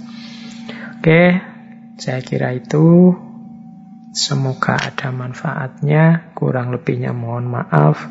Oke, 0.99 1.39
saya 1.99 2.21
kira 2.23 2.55
itu 2.59 3.15
semoga 4.11 4.79
ada 4.79 5.15
manfaatnya. 5.15 6.35
Kurang 6.35 6.75
lebihnya 6.75 7.15
mohon 7.15 7.51
maaf. 7.51 8.03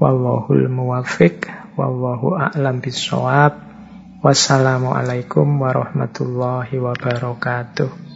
Wallahul 0.00 0.66
muwafiq, 0.72 1.46
wallahu 1.78 2.34
a'lam 2.34 2.82
bisawab. 2.82 3.62
Wassalamualaikum 4.20 5.60
warahmatullahi 5.60 6.76
wabarakatuh. 6.76 8.09